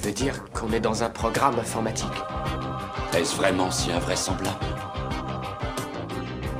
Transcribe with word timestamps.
Tu 0.00 0.04
veux 0.04 0.14
dire 0.14 0.44
qu'on 0.52 0.70
est 0.70 0.78
dans 0.78 1.02
un 1.02 1.10
programme 1.10 1.58
informatique 1.58 2.06
Est-ce 3.16 3.34
vraiment 3.34 3.68
si 3.68 3.90
invraisemblable 3.90 4.64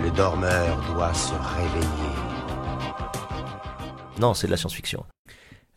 Le 0.02 0.10
dormeur 0.10 0.76
doit 0.92 1.14
se 1.14 1.34
réveiller. 1.34 2.16
Non, 4.18 4.34
c'est 4.34 4.48
de 4.48 4.50
la 4.50 4.56
science-fiction. 4.56 5.04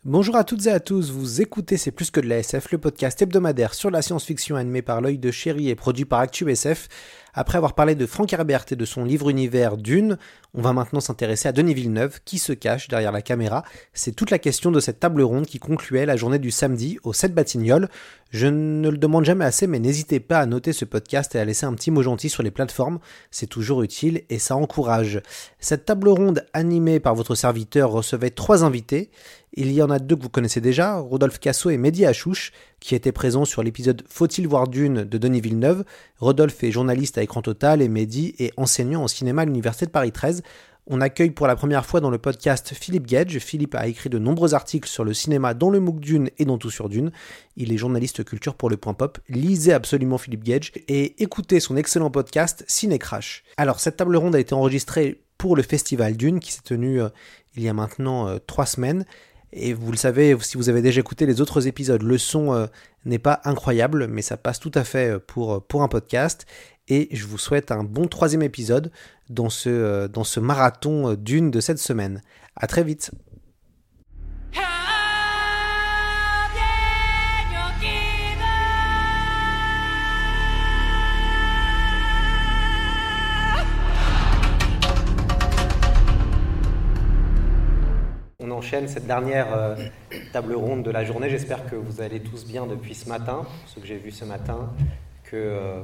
Bonjour 0.04 0.34
à 0.34 0.42
toutes 0.42 0.66
et 0.66 0.72
à 0.72 0.80
tous, 0.80 1.12
vous 1.12 1.40
écoutez 1.40 1.76
C'est 1.76 1.92
plus 1.92 2.10
que 2.10 2.18
de 2.18 2.26
la 2.26 2.38
SF, 2.38 2.72
le 2.72 2.78
podcast 2.78 3.22
hebdomadaire 3.22 3.74
sur 3.74 3.92
la 3.92 4.02
science-fiction 4.02 4.56
animé 4.56 4.82
par 4.82 5.00
l'œil 5.00 5.18
de 5.18 5.30
chéri 5.30 5.68
et 5.68 5.76
produit 5.76 6.04
par 6.04 6.18
ActuSF. 6.18 6.88
Après 7.34 7.56
avoir 7.56 7.74
parlé 7.74 7.94
de 7.94 8.04
Frank 8.04 8.30
Herbert 8.30 8.66
et 8.70 8.76
de 8.76 8.84
son 8.84 9.06
livre 9.06 9.30
univers 9.30 9.78
Dune, 9.78 10.18
on 10.52 10.60
va 10.60 10.74
maintenant 10.74 11.00
s'intéresser 11.00 11.48
à 11.48 11.52
Denis 11.52 11.72
Villeneuve, 11.72 12.20
qui 12.26 12.38
se 12.38 12.52
cache 12.52 12.88
derrière 12.88 13.10
la 13.10 13.22
caméra. 13.22 13.64
C'est 13.94 14.14
toute 14.14 14.30
la 14.30 14.38
question 14.38 14.70
de 14.70 14.80
cette 14.80 15.00
table 15.00 15.22
ronde 15.22 15.46
qui 15.46 15.58
concluait 15.58 16.04
la 16.04 16.16
journée 16.16 16.38
du 16.38 16.50
samedi 16.50 16.98
au 17.04 17.14
7 17.14 17.32
Batignolles. 17.32 17.88
Je 18.32 18.48
ne 18.48 18.86
le 18.90 18.98
demande 18.98 19.24
jamais 19.24 19.46
assez, 19.46 19.66
mais 19.66 19.78
n'hésitez 19.78 20.20
pas 20.20 20.40
à 20.40 20.46
noter 20.46 20.74
ce 20.74 20.84
podcast 20.84 21.34
et 21.34 21.38
à 21.38 21.46
laisser 21.46 21.64
un 21.64 21.72
petit 21.72 21.90
mot 21.90 22.02
gentil 22.02 22.28
sur 22.28 22.42
les 22.42 22.50
plateformes, 22.50 22.98
c'est 23.30 23.46
toujours 23.46 23.82
utile 23.82 24.24
et 24.28 24.38
ça 24.38 24.54
encourage. 24.54 25.22
Cette 25.58 25.86
table 25.86 26.10
ronde 26.10 26.46
animée 26.52 27.00
par 27.00 27.14
votre 27.14 27.34
serviteur 27.34 27.90
recevait 27.92 28.30
trois 28.30 28.62
invités. 28.62 29.10
Il 29.54 29.72
y 29.72 29.82
en 29.82 29.90
a 29.90 29.98
deux 29.98 30.16
que 30.16 30.22
vous 30.22 30.28
connaissez 30.28 30.60
déjà, 30.60 30.96
Rodolphe 30.96 31.40
Casso 31.40 31.70
et 31.70 31.76
Mehdi 31.76 32.04
Achouche, 32.06 32.52
qui 32.82 32.94
étaient 32.94 33.12
présents 33.12 33.44
sur 33.44 33.62
l'épisode 33.62 34.02
Faut-il 34.08 34.48
voir 34.48 34.66
Dune 34.68 35.04
de 35.04 35.18
Denis 35.18 35.40
Villeneuve. 35.40 35.84
Rodolphe 36.18 36.62
est 36.64 36.72
journaliste 36.72 37.16
à 37.16 37.22
écran 37.22 37.40
total 37.40 37.80
et 37.80 37.88
Mehdi 37.88 38.34
est 38.38 38.52
enseignant 38.56 39.04
en 39.04 39.08
cinéma 39.08 39.42
à 39.42 39.44
l'Université 39.44 39.86
de 39.86 39.92
Paris 39.92 40.10
13. 40.10 40.42
On 40.88 41.00
accueille 41.00 41.30
pour 41.30 41.46
la 41.46 41.54
première 41.54 41.86
fois 41.86 42.00
dans 42.00 42.10
le 42.10 42.18
podcast 42.18 42.74
Philippe 42.74 43.06
Gage. 43.06 43.38
Philippe 43.38 43.76
a 43.76 43.86
écrit 43.86 44.10
de 44.10 44.18
nombreux 44.18 44.52
articles 44.52 44.88
sur 44.88 45.04
le 45.04 45.14
cinéma, 45.14 45.54
dont 45.54 45.70
le 45.70 45.78
MOOC 45.78 46.00
Dune 46.00 46.30
et 46.38 46.44
dont 46.44 46.58
Tout 46.58 46.70
sur 46.70 46.88
Dune. 46.88 47.12
Il 47.56 47.72
est 47.72 47.76
journaliste 47.76 48.24
culture 48.24 48.56
pour 48.56 48.68
le 48.68 48.76
Point 48.76 48.94
Pop. 48.94 49.20
Lisez 49.28 49.72
absolument 49.72 50.18
Philippe 50.18 50.42
Gage 50.42 50.72
et 50.88 51.22
écoutez 51.22 51.60
son 51.60 51.76
excellent 51.76 52.10
podcast 52.10 52.64
Ciné 52.66 52.98
Crash. 52.98 53.44
Alors, 53.58 53.78
cette 53.78 53.96
table 53.96 54.16
ronde 54.16 54.34
a 54.34 54.40
été 54.40 54.54
enregistrée 54.54 55.22
pour 55.38 55.54
le 55.54 55.62
Festival 55.62 56.16
Dune 56.16 56.40
qui 56.40 56.52
s'est 56.52 56.62
tenu 56.64 57.00
euh, 57.00 57.10
il 57.54 57.62
y 57.62 57.68
a 57.68 57.74
maintenant 57.74 58.28
euh, 58.28 58.38
trois 58.44 58.66
semaines. 58.66 59.04
Et 59.52 59.74
vous 59.74 59.90
le 59.90 59.98
savez, 59.98 60.36
si 60.40 60.56
vous 60.56 60.68
avez 60.68 60.80
déjà 60.80 61.00
écouté 61.00 61.26
les 61.26 61.40
autres 61.40 61.66
épisodes, 61.66 62.02
le 62.02 62.16
son 62.16 62.54
euh, 62.54 62.66
n'est 63.04 63.18
pas 63.18 63.40
incroyable, 63.44 64.06
mais 64.06 64.22
ça 64.22 64.36
passe 64.36 64.58
tout 64.58 64.72
à 64.74 64.82
fait 64.82 65.10
euh, 65.10 65.18
pour, 65.18 65.54
euh, 65.54 65.60
pour 65.60 65.82
un 65.82 65.88
podcast. 65.88 66.46
Et 66.88 67.08
je 67.12 67.26
vous 67.26 67.38
souhaite 67.38 67.70
un 67.70 67.84
bon 67.84 68.08
troisième 68.08 68.42
épisode 68.42 68.90
dans 69.28 69.50
ce, 69.50 70.40
marathon 70.40 71.14
d'une 71.14 71.50
de 71.50 71.60
cette 71.60 71.78
semaine. 71.78 72.22
À 72.56 72.66
très 72.66 72.82
vite. 72.82 73.12
Enchaîne 88.62 88.86
cette 88.86 89.08
dernière 89.08 89.52
euh, 89.52 89.74
table 90.32 90.54
ronde 90.54 90.84
de 90.84 90.92
la 90.92 91.04
journée. 91.04 91.28
J'espère 91.28 91.68
que 91.68 91.74
vous 91.74 92.00
allez 92.00 92.20
tous 92.20 92.46
bien 92.46 92.64
depuis 92.64 92.94
ce 92.94 93.08
matin, 93.08 93.44
ce 93.66 93.80
que 93.80 93.86
j'ai 93.88 93.96
vu 93.96 94.12
ce 94.12 94.24
matin, 94.24 94.70
que 95.24 95.34
euh, 95.34 95.80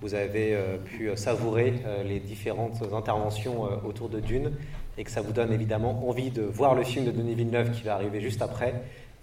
vous 0.00 0.14
avez 0.14 0.54
euh, 0.54 0.78
pu 0.78 1.10
savourer 1.16 1.74
les 2.06 2.20
différentes 2.20 2.82
interventions 2.94 3.64
autour 3.84 4.08
de 4.08 4.20
Dune 4.20 4.52
et 4.96 5.04
que 5.04 5.10
ça 5.10 5.20
vous 5.20 5.32
donne 5.32 5.52
évidemment 5.52 6.08
envie 6.08 6.30
de 6.30 6.40
voir 6.40 6.74
le 6.74 6.82
film 6.82 7.04
de 7.04 7.10
Denis 7.10 7.34
Villeneuve 7.34 7.72
qui 7.72 7.82
va 7.82 7.94
arriver 7.94 8.22
juste 8.22 8.40
après 8.40 8.72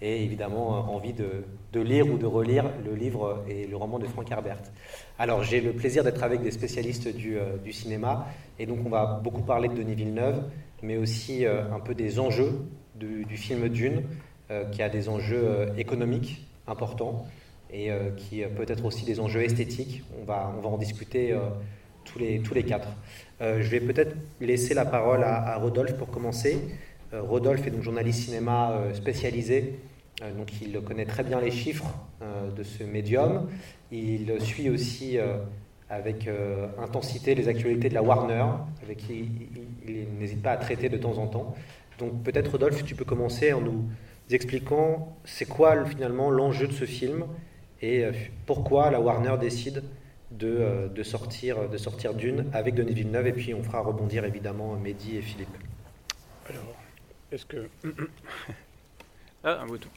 et 0.00 0.22
évidemment 0.22 0.94
envie 0.94 1.12
de, 1.12 1.80
lire 1.80 2.06
ou 2.06 2.18
de 2.18 2.26
relire 2.26 2.66
le 2.84 2.94
livre 2.94 3.42
et 3.48 3.66
le 3.66 3.76
roman 3.76 3.98
de 3.98 4.06
Frank 4.06 4.30
Herbert. 4.30 4.58
Alors 5.18 5.42
j'ai 5.42 5.60
le 5.60 5.72
plaisir 5.72 6.04
d'être 6.04 6.22
avec 6.22 6.40
des 6.40 6.52
spécialistes 6.52 7.08
du 7.08 7.72
cinéma 7.72 8.28
et 8.60 8.66
donc 8.66 8.78
on 8.86 8.90
va 8.90 9.20
beaucoup 9.24 9.42
parler 9.42 9.68
de 9.68 9.74
Denis 9.74 9.96
Villeneuve 9.96 10.44
mais 10.82 10.96
aussi 10.96 11.44
un 11.46 11.80
peu 11.80 11.94
des 11.94 12.20
enjeux 12.20 12.60
du, 13.02 13.36
film 13.36 13.68
Dune, 13.68 14.02
euh, 14.50 14.64
qui 14.66 14.82
a 14.82 14.88
des 14.88 15.08
enjeux 15.08 15.44
euh, 15.44 15.66
économiques 15.76 16.46
importants 16.66 17.26
et 17.72 17.90
euh, 17.90 18.10
qui 18.16 18.42
peut 18.56 18.66
être 18.68 18.84
aussi 18.84 19.04
des 19.04 19.20
enjeux 19.20 19.42
esthétiques. 19.42 20.02
On 20.20 20.24
va, 20.24 20.52
on 20.56 20.60
va 20.60 20.68
en 20.68 20.78
discuter 20.78 21.34
tous, 22.04 22.18
les, 22.18 22.40
tous 22.40 22.54
les 22.54 22.64
quatre. 22.64 22.88
je 23.40 23.68
vais 23.68 23.80
peut-être 23.80 24.14
laisser 24.40 24.74
la 24.74 24.84
parole 24.84 25.24
à, 25.24 25.56
Rodolphe 25.56 25.96
pour 25.96 26.10
commencer. 26.10 26.58
Rodolphe 27.12 27.66
est 27.66 27.70
donc 27.70 27.82
journaliste 27.82 28.24
cinéma 28.24 28.78
spécialisé, 28.92 29.78
donc 30.36 30.50
il 30.60 30.78
connaît 30.80 31.06
très 31.06 31.24
bien 31.24 31.40
les 31.40 31.50
chiffres 31.50 31.94
de 32.54 32.62
ce 32.62 32.84
médium. 32.84 33.48
Il 33.90 34.38
suit 34.40 34.68
aussi 34.68 35.18
avec 35.88 36.28
intensité 36.78 37.34
les 37.34 37.48
actualités 37.48 37.88
de 37.88 37.94
la 37.94 38.02
Warner, 38.02 38.44
avec 38.82 38.98
qui 38.98 39.30
il 39.88 40.06
n'hésite 40.20 40.42
pas 40.42 40.52
à 40.52 40.56
traiter 40.58 40.90
de 40.90 40.98
temps 40.98 41.16
en 41.16 41.26
temps. 41.26 41.54
Donc 41.98 42.22
peut-être 42.22 42.52
Rodolphe, 42.52 42.84
tu 42.84 42.94
peux 42.94 43.04
commencer 43.04 43.52
en 43.52 43.60
nous 43.60 43.84
expliquant 44.30 45.16
c'est 45.24 45.44
quoi 45.44 45.84
finalement 45.84 46.30
l'enjeu 46.30 46.66
de 46.66 46.72
ce 46.72 46.84
film 46.84 47.26
et 47.82 48.06
pourquoi 48.46 48.90
la 48.90 49.00
Warner 49.00 49.36
décide 49.38 49.82
de, 50.30 50.88
de, 50.94 51.02
sortir, 51.02 51.68
de 51.68 51.76
sortir 51.76 52.14
Dune 52.14 52.46
avec 52.52 52.74
Denis 52.74 52.94
Villeneuve 52.94 53.26
et 53.26 53.32
puis 53.32 53.54
on 53.54 53.62
fera 53.62 53.80
rebondir 53.80 54.24
évidemment 54.24 54.76
Mehdi 54.76 55.16
et 55.18 55.22
Philippe. 55.22 55.56
Alors, 56.48 56.76
est-ce 57.30 57.46
que... 57.46 57.68
ah, 59.44 59.60
un 59.62 59.66
bouton. 59.66 59.88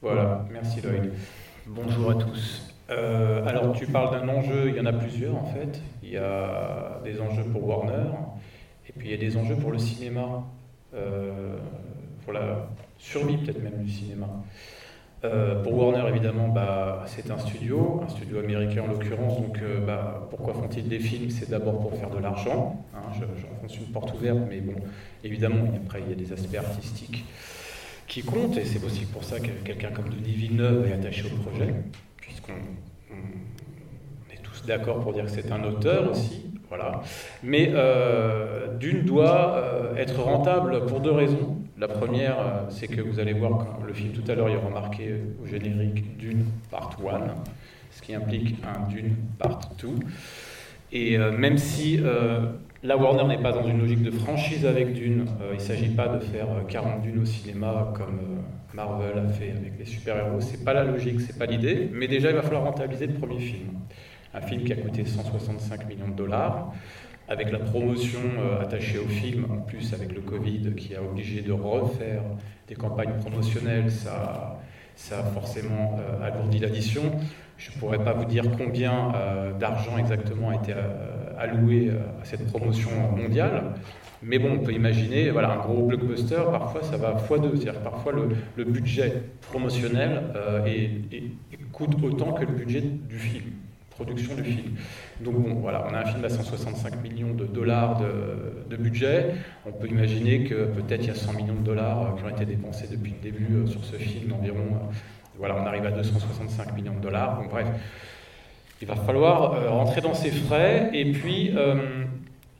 Voilà, 0.00 0.46
merci 0.50 0.80
Lloyd. 0.80 1.12
Bonjour 1.66 2.10
à 2.10 2.14
tous. 2.14 2.74
Euh, 2.90 3.46
alors 3.46 3.72
tu 3.72 3.86
parles 3.86 4.10
d'un 4.10 4.28
enjeu, 4.28 4.68
il 4.68 4.74
y 4.74 4.80
en 4.80 4.86
a 4.86 4.92
plusieurs 4.92 5.36
en 5.36 5.46
fait. 5.46 5.80
Il 6.02 6.10
y 6.10 6.16
a 6.16 7.00
des 7.04 7.20
enjeux 7.20 7.44
pour 7.44 7.66
Warner, 7.66 8.10
et 8.88 8.92
puis 8.92 9.08
il 9.08 9.10
y 9.10 9.14
a 9.14 9.18
des 9.18 9.36
enjeux 9.36 9.56
pour 9.56 9.72
le 9.72 9.78
cinéma, 9.78 10.44
euh, 10.94 11.56
pour 12.24 12.32
la 12.32 12.68
survie 12.98 13.36
peut-être 13.38 13.62
même 13.62 13.82
du 13.82 13.90
cinéma. 13.90 14.28
Euh, 15.24 15.62
pour 15.62 15.74
Warner, 15.74 16.08
évidemment, 16.08 16.48
bah, 16.48 17.04
c'est 17.06 17.30
un 17.30 17.38
studio, 17.38 18.00
un 18.04 18.08
studio 18.08 18.40
américain 18.40 18.82
en 18.82 18.88
l'occurrence, 18.88 19.40
donc 19.40 19.56
euh, 19.62 19.78
bah, 19.86 20.26
pourquoi 20.30 20.52
font-ils 20.52 20.88
des 20.88 20.98
films? 20.98 21.30
C'est 21.30 21.48
d'abord 21.48 21.78
pour 21.80 21.96
faire 21.96 22.10
de 22.10 22.18
l'argent, 22.18 22.84
hein, 22.92 23.02
j'enfonce 23.14 23.78
une 23.78 23.92
porte 23.92 24.12
ouverte, 24.14 24.40
mais 24.48 24.60
bon, 24.60 24.74
évidemment, 25.22 25.64
après, 25.84 26.00
il 26.04 26.08
y 26.08 26.12
a 26.12 26.16
des 26.16 26.32
aspects 26.32 26.56
artistiques 26.56 27.24
qui 28.08 28.22
comptent, 28.22 28.56
et 28.56 28.64
c'est 28.64 28.84
aussi 28.84 29.04
pour 29.06 29.22
ça 29.22 29.38
que 29.38 29.50
quelqu'un 29.64 29.90
comme 29.92 30.08
Denis 30.08 30.34
Villeneuve 30.34 30.88
est 30.88 30.94
attaché 30.94 31.24
au 31.32 31.36
projet, 31.48 31.72
puisqu'on 32.16 32.54
est 34.32 34.42
tous 34.42 34.66
d'accord 34.66 35.00
pour 35.00 35.12
dire 35.12 35.26
que 35.26 35.30
c'est 35.30 35.52
un 35.52 35.62
auteur 35.62 36.10
aussi, 36.10 36.51
voilà. 36.74 37.02
Mais 37.42 37.70
euh, 37.74 38.68
Dune 38.78 39.02
doit 39.02 39.56
euh, 39.56 39.94
être 39.96 40.22
rentable 40.22 40.86
pour 40.86 41.00
deux 41.00 41.10
raisons. 41.10 41.58
La 41.78 41.86
première, 41.86 42.38
euh, 42.38 42.70
c'est 42.70 42.88
que 42.88 43.02
vous 43.02 43.20
allez 43.20 43.34
voir 43.34 43.78
le 43.86 43.92
film 43.92 44.12
tout 44.12 44.24
à 44.30 44.34
l'heure, 44.34 44.48
il 44.48 44.54
y 44.54 44.56
aura 44.56 44.70
marqué 44.70 45.16
au 45.42 45.46
générique 45.46 46.16
Dune 46.16 46.46
Part 46.70 46.96
1, 46.98 47.34
ce 47.90 48.00
qui 48.00 48.14
implique 48.14 48.56
un 48.64 48.88
Dune 48.88 49.16
Part 49.38 49.60
2. 49.82 49.88
Et 50.92 51.16
même 51.16 51.56
si 51.56 51.98
la 52.82 52.96
Warner 52.98 53.24
n'est 53.24 53.42
pas 53.42 53.52
dans 53.52 53.66
une 53.66 53.78
logique 53.78 54.02
de 54.02 54.10
franchise 54.10 54.66
avec 54.66 54.92
Dune, 54.92 55.24
il 55.50 55.54
ne 55.54 55.58
s'agit 55.58 55.88
pas 55.88 56.08
de 56.08 56.20
faire 56.20 56.48
40 56.68 57.00
Dunes 57.00 57.22
au 57.22 57.24
cinéma 57.24 57.94
comme 57.96 58.42
Marvel 58.74 59.18
a 59.18 59.28
fait 59.28 59.52
avec 59.52 59.78
les 59.78 59.86
super-héros, 59.86 60.40
c'est 60.40 60.62
pas 60.64 60.74
la 60.74 60.84
logique, 60.84 61.22
c'est 61.22 61.38
pas 61.38 61.46
l'idée, 61.46 61.88
mais 61.94 62.08
déjà 62.08 62.28
il 62.28 62.36
va 62.36 62.42
falloir 62.42 62.64
rentabiliser 62.64 63.06
le 63.06 63.14
premier 63.14 63.38
film 63.38 63.68
un 64.34 64.40
film 64.40 64.64
qui 64.64 64.72
a 64.72 64.76
coûté 64.76 65.04
165 65.04 65.86
millions 65.88 66.08
de 66.08 66.14
dollars, 66.14 66.72
avec 67.28 67.52
la 67.52 67.58
promotion 67.58 68.20
euh, 68.38 68.62
attachée 68.62 68.98
au 68.98 69.06
film, 69.06 69.46
en 69.50 69.58
plus 69.58 69.92
avec 69.94 70.12
le 70.12 70.20
Covid 70.20 70.74
qui 70.76 70.94
a 70.94 71.02
obligé 71.02 71.40
de 71.40 71.52
refaire 71.52 72.22
des 72.68 72.74
campagnes 72.74 73.14
promotionnelles, 73.20 73.90
ça, 73.90 74.60
ça 74.96 75.20
a 75.20 75.22
forcément 75.22 75.98
euh, 75.98 76.26
alourdi 76.26 76.58
l'addition. 76.58 77.02
Je 77.58 77.70
ne 77.70 77.76
pourrais 77.78 78.02
pas 78.02 78.12
vous 78.12 78.24
dire 78.24 78.44
combien 78.58 79.14
euh, 79.14 79.52
d'argent 79.52 79.96
exactement 79.96 80.50
a 80.50 80.56
été 80.56 80.74
alloués 81.38 81.90
à 82.20 82.24
cette 82.24 82.46
promotion 82.46 82.90
mondiale. 83.16 83.74
Mais 84.24 84.38
bon, 84.38 84.54
on 84.54 84.58
peut 84.58 84.72
imaginer, 84.72 85.30
voilà, 85.30 85.52
un 85.52 85.58
gros 85.58 85.86
blockbuster, 85.86 86.42
parfois 86.50 86.82
ça 86.82 86.96
va 86.96 87.14
x2, 87.14 87.56
c'est-à-dire 87.56 87.80
parfois 87.80 88.12
le, 88.56 88.64
budget 88.64 89.12
promotionnel 89.40 90.22
coûte 91.72 91.96
autant 92.02 92.32
que 92.32 92.44
le 92.44 92.52
budget 92.52 92.82
du 92.82 93.18
film, 93.18 93.52
production 94.04 94.34
du 94.34 94.44
film. 94.44 94.76
Donc 95.20 95.34
bon, 95.34 95.54
voilà, 95.54 95.86
on 95.88 95.94
a 95.94 96.00
un 96.00 96.04
film 96.04 96.24
à 96.24 96.28
165 96.28 97.02
millions 97.02 97.34
de 97.34 97.44
dollars 97.46 98.00
de, 98.00 98.76
budget. 98.76 99.34
On 99.66 99.72
peut 99.72 99.86
imaginer 99.86 100.44
que 100.44 100.64
peut-être 100.64 101.02
il 101.02 101.08
y 101.08 101.10
a 101.10 101.14
100 101.14 101.34
millions 101.34 101.54
de 101.54 101.64
dollars 101.64 102.16
qui 102.16 102.24
ont 102.24 102.28
été 102.28 102.44
dépensés 102.44 102.88
depuis 102.90 103.12
le 103.12 103.30
début 103.30 103.70
sur 103.70 103.84
ce 103.84 103.96
film, 103.96 104.32
environ. 104.32 104.64
voilà, 105.38 105.56
on 105.56 105.66
arrive 105.66 105.84
à 105.86 105.90
265 105.90 106.74
millions 106.74 106.94
de 106.94 107.00
dollars. 107.00 107.40
Donc 107.40 107.50
bref, 107.50 107.66
il 108.80 108.88
va 108.88 108.96
falloir 108.96 109.52
euh, 109.52 109.70
rentrer 109.70 110.00
dans 110.00 110.14
ses 110.14 110.30
frais. 110.30 110.90
Et 110.92 111.12
puis, 111.12 111.52
euh, 111.56 111.76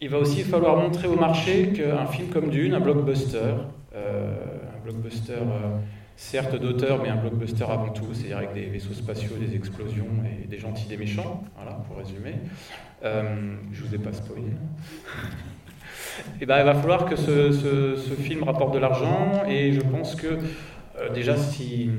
il 0.01 0.09
va 0.09 0.19
aussi 0.19 0.43
falloir 0.43 0.77
montrer 0.77 1.09
au 1.09 1.17
marché 1.17 1.69
qu'un 1.69 2.07
film 2.07 2.29
comme 2.29 2.51
Dune, 2.51 2.75
un 2.75 2.81
blockbuster, 2.81 3.55
euh, 3.95 4.35
un 4.77 4.85
blockbuster 4.85 5.39
certes 6.17 6.57
d'auteur, 6.57 7.03
mais 7.03 7.09
un 7.09 7.17
blockbuster 7.17 7.65
avant 7.65 7.91
tout, 7.91 8.13
c'est-à-dire 8.13 8.39
avec 8.39 8.55
des 8.55 8.67
vaisseaux 8.67 8.95
spatiaux, 8.95 9.37
des 9.37 9.55
explosions 9.57 10.07
et 10.25 10.47
des 10.47 10.59
gentils, 10.59 10.87
des 10.87 10.97
méchants, 10.97 11.45
voilà, 11.57 11.73
pour 11.87 11.97
résumer. 11.97 12.35
je 13.03 13.83
vous 13.83 13.95
ai 13.95 13.99
pas 13.99 14.13
spoilé. 14.13 14.43
et 16.41 16.47
ben, 16.47 16.59
il 16.59 16.65
va 16.65 16.75
falloir 16.75 17.07
que 17.07 17.17
ce, 17.17 18.15
film 18.21 18.45
rapporte 18.45 18.75
de 18.75 18.79
l'argent, 18.79 19.45
et 19.49 19.73
je 19.73 19.81
pense 19.81 20.15
que 20.15 20.39
déjà, 21.15 21.37
si 21.37 21.91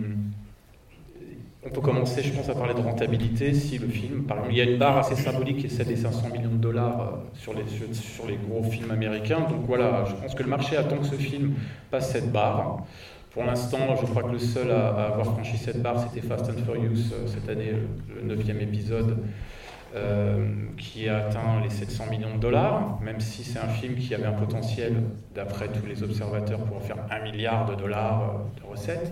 on 1.65 1.69
peut 1.69 1.81
commencer, 1.81 2.21
je 2.21 2.33
pense, 2.33 2.49
à 2.49 2.55
parler 2.55 2.73
de 2.73 2.81
rentabilité 2.81 3.53
si 3.53 3.77
le 3.77 3.87
film, 3.87 4.23
par 4.23 4.37
exemple, 4.37 4.53
il 4.53 4.57
y 4.57 4.61
a 4.61 4.69
une 4.69 4.77
barre 4.77 4.97
assez 4.97 5.15
symbolique 5.15 5.59
qui 5.59 5.67
est 5.67 5.69
celle 5.69 5.87
des 5.87 5.95
500 5.95 6.29
millions 6.29 6.51
de 6.51 6.57
dollars 6.57 7.01
euh, 7.01 7.17
sur 7.35 7.53
les, 7.53 7.63
sur, 7.93 8.27
les 8.27 8.35
gros 8.37 8.63
films 8.63 8.91
américains. 8.91 9.41
Donc 9.41 9.65
voilà, 9.65 10.03
je 10.05 10.13
pense 10.15 10.35
que 10.35 10.43
le 10.43 10.49
marché 10.49 10.75
attend 10.75 10.97
que 10.97 11.05
ce 11.05 11.15
film 11.15 11.53
passe 11.89 12.11
cette 12.11 12.31
barre. 12.31 12.83
Pour 13.33 13.43
l'instant, 13.45 13.95
je 13.99 14.05
crois 14.05 14.23
que 14.23 14.31
le 14.31 14.39
seul 14.39 14.71
à, 14.71 15.07
avoir 15.07 15.25
franchi 15.25 15.57
cette 15.57 15.81
barre, 15.81 15.99
c'était 15.99 16.25
Fast 16.25 16.49
and 16.49 16.63
Furious 16.63 17.13
euh, 17.13 17.27
cette 17.27 17.49
année, 17.49 17.73
le 18.15 18.21
neuvième 18.21 18.61
épisode, 18.61 19.17
euh, 19.95 20.47
qui 20.77 21.09
a 21.09 21.25
atteint 21.25 21.59
les 21.63 21.69
700 21.69 22.05
millions 22.11 22.35
de 22.35 22.39
dollars, 22.39 22.99
même 23.01 23.19
si 23.19 23.43
c'est 23.43 23.59
un 23.59 23.67
film 23.67 23.95
qui 23.95 24.13
avait 24.13 24.25
un 24.25 24.33
potentiel, 24.33 24.95
d'après 25.33 25.67
tous 25.67 25.85
les 25.87 26.03
observateurs, 26.03 26.59
pour 26.59 26.77
en 26.77 26.79
faire 26.79 26.97
un 27.09 27.23
milliard 27.23 27.65
de 27.65 27.75
dollars 27.75 28.41
de 28.61 28.67
recettes. 28.67 29.11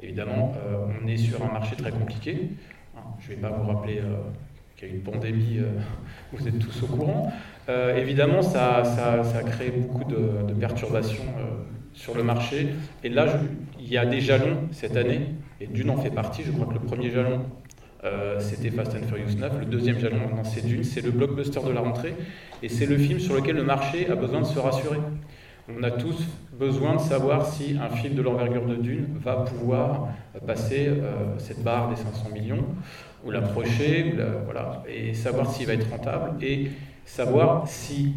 Évidemment, 0.00 0.54
euh, 0.56 0.86
on 1.02 1.06
est 1.08 1.16
sur 1.16 1.42
un 1.42 1.52
marché 1.52 1.74
très 1.76 1.90
compliqué. 1.90 2.50
Hein, 2.96 3.00
je 3.18 3.30
ne 3.30 3.36
vais 3.36 3.42
pas 3.42 3.50
vous 3.50 3.68
rappeler 3.68 3.98
euh, 3.98 4.16
qu'il 4.76 4.88
y 4.88 4.90
a 4.92 4.94
une 4.94 5.02
pandémie, 5.02 5.58
euh, 5.58 5.80
vous 6.32 6.46
êtes 6.46 6.58
tous 6.58 6.82
au 6.84 6.86
courant. 6.86 7.32
évidemment, 7.96 8.42
ça, 8.42 8.82
a 8.82 9.42
créé 9.42 9.70
beaucoup 9.70 10.04
de, 10.10 10.54
perturbations 10.54 11.24
sur 11.98 12.14
le 12.14 12.22
marché. 12.22 12.68
Et 13.02 13.08
là, 13.08 13.26
il 13.80 13.88
y 13.88 13.98
a 13.98 14.06
des 14.06 14.20
jalons 14.20 14.68
cette 14.70 14.96
année, 14.96 15.20
et 15.60 15.66
Dune 15.66 15.90
en 15.90 15.96
fait 15.96 16.10
partie. 16.10 16.42
Je 16.44 16.52
crois 16.52 16.66
que 16.66 16.74
le 16.74 16.80
premier 16.80 17.10
jalon, 17.10 17.42
c'était 18.38 18.70
Fast 18.70 18.94
and 18.94 19.06
Furious 19.08 19.36
9. 19.36 19.58
Le 19.60 19.66
deuxième 19.66 19.98
jalon, 19.98 20.18
maintenant, 20.18 20.44
c'est 20.44 20.64
Dune. 20.64 20.84
C'est 20.84 21.04
le 21.04 21.10
blockbuster 21.10 21.60
de 21.66 21.72
la 21.72 21.80
rentrée. 21.80 22.14
Et 22.62 22.68
c'est 22.68 22.86
le 22.86 22.96
film 22.96 23.18
sur 23.18 23.34
lequel 23.34 23.56
le 23.56 23.64
marché 23.64 24.08
a 24.08 24.14
besoin 24.14 24.40
de 24.40 24.46
se 24.46 24.58
rassurer. 24.58 24.98
On 25.68 25.82
a 25.82 25.90
tous 25.90 26.24
besoin 26.58 26.94
de 26.94 27.00
savoir 27.00 27.46
si 27.46 27.76
un 27.78 27.90
film 27.90 28.14
de 28.14 28.22
l'envergure 28.22 28.64
de 28.64 28.76
Dune 28.76 29.06
va 29.22 29.36
pouvoir 29.36 30.08
passer 30.46 30.86
euh, 30.88 31.38
cette 31.38 31.62
barre 31.62 31.90
des 31.90 31.96
500 31.96 32.30
millions, 32.32 32.64
ou 33.24 33.30
l'approcher, 33.30 34.14
voilà, 34.44 34.82
et 34.88 35.12
savoir 35.12 35.50
s'il 35.50 35.66
va 35.66 35.74
être 35.74 35.90
rentable, 35.90 36.42
et 36.42 36.70
savoir 37.04 37.68
si 37.68 38.14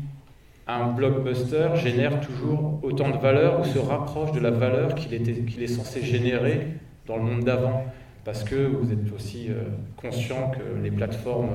un 0.80 0.92
blockbuster 0.92 1.70
génère 1.76 2.20
toujours 2.22 2.80
autant 2.84 3.10
de 3.10 3.18
valeur 3.18 3.60
ou 3.60 3.64
se 3.64 3.80
rapproche 3.80 4.32
de 4.32 4.40
la 4.40 4.52
valeur 4.52 4.96
qu'il 4.96 5.14
est 5.14 5.68
censé 5.68 6.02
générer 6.02 6.68
dans 7.08 7.18
le 7.18 7.24
monde 7.24 7.44
d'avant. 7.44 7.86
Parce 8.24 8.44
que 8.44 8.56
vous 8.56 8.92
êtes 8.92 9.12
aussi 9.16 9.48
euh, 9.50 9.64
conscient 9.98 10.52
que 10.52 10.84
les 10.84 10.92
plateformes 10.92 11.50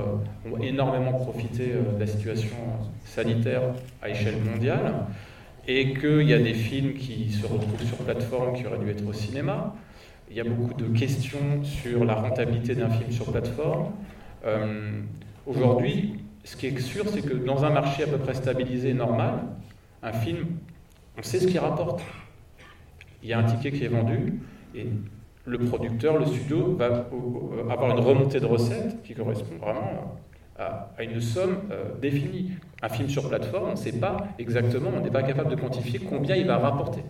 ont 0.45 0.61
énormément 0.61 1.13
profité 1.13 1.71
euh, 1.71 1.95
de 1.95 1.99
la 1.99 2.07
situation 2.07 2.57
sanitaire 3.05 3.61
à 4.01 4.09
échelle 4.09 4.35
mondiale 4.43 4.93
et 5.65 5.93
qu'il 5.93 6.23
y 6.23 6.33
a 6.33 6.39
des 6.39 6.53
films 6.53 6.93
qui 6.93 7.31
se 7.31 7.45
retrouvent 7.45 7.85
sur 7.85 7.97
plateforme 7.97 8.53
qui 8.53 8.65
auraient 8.67 8.79
dû 8.79 8.89
être 8.89 9.07
au 9.07 9.13
cinéma. 9.13 9.75
Il 10.29 10.35
y 10.35 10.41
a 10.41 10.43
beaucoup 10.43 10.73
de 10.73 10.87
questions 10.87 11.63
sur 11.63 12.03
la 12.03 12.15
rentabilité 12.15 12.75
d'un 12.75 12.89
film 12.89 13.11
sur 13.11 13.31
plateforme. 13.31 13.91
Euh, 14.45 15.01
aujourd'hui, 15.45 16.15
ce 16.47 16.55
qui 16.55 16.67
est 16.67 16.79
sûr, 16.79 17.03
c'est 17.09 17.21
que 17.21 17.33
dans 17.33 17.65
un 17.65 17.69
marché 17.69 18.03
à 18.03 18.07
peu 18.07 18.17
près 18.17 18.33
stabilisé 18.33 18.93
normal, 18.93 19.39
un 20.01 20.13
film, 20.13 20.45
on 21.17 21.21
sait 21.21 21.39
ce 21.39 21.47
qu'il 21.47 21.59
rapporte. 21.59 22.01
Il 23.21 23.27
y 23.27 23.33
a 23.33 23.39
un 23.39 23.43
ticket 23.43 23.73
qui 23.73 23.83
est 23.83 23.89
vendu 23.89 24.39
et 24.73 24.87
le 25.45 25.57
producteur, 25.59 26.17
le 26.17 26.25
studio, 26.25 26.77
va 26.77 27.09
avoir 27.69 27.91
une 27.91 27.99
remontée 27.99 28.39
de 28.39 28.45
recettes 28.45 29.03
qui 29.03 29.13
correspond 29.13 29.57
vraiment 29.59 30.17
à, 30.57 30.89
une 31.03 31.19
somme 31.19 31.57
euh, 31.69 31.99
définie. 32.01 32.51
Un 32.81 32.87
film 32.87 33.09
sur 33.09 33.27
plateforme, 33.27 33.67
on 33.67 33.71
ne 33.71 33.75
sait 33.75 33.99
pas 33.99 34.15
exactement, 34.39 34.91
on 34.95 35.01
n'est 35.01 35.11
pas 35.11 35.23
capable 35.23 35.51
de 35.51 35.55
quantifier 35.59 35.99
combien 35.99 36.37
il 36.37 36.47
va 36.47 36.59
rapporter. 36.59 37.01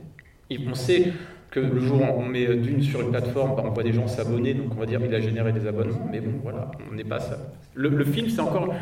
on 0.68 0.74
sait 0.74 1.14
que 1.52 1.60
le 1.60 1.80
jour 1.80 2.02
où 2.02 2.22
on 2.22 2.26
met 2.26 2.56
d'une 2.58 2.82
sur 2.82 3.02
une 3.02 3.12
plateforme, 3.12 3.56
bah, 3.56 3.64
on 3.66 3.70
voit 3.70 3.84
des 3.84 3.94
gens 3.94 4.08
s'abonner, 4.08 4.54
donc 4.54 4.72
on 4.76 4.80
va 4.80 4.86
dire 4.86 5.00
qu'il 5.00 5.14
a 5.14 5.20
généré 5.22 5.54
des 5.54 5.68
abonnements, 5.68 6.08
mais 6.12 6.22
bon, 6.22 6.40
voilà, 6.44 6.72
on 6.90 6.96
n'est 6.96 7.04
pas 7.04 7.20
ça. 7.20 7.38
Le, 7.74 8.04
film, 8.04 8.30
c'est 8.30 8.42
encore, 8.42 8.74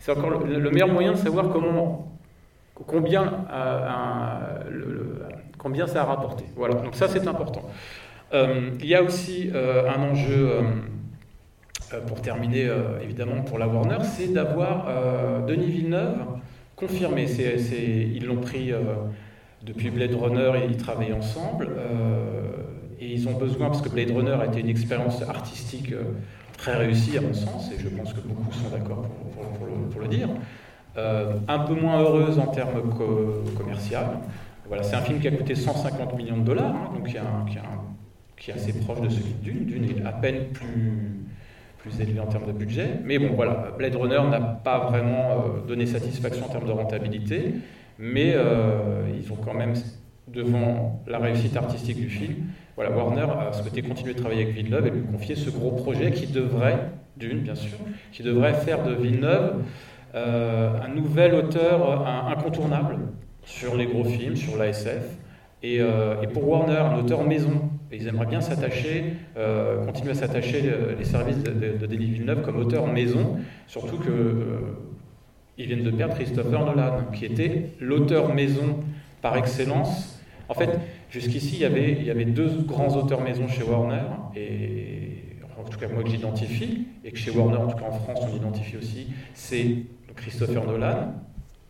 c'est 0.00 0.10
encore 0.10 0.30
le, 0.30 0.70
meilleur 0.70 0.88
moyen 0.88 1.12
de 1.12 1.18
savoir 1.18 1.46
combien, 2.86 3.46
euh, 3.52 3.88
combien 5.56 5.86
ça 5.86 6.02
a 6.02 6.04
rapporté. 6.04 6.44
Voilà, 6.56 6.74
donc 6.74 6.96
ça 6.96 7.06
c'est 7.06 7.28
important. 7.28 7.62
Euh, 8.32 8.70
il 8.80 8.86
y 8.86 8.96
a 8.96 9.02
aussi 9.02 9.52
un 9.54 10.02
enjeu 10.02 10.50
euh, 11.92 12.00
pour 12.06 12.20
terminer, 12.20 12.66
euh, 12.66 13.00
évidemment, 13.02 13.42
pour 13.42 13.58
la 13.58 13.66
Warner, 13.66 14.04
c'est 14.04 14.32
d'avoir 14.32 14.86
euh, 14.88 15.40
Denis 15.46 15.66
Villeneuve 15.66 16.18
confirmé. 16.76 17.26
ils 17.26 18.24
l'ont 18.24 18.40
pris 18.40 18.72
depuis 19.62 19.90
Blade 19.90 20.14
Runner 20.14 20.52
et 20.56 20.66
ils 20.66 20.78
travaillent 20.78 21.12
ensemble. 21.12 21.68
et 22.98 23.12
ils 23.12 23.28
ont 23.28 23.34
besoin, 23.34 23.66
parce 23.66 23.82
que 23.82 23.90
Blade 23.90 24.10
Runner 24.10 24.36
a 24.40 24.46
été 24.46 24.60
une 24.60 24.70
expérience 24.70 25.20
artistique 25.20 25.92
très 26.60 26.76
réussie 26.76 27.16
à 27.16 27.22
mon 27.22 27.32
sens, 27.32 27.70
et 27.72 27.78
je 27.78 27.88
pense 27.88 28.12
que 28.12 28.20
beaucoup 28.20 28.52
sont 28.52 28.68
d'accord 28.70 29.06
pour, 29.92 30.00
le, 30.02 30.08
dire, 30.08 30.28
un 30.96 31.58
peu 31.60 31.74
moins 31.74 32.00
heureuse 32.00 32.38
en 32.38 32.48
termes 32.48 32.82
commerciaux. 33.56 33.98
Voilà, 34.68 34.82
c'est 34.84 34.94
un 34.94 35.00
film 35.00 35.18
qui 35.18 35.26
a 35.26 35.32
coûté 35.32 35.54
150 35.54 36.16
millions 36.16 36.36
de 36.36 36.44
dollars, 36.44 36.76
hein, 36.76 36.90
donc 36.94 37.06
qui, 37.06 37.16
qui, 38.36 38.50
est 38.50 38.54
assez 38.54 38.72
proche 38.72 39.00
de 39.00 39.08
celui 39.08 39.32
de 39.32 39.42
Dune. 39.42 39.64
Dune 39.64 39.84
est 39.84 40.06
à 40.06 40.12
peine 40.12 40.48
plus, 40.52 41.26
plus 41.78 42.00
élevé 42.00 42.20
en 42.20 42.26
termes 42.26 42.46
de 42.46 42.52
budget. 42.52 43.00
Mais 43.02 43.18
bon, 43.18 43.34
voilà, 43.34 43.72
Blade 43.76 43.96
Runner 43.96 44.20
n'a 44.30 44.40
pas 44.40 44.78
vraiment 44.90 45.32
euh, 45.32 45.66
donné 45.66 45.86
satisfaction 45.86 46.46
en 46.46 46.50
termes 46.50 46.66
de 46.66 46.72
rentabilité, 46.72 47.54
mais 47.98 48.34
euh, 48.36 49.10
ils 49.18 49.32
ont 49.32 49.36
quand 49.36 49.54
même, 49.54 49.74
devant 50.28 51.02
la 51.06 51.18
réussite 51.18 51.56
artistique 51.56 51.96
du 51.96 52.08
film, 52.08 52.36
voilà, 52.76 52.96
Warner 52.96 53.26
a 53.48 53.52
souhaité 53.52 53.82
continuer 53.82 54.14
de 54.14 54.18
travailler 54.18 54.42
avec 54.42 54.54
Villeneuve 54.54 54.86
et 54.86 54.90
lui 54.90 55.02
confier 55.02 55.34
ce 55.34 55.50
gros 55.50 55.72
projet 55.72 56.12
qui 56.12 56.26
devrait, 56.26 56.78
d'une 57.16 57.40
bien 57.40 57.54
sûr, 57.54 57.76
qui 58.12 58.22
devrait 58.22 58.54
faire 58.54 58.84
de 58.84 58.94
Villeneuve 58.94 59.62
euh, 60.14 60.70
un 60.82 60.88
nouvel 60.88 61.34
auteur 61.34 62.06
incontournable 62.28 62.98
sur 63.44 63.76
les 63.76 63.86
gros 63.86 64.04
films, 64.04 64.36
sur 64.36 64.56
l'ASF, 64.56 65.16
et, 65.62 65.76
et 65.76 66.26
pour 66.32 66.48
Warner, 66.48 66.78
un 66.78 66.98
auteur 66.98 67.22
maison. 67.24 67.70
Ils 67.92 68.06
aimeraient 68.06 68.26
bien 68.26 68.40
s'attacher, 68.40 69.04
euh, 69.36 69.84
continuer 69.84 70.12
à 70.12 70.14
s'attacher 70.14 70.62
euh, 70.66 70.94
les 70.96 71.04
services 71.04 71.42
de, 71.42 71.50
de, 71.50 71.86
Denis 71.86 72.06
Villeneuve 72.06 72.42
comme 72.42 72.56
auteur 72.58 72.86
maison, 72.86 73.38
surtout 73.66 73.98
qu'ils 73.98 74.10
euh, 74.10 74.60
viennent 75.58 75.82
de 75.82 75.90
perdre 75.90 76.14
Christopher 76.14 76.64
Nolan, 76.64 77.06
qui 77.12 77.24
était 77.24 77.70
l'auteur 77.80 78.32
maison 78.32 78.78
par 79.22 79.36
excellence. 79.36 80.09
En 80.50 80.54
fait, 80.54 80.80
jusqu'ici, 81.10 81.58
il 81.58 82.06
y, 82.06 82.10
avait, 82.10 82.24
deux 82.24 82.62
grands 82.66 82.96
auteurs 82.96 83.20
maison 83.20 83.46
chez 83.46 83.62
Warner, 83.62 84.02
et 84.34 85.22
en 85.56 85.62
tout 85.62 85.78
cas 85.78 85.86
moi 85.86 86.02
que 86.02 86.10
j'identifie, 86.10 86.88
et 87.04 87.12
que 87.12 87.18
chez 87.18 87.30
Warner, 87.30 87.58
en 87.58 87.68
tout 87.68 87.76
cas 87.76 87.86
en 87.86 87.92
France, 87.92 88.18
on 88.28 88.36
identifie 88.36 88.76
aussi, 88.76 89.06
c'est 89.32 89.76
Christopher 90.16 90.66
Nolan, 90.66 91.14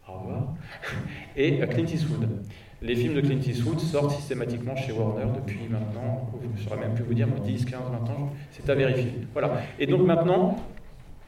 au 0.08 0.12
revoir, 0.12 0.54
et 1.36 1.58
Clint 1.58 1.84
Eastwood. 1.84 2.26
Les 2.80 2.96
films 2.96 3.16
de 3.16 3.20
Clint 3.20 3.42
Eastwood 3.46 3.78
sortent 3.78 4.12
systématiquement 4.12 4.74
chez 4.74 4.92
Warner 4.92 5.26
depuis 5.36 5.68
maintenant, 5.68 6.30
je 6.42 6.48
ne 6.48 6.66
saurais 6.66 6.80
même 6.80 6.94
plus 6.94 7.04
vous 7.04 7.12
dire, 7.12 7.28
10, 7.28 7.66
15, 7.66 7.80
20 8.06 8.10
ans, 8.10 8.30
c'est 8.50 8.70
à 8.70 8.74
vérifier. 8.74 9.12
Voilà. 9.34 9.60
Et 9.78 9.86
donc 9.86 10.06
maintenant, 10.06 10.56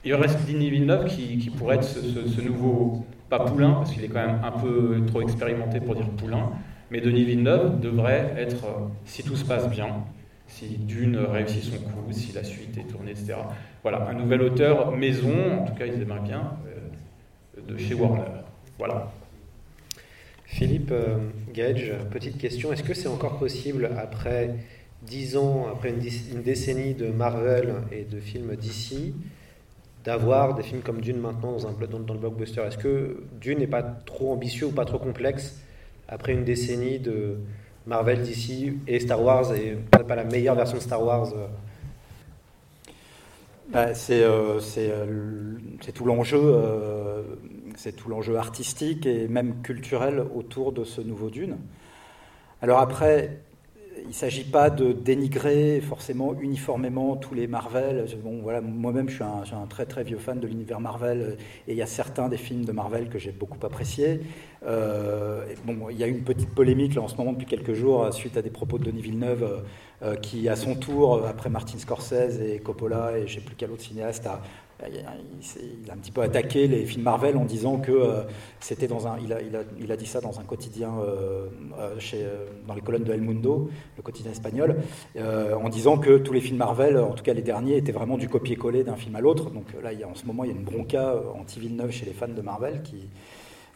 il 0.06 0.14
reste 0.14 0.50
Denis 0.50 0.70
Villeneuve 0.70 1.04
qui, 1.06 1.50
pourrait 1.50 1.76
être 1.76 1.84
ce, 1.84 2.40
nouveau, 2.40 3.04
pas 3.28 3.40
poulain, 3.40 3.72
parce 3.72 3.92
qu'il 3.92 4.02
est 4.04 4.08
quand 4.08 4.26
même 4.26 4.40
un 4.42 4.52
peu 4.52 5.04
trop 5.06 5.20
expérimenté 5.20 5.80
pour 5.80 5.94
dire 5.94 6.08
poulain, 6.08 6.52
mais 6.92 7.00
Denis 7.00 7.24
Villeneuve 7.24 7.80
devrait 7.80 8.34
être, 8.36 8.66
si 9.06 9.22
tout 9.22 9.34
se 9.34 9.46
passe 9.46 9.68
bien, 9.70 10.04
si 10.46 10.76
Dune 10.76 11.16
réussit 11.16 11.64
son 11.64 11.78
coup, 11.78 12.12
si 12.12 12.32
la 12.32 12.44
suite 12.44 12.76
est 12.76 12.82
tournée, 12.82 13.12
etc. 13.12 13.36
Voilà, 13.80 14.06
un 14.10 14.12
nouvel 14.12 14.42
auteur 14.42 14.92
maison, 14.92 15.62
en 15.62 15.64
tout 15.64 15.74
cas 15.74 15.86
ils 15.86 16.02
aimeraient 16.02 16.20
bien, 16.20 16.52
euh, 16.66 17.62
de 17.66 17.78
chez 17.78 17.94
Warner. 17.94 18.28
Voilà. 18.76 19.10
Philippe 20.44 20.90
euh, 20.92 21.16
Gage, 21.54 21.94
petite 22.10 22.36
question, 22.36 22.74
est-ce 22.74 22.82
que 22.82 22.92
c'est 22.92 23.08
encore 23.08 23.38
possible 23.38 23.88
après 23.96 24.50
dix 25.00 25.38
ans, 25.38 25.68
après 25.72 25.88
une, 25.88 26.42
décennie 26.42 26.92
de 26.92 27.06
Marvel 27.06 27.72
et 27.90 28.04
de 28.04 28.20
films 28.20 28.54
d'ici, 28.54 29.14
d'avoir 30.04 30.54
des 30.54 30.62
films 30.62 30.82
comme 30.82 31.00
Dune 31.00 31.20
maintenant 31.20 31.52
dans, 31.52 31.66
un, 31.66 31.72
dans 31.72 32.12
le 32.12 32.20
blockbuster? 32.20 32.60
Est-ce 32.60 32.76
que 32.76 33.24
Dune 33.40 33.60
n'est 33.60 33.66
pas 33.66 33.82
trop 33.82 34.30
ambitieux 34.30 34.66
ou 34.66 34.72
pas 34.72 34.84
trop 34.84 34.98
complexe 34.98 35.58
après 36.08 36.32
une 36.32 36.44
décennie 36.44 36.98
de 36.98 37.38
Marvel 37.86 38.22
d'ici 38.22 38.78
et 38.86 39.00
Star 39.00 39.22
Wars 39.22 39.52
et 39.54 39.76
peut-être 39.90 40.06
pas 40.06 40.14
la 40.14 40.24
meilleure 40.24 40.54
version 40.54 40.76
de 40.76 40.82
Star 40.82 41.02
Wars 41.02 41.32
euh, 41.34 41.46
bah, 43.70 43.94
c'est 43.94 44.22
euh, 44.22 44.60
euh, 44.78 45.56
tout 45.94 46.04
l'enjeu 46.04 46.54
c'est 47.76 47.96
tout 47.96 48.08
l'enjeu 48.08 48.36
artistique 48.36 49.06
et 49.06 49.28
même 49.28 49.62
culturel 49.62 50.22
autour 50.34 50.72
de 50.72 50.84
ce 50.84 51.00
nouveau 51.00 51.30
Dune. 51.30 51.56
Alors 52.60 52.80
après, 52.80 53.40
il 54.02 54.08
ne 54.08 54.12
s'agit 54.12 54.44
pas 54.44 54.70
de 54.70 54.92
dénigrer 54.92 55.80
forcément 55.80 56.34
uniformément 56.40 57.16
tous 57.16 57.34
les 57.34 57.46
Marvel. 57.46 58.06
Bon, 58.22 58.40
voilà, 58.42 58.60
moi-même, 58.60 59.08
je 59.08 59.14
suis 59.14 59.24
un, 59.24 59.66
très 59.68 59.86
très 59.86 60.04
vieux 60.04 60.18
fan 60.18 60.40
de 60.40 60.46
l'univers 60.46 60.80
Marvel 60.80 61.36
et 61.66 61.72
il 61.72 61.76
y 61.76 61.82
a 61.82 61.86
certains 61.86 62.28
des 62.28 62.36
films 62.36 62.64
de 62.64 62.72
Marvel 62.72 63.08
que 63.08 63.18
j'ai 63.18 63.32
beaucoup 63.32 63.64
appréciés. 63.64 64.20
Euh, 64.64 65.44
bon, 65.64 65.88
il 65.90 65.98
y 65.98 66.04
a 66.04 66.06
une 66.06 66.22
petite 66.22 66.50
polémique 66.50 66.94
là, 66.94 67.02
en 67.02 67.08
ce 67.08 67.16
moment 67.16 67.32
depuis 67.32 67.46
quelques 67.46 67.74
jours 67.74 68.12
suite 68.12 68.36
à 68.36 68.42
des 68.42 68.50
propos 68.50 68.78
de 68.78 68.84
Denis 68.84 69.02
Villeneuve 69.02 69.62
euh, 70.02 70.16
qui, 70.16 70.48
à 70.48 70.56
son 70.56 70.74
tour, 70.74 71.24
après 71.26 71.50
Martin 71.50 71.78
Scorsese 71.78 72.40
et 72.40 72.58
Coppola 72.58 73.18
et 73.18 73.26
je 73.26 73.36
ne 73.36 73.40
sais 73.40 73.46
plus 73.46 73.56
quel 73.56 73.70
autre 73.70 73.82
cinéaste, 73.82 74.26
a, 74.26 74.42
il 74.88 75.90
a 75.90 75.94
un 75.94 75.96
petit 75.96 76.10
peu 76.10 76.22
attaqué 76.22 76.66
les 76.66 76.84
films 76.84 77.04
Marvel 77.04 77.36
en 77.36 77.44
disant 77.44 77.78
que 77.78 77.92
euh, 77.92 78.22
c'était 78.60 78.88
dans 78.88 79.06
un. 79.06 79.18
Il 79.20 79.90
a, 79.92 79.96
dit 79.96 80.06
ça 80.06 80.20
dans 80.20 80.40
un 80.40 80.44
quotidien 80.44 80.92
euh, 80.98 81.46
euh 81.78 81.98
chez, 81.98 82.24
dans 82.66 82.74
les 82.74 82.80
colonnes 82.80 83.04
de 83.04 83.12
El 83.12 83.20
Mundo, 83.20 83.70
le 83.96 84.02
quotidien 84.02 84.32
espagnol, 84.32 84.76
en 85.18 85.68
disant 85.68 85.98
que 85.98 86.18
tous 86.18 86.32
les 86.32 86.40
films 86.40 86.58
Marvel, 86.58 86.98
en 86.98 87.12
tout 87.12 87.22
cas 87.22 87.34
les 87.34 87.42
derniers, 87.42 87.76
étaient 87.76 87.92
vraiment 87.92 88.18
du 88.18 88.28
copier-coller 88.28 88.84
d'un 88.84 88.96
film 88.96 89.16
à 89.16 89.20
l'autre. 89.20 89.50
Donc 89.50 89.66
là, 89.82 89.90
en 90.08 90.14
ce 90.14 90.24
moment, 90.26 90.44
il 90.44 90.50
y 90.50 90.52
a 90.52 90.56
une 90.56 90.64
bronca 90.64 91.14
anti-Villeneuve 91.38 91.90
chez 91.90 92.06
les 92.06 92.12
fans 92.12 92.28
de 92.28 92.42
Marvel 92.42 92.82
qui. 92.82 93.08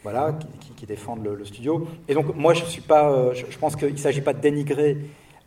Voilà, 0.03 0.37
qui, 0.77 0.85
défendent 0.85 1.23
le, 1.23 1.35
le, 1.35 1.43
studio. 1.43 1.85
Et 2.07 2.13
donc, 2.13 2.33
moi, 2.35 2.53
je 2.53 2.63
suis 2.63 2.83
pas. 2.83 3.33
Je, 3.33 3.45
je 3.49 3.57
pense 3.57 3.75
qu'il 3.75 3.91
ne 3.91 3.97
s'agit 3.97 4.21
pas 4.21 4.31
de 4.31 4.39
dénigrer 4.39 4.95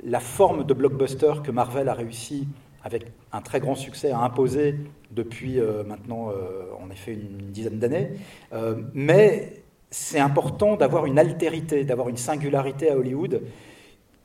la 0.04 0.20
forme 0.20 0.64
de 0.64 0.74
blockbuster 0.74 1.34
que 1.42 1.50
Marvel 1.50 1.88
a 1.88 1.94
réussi 1.94 2.46
avec 2.82 3.06
un 3.32 3.40
très 3.40 3.60
grand 3.60 3.74
succès 3.74 4.10
à 4.10 4.18
imposer 4.18 4.76
depuis 5.10 5.58
euh, 5.58 5.82
maintenant, 5.84 6.30
euh, 6.30 6.64
en 6.80 6.90
effet, 6.90 7.12
une 7.12 7.50
dizaine 7.50 7.78
d'années. 7.78 8.10
Euh, 8.52 8.76
mais 8.94 9.62
c'est 9.90 10.20
important 10.20 10.76
d'avoir 10.76 11.06
une 11.06 11.18
altérité, 11.18 11.84
d'avoir 11.84 12.08
une 12.08 12.16
singularité 12.16 12.90
à 12.90 12.96
Hollywood 12.96 13.42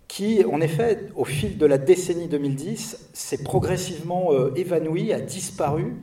qui, 0.07 0.45
en 0.45 0.61
effet, 0.61 1.07
au 1.15 1.25
fil 1.25 1.57
de 1.57 1.65
la 1.65 1.79
décennie 1.79 2.27
2010, 2.27 3.09
s'est 3.13 3.43
progressivement 3.43 4.29
évanoui, 4.55 5.11
a 5.11 5.19
disparu, 5.19 5.95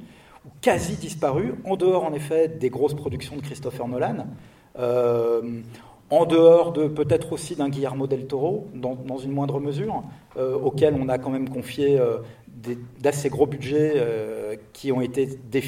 ou 0.45 0.49
quasi 0.61 0.97
disparu, 0.97 1.55
en 1.65 1.77
dehors, 1.77 2.05
en 2.05 2.13
effet, 2.13 2.49
des 2.49 2.69
grosses 2.69 2.95
productions 2.95 3.37
de 3.37 3.43
Christopher 3.43 3.87
Nolan. 3.87 4.27
en 6.11 6.27
dehors 6.27 6.73
de 6.73 6.89
peut-être 6.89 7.33
aussi 7.33 7.55
d'un 7.55 7.69
Guillermo 7.69 8.09
del 8.09 8.27
Toro, 8.27 8.67
dans, 8.75 9.19
une 9.19 9.31
moindre 9.31 9.61
mesure, 9.61 10.03
auquel 10.37 10.97
on 11.01 11.09
a 11.09 11.19
quand 11.19 11.31
même 11.31 11.49
confié 11.49 12.01
d'assez 13.01 13.29
gros 13.29 13.47
budgets 13.47 13.95
euh, 13.97 14.57
qui 14.73 14.93
ont 14.93 15.01
été 15.01 15.27
des, 15.51 15.61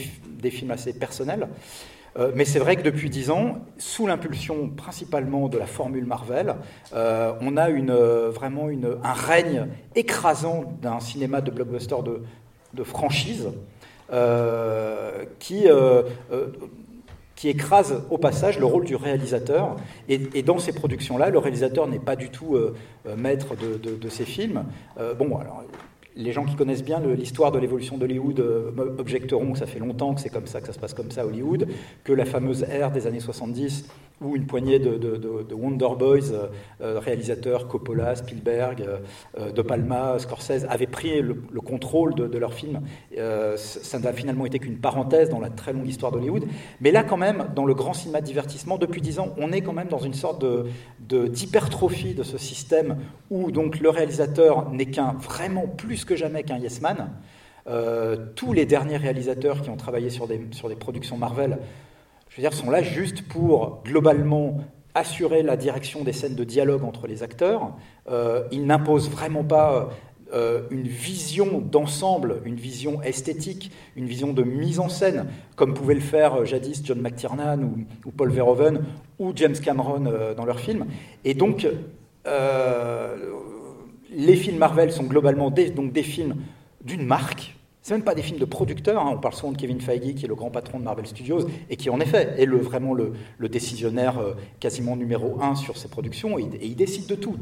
films 0.50 0.70
assez 0.70 0.92
personnels. 0.92 1.48
Euh, 2.16 2.30
mais 2.34 2.44
c'est 2.44 2.60
vrai 2.60 2.76
que 2.76 2.82
depuis 2.82 3.10
dix 3.10 3.30
ans, 3.30 3.58
sous 3.76 4.06
l'impulsion 4.06 4.68
principalement 4.68 5.48
de 5.48 5.58
la 5.58 5.66
formule 5.66 6.04
Marvel, 6.04 6.54
euh, 6.92 7.32
on 7.40 7.56
a 7.56 7.70
une, 7.70 7.92
vraiment 7.92 8.68
une, 8.68 8.98
un 9.02 9.12
règne 9.12 9.66
écrasant 9.96 10.76
d'un 10.80 11.00
cinéma 11.00 11.40
de 11.40 11.50
blockbuster 11.50 11.96
de, 12.04 12.84
franchise 12.84 13.48
qui 15.38 15.66
qui 17.36 17.48
écrase 17.48 18.02
au 18.10 18.18
passage 18.18 18.60
le 18.60 18.66
rôle 18.66 18.84
du 18.84 18.94
réalisateur. 18.94 19.76
Et, 20.08 20.42
dans 20.42 20.58
ces 20.58 20.72
productions-là, 20.72 21.30
le 21.30 21.38
réalisateur 21.38 21.88
n'est 21.88 21.98
pas 21.98 22.14
du 22.14 22.30
tout 22.30 22.56
maître 23.16 23.56
de, 23.56 23.76
de, 23.76 23.96
de, 23.96 24.08
ces 24.08 24.24
films. 24.24 24.64
Bon, 25.18 25.36
alors, 25.36 25.64
les 26.16 26.32
gens 26.32 26.44
qui 26.44 26.54
connaissent 26.54 26.84
bien 26.84 27.00
l'histoire 27.00 27.50
de 27.52 27.58
l'évolution 27.58 27.98
d'Hollywood 27.98 28.40
euh, 28.40 28.70
objecteront 28.98 29.52
que 29.52 29.58
ça 29.58 29.66
fait 29.66 29.78
longtemps 29.78 30.14
que 30.14 30.20
c'est 30.20 30.30
comme 30.30 30.46
ça, 30.46 30.60
que 30.60 30.66
ça 30.66 30.72
se 30.72 30.78
passe 30.78 30.94
comme 30.94 31.10
ça 31.10 31.22
à 31.22 31.26
Hollywood, 31.26 31.68
que 32.04 32.12
la 32.12 32.24
fameuse 32.24 32.62
ère 32.64 32.92
des 32.92 33.06
années 33.06 33.20
70 33.20 33.86
où 34.20 34.36
une 34.36 34.46
poignée 34.46 34.78
de, 34.78 34.96
de, 34.96 35.16
de 35.16 35.54
Wonder 35.54 35.88
Boys, 35.98 36.32
euh, 36.32 36.46
euh, 36.80 36.98
réalisateurs 37.00 37.66
Coppola, 37.68 38.14
Spielberg, 38.14 38.86
De 39.54 39.62
Palma, 39.62 40.18
Scorsese, 40.18 40.64
avaient 40.68 40.86
pris 40.86 41.20
le, 41.20 41.42
le 41.50 41.60
contrôle 41.60 42.14
de, 42.14 42.38
leurs 42.38 42.54
films. 42.54 42.80
Euh, 43.18 43.56
ça 43.56 43.98
n'a 43.98 44.12
finalement 44.12 44.46
été 44.46 44.58
qu'une 44.58 44.78
parenthèse 44.78 45.28
dans 45.28 45.40
la 45.40 45.50
très 45.50 45.72
longue 45.72 45.88
histoire 45.88 46.12
d'Hollywood. 46.12 46.44
Mais 46.80 46.92
là, 46.92 47.02
quand 47.02 47.16
même, 47.16 47.46
dans 47.54 47.64
le 47.64 47.74
grand 47.74 47.92
cinéma 47.92 48.20
de 48.20 48.26
divertissement, 48.26 48.78
depuis 48.78 49.00
dix 49.00 49.18
ans, 49.18 49.34
on 49.36 49.52
est 49.52 49.60
quand 49.60 49.72
même 49.72 49.88
dans 49.88 49.98
une 49.98 50.14
sorte 50.14 50.44
d'hypertrophie 51.00 52.14
de, 52.14 52.22
ce 52.22 52.38
système 52.38 52.98
où 53.30 53.50
donc 53.50 53.80
le 53.80 53.90
réalisateur 53.90 54.70
n'est 54.70 54.86
qu'un 54.86 55.14
vraiment 55.20 55.66
plus 55.66 56.03
que 56.04 56.16
jamais 56.16 56.42
qu'un 56.42 56.58
yes 56.58 56.80
man. 56.80 57.10
Euh, 57.66 58.16
tous 58.34 58.52
les 58.52 58.66
derniers 58.66 58.98
réalisateurs 58.98 59.62
qui 59.62 59.70
ont 59.70 59.76
travaillé 59.76 60.10
sur 60.10 60.26
des, 60.26 60.48
sur 60.50 60.68
des 60.68 60.76
productions 60.76 61.16
Marvel 61.16 61.58
je 62.28 62.36
veux 62.36 62.42
dire, 62.42 62.52
sont 62.52 62.68
là 62.68 62.82
juste 62.82 63.22
pour 63.28 63.80
globalement 63.84 64.58
assurer 64.94 65.42
la 65.42 65.56
direction 65.56 66.02
des 66.02 66.12
scènes 66.12 66.34
de 66.34 66.42
dialogue 66.42 66.82
entre 66.82 67.06
les 67.06 67.22
acteurs. 67.22 67.72
Euh, 68.10 68.42
ils 68.50 68.66
n'imposent 68.66 69.08
vraiment 69.08 69.44
pas 69.44 69.90
euh, 70.32 70.62
une 70.70 70.88
vision 70.88 71.60
d'ensemble, 71.60 72.42
une 72.44 72.56
vision 72.56 73.00
esthétique, 73.02 73.70
une 73.94 74.06
vision 74.06 74.32
de 74.32 74.42
mise 74.42 74.80
en 74.80 74.88
scène, 74.88 75.26
comme 75.54 75.74
pouvait 75.74 75.94
le 75.94 76.00
faire 76.00 76.44
jadis 76.44 76.82
John 76.84 77.00
McTiernan 77.00 77.62
ou, 77.62 77.84
ou, 78.04 78.10
Paul 78.10 78.30
Verhoeven 78.30 78.84
ou 79.20 79.32
James 79.36 79.56
Cameron 79.56 80.34
dans 80.36 80.44
leurs 80.44 80.60
films. 80.60 80.86
Et 81.24 81.34
donc, 81.34 81.68
les 84.10 84.36
films 84.36 84.58
Marvel 84.58 84.92
sont 84.92 85.04
globalement 85.04 85.50
des, 85.50 85.70
donc 85.70 85.92
des 85.92 86.02
films 86.02 86.36
d'une 86.82 87.04
marque, 87.04 87.54
c'est 87.84 87.92
même 87.92 88.02
pas 88.02 88.14
des 88.14 88.22
films 88.22 88.38
de 88.38 88.46
producteurs. 88.46 89.02
Hein. 89.06 89.12
On 89.14 89.18
parle 89.18 89.34
souvent 89.34 89.52
de 89.52 89.58
Kevin 89.58 89.78
Feige, 89.78 90.14
qui 90.14 90.24
est 90.24 90.28
le 90.28 90.34
grand 90.34 90.50
patron 90.50 90.78
de 90.78 90.84
Marvel 90.84 91.06
Studios, 91.06 91.46
et 91.68 91.76
qui 91.76 91.90
en 91.90 92.00
effet 92.00 92.34
est 92.38 92.46
le, 92.46 92.56
vraiment 92.56 92.94
le, 92.94 93.12
décisionnaire 93.46 94.18
euh, 94.18 94.32
quasiment 94.58 94.96
numéro 94.96 95.38
un 95.42 95.54
sur 95.54 95.76
ses 95.76 95.88
productions, 95.88 96.38
et, 96.38 96.48
il 96.62 96.76
décide 96.76 97.06
de 97.06 97.14
tout. 97.14 97.36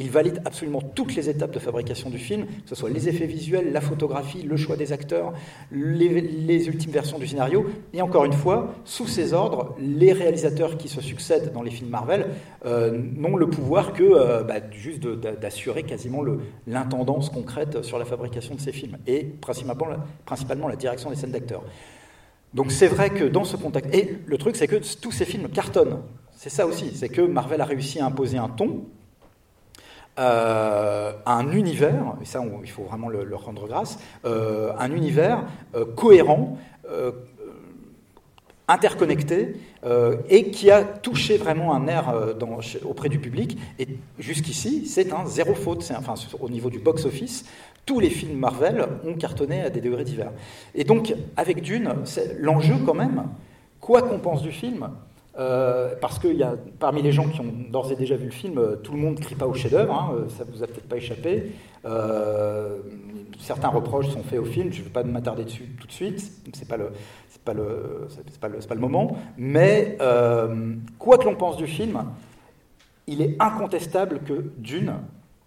Il 0.00 0.10
valide 0.10 0.40
absolument 0.46 0.80
toutes 0.80 1.14
les 1.14 1.28
étapes 1.28 1.52
de 1.52 1.58
fabrication 1.58 2.08
du 2.08 2.18
film, 2.18 2.46
que 2.46 2.68
ce 2.70 2.74
soit 2.74 2.88
les 2.88 3.08
effets 3.10 3.26
visuels, 3.26 3.70
la 3.70 3.82
photographie, 3.82 4.42
le 4.42 4.56
choix 4.56 4.76
des 4.76 4.92
acteurs, 4.92 5.34
les, 5.70 6.66
ultimes 6.66 6.90
versions 6.90 7.18
du 7.18 7.26
scénario. 7.26 7.66
Et 7.92 8.00
encore 8.00 8.24
une 8.24 8.32
fois, 8.32 8.72
sous 8.86 9.06
ses 9.06 9.34
ordres, 9.34 9.76
les 9.78 10.14
réalisateurs 10.14 10.78
qui 10.78 10.88
se 10.88 11.02
succèdent 11.02 11.52
dans 11.52 11.62
les 11.62 11.70
films 11.70 11.90
Marvel 11.90 12.28
euh, 12.64 12.98
n'ont 13.14 13.36
le 13.36 13.48
pouvoir 13.50 13.92
que 13.92 14.02
euh, 14.02 14.42
bah, 14.42 14.54
juste 14.72 15.06
d'assurer 15.06 15.82
quasiment 15.82 16.22
l'intendance 16.66 17.28
concrète 17.28 17.82
sur 17.82 17.98
la 17.98 18.06
fabrication 18.06 18.54
de 18.54 18.60
ces 18.60 18.72
films. 18.72 18.96
Et 19.06 19.24
principalement 19.24 19.96
principalement 20.24 20.68
la 20.68 20.76
direction 20.76 21.10
des 21.10 21.16
scènes 21.16 21.32
d'acteurs. 21.32 21.62
Donc 22.54 22.72
c'est 22.72 22.88
vrai 22.88 23.10
que 23.10 23.24
dans 23.24 23.44
ce 23.44 23.56
contexte... 23.56 23.94
Et 23.94 24.16
le 24.24 24.38
truc, 24.38 24.56
c'est 24.56 24.66
que 24.66 24.80
tous 25.00 25.12
ces 25.12 25.26
films 25.26 25.48
cartonnent. 25.50 25.98
C'est 26.32 26.48
ça 26.50 26.66
aussi, 26.66 26.92
c'est 26.94 27.10
que 27.10 27.20
Marvel 27.20 27.60
a 27.60 27.66
réussi 27.66 28.00
à 28.00 28.06
imposer 28.06 28.38
un 28.38 28.48
ton, 28.48 28.86
euh, 30.18 31.12
un 31.24 31.52
univers, 31.52 32.16
et 32.20 32.24
ça 32.24 32.42
il 32.62 32.70
faut 32.70 32.82
vraiment 32.82 33.08
le, 33.08 33.24
leur 33.24 33.44
rendre 33.44 33.66
grâce, 33.66 33.98
euh, 34.24 34.72
un 34.78 34.92
univers 34.92 35.44
euh, 35.74 35.84
cohérent, 35.84 36.58
interconnecté, 38.66 39.54
et 40.28 40.50
qui 40.50 40.70
a 40.70 40.82
touché 40.82 41.36
vraiment 41.36 41.72
un 41.72 41.86
dans, 42.34 42.58
auprès 42.84 43.08
du 43.08 43.20
public. 43.20 43.56
Et 43.78 43.86
jusqu'ici, 44.18 44.86
c'est 44.86 45.12
un 45.12 45.24
zéro 45.24 45.54
faute, 45.54 45.88
enfin 45.96 46.14
au 46.40 46.48
niveau 46.48 46.68
du 46.68 46.80
box-office, 46.80 47.44
tous 47.86 48.00
les 48.00 48.10
films 48.10 48.38
Marvel 48.38 48.86
ont 49.04 49.14
cartonné 49.14 49.62
à 49.62 49.70
des 49.70 49.80
degrés 49.80 50.04
divers. 50.04 50.32
Et 50.74 50.82
donc, 50.82 51.14
avec 51.36 51.62
Dune, 51.62 51.94
l'enjeu 52.38 52.74
quand 52.84 52.94
même, 52.94 53.24
quoi 53.80 54.02
qu'on 54.02 54.18
pense 54.18 54.42
du 54.42 54.52
film, 54.52 54.88
euh, 55.40 55.94
parce 55.98 56.18
que 56.18 56.28
y 56.28 56.42
a, 56.42 56.54
parmi 56.78 57.00
les 57.00 57.12
gens 57.12 57.26
qui 57.26 57.40
ont 57.40 57.52
d'ores 57.70 57.90
et 57.90 57.96
déjà 57.96 58.14
vu 58.14 58.26
le 58.26 58.30
film, 58.30 58.58
euh, 58.58 58.76
tout 58.76 58.92
le 58.92 58.98
monde 58.98 59.18
ne 59.18 59.24
crie 59.24 59.34
pas 59.34 59.46
au 59.46 59.54
chef-d'œuvre, 59.54 59.94
hein, 59.94 60.12
euh, 60.14 60.28
ça 60.28 60.44
vous 60.46 60.62
a 60.62 60.66
peut-être 60.66 60.88
pas 60.88 60.96
échappé. 60.96 61.52
Certains 63.38 63.68
reproches 63.68 64.08
sont 64.08 64.22
faits 64.22 64.38
au 64.38 64.44
film, 64.44 64.70
je 64.70 64.80
ne 64.80 64.84
vais 64.84 64.90
pas 64.90 65.02
m'attarder 65.02 65.44
dessus 65.44 65.64
tout 65.80 65.86
de 65.86 65.92
suite, 65.92 66.16
le, 66.18 66.92
c'est 67.30 68.38
pas 68.38 68.74
le, 68.74 68.80
moment. 68.80 69.16
Mais 69.38 69.96
quoi 70.98 71.16
que 71.16 71.24
l'on 71.24 71.36
pense 71.36 71.56
du 71.56 71.66
film, 71.66 72.04
il 73.06 73.22
est 73.22 73.36
incontestable 73.40 74.20
que 74.20 74.52
Dune 74.58 74.92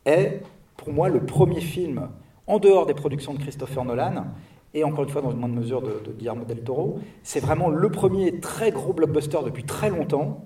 est, 0.05 0.41
pour 0.75 0.91
moi, 0.91 1.07
le 1.07 1.23
premier 1.23 1.61
film 1.61 2.09
en 2.47 2.57
dehors 2.57 2.87
des 2.87 2.95
productions 2.95 3.35
de 3.35 3.39
Christopher 3.39 3.85
Nolan, 3.85 4.25
et 4.73 4.83
encore 4.83 5.03
une 5.03 5.09
fois 5.09 5.21
dans 5.21 5.31
une 5.31 5.37
moindre 5.37 5.55
mesure 5.55 5.81
de, 5.81 6.01
de 6.03 6.11
Guillermo 6.11 6.45
del 6.45 6.61
Toro. 6.61 6.99
C'est 7.21 7.39
vraiment 7.39 7.69
le 7.69 7.89
premier 7.89 8.39
très 8.39 8.71
gros 8.71 8.93
blockbuster 8.93 9.39
depuis 9.45 9.63
très 9.63 9.89
longtemps 9.89 10.45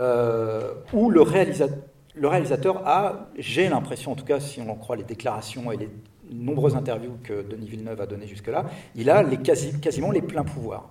euh, 0.00 0.74
où 0.92 1.10
le, 1.10 1.22
réalisateur 1.22 1.78
le 2.16 2.28
réalisateur 2.28 2.86
a, 2.86 3.28
j'ai 3.36 3.68
l'impression 3.68 4.12
en 4.12 4.14
tout 4.14 4.24
cas, 4.24 4.40
si 4.40 4.60
on 4.60 4.68
en 4.68 4.76
croit 4.76 4.96
les 4.96 5.04
déclarations 5.04 5.72
et 5.72 5.76
les 5.76 5.88
nombreuses 6.30 6.76
interviews 6.76 7.18
que 7.22 7.42
Denis 7.42 7.68
Villeneuve 7.68 8.00
a 8.00 8.06
données 8.06 8.26
jusque-là, 8.26 8.66
il 8.94 9.10
a 9.10 9.24
quasiment 9.82 10.10
les 10.10 10.22
pleins 10.22 10.44
pouvoirs. 10.44 10.90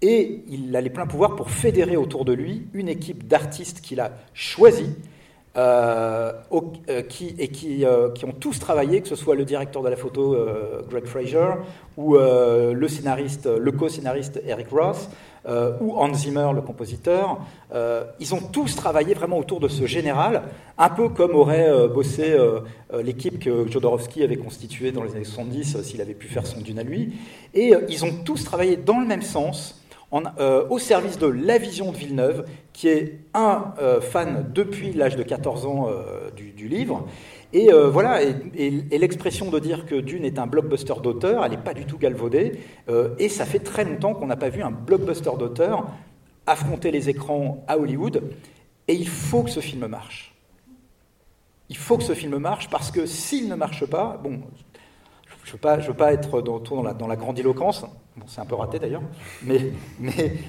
Et 0.00 0.42
il 0.48 0.74
a 0.74 0.80
les 0.80 0.90
pleins 0.90 1.06
pouvoirs 1.06 1.36
pour 1.36 1.50
fédérer 1.50 1.96
autour 1.96 2.24
de 2.24 2.32
lui 2.32 2.66
une 2.72 2.88
équipe 2.88 3.28
d'artistes 3.28 3.80
qu'il 3.80 4.00
a 4.00 4.12
choisis, 4.34 4.88
euh, 5.54 6.32
euh, 6.88 7.02
qui, 7.02 7.34
et 7.38 7.48
qui, 7.48 7.84
euh, 7.84 8.08
qui, 8.08 8.24
ont 8.24 8.32
tous 8.32 8.58
travaillé, 8.58 9.02
que 9.02 9.08
ce 9.08 9.16
soit 9.16 9.34
le 9.34 9.44
directeur 9.44 9.82
de 9.82 9.90
la 9.90 9.96
photo 9.96 10.34
Greg 10.88 11.04
Fraser 11.04 11.56
ou 11.98 12.16
le 12.16 12.88
scénariste, 12.88 13.46
le 13.46 13.72
co-scénariste 13.72 14.40
Eric 14.46 14.68
Ross 14.70 15.10
ou 15.80 15.94
Hans 15.94 16.14
Zimmer, 16.14 16.48
le 16.54 16.62
compositeur. 16.62 17.38
ils 18.18 18.34
ont 18.34 18.40
tous 18.40 18.76
travaillé 18.76 19.12
vraiment 19.12 19.38
autour 19.38 19.60
de 19.60 19.68
ce 19.68 19.84
général, 19.84 20.44
un 20.78 20.88
peu 20.88 21.10
comme 21.10 21.34
aurait 21.34 21.70
bossé 21.88 22.34
l'équipe 23.02 23.38
que 23.38 23.70
Jodorowsky 23.70 24.22
avait 24.22 24.36
constituée 24.36 24.90
dans 24.90 25.02
les 25.02 25.14
années 25.14 25.24
70 25.24 25.82
s'il 25.82 26.00
avait 26.00 26.14
pu 26.14 26.28
faire 26.28 26.46
son 26.46 26.62
dune 26.62 26.78
à 26.78 26.82
lui. 26.82 27.12
Et 27.52 27.74
ils 27.90 28.04
ont 28.06 28.22
tous 28.24 28.42
travaillé 28.44 28.76
dans 28.76 29.00
le 29.00 29.06
même 29.06 29.22
sens 29.22 29.81
euh, 30.14 30.66
au 30.68 30.78
service 30.78 31.18
de 31.18 31.26
la 31.26 31.56
vision 31.56 31.90
de 31.90 31.96
Villeneuve, 31.96 32.44
qui 32.72 32.88
est 32.88 33.20
un 33.32 33.72
euh, 33.80 34.00
fan 34.00 34.50
depuis 34.54 34.92
l'âge 34.92 35.16
de 35.16 35.22
14 35.22 35.64
ans 35.64 35.88
euh, 35.88 36.30
du, 36.30 36.68
livre. 36.68 37.06
Et 37.54 37.70
voilà, 37.72 38.22
et, 38.22 38.34
et 38.90 38.98
l'expression 38.98 39.50
de 39.50 39.58
dire 39.58 39.84
que 39.84 39.96
Dune 39.96 40.24
est 40.24 40.38
un 40.38 40.46
blockbuster 40.46 40.94
d'auteur, 41.02 41.44
elle 41.44 41.50
n'est 41.50 41.58
pas 41.58 41.74
du 41.74 41.84
tout 41.84 41.98
galvaudée. 41.98 42.52
et 43.18 43.28
ça 43.28 43.44
fait 43.44 43.58
très 43.58 43.84
longtemps 43.84 44.14
qu'on 44.14 44.26
n'a 44.26 44.36
pas 44.36 44.48
vu 44.48 44.62
un 44.62 44.70
blockbuster 44.70 45.32
d'auteur 45.38 45.86
affronter 46.46 46.90
les 46.90 47.10
écrans 47.10 47.62
à 47.68 47.76
Hollywood. 47.78 48.22
Et 48.88 48.94
il 48.94 49.08
faut 49.08 49.42
que 49.42 49.50
ce 49.50 49.60
film 49.60 49.86
marche. 49.86 50.34
Il 51.68 51.76
faut 51.76 51.98
que 51.98 52.04
ce 52.04 52.14
film 52.14 52.38
marche 52.38 52.70
parce 52.70 52.90
que 52.90 53.04
s'il 53.04 53.48
ne 53.48 53.54
marche 53.54 53.84
pas, 53.86 54.18
bon, 54.22 54.40
je 55.44 55.50
ne 55.50 55.86
veux, 55.86 55.94
pas, 55.94 56.12
être 56.12 56.40
dans, 56.40 56.60
dans, 56.60 56.82
la, 56.82 56.94
dans 56.94 57.06
la 57.06 57.16
grandiloquence, 57.16 57.84
bon, 58.16 58.24
c'est 58.26 58.40
un 58.40 58.44
peu 58.44 58.54
raté 58.54 58.78
d'ailleurs, 58.78 59.02
mais, 59.42 59.72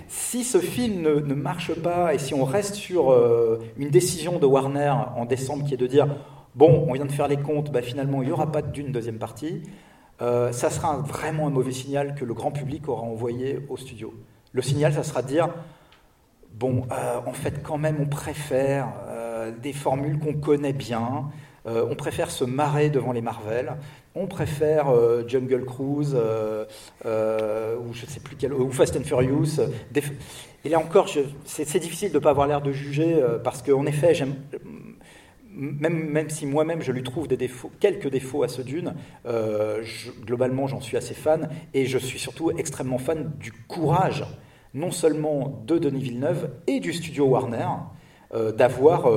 si 0.07 0.43
ce 0.43 0.59
film 0.59 1.01
ne, 1.01 1.33
marche 1.33 1.73
pas 1.73 2.13
et 2.13 2.19
si 2.19 2.33
on 2.33 2.45
reste 2.45 2.75
sur 2.75 3.11
euh, 3.11 3.59
une 3.77 3.89
décision 3.89 4.39
de 4.39 4.45
Warner 4.45 4.93
en 5.15 5.25
décembre 5.25 5.65
qui 5.65 5.73
est 5.73 5.77
de 5.77 5.87
dire 5.87 6.07
bon, 6.55 6.85
on 6.87 6.93
vient 6.93 7.05
de 7.05 7.11
faire 7.11 7.27
les 7.27 7.37
comptes, 7.37 7.71
bah, 7.71 7.81
finalement 7.81 8.21
il 8.21 8.27
n'y 8.27 8.31
aura 8.31 8.51
pas 8.51 8.61
d'une 8.61 8.91
deuxième 8.91 9.17
partie, 9.17 9.63
euh, 10.21 10.51
ça 10.51 10.69
sera 10.69 10.97
vraiment 10.97 11.47
un 11.47 11.51
mauvais 11.51 11.71
signal 11.71 12.13
que 12.13 12.23
le 12.23 12.33
grand 12.33 12.51
public 12.51 12.87
aura 12.87 13.01
envoyé 13.01 13.65
au 13.69 13.77
studio. 13.77 14.13
Le 14.51 14.61
signal, 14.61 14.93
ça 14.93 15.03
sera 15.03 15.23
de 15.23 15.27
dire 15.27 15.49
bon, 16.53 16.85
euh, 16.91 17.19
en 17.25 17.33
fait, 17.33 17.63
quand 17.63 17.79
même, 17.79 17.97
on 17.99 18.05
préfère 18.05 18.89
des 19.61 19.73
formules 19.73 20.19
qu'on 20.19 20.35
connaît 20.35 20.73
bien. 20.73 21.25
Euh, 21.65 21.85
on 21.89 21.95
préfère 21.95 22.29
se 22.29 22.43
marrer 22.43 22.89
devant 22.89 23.13
les 23.13 23.21
Marvel, 23.21 23.73
on 24.15 24.27
préfère 24.27 24.89
euh, 24.89 25.23
Jungle 25.27 25.63
Cruise, 25.63 26.15
euh, 26.15 27.77
ou 27.77 27.93
je 27.93 28.05
sais 28.05 28.19
plus 28.19 28.35
quel, 28.35 28.53
ou 28.53 28.71
Fast 28.71 28.97
and 28.97 29.03
Furious. 29.03 29.61
Et 30.65 30.69
là 30.69 30.79
encore, 30.79 31.09
c'est 31.45 31.79
difficile 31.79 32.09
de 32.09 32.15
ne 32.15 32.19
pas 32.19 32.31
avoir 32.31 32.47
l'air 32.47 32.61
de 32.61 32.71
juger, 32.71 33.15
parce 33.43 33.61
qu'en 33.61 33.85
effet. 33.85 34.13
Même, 35.55 36.09
même, 36.09 36.31
si 36.31 36.47
moi-même 36.47 36.81
je 36.81 36.91
lui 36.91 37.03
trouve 37.03 37.27
quelques 37.79 38.09
défauts 38.09 38.41
à 38.41 38.47
ce 38.47 38.63
Dune, 38.63 38.95
globalement 40.25 40.65
j'en 40.65 40.81
suis 40.81 40.97
assez 40.97 41.13
fan, 41.13 41.47
et 41.75 41.85
je 41.85 41.99
suis 41.99 42.17
surtout 42.17 42.49
extrêmement 42.51 42.97
fan 42.97 43.31
du 43.39 43.51
courage, 43.51 44.25
non 44.73 44.89
seulement 44.89 45.61
de 45.67 45.77
Denis 45.77 46.01
Villeneuve 46.01 46.49
et 46.65 46.79
du 46.79 46.91
studio 46.91 47.25
Warner, 47.25 47.67
d'avoir 48.57 49.07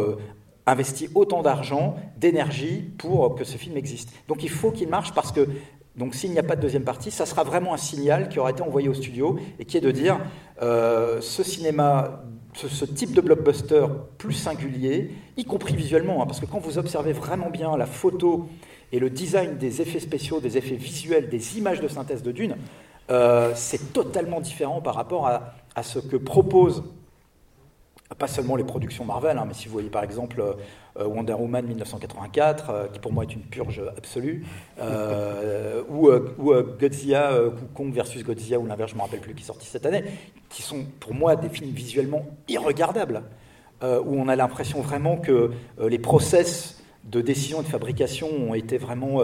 investi 0.66 1.08
autant 1.14 1.42
d'argent, 1.42 1.96
d'énergie 2.16 2.84
pour 2.98 3.34
que 3.36 3.44
ce 3.44 3.56
film 3.56 3.76
existe. 3.76 4.10
Donc 4.28 4.42
il 4.42 4.50
faut 4.50 4.70
qu'il 4.70 4.88
marche 4.88 5.12
parce 5.14 5.32
que 5.32 5.48
donc 5.96 6.14
s'il 6.14 6.30
n'y 6.30 6.38
a 6.38 6.42
pas 6.42 6.56
de 6.56 6.60
deuxième 6.60 6.84
partie, 6.84 7.10
ça 7.10 7.24
sera 7.24 7.42
vraiment 7.42 7.72
un 7.72 7.78
signal 7.78 8.28
qui 8.28 8.38
aura 8.38 8.50
été 8.50 8.62
envoyé 8.62 8.88
au 8.88 8.94
studio 8.94 9.38
et 9.58 9.64
qui 9.64 9.78
est 9.78 9.80
de 9.80 9.90
dire 9.90 10.18
euh, 10.60 11.20
ce 11.22 11.42
cinéma, 11.42 12.22
ce, 12.52 12.84
type 12.84 13.12
de 13.12 13.20
blockbuster 13.22 13.86
plus 14.18 14.34
singulier, 14.34 15.10
y 15.38 15.44
compris 15.44 15.74
visuellement, 15.74 16.22
hein, 16.22 16.26
parce 16.26 16.40
que 16.40 16.46
quand 16.46 16.58
vous 16.58 16.76
observez 16.76 17.12
vraiment 17.12 17.48
bien 17.48 17.76
la 17.78 17.86
photo 17.86 18.48
et 18.92 18.98
le 18.98 19.08
design 19.08 19.56
des 19.56 19.80
effets 19.80 20.00
spéciaux, 20.00 20.40
des 20.40 20.58
effets 20.58 20.76
visuels, 20.76 21.30
des 21.30 21.56
images 21.56 21.80
de 21.80 21.88
synthèse 21.88 22.22
de 22.22 22.32
Dune, 22.32 22.56
euh, 23.10 23.52
c'est 23.54 23.94
totalement 23.94 24.40
différent 24.40 24.82
par 24.82 24.96
rapport 24.96 25.26
à 25.28 25.82
ce 25.82 25.98
que 25.98 26.16
propose 26.16 26.84
pas 28.14 28.28
seulement 28.28 28.56
les 28.56 28.64
productions 28.64 29.04
Marvel, 29.04 29.36
hein, 29.36 29.44
mais 29.46 29.54
si 29.54 29.66
vous 29.66 29.72
voyez 29.72 29.90
par 29.90 30.04
exemple 30.04 30.40
euh, 30.40 31.06
Wonder 31.06 31.32
Woman 31.32 31.66
1984, 31.66 32.70
euh, 32.70 32.86
qui 32.88 33.00
pour 33.00 33.12
moi 33.12 33.24
est 33.24 33.34
une 33.34 33.42
purge 33.42 33.82
absolue, 33.96 34.44
euh, 34.80 35.82
ou, 35.88 36.10
Godzilla, 36.78 37.32
Kong 37.74 37.92
versus 37.92 38.22
Godzilla, 38.22 38.58
ou 38.58 38.66
l'inverse, 38.66 38.90
je 38.90 38.94
ne 38.94 39.00
me 39.00 39.04
rappelle 39.04 39.20
plus, 39.20 39.34
qui 39.34 39.42
est 39.42 39.46
sorti 39.46 39.66
cette 39.66 39.86
année, 39.86 40.04
qui 40.48 40.62
sont 40.62 40.84
pour 41.00 41.14
moi 41.14 41.36
des 41.36 41.48
films 41.48 41.70
visuellement 41.70 42.24
irregardables, 42.48 43.22
où 43.82 44.14
on 44.18 44.28
a 44.28 44.36
l'impression 44.36 44.80
vraiment 44.80 45.18
que 45.18 45.50
les 45.78 45.98
process 45.98 46.82
de 47.04 47.20
décision 47.20 47.60
et 47.60 47.64
de 47.64 47.68
fabrication 47.68 48.28
ont 48.28 48.54
été 48.54 48.78
vraiment 48.78 49.20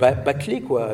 bâclés, 0.00 0.60
quoi, 0.60 0.90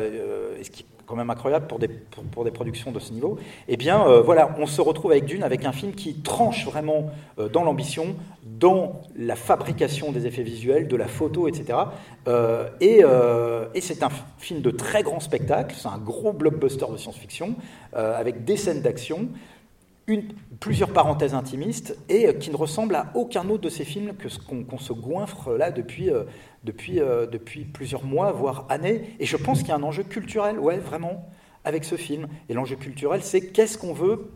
quand 1.05 1.15
même 1.15 1.29
incroyable 1.29 1.67
pour 1.67 1.79
des, 1.79 1.87
pour, 1.87 2.43
des 2.43 2.51
productions 2.51 2.91
de 2.91 2.99
ce 2.99 3.13
niveau, 3.13 3.37
eh 3.67 3.77
bien 3.77 4.05
euh, 4.07 4.21
voilà, 4.21 4.55
on 4.59 4.65
se 4.65 4.81
retrouve 4.81 5.11
avec 5.11 5.25
Dune, 5.25 5.43
avec 5.43 5.65
un 5.65 5.71
film 5.71 5.93
qui 5.93 6.15
tranche 6.15 6.65
vraiment 6.65 7.11
euh, 7.39 7.49
dans 7.49 7.63
l'ambition, 7.63 8.15
dans 8.43 9.01
la 9.15 9.35
fabrication 9.35 10.11
des 10.11 10.27
effets 10.27 10.43
visuels, 10.43 10.87
de 10.87 10.95
la 10.95 11.07
photo, 11.07 11.47
etc. 11.47 11.79
Euh, 12.27 12.69
et, 12.79 13.01
et 13.73 13.81
c'est 13.81 14.03
un 14.03 14.09
film 14.37 14.61
de 14.61 14.71
très 14.71 15.03
grand 15.03 15.19
spectacle, 15.19 15.75
c'est 15.77 15.87
un 15.87 15.97
gros 15.97 16.33
blockbuster 16.33 16.85
de 16.91 16.97
science-fiction, 16.97 17.55
avec 17.93 18.43
des 18.43 18.57
scènes 18.57 18.81
d'action, 18.81 19.29
plusieurs 20.59 20.93
parenthèses 20.93 21.33
intimistes 21.33 21.97
et 22.09 22.35
qui 22.35 22.51
ne 22.51 22.55
ressemble 22.55 22.95
à 22.95 23.11
aucun 23.15 23.49
autre 23.49 23.63
de 23.63 23.69
ces 23.69 23.85
films 23.85 24.13
que 24.15 24.29
ce 24.29 24.39
qu'on 24.39 24.63
qu 24.63 24.77
se 24.77 24.93
goinfre 24.93 25.51
là 25.51 25.71
depuis, 25.71 26.11
euh, 26.11 26.23
depuis, 26.63 26.99
euh, 26.99 27.25
depuis 27.25 27.65
plusieurs 27.65 28.03
mois, 28.03 28.31
voire 28.31 28.65
années. 28.69 29.15
Et 29.19 29.25
je 29.25 29.37
pense 29.37 29.59
qu'il 29.59 29.69
y 29.69 29.71
a 29.71 29.75
un 29.75 29.83
enjeu 29.83 30.03
culturel, 30.03 30.59
ouais, 30.59 30.77
vraiment, 30.77 31.27
avec 31.63 31.83
ce 31.83 31.95
film. 31.95 32.27
Et 32.49 32.53
l'enjeu 32.53 32.75
culturel, 32.75 33.23
c'est 33.23 33.47
qu'est-ce 33.47 33.77
qu'on 33.79 33.93
veut, 33.93 34.31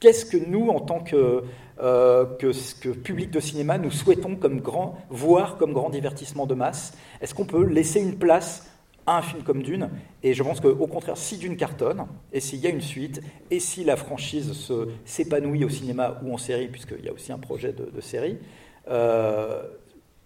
qu'est-ce 0.00 0.26
que 0.26 0.36
nous, 0.36 0.68
en 0.68 0.80
tant 0.80 1.00
que, 1.00 1.44
euh, 1.80 2.26
que, 2.38 2.52
que, 2.80 2.90
public 2.90 3.30
de 3.30 3.40
cinéma, 3.40 3.78
nous 3.78 3.90
souhaitons 3.90 4.36
comme 4.36 4.60
grand, 4.60 4.98
voir 5.08 5.56
comme 5.56 5.72
grand 5.72 5.88
divertissement 5.88 6.46
de 6.46 6.54
masse. 6.54 6.92
Est-ce 7.22 7.34
qu'on 7.34 7.46
peut 7.46 7.64
laisser 7.64 8.00
une 8.00 8.18
place 8.18 8.66
à 9.06 9.18
un 9.18 9.22
film 9.22 9.42
comme 9.42 9.62
Dune. 9.62 9.90
Et 10.22 10.34
je 10.34 10.42
pense 10.42 10.60
qu'au 10.60 10.86
contraire, 10.86 11.16
si 11.16 11.38
Dune 11.38 11.56
cartonne, 11.56 12.06
et 12.32 12.40
s'il 12.40 12.60
y 12.60 12.66
a 12.66 12.70
une 12.70 12.80
suite, 12.80 13.20
et 13.50 13.60
si 13.60 13.84
la 13.84 13.96
franchise 13.96 14.70
s'épanouit 15.04 15.64
au 15.64 15.68
cinéma 15.68 16.20
ou 16.24 16.32
en 16.32 16.38
série, 16.38 16.68
puisqu'il 16.68 17.04
y 17.04 17.08
a 17.08 17.12
aussi 17.12 17.32
un 17.32 17.38
projet 17.38 17.72
de, 17.72 17.84
de 17.84 18.00
série, 18.00 18.38
euh, 18.88 19.62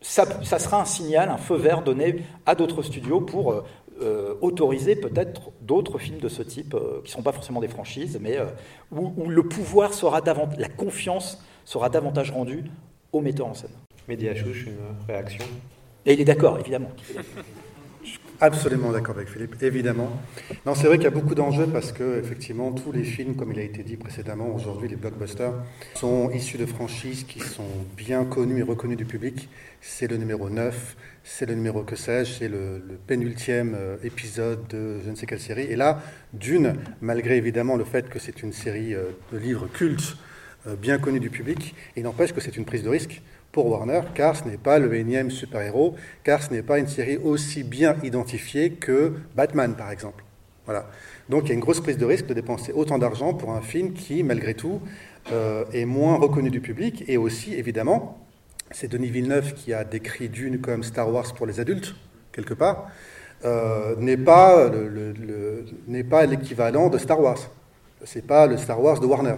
ça, 0.01 0.25
ça, 0.45 0.59
sera 0.59 0.81
un 0.81 0.85
signal, 0.85 1.29
un 1.29 1.39
feu 1.39 1.57
vert 1.57 1.83
donné 1.83 2.23
à 2.47 2.55
d'autres 2.55 2.83
studios 2.83 3.21
pour 3.21 3.65
euh, 4.01 4.35
autoriser 4.43 4.95
peut-être 4.95 5.51
d'autres 5.61 5.99
films 5.99 6.21
de 6.21 6.29
ce 6.29 6.43
type, 6.43 6.75
euh, 6.75 7.01
qui 7.03 7.11
ne 7.11 7.17
sont 7.17 7.23
pas 7.23 7.33
forcément 7.33 7.61
des 7.61 7.67
franchises, 7.67 8.17
mais 8.21 8.37
euh, 8.37 8.45
où, 8.93 9.13
où, 9.17 9.29
le 9.29 9.43
pouvoir 9.43 9.93
sera 9.93 10.21
davantage, 10.21 10.59
la 10.61 10.69
confiance 10.69 11.45
sera 11.65 11.89
davantage 11.89 12.31
rendue 12.31 12.63
aux 13.13 13.21
metteurs 13.21 13.49
en 13.49 13.55
scène. 13.55 13.73
Médiachouche, 14.07 14.67
une 14.67 14.77
réaction? 15.09 15.45
Et 16.07 16.13
il 16.13 16.21
est 16.21 16.25
d'accord, 16.25 16.61
évidemment. 16.61 16.91
Absolument 18.41 18.93
d'accord 18.93 19.17
avec 19.17 19.29
Philippe, 19.29 19.61
évidemment. 19.63 20.11
Non, 20.65 20.77
c'est 20.77 20.87
vrai 20.87 20.97
qu'il 20.97 21.05
y 21.05 21.09
a 21.09 21.11
beaucoup 21.11 21.35
d'enjeux 21.35 21.67
parce 21.67 21.91
que, 21.91 22.21
effectivement, 22.21 22.71
tous 22.71 22.93
les 22.93 23.03
films, 23.03 23.35
comme 23.35 23.51
il 23.51 23.59
a 23.59 23.63
été 23.63 23.83
dit 23.83 23.97
précédemment, 23.97 24.55
aujourd'hui, 24.55 24.89
les 24.89 24.95
blockbusters, 24.95 25.55
sont 25.97 26.31
issus 26.31 26.57
de 26.57 26.65
franchises 26.65 27.25
qui 27.25 27.41
sont 27.41 27.67
bien 27.97 28.25
connues 28.25 28.61
et 28.61 28.63
reconnues 28.63 28.95
du 28.95 29.07
public. 29.07 29.49
C'est 29.81 30.07
le 30.07 30.19
numéro 30.19 30.51
9, 30.51 30.97
c'est 31.25 31.47
le 31.47 31.55
numéro 31.57 31.83
que 31.83 31.97
sais-je, 31.97 32.35
c'est 32.35 32.49
le, 32.49 32.79
le, 32.79 32.95
pénultième 32.95 33.77
épisode 34.05 34.69
de 34.69 35.01
je 35.05 35.11
ne 35.11 35.17
sais 35.17 35.27
quelle 35.27 35.41
série. 35.41 35.65
Et 35.65 35.77
là, 35.77 36.01
d'une, 36.33 36.75
malgré 37.01 37.39
évidemment 37.39 37.75
le 37.75 37.85
fait 37.85 38.09
que 38.09 38.21
c'est 38.21 38.45
une 38.45 38.53
série 38.53 38.95
de 39.33 39.39
livres 39.39 39.67
cultes, 39.67 40.17
bien 40.81 40.99
connue 40.99 41.21
du 41.21 41.31
public, 41.31 41.75
il 41.97 42.05
n'empêche 42.05 42.33
que 42.33 42.41
c'est 42.41 42.57
une 42.57 42.65
prise 42.65 42.85
de 42.85 42.89
risque 42.89 43.21
pour 43.53 43.67
Warner, 43.67 44.03
car 44.15 44.37
ce 44.37 44.45
n'est 44.45 44.59
pas 44.59 44.79
le 44.79 44.95
énième 44.95 45.31
super-héros, 45.31 45.95
car 46.23 46.43
ce 46.43 46.53
n'est 46.53 46.63
pas 46.63 46.79
une 46.79 46.87
série 46.87 47.17
aussi 47.17 47.65
bien 47.65 47.97
identifiée 48.03 48.73
que 48.73 49.15
Batman, 49.35 49.75
par 49.75 49.91
exemple. 49.91 50.25
Voilà. 50.67 50.87
Donc 51.29 51.45
il 51.45 51.49
y 51.49 51.51
a 51.53 51.55
une 51.55 51.61
grosse 51.61 51.81
prise 51.81 51.97
de 51.99 52.05
risque 52.05 52.27
de 52.27 52.35
dépenser 52.35 52.73
autant 52.73 52.99
d'argent 52.99 53.33
pour 53.35 53.53
un 53.53 53.63
film 53.63 53.93
qui, 53.95 54.23
malgré 54.23 54.55
tout, 54.55 54.81
euh, 55.33 55.65
est 55.73 55.87
moins 55.87 56.17
reconnu 56.17 56.51
du 56.51 56.61
public, 56.61 57.05
et 57.09 57.17
aussi, 57.17 57.55
évidemment, 57.55 58.19
c'est 58.71 58.89
Denis 58.89 59.09
Villeneuve 59.09 59.55
qui 59.55 59.73
a 59.73 59.83
décrit 59.85 60.29
Dune 60.29 60.61
comme 60.61 60.83
Star 60.83 61.11
Wars 61.11 61.33
pour 61.35 61.47
les 61.47 61.59
adultes, 61.59 61.95
quelque 62.33 62.55
part. 62.55 62.91
euh, 63.45 63.95
n'est 65.87 66.05
pas 66.05 66.27
l'équivalent 66.27 66.89
de 66.91 66.99
Star 66.99 67.21
Wars. 67.21 67.39
C'est 68.05 68.27
pas 68.27 68.47
le 68.47 68.57
Star 68.57 68.81
Wars 68.83 69.01
de 69.01 69.07
Warner. 69.07 69.37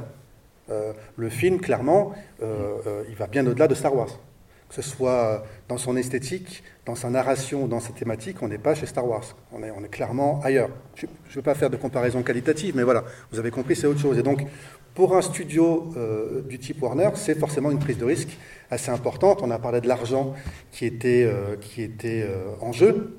Euh, 0.70 0.92
le 1.16 1.28
film, 1.28 1.60
clairement, 1.60 2.12
euh, 2.42 2.76
euh, 2.86 3.02
il 3.08 3.16
va 3.16 3.26
bien 3.26 3.46
au-delà 3.46 3.68
de 3.68 3.74
Star 3.74 3.94
Wars. 3.94 4.18
Que 4.68 4.74
ce 4.76 4.82
soit 4.82 5.44
dans 5.68 5.78
son 5.78 5.96
esthétique, 5.96 6.62
dans 6.86 6.94
sa 6.94 7.10
narration, 7.10 7.66
dans 7.66 7.80
sa 7.80 7.92
thématique, 7.92 8.36
on 8.40 8.46
n'est 8.48 8.58
pas 8.58 8.76
chez 8.76 8.86
Star 8.86 9.06
Wars. 9.06 9.36
On 9.52 9.62
est, 9.64 9.88
clairement 9.88 10.40
ailleurs. 10.44 10.70
Je 10.94 11.06
ne 11.06 11.34
veux 11.34 11.42
pas 11.42 11.56
faire 11.56 11.70
de 11.70 11.76
comparaison 11.76 12.22
qualitative, 12.22 12.76
mais 12.76 12.84
voilà, 12.84 13.04
vous 13.32 13.40
avez 13.40 13.50
compris, 13.50 13.74
c'est 13.74 13.88
autre 13.88 13.98
chose. 13.98 14.16
Et 14.16 14.22
donc, 14.22 14.46
pour 14.94 15.16
un 15.16 15.22
studio 15.22 15.92
du 16.48 16.60
type 16.60 16.80
Warner, 16.82 17.10
c'est 17.14 17.36
forcément 17.36 17.72
une 17.72 17.80
prise 17.80 17.98
de 17.98 18.04
risque 18.04 18.38
assez 18.70 18.92
importante. 18.92 19.40
On 19.42 19.50
a 19.50 19.58
parlé 19.58 19.80
de 19.80 19.88
l'argent 19.88 20.34
qui 20.70 20.86
était, 20.86 21.28
en 22.60 22.70
jeu. 22.70 23.18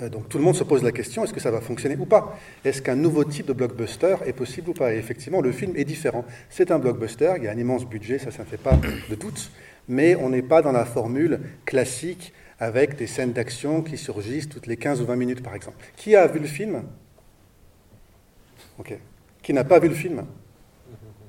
Euh, 0.00 0.08
Donc 0.08 0.28
tout 0.28 0.38
le 0.38 0.44
monde 0.44 0.56
se 0.56 0.64
pose 0.64 0.82
la 0.82 0.92
question, 0.92 1.24
est-ce 1.24 1.32
que 1.32 1.40
ça 1.40 1.50
va 1.50 1.60
fonctionner 1.60 1.96
ou 1.98 2.06
pas? 2.06 2.38
Est-ce 2.64 2.82
qu'un 2.82 2.94
nouveau 2.96 3.24
type 3.24 3.46
de 3.46 3.52
blockbuster 3.52 4.16
est 4.26 4.32
possible 4.32 4.70
ou 4.70 4.74
pas? 4.74 4.94
Et 4.94 4.98
effectivement, 4.98 5.40
le 5.40 5.52
film 5.52 5.72
est 5.76 5.84
différent. 5.84 6.24
C'est 6.50 6.70
un 6.70 6.78
blockbuster, 6.78 7.34
il 7.38 7.44
y 7.44 7.48
a 7.48 7.52
un 7.52 7.58
immense 7.58 7.84
budget, 7.84 8.18
ça, 8.18 8.30
ça 8.30 8.42
ne 8.44 8.48
fait 8.48 8.56
pas 8.56 8.78
de 9.10 9.14
doute, 9.14 9.50
mais 9.88 10.14
on 10.16 10.30
n'est 10.30 10.42
pas 10.42 10.62
dans 10.62 10.72
la 10.72 10.84
formule 10.84 11.40
classique 11.64 12.32
avec 12.60 12.96
des 12.96 13.06
scènes 13.06 13.32
d'action 13.32 13.82
qui 13.82 13.96
surgissent 13.96 14.48
toutes 14.48 14.66
les 14.66 14.76
15 14.76 15.00
ou 15.00 15.06
20 15.06 15.16
minutes, 15.16 15.42
par 15.42 15.54
exemple. 15.54 15.76
Qui 15.96 16.16
a 16.16 16.26
vu 16.26 16.40
le 16.40 16.46
film? 16.46 16.82
Ok. 18.78 18.98
Qui 19.42 19.52
n'a 19.52 19.64
pas 19.64 19.78
vu 19.78 19.88
le 19.88 19.94
film? 19.94 20.24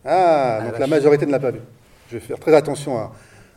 Ah, 0.05 0.61
donc 0.65 0.79
la 0.79 0.87
majorité 0.87 1.25
ne 1.25 1.31
l'a 1.31 1.39
pas 1.39 1.51
vu. 1.51 1.59
Je 2.09 2.15
vais 2.15 2.19
faire 2.19 2.39
très 2.39 2.55
attention 2.55 2.97
à, 2.97 3.11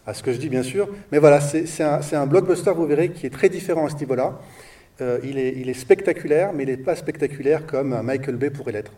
à 0.07 0.13
ce 0.13 0.23
que 0.23 0.33
je 0.33 0.39
dis, 0.39 0.49
bien 0.49 0.63
sûr. 0.63 0.89
Mais 1.11 1.19
voilà, 1.19 1.41
c'est 1.41 1.67
c'est 1.67 1.83
un, 1.85 2.03
c'est 2.03 2.17
un 2.17 2.27
blockbuster, 2.27 2.73
vous 2.75 2.87
verrez, 2.87 3.11
qui 3.11 3.27
est 3.27 3.31
très 3.31 3.49
différent 3.49 3.87
à 3.87 3.89
ce 3.89 3.97
niveau-là. 3.97 4.39
Euh, 5.03 5.19
il, 5.25 5.37
est, 5.39 5.55
il 5.57 5.69
est 5.69 5.75
spectaculaire, 5.75 6.53
mais 6.55 6.63
il 6.63 6.69
n'est 6.71 6.77
pas 6.77 6.95
spectaculaire 6.97 7.67
comme 7.67 7.93
un 7.93 8.03
Michael 8.03 8.37
Bay 8.37 8.51
pourrait 8.51 8.73
l'être, 8.73 8.93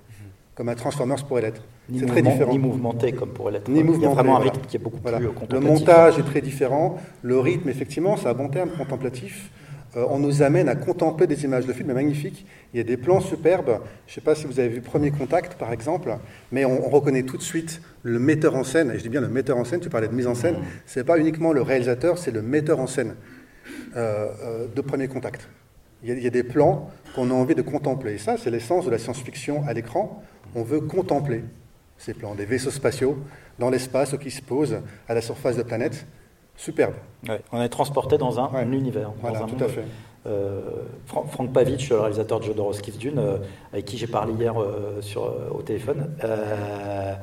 comme 0.55 0.69
un 0.69 0.75
Transformers 0.75 1.25
pourrait 1.25 1.43
l'être. 1.43 1.63
C'est 1.99 2.07
très 2.07 2.23
différent. 2.23 2.53
ni 2.53 2.59
mouvementé 2.59 3.13
comme 3.13 3.31
pourrait 3.31 3.53
l'être. 3.53 3.69
Ni 3.71 3.81
Il 3.81 3.87
y 4.01 4.07
a 4.07 4.09
vraiment 4.11 4.37
un 4.37 4.41
voilà. 4.41 4.53
rythme 4.53 4.67
qui 4.69 4.77
est 4.77 4.81
beaucoup 4.81 4.99
Voilà. 5.03 5.19
plus 5.19 5.27
euh, 5.27 5.31
Le 5.31 5.35
contemplatif. 5.35 5.69
montage 5.69 6.19
est 6.19 6.23
très 6.23 6.41
différent. 6.41 6.99
Le 7.23 7.39
rythme, 7.39 7.69
effectivement, 7.69 8.17
c'est 8.17 8.29
un 8.29 8.35
bon 8.35 8.49
terme, 8.49 8.71
contemplatif. 8.77 9.51
Euh, 9.97 10.05
on 10.11 10.19
nous 10.19 10.43
amène 10.43 10.69
à 10.69 10.75
contempler 10.75 11.27
des 11.27 11.45
images. 11.45 11.67
Le 11.67 11.73
film 11.73 11.91
est 11.91 11.95
magnifique. 11.95 12.47
Il 12.73 12.79
y 12.79 12.81
a 12.81 12.85
des 12.85 12.97
plans 12.97 13.21
superbes. 13.21 13.79
Je 14.07 14.11
ne 14.13 14.15
sais 14.17 14.21
pas 14.21 14.35
si 14.35 14.47
vous 14.47 14.59
avez 14.61 14.69
vu 14.69 14.81
Premier 14.81 15.11
Contact, 15.11 15.55
par 15.55 15.73
exemple, 15.73 16.17
mais 16.53 16.65
on, 16.65 16.85
on 16.87 16.91
reconnaît 16.91 17.23
tout 17.23 17.37
de 17.37 17.43
suite 17.43 17.81
le 18.03 18.19
metteur 18.19 18.57
en 18.57 18.65
scène. 18.65 18.91
Et 18.93 18.99
je 18.99 19.03
dis 19.03 19.09
bien 19.09 19.21
le 19.21 19.29
metteur 19.29 19.57
en 19.57 19.65
scène, 19.65 19.81
tu 19.81 19.89
parlais 19.91 20.09
de 20.09 20.15
mise 20.15 20.27
en 20.27 20.35
scène. 20.35 20.57
Ce 20.87 20.99
n'est 20.99 21.05
pas 21.05 21.19
uniquement 21.19 21.53
le 21.53 21.63
réalisateur, 21.63 22.19
c'est 22.19 22.33
le 22.33 22.43
metteur 22.43 22.81
en 22.81 22.87
scène 22.89 23.15
euh, 23.97 24.29
euh, 24.43 24.67
de 24.75 24.81
Premier 24.81 25.07
Contact. 25.09 25.49
Il 26.05 26.11
y, 26.11 26.13
a, 26.13 26.17
il 26.17 26.23
y 26.23 26.27
a 26.27 26.31
des 26.31 26.43
plans 26.45 26.91
qu'on 27.15 27.31
a 27.31 27.35
envie 27.35 27.55
de 27.55 27.63
contempler. 27.63 28.15
Et 28.15 28.19
ça, 28.19 28.37
c'est 28.37 28.51
l'essence 28.51 28.85
de 28.85 28.91
la 28.91 28.99
science-fiction 28.99 29.65
à 29.67 29.73
l'écran. 29.73 30.23
On 30.55 30.63
veut 30.63 30.81
contempler 30.81 31.45
ces 31.97 32.13
plans, 32.13 32.35
des 32.35 32.45
vaisseaux 32.45 32.71
spatiaux 32.71 33.17
dans 33.59 33.71
l'espace 33.71 34.17
qui 34.19 34.31
se 34.31 34.43
posent 34.43 34.77
à 35.09 35.15
la 35.15 35.23
surface 35.23 35.57
de 35.57 35.63
planètes. 35.63 36.07
Superbe. 36.57 36.95
Ouais, 37.29 37.41
on 37.53 37.61
est 37.63 37.69
transporté 37.69 38.19
dans 38.19 38.39
un, 38.39 38.55
un 38.55 38.71
univers. 38.71 39.13
Voilà, 39.21 39.39
dans 39.39 39.45
un 39.47 39.49
tout 39.49 39.55
monde. 39.55 39.63
à 39.65 39.69
fait. 39.69 39.85
Euh, 40.27 40.61
Fran- 41.07 41.25
Franck 41.27 41.53
Pavitch, 41.53 41.91
le 41.91 41.99
réalisateur 42.01 42.39
de 42.41 42.45
Jodorowsky 42.45 42.93
Dune, 42.93 43.19
euh, 43.19 43.39
avec 43.73 43.85
qui 43.87 43.97
j'ai 43.99 44.07
parlé 44.07 44.33
hier 44.35 44.61
euh, 44.61 45.01
sur, 45.01 45.25
euh, 45.25 45.49
au 45.53 45.63
téléphone, 45.63 46.11
euh, 46.23 47.15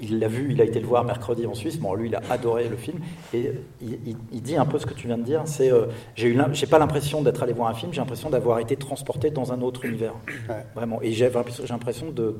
il 0.00 0.18
l'a 0.20 0.28
vu, 0.28 0.52
il 0.52 0.60
a 0.60 0.64
été 0.64 0.78
le 0.80 0.86
voir 0.86 1.04
mercredi 1.04 1.44
en 1.46 1.54
Suisse. 1.54 1.78
Bon, 1.78 1.94
lui, 1.94 2.08
il 2.08 2.14
a 2.14 2.22
adoré 2.30 2.68
le 2.68 2.76
film 2.76 2.98
et 3.34 3.52
il, 3.82 3.98
il- 4.06 4.16
il 4.32 4.42
dit 4.42 4.56
un 4.56 4.64
peu 4.64 4.78
ce 4.78 4.86
que 4.86 4.94
tu 4.94 5.06
viens 5.08 5.18
de 5.18 5.24
dire. 5.24 5.42
C'est, 5.46 5.72
euh, 5.72 5.86
j'ai 6.14 6.28
eu, 6.28 6.34
l'im- 6.34 6.52
j'ai 6.52 6.66
pas 6.66 6.78
l'impression 6.78 7.22
d'être 7.22 7.42
allé 7.42 7.52
voir 7.52 7.68
un 7.68 7.74
film, 7.74 7.92
j'ai 7.92 8.00
l'impression 8.00 8.30
d'avoir 8.30 8.60
été 8.60 8.76
transporté 8.76 9.30
dans 9.30 9.52
un 9.52 9.60
autre 9.60 9.84
univers, 9.84 10.14
vraiment. 10.74 11.00
Et 11.02 11.12
j'ai 11.12 11.28
l'impression 11.68 12.10
de, 12.10 12.36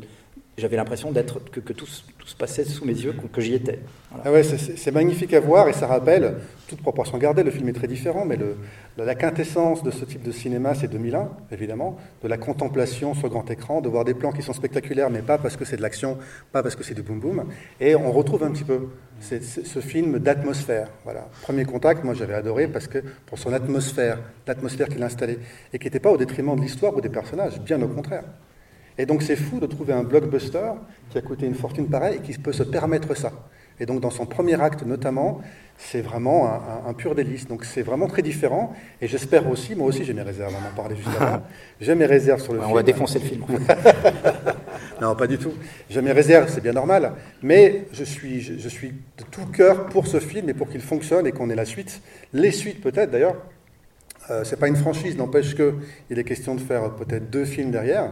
j'avais 0.58 0.76
l'impression 0.76 1.10
d'être 1.12 1.38
que, 1.50 1.72
tout, 1.72 1.86
se- 1.86 2.02
passait 2.38 2.64
sous 2.64 2.84
mes 2.84 2.92
yeux, 2.92 3.14
que, 3.32 3.40
j'y 3.40 3.54
étais. 3.54 3.78
Ah 4.24 4.30
ouais, 4.30 4.42
c'est- 4.42 4.90
magnifique 4.90 5.32
à 5.34 5.40
voir 5.40 5.68
et 5.68 5.72
ça 5.72 5.86
rappelle, 5.86 6.34
toute 6.68 6.82
proportion 6.82 7.16
gardée, 7.18 7.42
le 7.42 7.50
film 7.50 7.68
est 7.68 7.72
très 7.72 7.86
différent, 7.86 8.24
mais 8.26 8.38
la, 8.96 9.14
quintessence 9.14 9.82
de 9.82 9.90
ce 9.90 10.04
type 10.04 10.22
de 10.22 10.30
cinéma, 10.30 10.74
c'est 10.74 10.88
2001, 10.88 11.30
évidemment, 11.52 11.96
de 12.22 12.28
la 12.28 12.36
contemplation 12.36 13.14
sur 13.14 13.28
grand 13.28 13.50
écran, 13.50 13.80
de 13.80 13.88
voir 13.88 14.04
des 14.04 14.14
plans 14.14 14.32
qui 14.32 14.42
sont 14.42 14.52
spectaculaires, 14.52 15.10
mais 15.10 15.22
pas 15.22 15.38
parce 15.38 15.56
que 15.56 15.64
c'est 15.64 15.76
de 15.76 15.82
l'action, 15.82 16.18
pas 16.52 16.62
parce 16.62 16.76
que 16.76 16.84
c'est 16.84 16.94
du 16.94 17.02
boom 17.02 17.20
boom. 17.20 17.44
Et 17.80 17.94
on 17.94 18.12
retrouve 18.12 18.42
un 18.44 18.50
petit 18.50 18.64
peu 18.64 18.88
ce 19.20 19.80
film 19.80 20.18
d'atmosphère. 20.18 20.88
Voilà. 21.04 21.28
Premier 21.42 21.64
contact, 21.64 22.04
moi 22.04 22.14
j'avais 22.14 22.34
adoré 22.34 22.68
parce 22.68 22.86
que 22.86 22.98
pour 23.26 23.38
son 23.38 23.52
atmosphère, 23.52 24.18
l'atmosphère 24.46 24.88
qu'il 24.88 25.02
installait, 25.02 25.38
et 25.72 25.78
qui 25.78 25.86
n'était 25.86 26.00
pas 26.00 26.10
au 26.10 26.16
détriment 26.16 26.56
de 26.56 26.60
l'histoire 26.60 26.94
ou 26.96 27.00
des 27.00 27.08
personnages, 27.08 27.58
bien 27.60 27.80
au 27.82 27.88
contraire. 27.88 28.24
Et 28.98 29.06
donc 29.06 29.22
c'est 29.22 29.36
fou 29.36 29.60
de 29.60 29.66
trouver 29.66 29.92
un 29.92 30.02
blockbuster 30.02 30.72
qui 31.10 31.18
a 31.18 31.22
coûté 31.22 31.46
une 31.46 31.54
fortune 31.54 31.88
pareille 31.88 32.16
et 32.16 32.20
qui 32.20 32.36
peut 32.38 32.52
se 32.52 32.64
permettre 32.64 33.14
ça. 33.16 33.32
Et 33.80 33.86
donc 33.86 34.00
dans 34.00 34.10
son 34.10 34.26
premier 34.26 34.60
acte 34.60 34.84
notamment, 34.84 35.40
c'est 35.76 36.00
vraiment 36.00 36.48
un, 36.48 36.54
un- 36.86 36.90
un 36.90 36.94
pur 36.94 37.14
délice. 37.14 37.46
Donc 37.46 37.64
c'est 37.64 37.82
vraiment 37.82 38.08
très 38.08 38.22
différent. 38.22 38.72
Et 39.00 39.06
j'espère 39.06 39.48
aussi, 39.48 39.76
moi 39.76 39.86
aussi 39.86 40.04
j'ai 40.04 40.14
mes 40.14 40.22
réserves, 40.22 40.52
on 40.60 40.68
en 40.68 40.74
parlait 40.74 40.96
juste 40.96 41.08
avant, 41.20 41.42
j'ai 41.80 41.94
mes 41.94 42.06
réserves 42.06 42.40
sur 42.42 42.52
le 42.54 42.58
Ouais, 42.58 42.64
on 42.64 42.68
film. 42.68 42.76
va 42.78 42.82
défoncer 42.82 43.18
le 43.20 43.24
film, 43.24 43.44
non, 45.00 45.14
pas 45.14 45.28
du 45.28 45.38
tout. 45.38 45.52
J'ai 45.88 46.02
mes 46.02 46.10
réserves, 46.12 46.50
c'est 46.52 46.60
bien 46.60 46.72
normal. 46.72 47.12
Mais 47.42 47.84
je 47.92 48.02
suis, 48.02 48.40
je, 48.40 48.58
je 48.58 48.68
suis 48.68 48.88
de 48.90 49.24
tout 49.30 49.46
cœur 49.46 49.86
pour 49.86 50.08
ce 50.08 50.18
film 50.18 50.48
et 50.48 50.54
pour 50.54 50.68
qu'il 50.68 50.80
fonctionne 50.80 51.26
et 51.26 51.32
qu'on 51.32 51.48
ait 51.50 51.54
la 51.54 51.64
suite. 51.64 52.00
Les 52.32 52.50
suites 52.50 52.80
peut-être 52.80 53.10
d'ailleurs. 53.12 53.36
Euh, 54.30 54.44
c'est 54.44 54.58
pas 54.58 54.68
une 54.68 54.76
franchise, 54.76 55.16
n'empêche 55.16 55.54
qu'il 55.54 56.18
est 56.18 56.24
question 56.24 56.54
de 56.54 56.60
faire 56.60 56.90
peut-être 56.96 57.30
deux 57.30 57.46
films 57.46 57.70
derrière, 57.70 58.10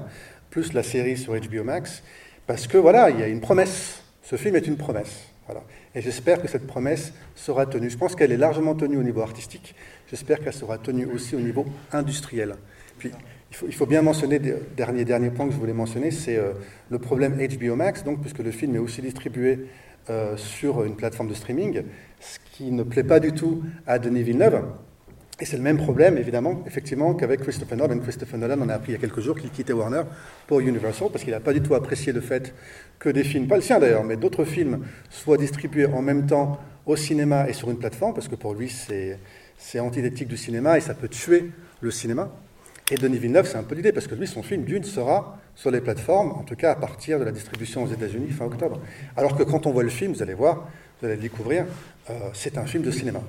plus 0.57 0.73
la 0.73 0.83
série 0.83 1.19
sur 1.19 1.35
HBO 1.35 1.65
Max, 1.65 2.03
parce 2.47 2.67
que 2.67 2.79
voilà, 2.79 3.11
il 3.11 3.21
y 3.21 3.23
a 3.23 3.29
une 3.29 3.43
promesse. 3.43 4.03
Ce 4.23 4.37
film 4.37 4.57
est 4.57 4.67
une 4.67 4.79
promesse. 4.79 5.27
Et 5.95 6.01
j'espère 6.01 6.41
que 6.41 6.49
cette 6.49 6.67
promesse 6.67 7.13
sera 7.35 7.67
tenue. 7.67 7.91
Je 7.91 7.99
pense 7.99 8.15
qu'elle 8.15 8.33
est 8.33 8.39
largement 8.39 8.75
tenue 8.75 8.97
au 8.97 9.03
niveau 9.03 9.21
artistique. 9.21 9.75
J'espère 10.09 10.41
qu'elle 10.41 10.55
sera 10.55 10.79
tenue 10.79 11.05
aussi 11.05 11.37
au 11.37 11.41
niveau 11.41 11.67
industriel. 11.93 12.55
Puis, 12.99 13.11
il 13.69 13.75
faut, 13.75 13.85
bien 13.85 14.01
mentionner, 14.01 14.41
dernier, 14.75 15.05
dernier 15.05 15.29
point 15.29 15.47
que 15.47 15.53
je 15.53 15.59
voulais 15.59 15.75
mentionner, 15.75 16.11
c'est 16.11 16.39
euh, 16.39 16.55
le 16.89 16.99
problème 16.99 17.37
HBO 17.37 17.77
Max, 17.77 18.03
donc, 18.03 18.23
puisque 18.23 18.39
le 18.39 18.51
film 18.51 18.77
est 18.77 18.79
aussi 18.79 19.03
distribué 19.03 19.67
euh, 20.09 20.39
sur 20.39 20.85
une 20.85 20.97
plateforme 20.97 21.29
de 21.29 21.35
streaming, 21.35 21.83
ce 22.19 22.39
qui 22.53 22.71
ne 22.73 22.83
plaît 22.83 23.05
pas 23.05 23.21
du 23.21 23.33
tout 23.33 23.63
à 23.87 23.99
Denis 23.99 24.23
Villeneuve. 24.23 24.65
Et 25.39 25.45
c'est 25.45 25.59
le 25.59 25.63
même 25.63 25.77
problème, 25.77 26.17
évidemment, 26.17 26.63
effectivement, 26.67 27.13
qu'avec 27.13 27.43
Christopher 27.43 27.77
Nolan. 27.77 27.99
Christopher 27.99 28.39
Nolan, 28.39 28.57
on 28.59 28.69
a 28.71 28.75
appris 28.75 28.93
il 28.93 28.95
y 28.95 28.99
a 28.99 29.01
quelques 29.01 29.21
jours 29.21 29.39
qu'il 29.39 29.51
quittait 29.51 29.75
Warner 29.75 30.03
pour 30.47 30.61
Universal 30.61 31.09
parce 31.13 31.25
qu'il 31.25 31.33
n'a 31.33 31.41
pas 31.41 31.53
du 31.53 31.61
tout 31.61 31.75
apprécié 31.75 32.13
le 32.13 32.23
fait 32.23 32.55
que 32.99 33.11
des 33.11 33.23
films, 33.23 33.47
pas 33.47 33.57
le 33.57 33.63
sien 33.63 33.79
d'ailleurs, 33.79 34.03
mais 34.03 34.17
d'autres 34.17 34.45
films, 34.45 34.87
soient 35.11 35.37
distribués 35.37 35.87
en 35.87 36.01
même 36.01 36.27
temps 36.27 36.59
au 36.87 36.97
cinéma 36.97 37.51
et 37.51 37.53
sur 37.53 37.71
une 37.71 37.79
plateforme, 37.79 38.15
parce 38.15 38.29
que 38.29 38.35
pour 38.35 38.55
lui, 38.55 38.71
c'est 38.71 39.81
antithétique 39.81 40.29
du 40.29 40.39
cinéma 40.39 40.79
et 40.79 40.81
ça 40.81 40.95
peut 40.95 41.09
tuer 41.09 41.51
le 41.83 41.91
cinéma. 41.91 42.31
Et 42.91 42.95
Denis 42.95 43.19
Villeneuve, 43.19 43.47
c'est 43.47 43.59
un 43.59 43.65
peu 43.65 43.75
l'idée, 43.75 43.93
parce 43.93 44.07
que 44.07 44.15
lui, 44.15 44.27
son 44.27 44.43
film 44.43 44.63
Dune 44.63 44.85
sera 44.85 45.39
sur 45.55 45.71
les 45.71 45.81
plateformes, 45.81 46.31
en 46.31 46.45
tout 46.45 46.55
cas 46.55 46.71
à 46.71 46.77
partir 46.77 47.19
de 47.19 47.25
la 47.25 47.33
distribution 47.33 47.83
aux 47.83 47.89
États-Unis 47.89 48.31
fin 48.31 48.47
octobre. 48.47 48.81
Alors 49.17 49.37
que 49.37 49.43
quand 49.43 49.67
on 49.67 49.73
voit 49.73 49.83
le 49.83 49.91
film, 49.91 50.13
vous 50.13 50.23
allez 50.23 50.35
voir, 50.35 50.69
vous 51.01 51.07
allez 51.07 51.17
le 51.17 51.23
découvrir, 51.23 51.67
euh, 52.09 52.13
c'est 52.33 52.57
un 52.57 52.65
film 52.65 52.85
de 52.85 52.91
cinéma. 52.91 53.21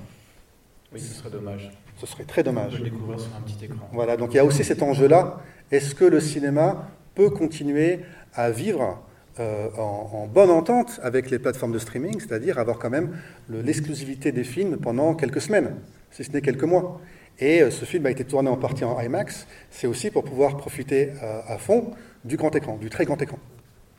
Oui, 0.94 1.02
ce 1.02 1.14
serait 1.14 1.32
dommage. 1.32 1.70
Ce 1.98 2.06
serait 2.06 2.24
très 2.26 2.44
dommage. 2.44 2.74
De 2.74 2.78
le 2.78 2.84
découvrir 2.86 3.20
sur 3.20 3.30
un 3.36 3.42
petit 3.42 3.66
écran. 3.66 3.88
Voilà, 3.92 4.18
donc 4.18 4.34
il 4.34 4.38
y 4.38 4.40
a 4.40 4.46
aussi 4.46 4.64
cet 4.64 4.82
enjeu-là. 4.84 5.42
Est-ce 5.72 5.96
que 5.96 6.06
le 6.06 6.20
cinéma 6.20 6.90
peut 7.16 7.30
continuer 7.30 8.00
à 8.34 8.52
vivre 8.52 9.00
euh, 9.40 9.68
en, 9.78 10.10
en 10.14 10.28
bonne 10.28 10.50
entente 10.52 11.00
avec 11.04 11.30
les 11.32 11.40
plateformes 11.40 11.72
de 11.72 11.80
streaming, 11.80 12.20
c'est-à-dire 12.20 12.58
avoir 12.60 12.78
quand 12.80 12.90
même 12.90 13.18
le- 13.50 13.62
l'exclusivité 13.62 14.32
des 14.32 14.44
films 14.44 14.78
pendant 14.78 15.14
quelques 15.16 15.42
semaines, 15.42 15.76
si 16.12 16.24
ce 16.24 16.32
n'est 16.32 16.42
quelques 16.42 16.64
mois 16.64 17.02
Et 17.40 17.62
euh, 17.62 17.70
ce 17.72 17.86
film 17.86 18.06
a 18.08 18.12
été 18.12 18.24
tourné 18.24 18.50
en 18.50 18.58
partie 18.58 18.84
en 18.84 19.00
IMAX, 19.00 19.48
c'est 19.70 19.88
aussi 19.88 20.10
pour 20.10 20.24
pouvoir 20.24 20.58
profiter 20.58 21.12
euh, 21.22 21.42
à 21.48 21.58
fond 21.58 21.92
du 22.26 22.36
grand 22.38 22.56
écran, 22.56 22.78
du 22.78 22.90
très 22.90 23.06
grand 23.06 23.22
écran. 23.22 23.38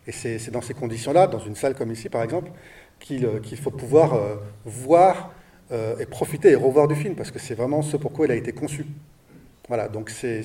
Et 0.09 0.13
c'est 0.13 0.51
dans 0.51 0.63
ces 0.63 0.75
conditions-là, 0.75 1.27
dans 1.27 1.39
une 1.39 1.55
salle 1.55 1.75
comme 1.75 1.93
ici 1.93 2.09
par 2.09 2.23
exemple, 2.23 2.51
qu'il 2.99 3.59
faut 3.63 3.71
pouvoir 3.71 4.19
voir 4.65 5.33
et 5.71 6.07
profiter 6.07 6.51
et 6.51 6.55
revoir 6.55 6.89
du 6.89 6.95
film, 6.95 7.15
parce 7.15 7.31
que 7.31 7.39
c'est 7.39 7.55
vraiment 7.55 7.83
ce 7.83 7.97
pourquoi 7.97 8.27
il 8.27 8.33
a 8.33 8.37
été 8.37 8.53
conçu. 8.53 8.87
Voilà, 9.69 9.89
donc 9.89 10.09
c'est 10.09 10.43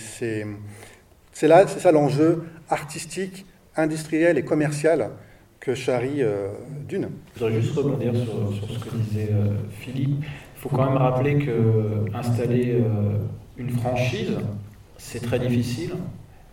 là, 1.41 1.67
c'est 1.67 1.79
ça 1.79 1.91
l'enjeu 1.91 2.43
artistique, 2.69 3.45
industriel 3.75 4.37
et 4.37 4.43
commercial 4.43 5.11
que 5.59 5.75
charrie 5.75 6.21
euh, 6.21 6.49
Dune. 6.87 7.09
Je 7.35 7.39
voudrais 7.39 7.61
juste 7.61 7.73
rebondir 7.75 8.13
sur, 8.13 8.53
sur 8.53 8.69
ce 8.69 8.79
que 8.83 8.95
disait 8.97 9.29
euh, 9.31 9.55
Philippe. 9.79 10.17
Il 10.21 10.59
faut 10.59 10.69
quand 10.69 10.85
même 10.85 10.97
rappeler 10.97 11.37
que 11.37 12.05
installer 12.13 12.81
euh, 12.81 13.17
une 13.57 13.69
franchise, 13.69 14.37
c'est 14.97 15.21
très 15.21 15.39
difficile. 15.39 15.93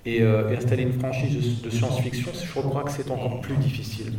Et, 0.06 0.22
euh, 0.22 0.56
installer 0.56 0.84
une 0.84 0.98
franchise 0.98 1.60
de 1.60 1.68
science-fiction, 1.68 2.30
je 2.32 2.60
crois 2.60 2.84
que 2.84 2.90
c'est 2.90 3.10
encore 3.10 3.40
plus 3.40 3.56
difficile. 3.56 4.14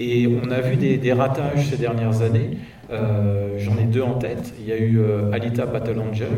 Et 0.00 0.28
on 0.28 0.50
a 0.50 0.60
vu 0.60 0.76
des, 0.76 0.96
des 0.96 1.12
ratages 1.12 1.70
ces 1.70 1.76
dernières 1.76 2.22
années. 2.22 2.58
Euh, 2.90 3.58
J'en 3.58 3.76
ai 3.76 3.84
deux 3.84 4.02
en 4.02 4.14
tête. 4.14 4.54
Il 4.60 4.66
y 4.66 4.72
a 4.72 4.78
eu 4.78 4.98
euh, 4.98 5.32
Alita 5.32 5.66
Battle 5.66 5.98
Angel, 5.98 6.28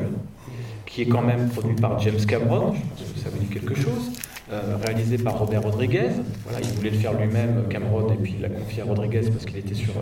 qui 0.87 1.03
est 1.03 1.07
quand 1.07 1.23
même 1.23 1.49
produit 1.49 1.75
par 1.75 1.99
James 2.01 2.25
Cameron, 2.27 2.75
je 2.75 3.03
pense 3.03 3.13
que 3.13 3.21
ça 3.21 3.29
vous 3.31 3.39
dit 3.39 3.47
quelque 3.47 3.75
chose, 3.75 4.11
euh, 4.53 4.77
réalisé 4.85 5.19
par 5.19 5.39
Robert 5.39 5.63
Rodriguez. 5.63 6.11
Voilà, 6.45 6.65
il 6.65 6.75
voulait 6.77 6.91
le 6.91 6.97
faire 6.97 7.13
lui-même, 7.13 7.65
Cameron, 7.69 8.13
et 8.13 8.17
puis 8.17 8.35
il 8.37 8.43
l'a 8.43 8.49
confié 8.49 8.83
à 8.83 8.87
Rodriguez 8.87 9.23
parce 9.31 9.45
qu'il 9.45 9.59
était 9.59 9.75
sur 9.75 9.93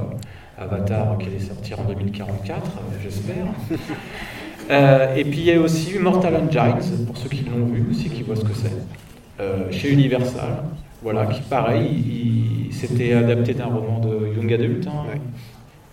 Avatar, 0.57 1.19
qui 1.19 1.27
allait 1.27 1.41
sortir 1.41 1.81
en 1.81 1.85
2044, 1.85 2.63
j'espère. 3.03 3.47
et 5.17 5.25
puis 5.25 5.41
il 5.41 5.47
y 5.47 5.53
a 5.53 5.61
aussi 5.61 5.99
Mortal 5.99 6.37
Engines, 6.37 7.05
pour 7.07 7.17
ceux 7.19 7.29
qui 7.29 7.45
l'ont 7.45 7.67
vu 7.67 7.85
aussi, 7.91 8.09
qui 8.09 8.23
voient 8.23 8.37
ce 8.37 8.45
que 8.45 8.55
c'est, 8.55 9.73
chez 9.73 9.93
Universal. 9.93 10.63
Voilà, 11.01 11.27
qui 11.27 11.41
pareil, 11.43 12.38
s'était 12.73 13.13
adapté 13.13 13.55
d'un 13.55 13.67
roman 13.67 14.01
de 14.01 14.35
Young 14.35 14.53
Adult. 14.53 14.87
Hein. 14.87 15.19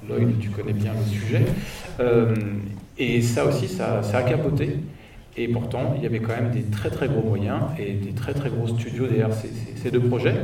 Lloyd, 0.07 0.39
tu 0.39 0.49
connais 0.49 0.73
bien 0.73 0.91
le 0.93 1.11
sujet. 1.11 1.45
Euh, 1.99 2.33
et 2.97 3.21
ça 3.21 3.45
aussi, 3.45 3.67
ça, 3.67 4.03
ça, 4.03 4.19
a 4.19 4.23
capoté. 4.23 4.79
Et 5.37 5.47
pourtant, 5.47 5.93
il 5.97 6.03
y 6.03 6.05
avait 6.05 6.19
quand 6.19 6.35
même 6.35 6.51
des 6.51 6.63
très 6.63 6.89
très 6.89 7.07
gros 7.07 7.21
moyens 7.21 7.61
et 7.77 7.93
des 7.93 8.11
très 8.11 8.33
très 8.33 8.49
gros 8.49 8.67
studios 8.67 9.07
derrière 9.07 9.33
ces, 9.33 9.49
ces, 9.75 9.91
deux 9.91 9.99
projets. 9.99 10.35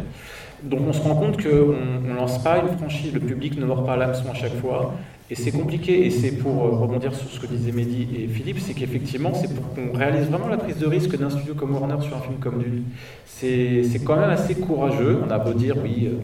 Donc 0.63 0.81
on 0.87 0.93
se 0.93 1.01
rend 1.01 1.15
compte 1.15 1.41
qu'on 1.41 2.07
ne 2.07 2.13
lance 2.13 2.43
pas 2.43 2.59
une 2.59 2.77
franchise, 2.77 3.13
le 3.13 3.19
public 3.19 3.57
ne 3.57 3.65
mord 3.65 3.85
pas 3.85 3.95
l'hameçon 3.95 4.29
à 4.29 4.33
chaque 4.33 4.55
fois. 4.55 4.93
Et 5.31 5.35
c'est 5.35 5.51
compliqué, 5.51 6.05
et 6.05 6.09
c'est 6.09 6.33
pour 6.33 6.65
euh, 6.65 6.71
rebondir 6.71 7.15
sur 7.15 7.29
ce 7.29 7.39
que 7.39 7.47
disaient 7.47 7.71
Mehdi 7.71 8.05
et 8.17 8.27
Philippe, 8.27 8.59
c'est 8.59 8.73
qu'effectivement, 8.73 9.33
c'est 9.33 9.47
pour 9.47 9.73
qu'on 9.73 9.97
réalise 9.97 10.27
vraiment 10.27 10.49
la 10.49 10.57
prise 10.57 10.77
de 10.77 10.85
risque 10.85 11.17
d'un 11.17 11.29
studio 11.29 11.53
comme 11.53 11.73
Warner 11.73 12.01
sur 12.01 12.17
un 12.17 12.19
film 12.19 12.35
comme 12.41 12.61
Dune. 12.61 12.83
C'est 13.25 14.03
quand 14.03 14.17
même 14.17 14.29
assez 14.29 14.55
courageux. 14.55 15.21
On 15.25 15.31
a 15.31 15.39
beau 15.39 15.53
dire, 15.53 15.77
oui, 15.81 16.09
euh, 16.11 16.17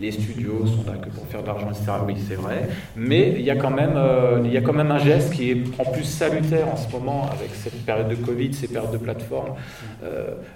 les 0.00 0.10
studios 0.12 0.64
sont 0.64 0.90
là 0.90 0.96
que 0.96 1.10
pour 1.10 1.26
faire 1.26 1.42
de 1.42 1.46
l'argent, 1.48 1.68
etc. 1.68 1.92
Oui, 2.06 2.14
c'est 2.26 2.36
vrai. 2.36 2.70
Mais 2.96 3.34
il 3.36 3.42
y, 3.42 3.50
a 3.50 3.56
quand 3.56 3.70
même, 3.70 3.96
euh, 3.96 4.40
il 4.42 4.50
y 4.50 4.56
a 4.56 4.62
quand 4.62 4.72
même 4.72 4.90
un 4.90 4.98
geste 4.98 5.34
qui 5.34 5.50
est 5.50 5.62
en 5.78 5.84
plus 5.84 6.04
salutaire 6.04 6.66
en 6.68 6.76
ce 6.76 6.90
moment 6.90 7.28
avec 7.30 7.50
cette 7.54 7.84
période 7.84 8.08
de 8.08 8.14
Covid, 8.14 8.54
ces 8.54 8.68
périodes 8.68 8.92
de 8.92 8.96
plateforme, 8.96 9.56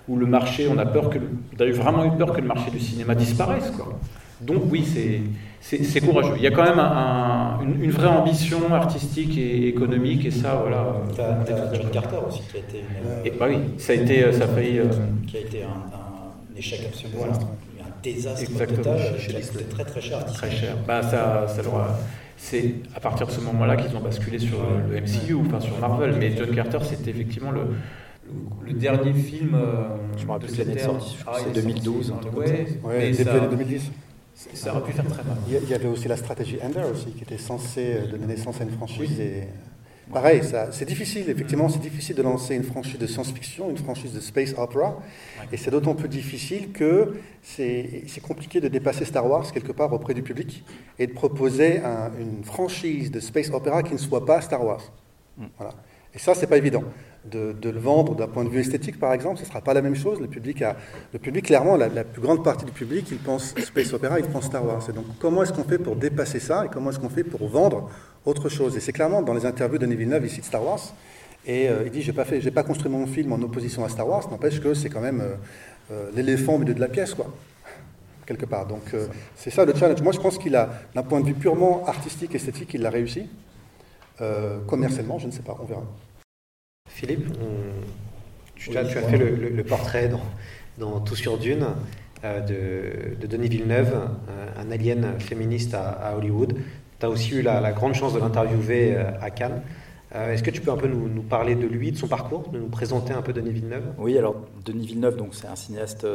où 0.09 0.17
le 0.17 0.25
marché, 0.25 0.67
on 0.67 0.79
a 0.79 0.87
peur 0.87 1.11
que, 1.11 1.19
on 1.19 1.63
a 1.63 1.71
vraiment 1.73 2.07
eu 2.07 2.17
peur 2.17 2.33
que 2.33 2.41
le 2.41 2.47
marché 2.47 2.71
du 2.71 2.81
cinéma 2.81 3.15
disparaisse. 3.15 3.71
Quoi. 3.77 4.01
Donc 4.41 4.63
oui, 4.71 4.85
c'est 4.85 5.21
c'est 5.61 6.01
courageux. 6.01 6.35
Il 6.37 6.43
y 6.43 6.47
a 6.47 6.51
quand 6.51 6.65
même 6.65 6.79
un, 6.79 7.59
une, 7.63 7.83
une, 7.83 7.91
vraie 7.91 8.09
ambition 8.09 8.73
artistique 8.73 9.37
et 9.37 9.69
économique, 9.69 10.25
et 10.25 10.31
ça, 10.31 10.55
voilà. 10.63 10.95
T'as 11.15 11.75
John 11.75 11.91
Carter 11.91 12.17
aussi 12.27 12.43
qui 12.51 12.57
a 12.57 12.61
été. 12.61 12.79
Une, 12.79 13.27
et, 13.27 13.37
bah 13.37 13.47
oui, 13.49 13.59
ça 13.77 13.93
a 13.93 13.97
été, 13.97 14.33
ça 14.33 14.45
a 14.45 14.49
failli. 14.49 14.79
Euh, 14.79 14.85
qui 15.27 15.37
a 15.37 15.41
été 15.41 15.63
un, 15.65 15.67
un 15.67 16.57
échec 16.57 16.81
absolu. 16.87 17.13
Voilà. 17.17 17.35
Un 17.35 18.03
désastre 18.03 18.43
Exactement. 18.43 18.77
total, 18.79 19.01
c'était 19.19 19.65
très 19.65 19.85
très 19.85 20.01
cher. 20.01 20.25
Très 20.27 20.51
cher. 20.51 20.77
Bah 20.87 21.03
ça, 21.03 21.47
ça 21.49 21.63
c'est 22.37 22.77
à 22.95 23.01
partir 23.01 23.27
de 23.27 23.33
ce 23.33 23.41
moment-là 23.41 23.77
qu'ils 23.77 23.97
ont 23.97 24.01
basculé 24.01 24.39
sur 24.39 24.59
le 24.89 25.01
MCU, 25.01 25.35
enfin 25.35 25.61
sur 25.61 25.77
Marvel. 25.81 26.15
Mais 26.19 26.35
John 26.37 26.55
Carter, 26.55 26.79
c'était 26.85 27.11
effectivement 27.11 27.51
le, 27.51 27.63
le, 28.65 28.73
dernier 28.75 29.13
film. 29.13 29.55
Euh, 29.55 29.89
je 30.17 30.25
me 30.25 30.31
rappelle 30.31 30.51
l'année 30.57 30.75
de 30.75 30.79
sortie, 30.79 31.17
c'est 31.43 31.53
2012. 31.53 32.15
Ouais, 32.85 33.11
début 33.11 33.41
2010. 33.51 33.91
Ça 34.55 34.73
aurait 34.73 34.85
pu 34.85 34.93
faire 34.93 35.07
très 35.07 35.25
mal. 35.25 35.37
Il 35.49 35.69
y 35.69 35.75
avait 35.75 35.89
aussi 35.89 36.07
la 36.07 36.17
stratégie 36.17 36.59
Ender 36.63 36.85
aussi, 36.93 37.11
qui 37.11 37.25
était 37.25 37.39
censée 37.39 38.03
donner 38.09 38.27
naissance 38.27 38.61
à 38.61 38.65
une 38.65 38.71
franchise. 38.71 39.19
Et 39.19 39.49
pareil, 40.13 40.43
c'est 40.71 40.85
difficile, 40.85 41.29
effectivement, 41.29 41.69
c'est 41.69 41.81
difficile 41.81 42.15
de 42.15 42.23
lancer 42.23 42.55
une 42.55 42.63
franchise 42.63 42.99
de 42.99 43.07
science-fiction, 43.09 43.69
une 43.69 43.79
franchise 43.79 44.13
de 44.13 44.21
space 44.21 44.55
opera. 44.57 45.03
Et 45.51 45.57
c'est 45.57 45.73
d'autant 45.73 45.97
plus 45.97 46.09
difficile 46.09 46.71
que 46.71 47.17
c'est 47.43 48.21
compliqué 48.23 48.61
de 48.61 48.69
dépasser 48.69 49.05
Star 49.05 49.29
Wars 49.29 49.51
quelque 49.51 49.73
part 49.73 49.93
auprès 49.93 50.15
du 50.15 50.23
public 50.23 50.65
et 51.01 51.09
de 51.09 51.13
proposer 51.13 51.81
une 52.21 52.45
franchise 52.45 53.11
de 53.11 53.19
space 53.19 53.51
opera 53.51 53.83
qui 53.83 53.95
ne 53.95 53.99
soit 53.99 54.25
pas 54.25 54.41
Star 54.41 54.65
Wars. 54.65 54.93
Mm. 55.37 55.47
Voilà. 55.57 55.75
Et 56.15 56.19
ça, 56.21 56.35
c'est 56.35 56.47
pas 56.47 56.59
évident 56.59 56.85
de, 57.25 57.55
le 57.63 57.79
vendre 57.79 58.15
d'un 58.15 58.27
point 58.27 58.45
de 58.45 58.49
vue 58.49 58.61
esthétique, 58.61 58.99
par 58.99 59.13
exemple, 59.13 59.39
ce 59.39 59.43
ne 59.43 59.49
sera 59.49 59.61
pas 59.61 59.75
la 59.75 59.83
même 59.83 59.95
chose. 59.95 60.21
Le 60.21 60.29
public, 60.29 60.63
a, 60.63 60.77
le 61.13 61.19
public 61.19 61.47
clairement, 61.47 61.77
la, 61.77 61.89
plus 62.05 62.23
grande 62.23 62.43
partie 62.43 62.65
du 62.65 62.73
public, 62.73 63.07
il 63.11 63.19
pense 63.19 63.55
Space 63.57 63.93
Opera, 63.93 64.19
il 64.19 64.27
pense 64.27 64.45
Star 64.45 64.65
Wars. 64.65 64.83
Et 64.89 64.93
donc, 64.93 65.05
comment 65.19 65.43
est-ce 65.43 65.53
qu'on 65.53 65.65
fait 65.65 65.79
pour 65.79 65.97
dépasser 65.97 66.41
ça 66.41 66.65
et 66.65 66.69
comment 66.69 66.91
est-ce 66.91 66.99
qu'on 66.99 67.09
fait 67.09 67.25
pour 67.25 67.47
vendre 67.49 67.91
autre 68.25 68.49
chose? 68.49 68.77
Et 68.77 68.81
c'est 68.81 68.93
clairement 68.93 69.23
dans 69.23 69.35
les 69.35 69.47
interviews 69.47 69.79
de 69.79 69.87
Denis 69.87 69.97
Villeneuve, 69.97 70.25
il 70.25 70.31
cite 70.31 70.45
Star 70.45 70.65
Wars. 70.65 70.81
Et 71.47 71.69
euh, 71.69 71.83
il 71.87 71.91
dit, 71.91 72.03
je 72.03 72.13
n'ai 72.13 72.51
pas, 72.51 72.63
construit 72.63 72.91
mon 72.91 73.07
film 73.07 73.33
en 73.33 73.41
opposition 73.41 73.85
à 73.85 73.89
Star 73.89 74.07
Wars, 74.09 74.29
n'empêche 74.31 74.61
que 74.61 74.75
c'est 74.75 74.91
quand 74.91 75.01
même 75.01 75.21
euh, 75.21 75.35
euh, 75.93 76.11
l'éléphant 76.15 76.55
au 76.55 76.59
milieu 76.59 76.75
de 76.75 76.81
la 76.81 76.89
pièce, 76.89 77.15
quoi 77.15 77.33
quelque 78.27 78.45
part. 78.45 78.67
Donc 78.67 78.95
c'est 79.37 79.49
ça 79.49 79.65
le 79.65 79.75
challenge. 79.75 80.03
Moi 80.03 80.13
je 80.13 80.21
pense 80.21 80.37
qu'il 80.37 80.55
a, 80.55 80.69
d'un 80.95 81.03
point 81.03 81.19
de 81.23 81.25
vue 81.25 81.33
purement 81.33 81.87
artistique, 81.87 82.35
esthétique, 82.35 82.75
il 82.75 82.83
l'a 82.83 82.91
réussi. 82.91 83.27
commercialement, 84.67 85.19
je 85.19 85.29
ne 85.29 85.33
sais 85.33 85.41
pas, 85.41 85.57
on 85.59 85.65
verra. 85.65 85.83
Philippe, 86.89 87.27
tu, 88.59 88.77
as, 88.77 88.85
fait 88.85 89.17
le, 89.17 89.63
portrait 89.63 90.11
dans, 90.79 91.01
Tout 91.01 91.17
sur 91.17 91.39
Dune 91.39 91.67
euh, 92.25 93.15
de, 93.15 93.27
Denis 93.27 93.49
Villeneuve, 93.49 93.97
un, 94.59 94.71
alien 94.71 95.19
féministe 95.21 95.75
à, 95.75 96.15
Hollywood. 96.17 96.55
Tu 96.99 97.07
as 97.07 97.09
aussi 97.09 97.37
eu 97.37 97.43
la, 97.43 97.73
grande 97.73 97.95
chance 97.95 98.15
de 98.15 98.19
l'interviewer 98.19 98.97
euh, 98.97 99.11
à 99.21 99.31
Cannes. 99.31 99.63
Euh, 100.15 100.33
est-ce 100.33 100.43
que 100.43 100.51
tu 100.51 100.61
peux 100.61 100.71
un 100.71 100.77
peu 100.77 100.89
nous, 100.89 101.23
parler 101.23 101.55
de 101.55 101.67
lui, 101.67 101.93
de 101.93 101.97
son 101.97 102.09
parcours, 102.09 102.49
de 102.49 102.59
nous 102.59 102.69
présenter 102.69 103.13
un 103.13 103.23
peu 103.23 103.33
Denis 103.33 103.53
Villeneuve? 103.53 103.93
Oui, 103.99 104.19
alors 104.19 104.37
Denis 104.65 104.87
Villeneuve, 104.87 105.17
donc 105.17 105.35
c'est 105.35 105.47
un 105.47 105.57
cinéaste 105.57 106.07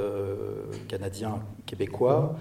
canadien 0.90 1.40
québécois 1.66 2.36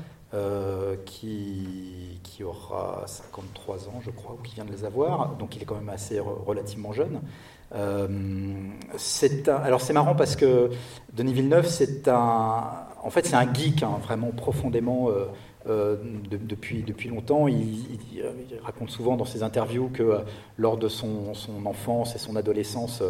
qui, 1.05 2.21
qui 2.23 2.43
aura 2.43 3.05
53 3.07 3.89
ans, 3.89 4.01
je 4.01 4.11
crois, 4.11 4.35
ou 4.39 4.43
qui 4.43 4.55
vient 4.55 4.65
de 4.65 4.73
les 4.73 4.85
avoir. 4.85 5.37
Donc 5.37 5.57
il 5.57 5.63
est 5.63 5.65
quand 5.65 5.75
même 5.75 5.89
assez 5.89 6.19
relativement 6.21 6.93
jeune. 6.93 7.21
Euh, 7.75 8.07
alors 9.49 9.81
c'est 9.81 9.93
marrant 9.93 10.15
parce 10.15 10.37
que 10.37 10.71
Denis 11.13 11.33
Villeneuve, 11.33 11.67
c'est 11.67 12.09
un, 12.09 12.65
en 13.03 13.11
fait, 13.11 13.27
c'est 13.27 13.37
un 13.37 13.53
geek, 13.53 13.83
hein, 13.83 13.99
vraiment 14.03 14.31
profondément 14.31 15.09
euh, 15.69 15.97
depuis, 16.25 16.83
depuis 16.83 17.09
longtemps. 17.09 17.47
Il, 17.47 17.69
raconte 18.63 18.91
souvent 18.91 19.17
dans 19.17 19.25
ses 19.25 19.43
interviews 19.43 19.91
que 19.93 20.03
euh, 20.03 20.19
lors 20.57 20.77
de 20.77 20.89
son, 20.89 21.35
son, 21.35 21.67
enfance 21.67 22.15
et 22.15 22.19
son 22.19 22.37
adolescence 22.37 23.03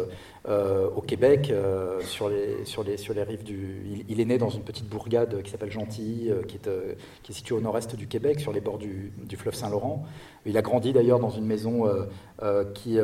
euh, 0.47 0.89
au 0.95 1.01
Québec, 1.01 1.53
sur, 2.01 2.29
les, 2.29 2.65
sur, 2.65 2.83
les, 2.83 2.97
sur 2.97 3.13
les 3.13 3.23
rives 3.23 3.43
du... 3.43 4.05
Il, 4.07 4.19
est 4.19 4.25
né 4.25 4.37
dans 4.37 4.49
une 4.49 4.63
petite 4.63 4.87
bourgade 4.87 5.41
qui 5.41 5.51
s'appelle 5.51 5.71
Gentilly, 5.71 6.31
qui, 6.47 6.57
est, 6.57 6.69
qui 7.23 7.31
est 7.31 7.35
située 7.35 7.55
au 7.55 7.61
nord-est 7.61 7.95
du 7.95 8.07
Québec, 8.07 8.39
sur 8.39 8.53
les 8.53 8.61
bords 8.61 8.77
du, 8.77 9.13
du 9.17 9.35
fleuve 9.35 9.55
Saint-Laurent. 9.55 10.05
Il 10.45 10.57
a 10.57 10.61
grandi 10.61 10.93
d'ailleurs 10.93 11.19
dans 11.19 11.29
une 11.29 11.45
maison 11.45 11.85
qui, 12.73 12.97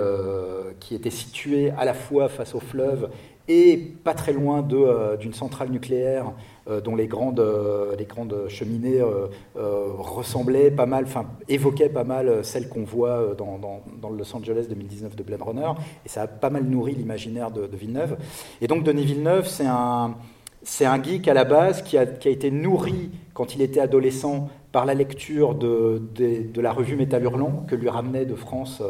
qui 0.80 0.96
était 0.96 1.10
située 1.10 1.72
à 1.72 1.86
la 1.86 1.94
fois 1.94 2.30
face 2.30 2.56
au 2.56 2.60
fleuve 2.60 3.10
et 3.50 3.78
pas 4.04 4.14
très 4.14 4.32
loin 4.32 4.62
d'une 4.62 5.34
centrale 5.34 5.70
nucléaire 5.70 6.34
dont 6.68 6.96
les 6.96 7.08
grandes, 7.08 7.40
euh, 7.40 7.96
les 7.98 8.06
grandes 8.06 8.48
cheminées 8.48 9.02
euh, 9.02 9.28
ressemblaient 9.56 10.72
pas 10.72 10.86
mal, 10.86 11.06
enfin 11.06 11.26
évoquaient 11.48 11.90
pas 11.90 12.04
mal 12.04 12.44
celles 12.44 12.70
qu'on 12.70 12.84
voit 12.84 13.36
dans, 13.38 13.58
dans, 13.58 14.10
le 14.10 14.18
Los 14.18 14.36
Angeles 14.36 14.66
2019 14.70 15.16
de 15.16 15.24
Blade 15.24 15.42
Runner, 15.42 15.72
et 16.06 16.10
ça 16.10 16.24
a 16.24 16.28
pas 16.28 16.50
mal 16.50 16.64
nourri 16.64 16.94
l'imaginaire 16.96 17.52
de, 17.52 17.70
Villeneuve. 17.76 18.18
Et 18.62 18.68
donc 18.68 18.84
Denis 18.84 19.06
Villeneuve, 19.06 19.48
c'est 19.48 19.66
un, 19.66 20.16
c'est 20.64 20.86
un 20.86 21.02
geek 21.02 21.28
à 21.28 21.34
la 21.34 21.46
base 21.46 21.82
qui 21.82 21.98
a, 21.98 22.06
qui 22.06 22.28
a, 22.28 22.32
été 22.32 22.52
nourri 22.52 23.12
quand 23.34 23.56
il 23.56 23.62
était 23.62 23.80
adolescent 23.80 24.50
par 24.72 24.86
la 24.86 24.94
lecture 24.94 25.56
de, 25.56 26.02
de, 26.16 26.62
la 26.62 26.72
revue 26.72 26.96
Métal 26.96 27.24
Hurlant 27.24 27.66
que 27.68 27.76
lui 27.76 27.90
ramenait 27.90 28.26
de 28.26 28.36
France 28.36 28.84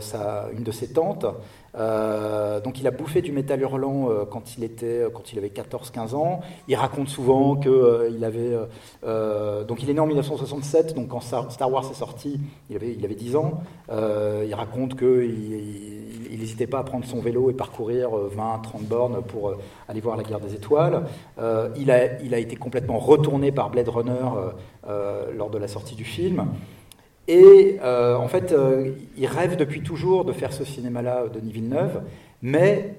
sa, 0.00 0.48
une 0.56 0.64
de 0.64 0.72
ses 0.72 0.92
tantes. 0.92 1.26
Euh, 1.76 2.60
donc 2.60 2.80
il 2.80 2.86
a 2.86 2.90
bouffé 2.90 3.22
du 3.22 3.32
métal 3.32 3.60
hurlant 3.60 4.10
euh, 4.10 4.24
quand, 4.24 4.56
il 4.56 4.64
était, 4.64 5.06
quand 5.12 5.32
il 5.32 5.38
avait 5.38 5.48
14-15 5.48 6.14
ans. 6.14 6.40
Il 6.66 6.76
raconte 6.76 7.08
souvent 7.08 7.56
que 7.56 7.68
euh, 7.68 8.22
avait... 8.22 8.56
donc 9.66 9.82
il 9.82 9.90
est 9.90 9.94
né 9.94 10.00
en 10.00 10.06
1967, 10.06 10.94
donc 10.94 11.08
quand 11.08 11.20
Star 11.20 11.72
Wars 11.72 11.90
est 11.90 11.94
sorti, 11.94 12.40
il 12.70 12.76
avait, 12.76 12.94
il 12.98 13.04
avait 13.04 13.14
10 13.14 13.36
ans. 13.36 13.62
il 13.90 14.54
raconte 14.54 14.98
qu'il 14.98 16.38
n'hésitait 16.38 16.66
pas 16.66 16.80
à 16.80 16.84
prendre 16.84 17.04
son 17.04 17.20
vélo 17.20 17.50
et 17.50 17.54
parcourir 17.54 18.10
20-30 18.10 18.82
bornes 18.82 19.22
pour 19.22 19.54
aller 19.88 20.00
voir 20.00 20.16
la 20.16 20.22
guerre 20.22 20.40
des 20.40 20.54
étoiles. 20.54 21.04
il, 21.76 21.90
a, 21.90 22.20
il 22.22 22.34
a 22.34 22.38
été 22.38 22.56
complètement 22.56 22.98
retourné 22.98 23.52
par 23.52 23.70
Blade 23.70 23.88
Runner 23.88 24.28
lors 25.36 25.50
de 25.50 25.58
la 25.58 25.68
sortie 25.68 25.94
du 25.94 26.04
film. 26.04 26.46
Et 27.28 27.78
euh, 27.82 28.16
en 28.16 28.26
fait, 28.26 28.52
euh, 28.52 28.92
il 29.18 29.26
rêve 29.26 29.56
depuis 29.56 29.82
toujours 29.82 30.24
de 30.24 30.32
faire 30.32 30.50
ce 30.50 30.64
cinéma-là, 30.64 31.24
euh, 31.24 31.28
Denis 31.28 31.52
Villeneuve, 31.52 32.00
mais 32.40 32.94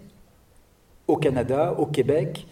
au 1.07 1.17
Canada, 1.17 1.75
au 1.77 1.87
Québec, 1.87 2.45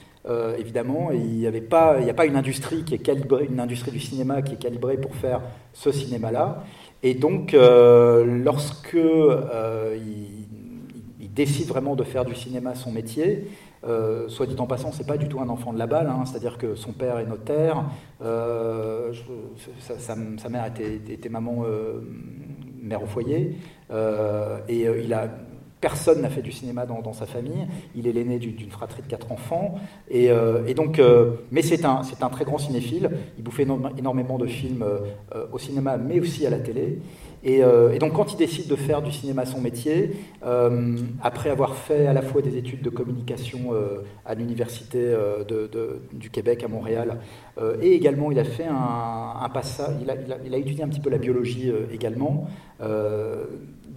évidemment, 0.59 1.11
il 1.13 1.37
n'y 1.37 1.47
a 1.47 2.13
pas 2.13 2.25
une 2.25 2.35
industrie 2.35 2.83
qui 2.83 2.95
est 2.95 2.97
calibrée, 2.97 3.47
une 3.49 3.61
industrie 3.61 3.91
du 3.91 3.99
cinéma 3.99 4.41
qui 4.41 4.55
est 4.55 4.57
calibrée 4.57 4.97
pour 4.97 5.15
faire 5.15 5.39
ce 5.71 5.89
cinéma-là. 5.89 6.65
Et 7.01 7.13
donc, 7.13 7.53
lorsque 7.53 8.97
il, 8.97 11.33
décide 11.33 11.67
vraiment 11.67 11.95
de 11.95 12.03
faire 12.03 12.25
du 12.25 12.35
cinéma 12.35 12.75
son 12.75 12.91
métier, 12.91 13.47
euh, 13.83 14.27
soit 14.27 14.45
dit 14.45 14.55
en 14.59 14.65
passant, 14.65 14.91
c'est 14.91 15.07
pas 15.07 15.17
du 15.17 15.27
tout 15.27 15.39
un 15.39 15.49
enfant 15.49 15.73
de 15.73 15.79
la 15.79 15.87
balle, 15.87 16.07
hein. 16.07 16.25
c'est-à-dire 16.25 16.57
que 16.57 16.75
son 16.75 16.93
père 16.93 17.19
est 17.19 17.25
notaire, 17.25 17.85
euh, 18.21 19.13
sa, 19.79 20.15
mère 20.49 20.65
était, 20.65 21.29
maman, 21.29 21.63
euh, 21.65 22.01
mère 22.81 23.03
au 23.03 23.05
foyer, 23.05 23.57
et 24.69 24.81
il 25.03 25.13
a 25.13 25.29
personne 25.81 26.21
n'a 26.21 26.29
fait 26.29 26.41
du 26.41 26.51
cinéma 26.51 26.85
dans, 26.85 27.13
sa 27.13 27.25
famille. 27.25 27.67
Il 27.95 28.07
est 28.07 28.11
l'aîné 28.11 28.39
d'une 28.39 28.71
fratrie 28.71 29.01
de 29.01 29.07
quatre 29.07 29.31
enfants. 29.31 29.75
Et, 30.09 30.29
euh, 30.29 30.73
donc, 30.73 30.99
euh, 30.99 31.31
mais 31.51 31.61
c'est 31.61 31.85
un, 31.85 32.01
très 32.31 32.45
grand 32.45 32.57
cinéphile. 32.57 33.11
Il 33.37 33.43
bouffait 33.43 33.65
énormément 33.97 34.37
de 34.37 34.47
films 34.47 34.83
euh, 34.83 35.45
au 35.51 35.59
cinéma, 35.59 35.97
mais 35.97 36.19
aussi 36.19 36.45
à 36.45 36.49
la 36.49 36.59
télé. 36.59 36.99
Et, 37.43 37.61
donc, 37.99 38.13
quand 38.13 38.33
il 38.33 38.37
décide 38.37 38.67
de 38.67 38.75
faire 38.75 39.01
du 39.01 39.11
cinéma 39.11 39.45
son 39.45 39.61
métier, 39.61 40.17
après 41.21 41.49
avoir 41.49 41.75
fait 41.75 42.07
à 42.07 42.11
la 42.11 42.21
fois 42.21 42.41
des 42.41 42.57
études 42.57 42.81
de 42.81 42.89
communication 42.89 43.71
à 44.25 44.33
l'université 44.33 45.15
du 46.11 46.29
Québec 46.29 46.63
à 46.63 46.67
Montréal, 46.67 47.19
et 47.81 47.93
également 47.93 48.31
il 48.31 48.39
a 48.39 48.43
fait 48.43 48.65
un, 48.65 49.49
passage, 49.53 49.95
il 50.01 50.53
a, 50.53 50.57
étudié 50.57 50.83
un 50.83 50.89
petit 50.89 50.99
peu 50.99 51.11
la 51.11 51.19
biologie 51.19 51.71
également. 51.93 52.47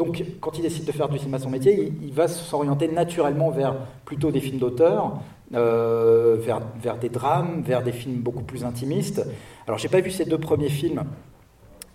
Donc, 0.00 0.24
quand 0.40 0.56
il 0.56 0.62
décide 0.62 0.86
de 0.86 0.92
faire 0.92 1.10
du 1.10 1.18
cinéma 1.18 1.38
son 1.38 1.50
métier, 1.50 1.92
il, 2.02 2.12
va 2.14 2.26
s'orienter 2.26 2.88
naturellement 2.88 3.50
vers 3.50 3.76
plutôt 4.06 4.30
des 4.30 4.40
films 4.40 4.56
d'auteur, 4.58 5.20
vers, 5.50 6.62
vers 6.82 6.96
des 6.96 7.10
drames, 7.10 7.60
vers 7.62 7.82
des 7.82 7.92
films 7.92 8.16
beaucoup 8.16 8.42
plus 8.42 8.64
intimistes. 8.64 9.22
Alors, 9.66 9.78
j'ai 9.78 9.88
pas 9.88 10.00
vu 10.00 10.10
ces 10.10 10.24
deux 10.24 10.38
premiers 10.38 10.70
films 10.70 11.04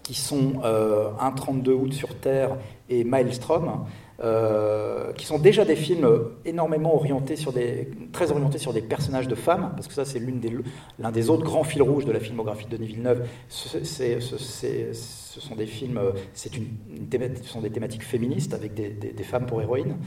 qui 0.03 0.13
sont 0.13 0.53
euh, 0.63 1.09
Un 1.19 1.31
32 1.31 1.73
août 1.73 1.93
sur 1.93 2.13
Terre 2.13 2.57
et 2.89 3.03
Maelstrom, 3.03 3.85
euh, 4.23 5.11
qui 5.13 5.25
sont 5.25 5.39
déjà 5.39 5.65
des 5.65 5.75
films 5.75 6.07
énormément 6.45 6.95
orientés 6.95 7.35
sur 7.35 7.51
des, 7.51 7.89
très 8.13 8.31
orientés 8.31 8.59
sur 8.59 8.71
des 8.71 8.83
personnages 8.83 9.27
de 9.27 9.33
femmes, 9.33 9.71
parce 9.75 9.87
que 9.87 9.95
ça 9.95 10.05
c'est 10.05 10.21
l'un 10.99 11.11
des, 11.11 11.29
autres 11.31 11.43
grands 11.43 11.63
fils 11.63 11.81
rouges 11.81 12.05
de 12.05 12.11
la 12.11 12.19
filmographie 12.19 12.67
de 12.67 12.77
Denis 12.77 12.85
Villeneuve. 12.85 13.25
Ce 15.35 15.41
sont 15.41 15.55
des 15.55 15.65
films, 15.65 15.99
c'est 16.33 16.55
une, 16.55 16.67
ce 17.43 17.49
sont 17.49 17.59
des 17.59 17.69
thématiques 17.69 18.03
féministes 18.03 18.53
avec 18.53 18.73
des, 18.73 18.87
des, 18.87 19.11
des 19.11 19.23
femmes 19.23 19.45
pour 19.45 19.61
héroïnes. 19.61 19.97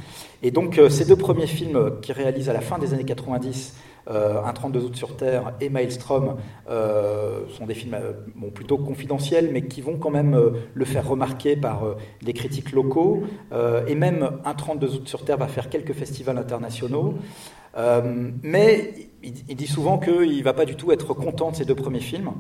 Et 0.42 0.50
donc 0.50 0.78
euh, 0.78 0.88
ces 0.88 1.04
deux 1.04 1.16
premiers 1.16 1.46
films 1.46 2.00
qu'il 2.00 2.14
réalise 2.14 2.48
à 2.48 2.54
la 2.54 2.62
fin 2.62 2.78
des 2.78 2.94
années 2.94 3.04
90 3.04 3.74
euh, 4.10 4.42
Un 4.42 4.52
32 4.54 4.84
août 4.84 4.96
sur 4.96 5.16
Terre 5.16 5.52
et 5.60 5.68
Maelstrom 5.68 6.36
euh, 6.70 7.40
sont 7.50 7.66
des 7.66 7.74
films 7.74 7.94
euh, 7.94 8.12
bon, 8.36 8.50
plutôt 8.50 8.78
confidentiels, 8.78 9.50
mais 9.52 9.62
qui 9.62 9.82
vont 9.82 9.98
quand 9.98 10.10
même 10.10 10.34
euh, 10.34 10.50
le 10.72 10.84
faire 10.86 11.06
remarquer 11.06 11.56
par 11.56 11.84
euh, 11.84 11.94
les 12.22 12.32
critiques 12.32 12.72
locaux. 12.72 13.24
et 13.86 13.94
même 13.94 14.30
Un 14.46 14.54
32 14.54 14.94
août 14.94 15.08
sur 15.08 15.24
Terre 15.24 15.36
va 15.36 15.48
faire 15.48 15.68
quelques 15.68 15.92
festivals 15.92 16.38
internationaux. 16.38 17.14
Mais 18.42 18.92
il, 19.22 19.56
dit 19.56 19.66
souvent 19.66 19.98
qu'il 19.98 20.38
ne 20.38 20.42
va 20.42 20.52
pas 20.52 20.64
du 20.64 20.74
tout 20.74 20.90
être 20.90 21.14
content 21.14 21.52
de 21.52 21.56
ces 21.56 21.64
deux 21.64 21.74
premiers 21.74 22.00
films. 22.00 22.30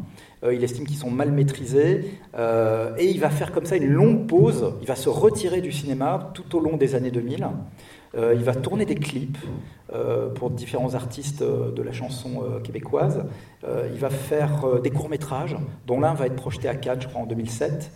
il 0.42 0.62
estime 0.64 0.86
qu'ils 0.86 0.96
sont 0.96 1.10
mal 1.10 1.30
maîtrisés. 1.30 2.12
et 2.36 3.04
il 3.04 3.20
va 3.20 3.30
faire 3.30 3.52
comme 3.52 3.64
ça 3.64 3.76
une 3.76 3.86
longue 3.86 4.26
pause. 4.26 4.74
Il 4.80 4.86
va 4.88 4.96
se 4.96 5.08
retirer 5.08 5.60
du 5.60 5.70
cinéma 5.70 6.32
tout 6.34 6.56
au 6.56 6.60
long 6.60 6.76
des 6.76 6.94
années 6.94 7.10
2000. 7.10 7.46
Euh, 8.14 8.34
il 8.34 8.42
va 8.42 8.54
tourner 8.54 8.86
des 8.86 8.94
clips 8.94 9.38
euh, 9.92 10.30
pour 10.30 10.50
différents 10.50 10.94
artistes 10.94 11.42
euh, 11.42 11.70
de 11.72 11.82
la 11.82 11.92
chanson 11.92 12.42
québécoise. 12.64 13.24
il 13.92 13.98
va 13.98 14.10
faire 14.10 14.80
des 14.82 14.90
courts-métrages, 14.90 15.56
dont 15.86 16.00
l'un 16.00 16.14
va 16.14 16.26
être 16.26 16.36
projeté 16.36 16.68
à 16.68 16.74
Cannes, 16.74 17.00
je 17.02 17.08
crois, 17.08 17.22
en 17.22 17.26
2007. 17.26 17.90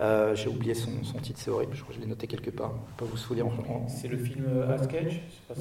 Euh, 0.00 0.34
J'ai 0.34 0.48
oublié 0.48 0.74
son, 0.74 0.90
son 1.02 1.18
titre, 1.18 1.38
c'est 1.42 1.50
horrible, 1.50 1.72
je 1.74 1.82
crois 1.82 1.94
que 1.94 2.00
je 2.00 2.04
l'ai 2.04 2.08
noté 2.08 2.26
quelque 2.26 2.50
part. 2.50 2.72
Je 2.92 3.04
peux 3.04 3.10
vous 3.10 3.16
souvenir. 3.16 3.46
En... 3.46 3.86
C'est 3.88 4.08
le 4.08 4.16
film 4.16 4.44
à 4.68 4.82
sketch 4.82 5.20
pas, 5.46 5.54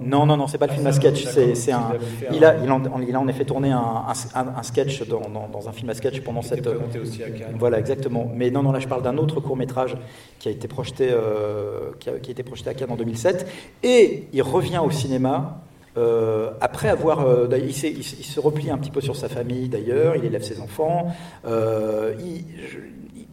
Non, 0.00 0.26
non, 0.26 0.36
non, 0.36 0.48
c'est 0.48 0.58
pas 0.58 0.66
le 0.66 0.72
ah, 0.72 0.74
film 0.74 0.86
à 0.86 0.92
sketch. 0.92 1.24
C'est 1.24 1.72
un. 1.72 1.92
Il 2.32 2.44
a, 2.44 2.56
il, 2.62 2.70
en, 2.70 3.00
il 3.00 3.14
a 3.14 3.20
en 3.20 3.28
effet 3.28 3.44
tourné 3.44 3.70
un, 3.70 4.04
un, 4.34 4.46
un 4.56 4.62
sketch 4.62 5.06
dans, 5.08 5.20
dans, 5.20 5.48
dans, 5.48 5.68
un 5.68 5.72
film 5.72 5.90
à 5.90 5.94
sketch 5.94 6.20
pendant 6.22 6.40
il 6.40 6.46
cette. 6.46 6.66
Aussi 6.66 7.22
à 7.22 7.30
Cannes. 7.30 7.56
Voilà, 7.58 7.78
exactement. 7.78 8.30
Mais 8.34 8.50
non, 8.50 8.62
non, 8.62 8.72
là 8.72 8.80
je 8.80 8.88
parle 8.88 9.02
d'un 9.02 9.16
autre 9.16 9.40
court 9.40 9.56
métrage 9.56 9.96
qui 10.38 10.48
a 10.48 10.50
été 10.50 10.66
projeté, 10.66 11.08
euh, 11.10 11.90
qui, 12.00 12.10
a, 12.10 12.18
qui 12.18 12.30
a 12.30 12.32
été 12.32 12.42
projeté 12.42 12.70
à 12.70 12.74
Cannes 12.74 12.90
en 12.90 12.96
2007, 12.96 13.46
et 13.84 14.28
il 14.32 14.42
revient 14.42 14.80
au 14.84 14.90
cinéma. 14.90 15.62
Euh, 15.96 16.50
après 16.60 16.88
avoir, 16.88 17.26
euh, 17.26 17.48
il, 17.52 17.70
il, 17.70 17.98
il, 17.98 18.04
se 18.04 18.38
replie 18.38 18.70
un 18.70 18.78
petit 18.78 18.90
peu 18.90 19.00
sur 19.00 19.16
sa 19.16 19.28
famille 19.28 19.68
d'ailleurs, 19.68 20.14
il 20.14 20.24
élève 20.24 20.42
ses 20.42 20.60
enfants, 20.60 21.08
euh, 21.44 22.14
il, 22.20 22.44
je, 22.68 22.78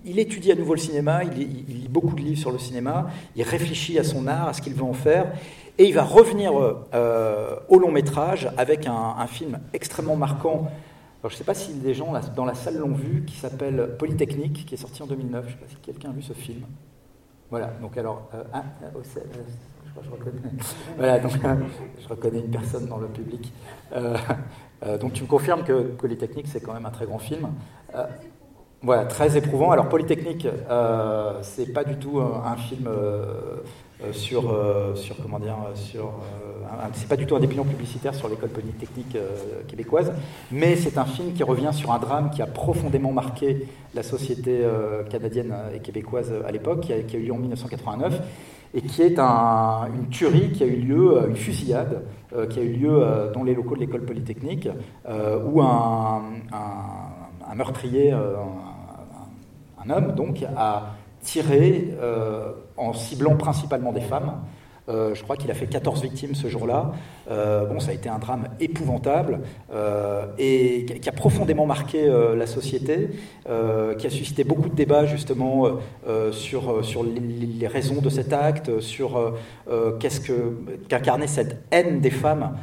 il 0.06 0.20
étudie 0.20 0.52
à 0.52 0.56
nouveau 0.56 0.74
le 0.74 0.80
cinéma, 0.80 1.24
il, 1.24 1.32
lit 1.34 1.88
beaucoup 1.90 2.16
de 2.16 2.22
livres 2.22 2.40
sur 2.40 2.52
le 2.52 2.60
cinéma, 2.60 3.08
il 3.36 3.44
réfléchit 3.44 4.00
à 4.00 4.04
son 4.04 4.28
art, 4.28 4.48
à 4.48 4.54
ce 4.54 4.62
qu'il 4.62 4.74
veut 4.74 4.84
en 4.84 4.94
faire, 4.94 5.32
et 5.78 5.86
il 5.86 5.94
va 5.94 6.04
revenir 6.04 6.54
euh, 6.94 7.56
au 7.70 7.80
long 7.80 7.92
métrage 7.92 8.50
avec 8.58 8.88
un, 8.88 9.28
film 9.28 9.60
extrêmement 9.74 10.16
marquant. 10.16 10.70
Je 11.24 11.30
ne 11.30 11.38
sais 11.38 11.44
pas 11.44 11.56
si 11.56 11.74
des 11.74 11.94
gens 11.94 12.14
dans 12.36 12.46
la 12.46 12.54
salle 12.54 12.78
l'ont 12.78 12.94
vu, 12.94 13.24
qui 13.26 13.36
s'appelle 13.36 13.96
Polytechnique, 13.98 14.66
qui 14.66 14.76
est 14.76 14.78
sorti 14.78 15.02
en 15.02 15.08
2009. 15.08 15.44
Je 15.44 15.48
ne 15.48 15.52
sais 15.52 15.58
pas 15.58 15.70
si 15.70 15.76
quelqu'un 15.78 16.10
a 16.10 16.14
vu 16.14 16.22
ce 16.22 16.34
film. 16.34 16.62
Voilà, 17.50 17.68
donc 17.82 17.98
alors, 17.98 18.28
euh, 18.34 18.44
euh, 18.84 19.02
je 20.04 20.10
reconnais. 20.10 20.32
Voilà, 20.98 21.20
donc 21.20 21.32
je 22.02 22.08
reconnais 22.08 22.40
une 22.40 22.52
personne 22.52 22.88
dans 22.88 22.98
le 22.98 23.08
public. 23.08 23.54
Euh, 23.94 24.98
donc 24.98 25.14
tu 25.14 25.24
me 25.24 25.28
confirmes 25.28 25.64
que 25.64 25.84
Polytechnique, 25.84 26.48
c'est 26.48 26.60
quand 26.60 26.74
même 26.74 26.86
un 26.86 26.92
très 26.92 27.06
grand 27.06 27.20
film. 27.20 27.48
Voilà, 28.86 29.06
très 29.06 29.36
éprouvant. 29.36 29.72
Alors 29.72 29.90
Polytechnique, 29.90 30.48
euh, 30.70 31.40
c'est 31.42 31.74
pas 31.74 31.84
du 31.84 31.96
tout 31.96 32.20
un, 32.20 32.44
un 32.46 32.56
film 32.56 32.88
euh, 32.88 33.32
sur, 34.12 34.52
euh, 34.52 34.94
sur 34.94 35.16
comment 35.24 35.40
dire, 35.40 35.58
sur, 35.74 36.14
c'est 36.94 37.08
pas 37.08 37.16
du 37.16 37.26
tout 37.26 37.36
un 37.36 37.40
dépliant 37.40 37.64
publicitaire 37.64 38.14
sur 38.14 38.30
l'école 38.30 38.50
polytechnique 38.50 39.18
québécoise, 39.68 40.14
mais 40.52 40.76
c'est 40.76 41.00
un 41.00 41.06
film 41.06 41.34
qui 41.34 41.42
revient 41.42 41.72
sur 41.74 41.92
un 41.94 41.98
drame 41.98 42.30
qui 42.30 42.44
a 42.44 42.46
profondément 42.46 43.12
marqué 43.12 43.66
la 43.96 44.04
société 44.04 44.64
canadienne 45.10 45.56
et 45.74 45.80
québécoise 45.80 46.32
à 46.48 46.52
l'époque, 46.52 46.82
qui, 46.82 46.94
a 46.94 46.98
eu 47.18 47.26
lieu 47.26 47.34
en 47.34 47.38
1989 47.38 48.22
et 48.76 48.82
qui 48.82 49.02
est 49.02 49.18
un, 49.18 49.88
une 49.96 50.10
tuerie 50.10 50.52
qui 50.52 50.64
a 50.64 50.68
eu 50.68 50.76
lieu, 50.76 51.28
une 51.30 51.36
fusillade 51.36 52.04
euh, 52.36 52.46
qui 52.46 52.60
a 52.60 52.64
eu 52.64 52.74
lieu 52.74 52.92
euh, 52.92 53.32
dans 53.32 53.44
les 53.44 53.54
locaux 53.56 53.76
de 53.76 53.80
l'école 53.80 54.04
polytechnique, 54.04 54.68
euh, 55.08 55.40
où 55.46 55.62
un 55.62 56.22
meurtrier, 57.56 58.14
un, 59.88 59.92
homme 59.92 60.16
donc, 60.16 60.44
a 60.56 60.96
tiré 61.22 61.90
en 62.78 62.94
ciblant 62.94 63.36
principalement 63.36 63.92
des 63.92 64.02
femmes. 64.02 64.42
Euh, 64.88 65.16
je 65.16 65.24
crois 65.24 65.36
qu'il 65.36 65.50
a 65.50 65.56
fait 65.56 65.66
14 65.66 66.02
victimes 66.04 66.36
ce 66.36 66.48
jour-là. 66.48 66.92
Euh, 67.30 67.66
bon, 67.66 67.80
ça 67.80 67.92
a 67.92 67.94
été 67.94 68.08
un 68.08 68.20
drame 68.20 68.50
épouvantable 68.60 69.40
euh, 69.74 70.26
et 70.38 70.86
qui 70.86 71.10
a 71.10 71.12
profondément 71.12 71.66
marqué 71.66 72.06
la 72.36 72.48
société, 72.48 73.10
qui 73.46 74.08
a 74.08 74.10
suscité 74.10 74.44
beaucoup 74.44 74.70
de 74.70 74.76
débats 74.76 75.06
justement 75.06 75.68
sur, 76.32 76.86
sur 76.86 77.04
les, 77.04 77.68
raisons 77.68 78.02
de 78.02 78.10
cet 78.10 78.34
acte, 78.34 78.80
sur 78.80 79.34
qu'est-ce 80.00 80.22
que 80.22 80.58
qu'incarnait 80.88 81.28
cette 81.28 81.64
haine 81.72 82.00
des 82.00 82.10
femmes, 82.10 82.58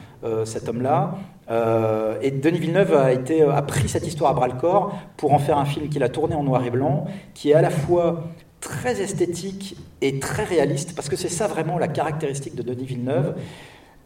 cet 0.45 0.69
homme-là. 0.69 1.15
Euh, 1.53 2.17
et 2.23 2.31
Denis 2.31 2.59
Villeneuve 2.59 2.95
a, 2.95 3.13
été, 3.13 3.43
a 3.43 3.63
pris 3.63 3.89
cette 3.89 4.07
histoire 4.07 4.31
à 4.31 4.35
bras 4.35 4.49
le 4.49 4.55
corps 4.55 4.99
pour 5.17 5.35
en 5.35 5.39
faire 5.39 5.59
un 5.59 5.67
film 5.67 5.89
qu'il 5.89 6.03
a 6.03 6.09
tourné 6.09 6.35
en 6.35 6.43
noir 6.43 6.65
et 6.65 6.71
blanc, 6.71 7.05
qui 7.35 7.51
est 7.51 7.55
à 7.55 7.63
la 7.63 7.71
fois 7.71 8.25
très 8.61 9.03
esthétique 9.03 9.77
et 10.01 10.19
très 10.19 10.45
réaliste, 10.45 10.95
parce 10.95 11.09
que 11.09 11.17
c'est 11.17 11.29
ça 11.29 11.47
vraiment 11.47 11.79
la 11.79 11.89
caractéristique 11.89 12.55
de 12.55 12.63
Denis 12.63 12.87
Villeneuve. 12.87 13.35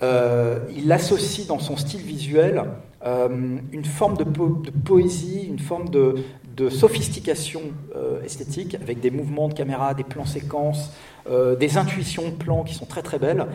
Euh, 0.03 0.59
il 0.77 0.91
associe 0.93 1.47
dans 1.47 1.59
son 1.59 1.77
style 1.77 2.03
visuel 2.03 2.65
euh, 3.07 3.59
une 3.73 3.85
forme 3.85 4.17
de, 4.17 4.25
poésie, 4.25 5.47
une 5.49 5.59
forme 5.59 5.89
de, 5.89 6.17
de 6.57 6.71
sophistication 6.71 7.61
euh, 7.95 8.23
esthétique, 8.23 8.77
avec 8.77 9.01
des 9.01 9.11
mouvements 9.11 9.49
de 9.49 9.55
caméra, 9.55 9.93
des 9.93 10.05
plans 10.05 10.25
séquences, 10.25 10.91
euh, 11.29 11.55
des 11.55 11.77
intuitions 11.77 12.31
de 12.31 12.35
plans 12.35 12.65
qui 12.65 12.75
sont 12.75 12.87
très 12.87 13.03
très 13.03 13.19
belles, 13.19 13.47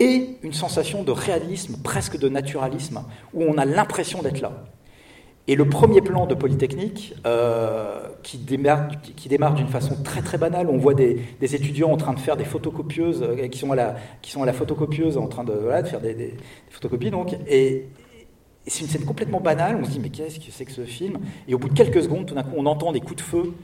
et 0.00 0.36
une 0.42 0.52
sensation 0.52 1.04
de 1.04 1.12
réalisme, 1.12 1.76
presque 1.82 2.18
de 2.18 2.28
naturalisme, 2.28 3.02
où 3.32 3.44
on 3.44 3.58
a 3.58 3.64
l'impression 3.64 4.22
d'être 4.22 4.40
là. 4.40 4.52
Et 5.46 5.54
le 5.54 5.66
premier 5.66 6.02
plan 6.02 6.26
de 6.26 6.34
Polytechnique, 6.34 7.14
euh, 7.26 8.00
qui 8.22 8.36
démarre, 8.38 9.54
d'une 9.54 9.68
façon 9.68 9.96
très 10.02 10.20
très 10.20 10.36
banale, 10.36 10.68
on 10.68 10.76
voit 10.76 10.94
des, 10.94 11.24
étudiants 11.40 11.90
en 11.90 11.96
train 11.96 12.12
de 12.12 12.18
faire 12.18 12.36
des 12.36 12.44
photocopieuses, 12.44 13.24
qui 13.50 13.58
sont 13.58 13.72
à 13.72 13.76
la, 13.76 13.96
qui 14.20 14.30
sont 14.30 14.42
à 14.42 14.46
la 14.46 14.52
photocopieuse 14.52 15.16
en 15.16 15.28
train 15.28 15.44
de, 15.44 15.54
faire 15.84 16.00
des, 16.00 16.12
des, 16.12 16.26
des, 16.26 16.36
photocopies, 16.70 17.10
donc, 17.10 17.34
et, 17.48 17.86
et 18.68 18.70
c'est 18.70 18.82
une 18.82 18.90
scène 18.90 19.06
complètement 19.06 19.40
banale, 19.40 19.78
on 19.80 19.84
se 19.86 19.92
dit 19.92 19.98
mais 19.98 20.10
qu'est-ce 20.10 20.38
que 20.38 20.50
c'est 20.50 20.66
que 20.66 20.72
ce 20.72 20.84
film? 20.84 21.20
Et 21.48 21.54
au 21.54 21.58
bout 21.58 21.70
de 21.70 21.74
quelques 21.74 22.02
secondes, 22.02 22.26
tout 22.26 22.34
d'un 22.34 22.42
coup, 22.42 22.52
on 22.54 22.66
entend 22.66 22.92
des 22.92 23.00
coups 23.00 23.16
de 23.16 23.22
feu 23.22 23.54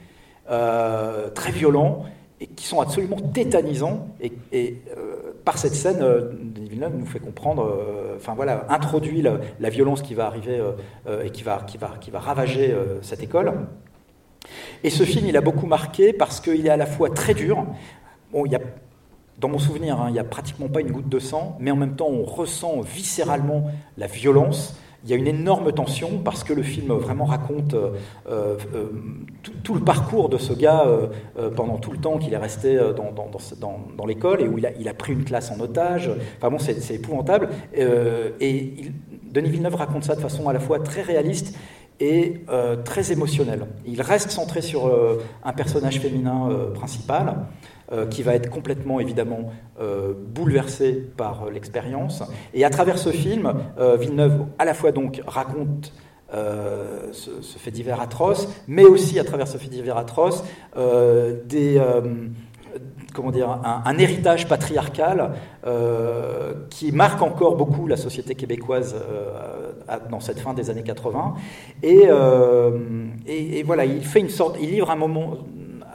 euh, 0.49 1.29
très 1.29 1.51
violents, 1.51 2.05
et 2.41 2.47
qui 2.47 2.65
sont 2.65 2.81
absolument 2.81 3.17
tétanisants, 3.17 4.07
et, 4.19 4.31
euh, 4.97 5.35
par 5.45 5.59
cette 5.59 5.75
scène, 5.75 5.99
euh, 6.01 6.31
Denis 6.41 6.69
Villeneuve 6.69 6.95
nous 6.97 7.05
fait 7.05 7.19
comprendre, 7.19 7.71
enfin 8.15 8.33
voilà, 8.33 8.65
introduit 8.69 9.21
la, 9.21 9.69
violence 9.69 10.01
qui 10.01 10.15
va 10.15 10.25
arriver 10.25 10.59
et 11.23 11.29
qui 11.29 11.43
va, 11.43 11.61
qui 11.67 11.77
va, 11.77 11.93
qui 12.01 12.09
va 12.09 12.17
ravager 12.17 12.75
cette 13.03 13.21
école. 13.21 13.53
Et 14.83 14.89
ce 14.89 15.03
film, 15.03 15.27
il 15.27 15.37
a 15.37 15.41
beaucoup 15.41 15.67
marqué 15.67 16.13
parce 16.13 16.39
qu'il 16.39 16.65
est 16.65 16.71
à 16.71 16.77
la 16.77 16.87
fois 16.87 17.11
très 17.11 17.35
dur. 17.35 17.63
Bon, 18.31 18.43
il 18.47 18.53
y 18.53 18.55
a, 18.55 18.61
dans 19.37 19.49
mon 19.49 19.59
souvenir, 19.59 20.01
hein, 20.01 20.05
il 20.07 20.13
n'y 20.13 20.19
a 20.19 20.23
pratiquement 20.23 20.67
pas 20.67 20.81
une 20.81 20.91
goutte 20.91 21.09
de 21.09 21.19
sang, 21.19 21.57
mais 21.59 21.69
en 21.69 21.75
même 21.75 21.95
temps, 21.95 22.07
on 22.07 22.23
ressent 22.23 22.81
viscéralement 22.81 23.69
la 23.97 24.07
violence. 24.07 24.75
Il 25.05 25.11
y 25.11 25.13
a 25.13 25.17
une 25.17 25.27
énorme 25.27 25.71
tension 25.71 26.19
parce 26.23 26.43
que 26.43 26.51
le 26.51 26.63
film 26.63 26.91
vraiment 26.93 27.25
raconte 27.25 27.75
euh, 27.75 27.91
euh, 28.27 28.55
tout, 29.43 29.51
tout, 29.63 29.73
le 29.75 29.81
parcours 29.81 30.29
de 30.29 30.39
ce 30.39 30.51
gars 30.51 30.83
euh, 30.87 31.51
pendant 31.51 31.77
tout 31.77 31.91
le 31.91 31.97
temps 31.97 32.17
qu'il 32.17 32.33
est 32.33 32.37
resté 32.37 32.79
dans, 32.95 34.05
l'école 34.07 34.41
et 34.41 34.47
où 34.47 34.57
il 34.57 34.87
a, 34.87 34.93
pris 34.93 35.13
une 35.13 35.23
classe 35.23 35.51
en 35.51 35.59
otage. 35.59 36.09
Enfin 36.37 36.49
bon, 36.49 36.57
c'est 36.59 36.95
épouvantable. 36.95 37.49
et 37.75 38.91
Denis 39.23 39.49
Villeneuve 39.49 39.75
raconte 39.75 40.05
ça 40.05 40.15
de 40.15 40.21
façon 40.21 40.49
à 40.49 40.53
la 40.53 40.59
fois 40.59 40.79
très 40.79 41.01
réaliste 41.01 41.55
et 41.99 42.41
très 42.83 43.11
émotionnelle. 43.11 43.67
Il 43.85 44.01
reste 44.01 44.31
centré 44.31 44.61
sur 44.61 44.91
un 45.43 45.53
personnage 45.53 45.99
féminin 45.99 46.49
principal. 46.73 47.45
Euh, 47.91 48.07
qui 48.07 48.23
va 48.23 48.33
être 48.33 48.49
complètement 48.49 48.99
évidemment 48.99 49.53
euh, 49.79 50.13
bouleversé 50.17 50.93
par 51.15 51.43
euh, 51.43 51.51
l'expérience. 51.51 52.23
Et 52.55 52.65
à 52.65 52.71
travers 52.71 52.97
ce 52.97 53.11
film, 53.11 53.53
Villeneuve 53.99 54.47
à 54.57 54.65
la 54.65 54.73
fois 54.73 54.91
donc 54.91 55.21
raconte 55.27 55.93
ce, 56.31 57.59
fait 57.59 57.69
divers 57.69 58.01
atroce, 58.01 58.47
mais 58.67 58.85
aussi 58.85 59.19
à 59.19 59.23
travers 59.23 59.47
ce 59.47 59.59
fait 59.59 59.67
divers 59.67 59.97
atroce 59.97 60.43
des 60.75 61.79
comment 63.15 63.31
dire, 63.31 63.49
un, 63.63 63.97
héritage 63.97 64.47
patriarcal 64.47 65.31
qui 66.69 66.91
marque 66.91 67.21
encore 67.21 67.55
beaucoup 67.55 67.87
la 67.87 67.97
société 67.97 68.35
québécoise 68.35 68.95
dans 70.09 70.19
cette 70.19 70.39
fin 70.39 70.53
des 70.53 70.69
années 70.69 70.83
80. 70.83 71.35
Et, 71.83 72.07
et, 73.27 73.63
voilà, 73.63 73.85
il 73.85 74.03
fait 74.03 74.19
une 74.19 74.29
sorte, 74.29 74.57
il 74.61 74.71
livre 74.71 74.91
un 74.91 74.95
moment, 74.95 75.37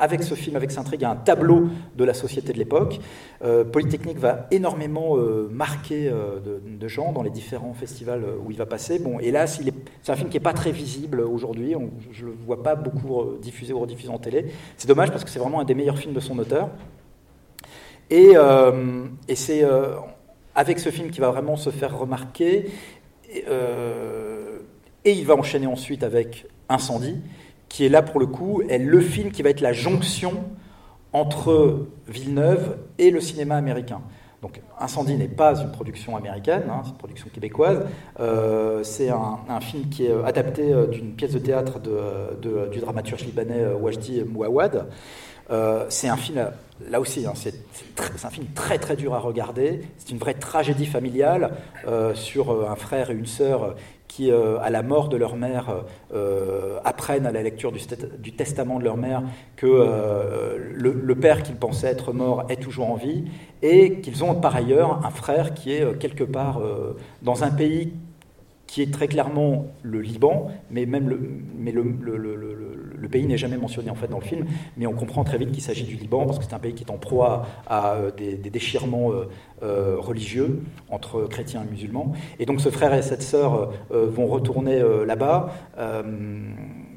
avec 0.00 0.22
ce 0.22 0.34
film, 0.34 0.56
avec 0.56 0.70
cette 0.70 0.80
intrigue, 0.80 1.04
un 1.04 1.14
tableau 1.14 1.68
de 1.94 2.04
la 2.04 2.14
société 2.14 2.52
de 2.52 2.58
l'époque. 2.58 2.98
Euh, 3.44 3.64
Polytechnique 3.64 4.18
va 4.18 4.46
énormément 4.50 5.16
euh, 5.16 5.48
marquer 5.52 6.08
euh, 6.08 6.40
de, 6.40 6.88
gens 6.88 7.12
dans 7.12 7.22
les 7.22 7.30
différents 7.30 7.74
festivals 7.74 8.24
où 8.44 8.50
il 8.50 8.56
va 8.56 8.66
passer. 8.66 8.98
Bon, 8.98 9.20
hélas, 9.20 9.60
c'est 10.02 10.12
un 10.12 10.16
film 10.16 10.30
qui 10.30 10.36
n'est 10.36 10.42
pas 10.42 10.54
très 10.54 10.72
visible 10.72 11.20
aujourd'hui. 11.20 11.74
Je 12.10 12.24
ne 12.24 12.30
le 12.30 12.36
vois 12.46 12.62
pas 12.62 12.74
beaucoup 12.74 13.36
diffusé 13.40 13.72
ou 13.72 13.78
rediffusé 13.78 14.08
en 14.08 14.18
télé. 14.18 14.46
C'est 14.78 14.88
dommage 14.88 15.10
parce 15.10 15.22
que 15.22 15.30
c'est 15.30 15.38
vraiment 15.38 15.60
un 15.60 15.64
des 15.64 15.74
meilleurs 15.74 15.98
films 15.98 16.14
de 16.14 16.20
son 16.20 16.38
auteur. 16.38 16.70
Et, 18.10 18.34
et 19.28 19.34
c'est 19.34 19.64
avec 20.54 20.78
ce 20.80 20.90
film 20.90 21.10
qui 21.10 21.20
va 21.20 21.30
vraiment 21.30 21.56
se 21.56 21.70
faire 21.70 21.96
remarquer. 21.96 22.70
et 23.28 25.12
il 25.12 25.24
va 25.26 25.34
enchaîner 25.34 25.66
ensuite 25.66 26.02
avec 26.02 26.46
Incendie, 26.68 27.20
qui 27.68 27.86
est 27.86 27.88
là 27.88 28.02
pour 28.02 28.20
le 28.20 28.26
coup, 28.26 28.62
est 28.68 28.78
le 28.78 29.00
film 29.00 29.30
qui 29.30 29.42
va 29.42 29.50
être 29.50 29.60
la 29.60 29.72
jonction 29.72 30.44
entre 31.12 31.86
Villeneuve 32.06 32.76
et 32.98 33.10
le 33.10 33.20
cinéma 33.20 33.56
américain. 33.56 34.00
Donc 34.42 34.62
Incendie 34.78 35.16
n'est 35.16 35.28
pas 35.28 35.60
une 35.60 35.70
production 35.70 36.16
américaine, 36.16 36.62
hein, 36.70 36.80
c'est 36.82 36.90
une 36.90 36.96
production 36.96 37.28
québécoise. 37.32 37.84
Euh, 38.20 38.82
c'est 38.82 39.10
un, 39.10 39.60
film 39.60 39.88
qui 39.90 40.06
est 40.06 40.24
adapté 40.24 40.72
euh, 40.72 40.86
d'une 40.86 41.12
pièce 41.12 41.32
de 41.32 41.38
théâtre 41.38 41.78
de, 41.78 42.68
du 42.70 42.80
dramaturge 42.80 43.24
libanais 43.24 43.60
euh, 43.60 43.74
Wajdi 43.74 44.24
Mouawad. 44.24 44.88
C'est 45.88 46.08
un 46.08 46.16
film, 46.16 46.50
là 46.88 47.00
aussi, 47.00 47.26
hein, 47.26 47.32
c'est 47.34 47.54
un 48.24 48.30
film 48.30 48.46
très 48.54 48.78
très 48.78 48.96
dur 48.96 49.14
à 49.14 49.18
regarder. 49.18 49.80
C'est 49.98 50.10
une 50.10 50.18
vraie 50.18 50.34
tragédie 50.34 50.86
familiale 50.86 51.52
sur 52.14 52.70
un 52.70 52.76
frère 52.76 53.10
et 53.10 53.14
une 53.14 53.26
sœur 53.26 53.74
qui, 54.10 54.32
euh, 54.32 54.58
à 54.60 54.70
la 54.70 54.82
mort 54.82 55.08
de 55.08 55.16
leur 55.16 55.36
mère, 55.36 55.84
euh, 56.12 56.80
apprennent 56.84 57.26
à 57.26 57.30
la 57.32 57.44
lecture 57.44 57.70
du, 57.70 58.32
testament 58.32 58.80
de 58.80 58.84
leur 58.84 58.96
mère 58.96 59.22
que 59.54 59.66
euh, 59.68 60.58
le, 60.74 61.14
père 61.14 61.44
qu'ils 61.44 61.54
pensaient 61.54 61.86
être 61.86 62.12
mort 62.12 62.44
est 62.48 62.60
toujours 62.60 62.90
en 62.90 62.96
vie, 62.96 63.24
et 63.62 64.00
qu'ils 64.00 64.24
ont 64.24 64.34
par 64.34 64.56
ailleurs 64.56 65.06
un 65.06 65.10
frère 65.10 65.54
qui 65.54 65.72
est 65.72 65.98
quelque 65.98 66.24
part 66.24 66.60
dans 67.22 67.44
un 67.44 67.50
pays 67.50 67.92
qui 68.70 68.82
est 68.82 68.92
très 68.92 69.08
clairement 69.08 69.66
le 69.82 70.00
Liban, 70.00 70.46
mais 70.70 70.86
même 70.86 71.08
le, 71.08 71.20
mais 71.58 71.72
le, 71.72 71.82
le, 71.82 73.08
pays 73.08 73.26
n'est 73.26 73.36
jamais 73.36 73.56
mentionné 73.56 73.90
en 73.90 73.96
fait 73.96 74.06
dans 74.06 74.20
le 74.20 74.24
film, 74.24 74.46
mais 74.76 74.86
on 74.86 74.92
comprend 74.92 75.24
très 75.24 75.38
vite 75.38 75.50
qu'il 75.50 75.62
s'agit 75.62 75.82
du 75.82 75.96
Liban 75.96 76.24
parce 76.24 76.38
que 76.38 76.44
c'est 76.44 76.54
un 76.54 76.60
pays 76.60 76.74
qui 76.74 76.84
est 76.84 76.90
en 76.92 76.96
proie 76.96 77.46
à, 77.66 77.96
des, 78.16 78.36
déchirements 78.36 79.10
euh, 79.10 79.24
euh, 79.64 79.96
religieux 79.98 80.60
entre 80.88 81.22
chrétiens 81.22 81.64
et 81.66 81.70
musulmans. 81.72 82.12
Et 82.38 82.46
donc 82.46 82.60
ce 82.60 82.68
frère 82.68 82.94
et 82.94 83.02
cette 83.02 83.22
sœur 83.22 83.72
euh, 83.90 84.06
vont 84.08 84.28
retourner 84.28 84.80
là-bas 85.04 85.52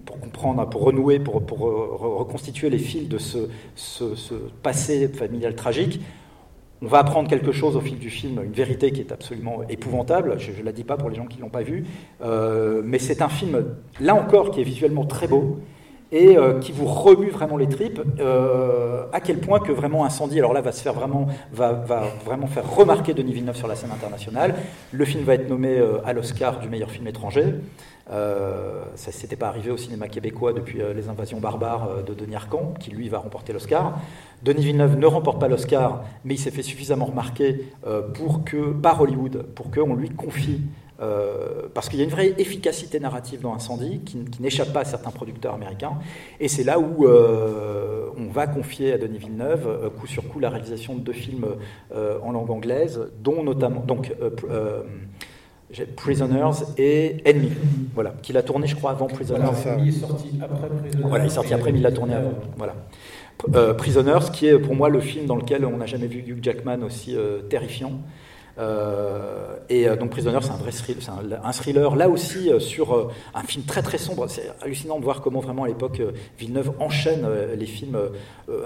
pour 0.05 0.19
comprendre, 0.19 0.69
pour 0.69 0.84
renouer, 0.84 1.17
pour, 1.17 1.43
pour 1.43 1.59
reconstituer 1.59 2.69
les 2.69 2.78
fils 2.78 3.09
de 3.09 3.17
ce, 3.17 3.49
ce 3.74 4.36
passé 4.61 5.07
familial 5.07 5.55
tragique. 5.55 6.01
On 6.84 6.88
va 6.88 6.99
apprendre 6.99 7.29
quelque 7.29 7.53
chose 7.53 7.77
au 7.77 7.79
fil 7.79 7.97
du 7.97 8.09
film, 8.09 8.41
une 8.43 8.51
vérité 8.51 8.91
qui 8.91 8.99
est 8.99 9.13
absolument 9.13 9.61
épouvantable. 9.69 10.36
Je 10.38 10.51
ne 10.51 10.65
la 10.65 10.73
dis 10.73 10.84
pas 10.84 10.97
pour 10.97 11.09
les 11.09 11.15
gens 11.15 11.25
qui 11.25 11.38
ne 11.38 11.43
l'ont 11.43 11.49
pas 11.49 11.61
vu, 11.61 11.86
euh, 12.21 12.81
mais 12.84 12.99
c'est 12.99 13.21
un 13.21 13.29
film, 13.29 13.63
là 14.01 14.15
encore, 14.15 14.51
qui 14.51 14.59
est 14.59 14.65
visuellement 14.65 15.05
très 15.05 15.27
beau 15.27 15.59
et 16.14 16.38
euh, 16.38 16.59
qui 16.59 16.72
vous 16.72 16.86
remue 16.86 17.30
vraiment 17.30 17.57
les 17.57 17.68
tripes. 17.68 18.01
Euh, 18.20 19.03
à 19.11 19.20
quel 19.20 19.39
point 19.39 19.59
que 19.59 19.74
vraiment 19.74 20.05
Incendie, 20.05 20.39
alors 20.39 20.53
là, 20.53 20.61
va 20.61 20.72
se 20.72 20.82
faire 20.82 20.93
vraiment, 20.93 21.28
va, 21.51 21.74
vraiment 22.24 22.47
faire 22.47 22.70
remarquer 22.74 23.14
Denis 23.14 23.34
Villeneuve 23.34 23.57
sur 23.57 23.68
la 23.68 23.76
scène 23.76 23.91
internationale. 23.91 24.55
Le 24.91 25.03
film 25.03 25.24
va 25.24 25.34
être 25.34 25.49
nommé 25.49 25.82
à 26.05 26.14
l'Oscar 26.14 26.59
du 26.59 26.70
meilleur 26.70 26.91
film 26.91 27.07
étranger. 27.07 27.45
Euh, 28.11 28.84
ça 28.95 29.11
ne 29.11 29.14
s'était 29.14 29.38
pas 29.38 29.47
arrivé 29.47 29.72
au 29.72 29.78
cinéma 29.78 30.09
québécois 30.09 30.51
depuis 30.51 30.82
euh, 30.82 30.93
les 30.93 31.07
invasions 31.07 31.39
barbares 31.39 31.89
euh, 31.89 32.01
de 32.03 32.14
Denis 32.14 32.36
Arcand, 32.36 32.74
qui 32.80 32.91
lui 32.91 33.07
va 33.07 33.20
remporter 33.20 33.53
l'Oscar. 33.53 33.97
Denis 34.41 34.66
Villeneuve 34.66 34.97
ne 34.97 35.05
remporte 35.05 35.39
pas 35.39 35.47
l'Oscar, 35.47 36.03
mais 36.26 36.34
il 36.34 36.38
s'est 36.38 36.51
fait 36.51 36.64
suffisamment 36.64 37.05
remarquer 37.05 37.66
pour 38.14 38.43
que, 38.43 38.74
par 38.74 39.01
Hollywood 39.01 39.45
pour 39.55 39.72
qu'on 39.72 39.95
lui 39.95 40.09
confie 40.09 40.59
parce 40.98 41.89
qu'il 41.89 42.00
y 42.00 42.02
a 42.02 42.06
une 42.06 42.12
vraie 42.12 42.34
efficacité 42.38 43.00
narrative 43.00 43.41
dans 43.41 43.54
Incendie 43.54 44.00
qui, 44.06 44.24
qui 44.26 44.41
n'échappe 44.41 44.72
pas 44.72 44.82
à 44.82 44.86
certains 44.86 45.12
producteurs 45.12 45.54
américains. 45.54 45.94
Et 46.39 46.48
c'est 46.48 46.64
là 46.64 46.80
où 46.80 47.06
on 47.08 48.32
va 48.32 48.48
confier 48.48 48.94
à 48.94 48.98
Denis 48.98 49.18
Villeneuve, 49.18 49.91
coup 50.00 50.08
sur 50.08 50.28
coup, 50.30 50.39
la 50.39 50.50
réalisation 50.50 50.96
de 50.96 51.02
deux 51.02 51.14
films 51.14 51.46
en 51.94 52.32
langue 52.32 52.52
anglaise, 52.52 53.12
dont 53.22 53.44
notamment 53.44 53.82
donc 53.82 54.14
Prisoners 55.96 56.66
et 56.78 57.18
Enemy, 57.26 57.52
voilà, 57.94 58.14
qu'il 58.22 58.38
a 58.38 58.44
tourné, 58.44 58.68
je 58.68 58.76
crois, 58.76 58.91
avant 58.91 59.08
Prisoners. 59.08 59.50
il 59.80 59.89
est 59.89 59.91
sorti 59.91 60.30
après 60.41 60.68
Prisoners. 60.68 61.08
Voilà, 61.08 61.24
il 61.24 61.28
est 61.28 61.32
sorti 61.32 61.54
après, 61.54 61.72
mais 61.72 61.80
il 61.80 61.82
l'a 61.82 61.91
tourné 61.91 62.14
avant. 62.14 62.34
Voilà. 62.58 62.76
Euh, 63.56 63.74
Prisoners, 63.74 64.32
qui 64.32 64.48
est 64.48 64.58
pour 64.58 64.76
moi 64.76 64.89
le 64.89 65.00
film 65.00 65.26
dans 65.26 65.36
lequel 65.36 65.66
on 65.66 65.78
n'a 65.78 65.86
jamais 65.86 66.08
vu 66.08 66.20
Hugh 66.20 66.44
Jackman 66.44 66.84
aussi 66.84 67.16
euh, 67.16 67.41
terrifiant. 67.41 67.94
Euh, 68.60 69.56
et 69.70 69.88
donc 69.95 70.12
Prisoners, 70.12 70.39
c'est 70.41 70.51
un 70.51 70.58
vrai 70.58 70.72
thriller, 70.72 71.01
un, 71.43 71.51
thriller 71.51 71.95
là 71.95 72.10
aussi 72.10 72.51
sur 72.60 73.12
un 73.34 73.41
film 73.41 73.66
très 73.66 73.82
très 73.82 73.97
sombre. 73.97 74.28
C'est 74.28 74.51
hallucinant 74.62 74.99
de 74.99 75.04
voir 75.04 75.22
comment 75.22 75.39
vraiment 75.39 75.64
à 75.64 75.68
l'époque 75.68 76.01
Villeneuve 76.38 76.74
enchaîne 76.80 77.28
les 77.58 77.66
films 77.66 77.97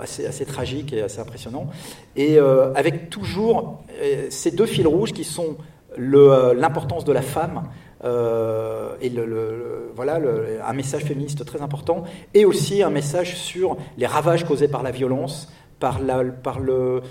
assez, 0.02 0.26
assez 0.26 0.46
tragiques 0.46 0.92
et 0.92 1.02
assez 1.02 1.20
impressionnants. 1.20 1.70
Et 2.16 2.38
avec 2.40 3.10
toujours 3.10 3.84
ces 4.30 4.52
deux 4.52 4.66
fils 4.66 4.88
rouges 4.88 5.14
qui 5.14 5.24
sont 5.24 5.56
euh, 6.00 6.54
l'importance 6.54 7.06
de 7.06 7.12
la 7.12 7.24
femme 7.24 7.64
euh, 8.04 8.96
et 9.02 9.12
voilà, 9.96 10.20
un 10.66 10.74
message 10.74 11.04
féministe 11.04 11.44
très 11.44 11.62
important, 11.62 12.04
et 12.36 12.46
aussi 12.46 12.84
un 12.84 12.92
message 12.92 13.36
sur 13.36 13.78
les 13.98 14.06
ravages 14.06 14.46
causés 14.46 14.68
par 14.68 14.84
la 14.84 14.92
violence, 14.92 15.52
par, 15.80 16.00
le, 16.60 17.02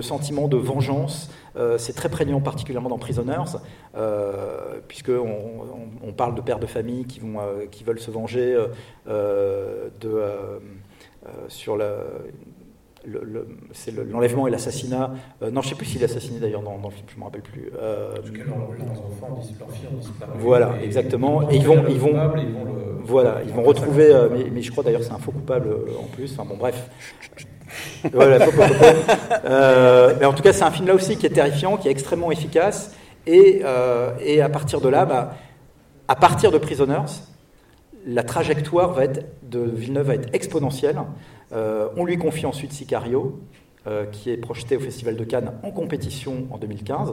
sentiment 0.00 0.48
de 0.48 0.56
vengeance. 0.56 1.30
Euh, 1.56 1.78
c'est 1.78 1.92
très 1.92 2.08
prégnant, 2.08 2.40
particulièrement 2.40 2.88
dans 2.88 2.98
Prisoners, 2.98 3.58
euh, 3.96 4.80
puisqu'on 4.86 5.66
on, 6.02 6.12
parle 6.12 6.34
de 6.34 6.40
pères 6.40 6.60
de 6.60 6.66
famille 6.66 7.04
qui, 7.04 7.20
qui 7.70 7.84
veulent 7.84 8.00
se 8.00 8.10
venger 8.10 8.56
de, 9.06 10.22
sur 11.48 11.76
la 11.76 11.94
c'est 13.72 13.94
l'enlèvement 13.94 14.46
et 14.46 14.50
l'assassinat. 14.50 15.12
Euh, 15.42 15.50
non, 15.50 15.62
je 15.62 15.66
ne 15.66 15.70
sais 15.70 15.76
plus 15.76 15.86
s'il 15.86 16.02
est 16.02 16.06
assassiné 16.06 16.38
d'ailleurs 16.38 16.62
dans, 16.62 16.74
le 16.74 16.90
film, 16.90 17.06
je 17.08 17.14
ne 17.14 17.20
me 17.20 17.24
rappelle 17.24 17.42
plus. 17.42 17.70
Euh, 17.80 18.14
voilà, 20.38 20.74
exactement. 20.82 21.50
Et 21.50 21.56
ils 21.56 21.66
vont, 21.66 21.84
ils 21.88 21.98
vont, 21.98 22.14
voilà, 23.02 23.40
ils 23.46 23.52
vont 23.52 23.62
retrouver. 23.62 24.12
Euh, 24.12 24.28
mais, 24.52 24.62
je 24.62 24.70
crois 24.70 24.84
d'ailleurs 24.84 25.02
c'est 25.02 25.12
un 25.12 25.18
faux 25.18 25.32
coupable 25.32 25.68
en 25.98 26.06
plus. 26.14 26.32
Enfin 26.32 26.48
bon, 26.48 26.56
bref. 26.56 26.90
voilà, 28.12 28.38
mais 30.18 30.24
en 30.24 30.32
tout 30.32 30.42
cas, 30.42 30.52
c'est 30.52 30.64
un 30.64 30.70
film 30.70 30.86
là 30.86 30.94
aussi 30.94 31.16
qui 31.16 31.26
est 31.26 31.30
terrifiant, 31.30 31.76
qui 31.76 31.88
est 31.88 31.90
extrêmement 31.90 32.30
efficace. 32.30 32.94
Et, 33.26 33.62
et 34.24 34.40
à 34.40 34.48
partir 34.48 34.80
de 34.80 34.88
là, 34.88 35.04
bah, 35.04 35.34
à 36.06 36.16
partir 36.16 36.50
de 36.50 36.58
Prisoners, 36.58 37.12
la 38.06 38.22
trajectoire 38.22 38.92
va 38.92 39.04
être 39.04 39.26
de 39.42 39.60
Villeneuve 39.60 40.06
va 40.06 40.14
être 40.14 40.34
exponentielle. 40.34 40.96
Euh, 41.52 41.88
on 41.96 42.04
lui 42.04 42.18
confie 42.18 42.46
ensuite 42.46 42.72
Sicario, 42.72 43.40
euh, 43.86 44.06
qui 44.06 44.30
est 44.30 44.36
projeté 44.36 44.76
au 44.76 44.80
Festival 44.80 45.16
de 45.16 45.24
Cannes 45.24 45.52
en 45.62 45.70
compétition 45.70 46.46
en 46.50 46.58
2015. 46.58 47.12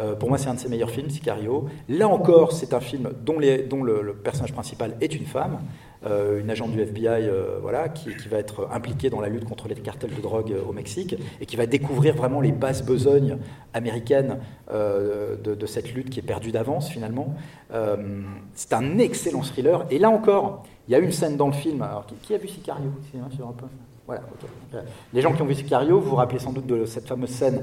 Euh, 0.00 0.14
pour 0.16 0.28
moi, 0.28 0.38
c'est 0.38 0.48
un 0.48 0.54
de 0.54 0.58
ses 0.58 0.68
meilleurs 0.68 0.90
films, 0.90 1.10
Sicario. 1.10 1.66
Là 1.88 2.08
encore, 2.08 2.52
c'est 2.52 2.74
un 2.74 2.80
film 2.80 3.10
dont, 3.24 3.38
le, 3.38 4.12
personnage 4.14 4.52
principal 4.52 4.96
est 5.00 5.14
une 5.14 5.26
femme. 5.26 5.58
une 6.04 6.50
agent 6.50 6.68
du 6.68 6.80
FBI 6.80 7.30
voilà, 7.62 7.88
qui, 7.88 8.10
va 8.28 8.38
être 8.38 8.68
impliquée 8.70 9.08
dans 9.08 9.22
la 9.22 9.28
lutte 9.28 9.44
contre 9.44 9.68
les 9.68 9.74
cartels 9.74 10.14
de 10.14 10.20
drogue 10.20 10.54
au 10.68 10.72
Mexique 10.72 11.16
et 11.40 11.46
qui 11.46 11.56
va 11.56 11.64
découvrir 11.66 12.14
vraiment 12.14 12.42
les 12.42 12.52
basses 12.52 12.84
besognes 12.84 13.38
américaines 13.72 14.38
de, 14.70 15.66
cette 15.66 15.94
lutte 15.94 16.10
qui 16.10 16.18
est 16.18 16.22
perdue 16.22 16.52
d'avance 16.52 16.90
finalement. 16.90 17.34
c'est 18.54 18.72
un 18.74 18.98
excellent 18.98 19.42
thriller. 19.42 19.86
Et 19.90 19.98
là 19.98 20.10
encore, 20.10 20.64
il 20.88 20.92
y 20.92 20.94
a 20.94 20.98
une 20.98 21.12
scène 21.12 21.36
dans 21.36 21.46
le 21.46 21.52
film. 21.52 21.82
Alors, 21.82 22.06
qui, 22.22 22.34
a 22.34 22.38
vu 22.38 22.48
Sicario 22.48 22.90
Les 25.12 25.20
gens 25.20 25.32
qui 25.32 25.42
ont 25.42 25.46
vu 25.46 25.54
Sicario, 25.54 25.98
vous 25.98 26.10
vous 26.10 26.16
rappelez 26.16 26.38
sans 26.38 26.52
doute 26.52 26.66
de 26.66 26.84
cette 26.84 27.08
fameuse 27.08 27.30
scène 27.30 27.62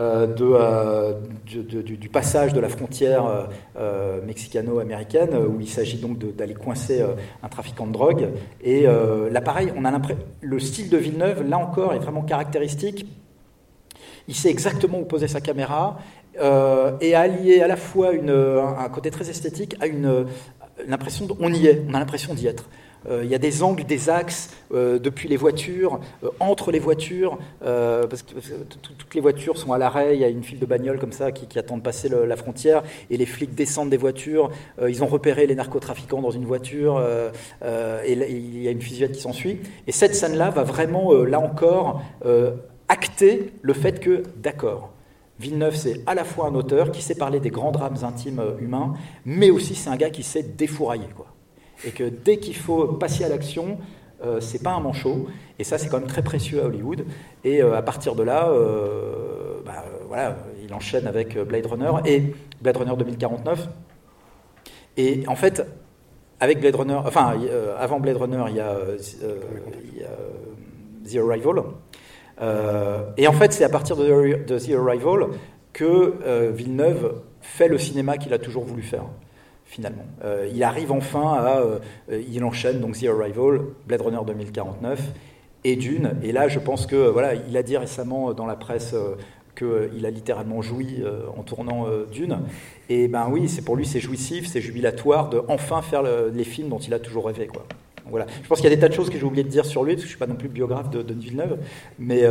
euh, 0.00 0.26
euh, 0.40 1.20
du, 1.44 2.08
passage 2.08 2.54
de 2.54 2.60
la 2.60 2.70
frontière 2.70 3.46
euh, 3.76 4.24
mexicano-américaine, 4.24 5.36
où 5.36 5.60
il 5.60 5.68
s'agit 5.68 5.98
donc 5.98 6.18
d'aller 6.34 6.54
coincer 6.54 7.04
un 7.42 7.48
trafiquant 7.48 7.86
de 7.86 7.92
drogue. 7.92 8.28
Et 8.62 8.86
là, 8.86 9.40
pareil, 9.42 9.72
on 9.76 9.84
a 9.84 9.92
le 10.40 10.58
style 10.58 10.88
de 10.88 10.96
Villeneuve, 10.96 11.46
là 11.46 11.58
encore, 11.58 11.92
est 11.92 11.98
vraiment 11.98 12.22
caractéristique. 12.22 13.06
Il 14.28 14.34
sait 14.34 14.50
exactement 14.50 15.00
où 15.00 15.04
poser 15.04 15.28
sa 15.28 15.40
caméra 15.40 15.98
et 17.00 17.14
allier 17.14 17.60
à 17.60 17.66
la 17.66 17.76
fois 17.76 18.12
un 18.12 18.88
côté 18.88 19.10
très 19.10 19.28
esthétique 19.28 19.76
à 19.80 19.86
une 19.86 20.26
l'impression 20.86 21.26
on 21.40 21.52
y 21.52 21.66
est, 21.66 21.82
on 21.88 21.94
a 21.94 21.98
l'impression 21.98 22.34
d'y 22.34 22.46
être. 22.46 22.68
Euh, 23.08 23.22
il 23.24 23.30
y 23.30 23.34
a 23.34 23.38
des 23.38 23.62
angles, 23.62 23.84
des 23.84 24.08
axes 24.08 24.50
euh, 24.72 24.98
depuis 24.98 25.28
les 25.28 25.36
voitures, 25.36 26.00
euh, 26.22 26.28
entre 26.40 26.70
les 26.70 26.78
voitures, 26.78 27.38
parce 27.60 28.22
que 28.22 28.34
toutes 28.82 29.14
les 29.14 29.20
voitures 29.20 29.58
sont 29.58 29.72
à 29.72 29.78
l'arrêt, 29.78 30.14
il 30.14 30.20
y 30.20 30.24
a 30.24 30.28
une 30.28 30.42
file 30.42 30.58
de 30.58 30.66
bagnoles 30.66 30.98
comme 30.98 31.12
ça 31.12 31.32
qui, 31.32 31.58
attendent 31.58 31.80
de 31.80 31.84
passer 31.84 32.08
la 32.08 32.36
frontière, 32.36 32.82
et 33.10 33.16
les 33.16 33.26
flics 33.26 33.54
descendent 33.54 33.90
des 33.90 33.96
voitures, 33.96 34.50
ils 34.86 35.02
ont 35.02 35.06
repéré 35.06 35.46
les 35.46 35.54
narcotrafiquants 35.54 36.20
dans 36.20 36.30
une 36.30 36.44
voiture, 36.44 37.02
et 37.64 38.12
il 38.12 38.62
y 38.62 38.68
a 38.68 38.70
une 38.70 38.80
fusillade 38.80 39.12
qui 39.12 39.20
s'ensuit. 39.20 39.60
Et 39.86 39.92
cette 39.92 40.14
scène-là 40.14 40.50
va 40.50 40.64
vraiment, 40.64 41.12
là 41.12 41.40
encore, 41.40 42.02
acter 42.88 43.52
le 43.62 43.72
fait 43.72 44.00
que, 44.00 44.22
d'accord, 44.36 44.91
Villeneuve, 45.42 45.76
c'est 45.76 46.00
à 46.06 46.14
la 46.14 46.24
fois 46.24 46.46
un 46.46 46.54
auteur 46.54 46.90
qui 46.92 47.02
sait 47.02 47.16
parler 47.16 47.40
des 47.40 47.50
grands 47.50 47.72
drames 47.72 47.98
intimes 48.02 48.42
humains, 48.60 48.94
mais 49.26 49.50
aussi 49.50 49.74
c'est 49.74 49.90
un 49.90 49.96
gars 49.96 50.10
qui 50.10 50.22
sait 50.22 50.42
défourailler. 50.42 51.08
Quoi 51.14 51.26
et 51.84 51.90
que 51.90 52.04
dès 52.04 52.38
qu'il 52.38 52.56
faut 52.56 52.86
passer 52.88 53.24
à 53.24 53.28
l'action, 53.28 53.78
euh, 54.24 54.40
c'est 54.40 54.62
pas 54.62 54.72
un 54.72 54.80
manchot, 54.80 55.26
et 55.58 55.64
ça 55.64 55.78
c'est 55.78 55.88
quand 55.88 55.98
même 55.98 56.08
très 56.08 56.22
précieux 56.22 56.62
à 56.62 56.66
Hollywood. 56.66 57.04
Et 57.44 57.62
euh, 57.62 57.76
à 57.76 57.82
partir 57.82 58.14
de 58.14 58.22
là, 58.22 58.48
euh, 58.48 59.60
bah, 59.64 59.84
voilà, 60.06 60.36
il 60.62 60.72
enchaîne 60.72 61.06
avec 61.06 61.38
Blade 61.38 61.66
Runner 61.66 61.92
et 62.04 62.34
Blade 62.60 62.76
Runner 62.76 62.96
2049. 62.96 63.68
Et 64.96 65.24
en 65.26 65.36
fait, 65.36 65.66
avec 66.38 66.60
Blade 66.60 66.76
Runner, 66.76 67.00
enfin 67.04 67.34
avant 67.78 67.98
Blade 67.98 68.16
Runner, 68.16 68.44
il 68.48 68.56
y 68.56 68.60
a 68.60 68.76
The 71.10 71.16
Arrival. 71.16 71.62
Et 73.16 73.28
en 73.28 73.32
fait, 73.32 73.52
c'est 73.52 73.64
à 73.64 73.68
partir 73.68 73.96
de, 73.96 74.34
The 74.46 74.72
Arrival 74.74 75.28
que 75.72 76.50
Villeneuve 76.50 77.20
fait 77.40 77.68
le 77.68 77.78
cinéma 77.78 78.18
qu'il 78.18 78.32
a 78.32 78.38
toujours 78.38 78.64
voulu 78.64 78.82
faire 78.82 79.04
finalement. 79.72 80.04
Euh, 80.22 80.48
il 80.54 80.62
arrive 80.62 80.92
enfin 80.92 81.32
à. 81.32 81.60
Euh, 81.60 81.78
il 82.30 82.44
enchaîne 82.44 82.80
donc 82.80 82.98
The 82.98 83.06
Arrival, 83.06 83.62
Blade 83.86 84.02
Runner 84.02 84.20
2049 84.26 85.00
et 85.64 85.76
Dune. 85.76 86.12
Et 86.22 86.32
là, 86.32 86.48
je 86.48 86.58
pense 86.58 86.86
que. 86.86 87.08
Voilà, 87.08 87.34
il 87.34 87.56
a 87.56 87.62
dit 87.62 87.76
récemment 87.76 88.32
dans 88.34 88.46
la 88.46 88.56
presse. 88.56 88.92
Euh, 88.94 89.16
qu'il 89.54 90.06
a 90.06 90.10
littéralement 90.10 90.62
joui 90.62 91.04
en 91.36 91.42
tournant 91.42 91.86
Dune. 92.10 92.38
Et 92.88 93.06
ben 93.06 93.28
oui, 93.30 93.50
c'est 93.50 93.60
pour 93.60 93.76
lui 93.76 93.84
c'est 93.84 94.00
jouissif, 94.00 94.46
c'est 94.46 94.62
jubilatoire 94.62 95.28
de 95.28 95.42
enfin 95.46 95.82
faire 95.82 96.02
les 96.02 96.44
films 96.44 96.70
dont 96.70 96.78
il 96.78 96.94
a 96.94 96.98
toujours 96.98 97.26
rêvé. 97.26 97.48
Quoi. 97.48 97.66
Voilà. 98.12 98.26
Je 98.42 98.48
pense 98.48 98.60
qu'il 98.60 98.70
y 98.70 98.72
a 98.72 98.76
des 98.76 98.80
tas 98.80 98.88
de 98.88 98.94
choses 98.94 99.10
que 99.10 99.18
j'ai 99.18 99.24
oublié 99.24 99.42
de 99.42 99.48
dire 99.48 99.64
sur 99.64 99.82
lui, 99.82 99.94
parce 99.94 100.04
que 100.04 100.08
je 100.08 100.14
ne 100.14 100.16
suis 100.16 100.24
pas 100.24 100.28
non 100.28 100.36
plus 100.36 100.48
biographe 100.48 100.90
de, 100.90 101.02
de 101.02 101.14
Villeneuve, 101.14 101.58
mais, 101.98 102.22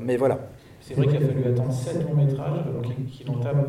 mais 0.00 0.16
voilà. 0.16 0.38
C'est 0.80 0.94
vrai 0.94 1.06
qu'il 1.06 1.16
a 1.16 1.20
fallu 1.20 1.44
attendre 1.44 1.72
7 1.72 2.08
longs 2.08 2.14
métrages 2.14 2.58
avant 2.58 2.80
qu'il 2.82 3.30
entame, 3.30 3.66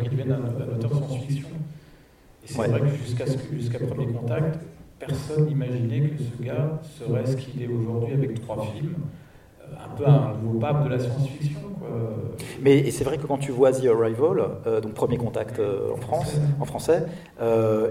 qu'il 0.00 0.10
devienne 0.10 0.32
un, 0.32 0.74
auteur 0.74 0.90
science-fiction. 0.94 1.48
Et 2.44 2.48
c'est 2.48 2.68
vrai 2.68 2.80
que 2.80 2.88
jusqu'à 2.88 3.24
jusqu'à 3.52 3.78
premier 3.78 4.06
contact, 4.12 4.58
personne 4.98 5.46
n'imaginait 5.46 6.08
que 6.08 6.22
ce 6.22 6.42
gars 6.42 6.80
serait 6.98 7.26
ce 7.26 7.36
qu'il 7.36 7.62
est 7.62 7.68
aujourd'hui 7.68 8.14
avec 8.14 8.40
trois 8.42 8.62
films. 8.74 8.94
Euh, 9.60 9.84
un 9.84 9.96
peu 9.96 10.06
un 10.06 10.34
nouveau 10.42 10.58
pape 10.58 10.84
de 10.84 10.90
la 10.90 10.98
science-fiction. 10.98 11.60
Mais 12.62 12.90
c'est 12.90 13.04
vrai 13.04 13.18
que 13.18 13.26
quand 13.26 13.38
tu 13.38 13.52
vois 13.52 13.72
The 13.72 13.86
Arrival, 13.86 14.42
euh, 14.66 14.80
donc 14.80 14.94
Premier 14.94 15.16
Contact 15.16 15.58
euh, 15.58 15.92
en 15.92 15.96
France, 15.96 16.36
en 16.60 16.64
français, 16.64 17.04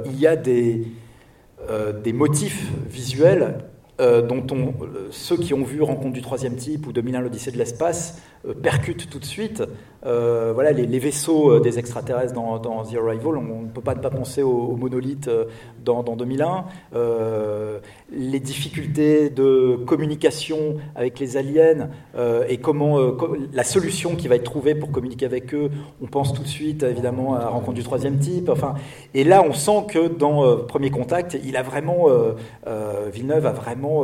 il 0.06 0.20
y 0.20 0.28
a 0.28 0.36
des, 0.36 0.88
des 2.04 2.14
motifs 2.14 2.72
visuels 2.90 3.60
dont 4.00 4.46
on, 4.52 4.74
ceux 5.12 5.38
qui 5.38 5.54
ont 5.54 5.64
vu 5.64 5.82
Rencontre 5.82 6.14
du 6.14 6.22
troisième 6.22 6.56
type 6.56 6.88
ou 6.88 6.94
2001 6.94 7.22
l'Odyssée 7.22 7.52
de 7.52 7.58
l'espace 7.58 8.22
percutent 8.62 9.10
tout 9.10 9.20
de 9.20 9.26
suite 9.26 9.64
euh, 10.06 10.52
voilà, 10.54 10.72
les, 10.72 11.00
vaisseaux 11.00 11.52
euh, 11.52 11.60
des 11.62 11.80
extraterrestres 11.80 12.34
dans, 12.34 12.60
The 12.60 12.98
Arrival, 12.98 13.38
on 13.38 13.62
ne 13.62 13.68
peut 13.68 13.82
pas 13.82 13.96
ne 13.96 14.02
pas 14.02 14.10
penser 14.10 14.42
aux, 14.42 14.76
monolithes 14.76 15.30
euh, 15.30 15.46
dans, 15.84 16.04
2001. 16.04 16.66
les 18.12 18.40
difficultés 18.40 19.30
de 19.30 19.78
communication 19.86 20.78
avec 20.96 21.20
les 21.20 21.38
aliens 21.38 21.90
et 22.48 22.58
comment 22.58 23.00
la 23.54 23.64
solution 23.64 24.16
qui 24.16 24.28
va 24.28 24.36
être 24.36 24.44
trouvée 24.44 24.76
pour 24.76 24.92
communiquer 24.92 25.26
avec 25.26 25.54
eux, 25.54 25.70
on 26.02 26.08
pense 26.08 26.34
tout 26.34 26.44
de 26.44 26.48
suite 26.48 26.84
évidemment 26.84 27.36
à 27.36 27.48
Rencontre 27.48 27.74
du 27.74 27.84
troisième 27.84 28.20
type. 28.20 28.50
Enfin, 28.50 28.76
et 29.14 29.24
là, 29.24 29.44
on 29.44 29.54
sent 29.54 29.86
que 29.90 30.08
dans 30.08 30.58
Premier 30.58 30.90
Contact, 30.90 31.38
il 31.44 31.58
a 31.58 31.64
vraiment 31.64 32.08
Villeneuve 33.12 33.46
a 33.46 33.52
vraiment 33.52 34.04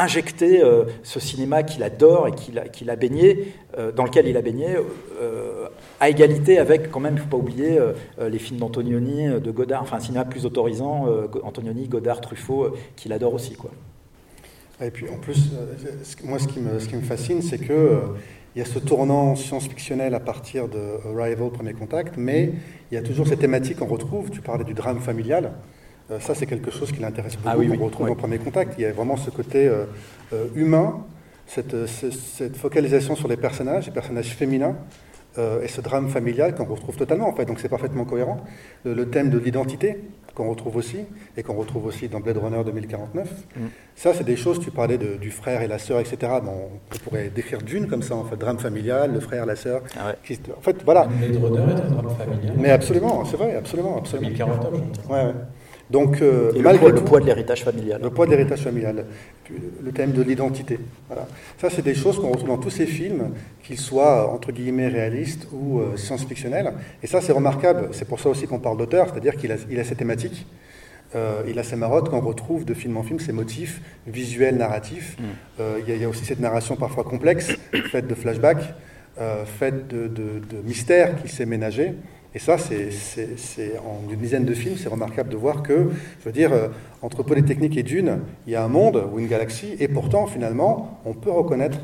injecté 0.00 0.62
ce 1.02 1.20
cinéma 1.20 1.62
qu'il 1.62 1.82
adore 1.82 2.28
et 2.28 2.32
qu'il 2.70 2.90
a, 2.90 2.96
baigné, 2.96 3.54
dans 3.96 4.04
lequel 4.04 4.26
il 4.26 4.36
a 4.36 4.42
baigné 4.42 4.76
euh, 5.20 5.68
à 6.00 6.08
égalité 6.08 6.58
avec, 6.58 6.90
quand 6.90 7.00
même, 7.00 7.14
il 7.14 7.16
ne 7.16 7.22
faut 7.22 7.28
pas 7.28 7.36
oublier, 7.36 7.78
euh, 7.78 7.92
les 8.28 8.38
films 8.38 8.58
d'Antonioni, 8.58 9.28
euh, 9.28 9.38
de 9.38 9.50
Godard, 9.50 9.82
enfin 9.82 9.98
un 9.98 10.00
cinéma 10.00 10.24
plus 10.24 10.46
autorisant, 10.46 11.06
Antonioni, 11.42 11.88
Godard, 11.88 12.20
Truffaut, 12.20 12.74
qu'il 12.96 13.12
adore 13.12 13.34
aussi. 13.34 13.54
Quoi. 13.54 13.70
Et 14.82 14.90
puis 14.90 15.08
en 15.10 15.18
plus, 15.18 15.50
moi 16.24 16.38
ce 16.38 16.48
qui 16.48 16.60
me, 16.60 16.78
ce 16.78 16.88
qui 16.88 16.96
me 16.96 17.02
fascine, 17.02 17.42
c'est 17.42 17.58
que 17.58 18.00
il 18.56 18.58
y 18.58 18.62
a 18.62 18.64
ce 18.64 18.78
tournant 18.78 19.36
science-fictionnel 19.36 20.14
à 20.14 20.20
partir 20.20 20.68
de 20.68 20.78
Arrival, 21.16 21.50
Premier 21.50 21.74
Contact, 21.74 22.14
mais 22.16 22.52
il 22.90 22.94
y 22.94 22.98
a 22.98 23.02
toujours 23.02 23.28
ces 23.28 23.36
thématiques 23.36 23.76
qu'on 23.76 23.86
retrouve. 23.86 24.30
Tu 24.30 24.40
parlais 24.40 24.64
du 24.64 24.74
drame 24.74 24.98
familial. 24.98 25.52
Ça, 26.18 26.34
c'est 26.34 26.46
quelque 26.46 26.70
chose 26.70 26.90
qui 26.90 27.00
l'intéresse 27.00 27.36
beaucoup, 27.36 27.48
ah 27.48 27.56
oui, 27.56 27.68
qu'on 27.68 27.84
retrouve 27.84 28.10
en 28.10 28.16
Premier 28.16 28.38
Contact. 28.38 28.74
Il 28.78 28.82
y 28.82 28.84
a 28.86 28.92
vraiment 28.92 29.16
ce 29.16 29.30
côté 29.30 29.70
humain 30.54 31.04
cette, 31.50 31.86
cette, 31.86 32.56
focalisation 32.56 33.16
sur 33.16 33.28
les 33.28 33.36
personnages, 33.36 33.86
les 33.86 33.92
personnages 33.92 34.34
féminins, 34.34 34.76
euh, 35.38 35.62
et 35.62 35.68
ce 35.68 35.80
drame 35.80 36.08
familial 36.08 36.54
qu'on 36.54 36.64
retrouve 36.64 36.96
totalement 36.96 37.28
en 37.28 37.32
fait, 37.32 37.44
donc 37.44 37.60
c'est 37.60 37.68
parfaitement 37.68 38.04
cohérent. 38.04 38.40
Le, 38.84 39.08
thème 39.08 39.30
de 39.30 39.38
l'identité 39.38 39.98
qu'on 40.34 40.48
retrouve 40.48 40.76
aussi, 40.76 40.98
et 41.36 41.42
qu'on 41.42 41.54
retrouve 41.54 41.86
aussi 41.86 42.08
dans 42.08 42.20
Blade 42.20 42.38
Runner 42.38 42.62
2049, 42.64 43.28
mm. 43.28 43.60
ça 43.96 44.14
c'est 44.14 44.24
des 44.24 44.36
choses, 44.36 44.60
tu 44.60 44.70
parlais 44.70 44.98
du 44.98 45.30
frère 45.30 45.62
et 45.62 45.66
la 45.66 45.78
sœur, 45.78 45.98
etc. 45.98 46.18
Bon, 46.42 46.70
on 46.92 46.98
pourrait 46.98 47.30
décrire 47.30 47.62
d'une 47.62 47.88
comme 47.88 48.02
ça, 48.02 48.14
en 48.14 48.24
fait, 48.24 48.36
drame 48.36 48.58
familial, 48.58 49.12
le 49.12 49.20
frère, 49.20 49.44
la 49.44 49.56
sœur. 49.56 49.82
Ah 49.98 50.14
en 50.56 50.60
fait, 50.60 50.82
voilà. 50.84 51.06
Blade 51.06 51.36
Runner 51.42 51.72
est 51.72 51.80
un 51.80 51.90
drame 51.90 52.16
familial. 52.16 52.54
Mais 52.58 52.70
absolument, 52.70 53.24
c'est 53.24 53.36
vrai, 53.36 53.56
absolument. 53.56 53.98
absolument. 53.98 54.28
2049, 54.28 54.72
ouais, 55.08 55.24
ouais. 55.24 55.32
Donc, 55.90 56.22
euh, 56.22 56.52
et 56.54 56.62
malgré 56.62 56.92
le, 56.92 57.02
poids, 57.02 57.20
de 57.20 57.26
l'héritage 57.26 57.64
familial. 57.64 58.00
Le 58.00 58.10
poids 58.10 58.24
de 58.24 58.30
l'héritage 58.30 58.60
familial, 58.60 59.04
le 59.82 59.92
thème 59.92 60.12
de 60.12 60.22
l'identité. 60.22 60.78
Voilà. 61.08 61.26
Ça, 61.60 61.68
c'est 61.68 61.82
des 61.82 61.96
choses 61.96 62.16
qu'on 62.20 62.30
retrouve 62.30 62.48
dans 62.48 62.58
tous 62.58 62.70
ces 62.70 62.86
films, 62.86 63.30
qu'ils 63.64 63.78
soient 63.78 64.32
entre 64.32 64.52
guillemets 64.52 64.88
réalistes 64.88 65.48
ou 65.52 65.80
euh, 65.80 65.96
science-fictionnels. 65.96 66.72
Et 67.02 67.08
ça, 67.08 67.20
c'est 67.20 67.32
remarquable. 67.32 67.88
C'est 67.90 68.06
pour 68.06 68.20
ça 68.20 68.28
aussi 68.28 68.46
qu'on 68.46 68.60
parle 68.60 68.78
d'auteur, 68.78 69.08
c'est-à-dire 69.10 69.34
qu'il 69.36 69.50
a, 69.50 69.56
il 69.68 69.80
a 69.80 69.84
ces 69.84 69.96
thématiques. 69.96 70.46
Euh, 71.16 71.42
il 71.48 71.58
a 71.58 71.64
ces 71.64 71.74
marottes 71.74 72.08
qu'on 72.08 72.20
retrouve 72.20 72.64
de 72.64 72.72
film 72.72 72.96
en 72.96 73.02
film, 73.02 73.18
ces 73.18 73.32
motifs 73.32 73.80
visuels, 74.06 74.56
narratifs. 74.56 75.16
Mm. 75.18 75.62
Il, 75.88 75.96
y 75.96 76.04
a, 76.04 76.08
aussi 76.08 76.24
cette 76.24 76.38
narration 76.38 76.76
parfois 76.76 77.02
complexe, 77.02 77.48
faite 77.90 78.06
de 78.06 78.14
flashbacks, 78.14 78.74
faite 79.58 79.88
de, 79.88 80.06
de, 80.06 80.38
de 80.38 80.62
mystères 80.64 81.20
qu'il 81.20 81.30
s'est 81.30 81.46
ménagé. 81.46 81.94
Et 82.32 82.38
ça, 82.38 82.56
c'est 82.58 83.78
en 83.78 84.08
une 84.08 84.16
dizaine 84.16 84.44
de 84.44 84.54
films, 84.54 84.76
c'est 84.76 84.88
remarquable 84.88 85.30
de 85.30 85.36
voir 85.36 85.62
que, 85.62 85.90
je 86.20 86.24
veux 86.24 86.32
dire, 86.32 86.52
euh, 86.52 86.68
entre 87.02 87.24
Polytechnique 87.24 87.76
et 87.76 87.82
Dune, 87.82 88.20
il 88.46 88.52
y 88.52 88.56
a 88.56 88.62
un 88.62 88.68
monde 88.68 89.02
ou 89.12 89.18
une 89.18 89.26
galaxie, 89.26 89.74
et 89.80 89.88
pourtant, 89.88 90.26
finalement, 90.26 91.00
on 91.04 91.12
peut 91.12 91.32
reconnaître 91.32 91.78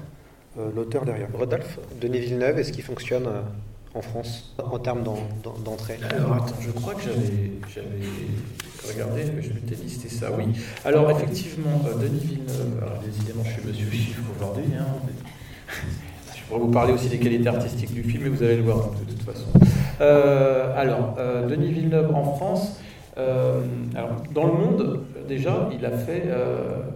euh, 0.59 0.71
l'auteur 0.75 1.05
derrière. 1.05 1.29
Rodolphe, 1.35 1.81
Denis 2.01 2.21
Villeneuve, 2.21 2.61
est-ce 2.61 2.71
qu'il 2.71 2.85
fonctionne 2.85 3.27
euh, 3.27 3.43
en 3.95 4.03
France 4.03 4.55
en 4.59 4.79
termes 4.79 5.03
d'entrée? 5.03 5.99
Alors, 6.11 6.35
attends, 6.35 6.55
je 6.61 6.71
crois 6.71 6.95
que 6.95 7.03
j'avais 7.03 7.95
regardé, 8.89 9.25
je 9.43 9.53
m'étais 9.53 9.75
listé 9.83 10.09
ça, 10.09 10.31
oui. 10.31 10.45
Alors, 10.85 11.11
effectivement, 11.11 11.81
Denis 12.01 12.21
Villeneuve, 12.21 12.83
alors 12.83 13.03
décidément, 13.05 13.43
je 13.45 13.51
suis 13.51 13.67
monsieur 13.67 13.91
chiffre 13.91 14.23
aujourd'hui, 14.39 14.67
hein, 14.79 14.87
je 15.69 16.16
pourrais 16.47 16.61
vous 16.61 16.71
parler 16.71 16.93
aussi 16.93 17.09
des 17.09 17.19
qualités 17.19 17.49
artistiques 17.49 17.93
du 17.93 18.03
film, 18.03 18.25
mais 18.25 18.29
vous 18.29 18.43
allez 18.43 18.57
le 18.57 18.63
voir 18.63 18.91
de 18.91 19.13
toute 19.13 19.23
façon. 19.23 19.47
Euh, 20.01 20.73
alors, 20.77 21.15
euh, 21.19 21.47
Denis 21.47 21.73
Villeneuve 21.73 22.15
en 22.15 22.35
France. 22.35 22.81
Euh, 23.19 23.63
alors, 23.95 24.11
dans 24.35 24.47
le 24.47 24.53
monde, 24.53 25.01
déjà, 25.27 25.69
il 25.73 25.85
a 25.85 25.91
fait. 25.91 26.25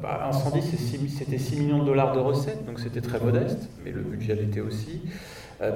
Bah, 0.02 0.26
Incendie, 0.28 0.62
c'était 0.62 1.38
6 1.38 1.60
millions 1.60 1.78
de 1.78 1.86
dollars 1.86 2.14
de 2.14 2.20
recettes, 2.20 2.64
donc 2.66 2.78
c'était 2.78 3.00
très 3.00 3.20
modeste, 3.20 3.68
mais 3.84 3.90
le 3.90 4.02
budget 4.02 4.34
l'était 4.34 4.60
aussi. 4.60 5.02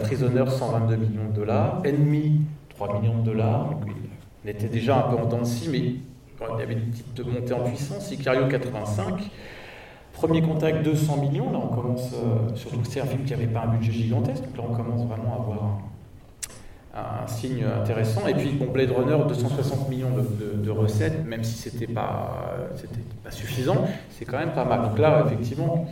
Prisoner, 0.00 0.44
122 0.50 0.96
millions 0.96 1.28
de 1.30 1.36
dollars. 1.36 1.82
Enemy, 1.84 2.40
3 2.70 3.00
millions 3.00 3.18
de 3.18 3.24
dollars. 3.24 3.70
Donc 3.70 3.90
il 4.44 4.50
était 4.50 4.68
déjà 4.68 4.98
un 4.98 5.10
peu 5.10 5.16
en 5.16 5.26
dents 5.26 5.42
mais 5.70 5.78
il 5.78 6.58
y 6.58 6.62
avait 6.62 6.74
une 6.74 6.90
petite 6.90 7.26
montée 7.26 7.54
en 7.54 7.60
puissance. 7.60 8.06
Sicario, 8.06 8.48
85. 8.48 9.30
Premier 10.24 10.40
contact, 10.40 10.82
200 10.82 11.18
millions. 11.18 11.52
Là, 11.52 11.58
on 11.62 11.74
commence. 11.74 12.12
Euh, 12.14 12.54
surtout 12.54 12.78
que 12.78 12.88
c'est 12.88 13.00
un 13.00 13.06
film 13.06 13.24
qui 13.24 13.32
n'avait 13.32 13.46
pas 13.46 13.64
un 13.64 13.76
budget 13.76 13.92
gigantesque, 13.92 14.44
donc 14.56 14.56
là, 14.56 14.64
on 14.70 14.74
commence 14.74 15.06
vraiment 15.06 15.32
à 15.32 15.42
avoir 15.42 15.80
un 16.94 17.26
signe 17.26 17.62
intéressant. 17.64 18.26
Et 18.26 18.34
puis 18.34 18.50
bon, 18.50 18.66
Blade 18.72 18.90
Runner, 18.90 19.18
260 19.28 19.90
millions 19.90 20.08
de, 20.14 20.70
recettes, 20.70 21.26
même 21.26 21.44
si 21.44 21.58
c'était 21.58 21.92
pas, 21.92 22.56
pas 23.22 23.30
suffisant, 23.30 23.84
c'est 24.10 24.24
quand 24.24 24.38
même 24.38 24.52
pas 24.52 24.64
mal. 24.64 24.82
Donc 24.82 24.98
là, 24.98 25.24
effectivement, 25.26 25.86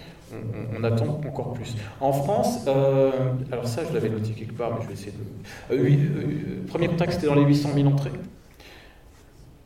on, 0.76 0.82
attend 0.82 1.20
encore 1.28 1.52
plus. 1.52 1.76
En 2.00 2.12
France, 2.12 2.64
euh, 2.68 3.10
alors 3.50 3.66
ça, 3.66 3.82
je 3.86 3.92
l'avais 3.92 4.08
noté 4.08 4.30
quelque 4.30 4.56
part, 4.56 4.70
mais 4.74 4.82
je 4.82 4.86
vais 4.88 4.94
essayer 4.94 5.12
de. 5.12 5.74
Euh, 5.74 5.88
euh, 5.88 6.66
premier 6.68 6.88
contact, 6.88 7.12
c'était 7.12 7.26
dans 7.26 7.34
les 7.34 7.44
800 7.44 7.70
000 7.74 7.88
entrées. 7.88 8.12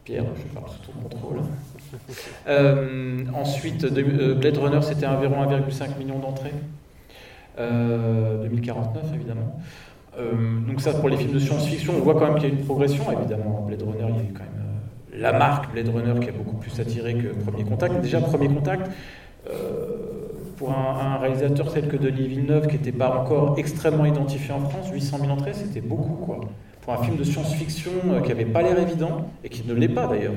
Pierre, 0.04 0.24
je 0.36 0.54
parle 0.54 0.70
sous 0.70 0.90
ton 0.90 0.98
contrôle. 1.00 1.40
Ensuite, 3.34 3.86
Blade 3.86 4.56
Runner, 4.56 4.82
c'était 4.82 5.06
environ 5.06 5.42
1,5 5.44 5.98
million 5.98 6.18
d'entrées. 6.18 6.54
2049, 7.58 9.14
évidemment. 9.14 9.56
Euh, 10.18 10.32
donc 10.66 10.80
ça, 10.80 10.94
pour 10.94 11.08
les 11.08 11.16
films 11.16 11.32
de 11.32 11.38
science-fiction, 11.38 11.94
on 11.96 12.00
voit 12.00 12.14
quand 12.14 12.26
même 12.26 12.34
qu'il 12.36 12.48
y 12.48 12.52
a 12.52 12.54
une 12.54 12.64
progression. 12.64 13.04
Évidemment, 13.12 13.64
Blade 13.66 13.82
Runner, 13.82 14.14
il 14.18 14.24
y 14.24 14.28
a 14.28 14.32
quand 14.32 14.44
même 14.44 14.64
euh, 15.14 15.20
la 15.20 15.32
marque 15.32 15.72
Blade 15.72 15.88
Runner 15.88 16.18
qui 16.20 16.28
a 16.28 16.32
beaucoup 16.32 16.56
plus 16.56 16.78
attiré 16.80 17.14
que 17.14 17.28
Premier 17.44 17.64
Contact. 17.64 18.00
Déjà, 18.00 18.20
Premier 18.20 18.48
Contact, 18.48 18.90
euh, 19.50 19.86
pour 20.56 20.70
un, 20.72 21.18
réalisateur 21.18 21.72
tel 21.72 21.88
que 21.88 21.96
Denis 21.96 22.28
Villeneuve, 22.28 22.66
qui 22.66 22.76
n'était 22.76 22.92
pas 22.92 23.20
encore 23.20 23.58
extrêmement 23.58 24.06
identifié 24.06 24.54
en 24.54 24.60
France, 24.60 24.90
800 24.90 25.18
000 25.20 25.30
entrées, 25.30 25.52
c'était 25.52 25.82
beaucoup. 25.82 26.24
quoi. 26.24 26.40
Pour 26.80 26.94
un 26.94 27.02
film 27.02 27.16
de 27.16 27.24
science-fiction 27.24 27.90
qui 28.22 28.28
n'avait 28.28 28.44
pas 28.44 28.62
l'air 28.62 28.78
évident, 28.78 29.28
et 29.44 29.48
qui 29.48 29.66
ne 29.66 29.74
l'est 29.74 29.88
pas 29.88 30.06
d'ailleurs. 30.06 30.34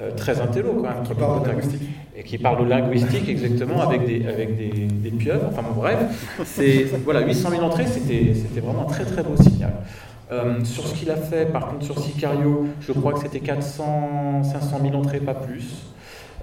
Euh, 0.00 0.10
très 0.16 0.40
intello 0.40 0.72
quand 0.74 0.82
même. 0.82 1.02
Qui 1.04 1.14
parle 1.14 1.42
de 1.42 1.48
linguistique. 1.48 1.82
Et 2.16 2.22
qui 2.22 2.38
parle 2.38 2.64
de 2.64 2.68
linguistique 2.68 3.28
exactement 3.28 3.82
avec 3.82 4.06
des, 4.06 4.26
avec 4.26 4.56
des, 4.56 4.86
des 4.86 5.10
pieuvres. 5.10 5.46
Enfin 5.48 5.62
bon, 5.62 5.80
bref, 5.80 5.98
c'est, 6.44 6.84
voilà, 7.04 7.20
800 7.20 7.50
000 7.50 7.62
entrées, 7.62 7.86
c'était, 7.86 8.34
c'était 8.34 8.60
vraiment 8.60 8.82
un 8.82 8.92
très 8.92 9.04
très 9.04 9.22
beau 9.22 9.36
signal. 9.42 9.72
Euh, 10.30 10.64
sur 10.64 10.86
ce 10.86 10.94
qu'il 10.94 11.10
a 11.10 11.16
fait, 11.16 11.52
par 11.52 11.68
contre, 11.68 11.84
sur 11.84 11.98
Sicario, 11.98 12.66
je 12.80 12.92
crois 12.92 13.12
que 13.12 13.20
c'était 13.20 13.40
400, 13.40 14.44
500 14.44 14.78
000 14.82 14.94
entrées, 14.94 15.20
pas 15.20 15.34
plus. 15.34 15.84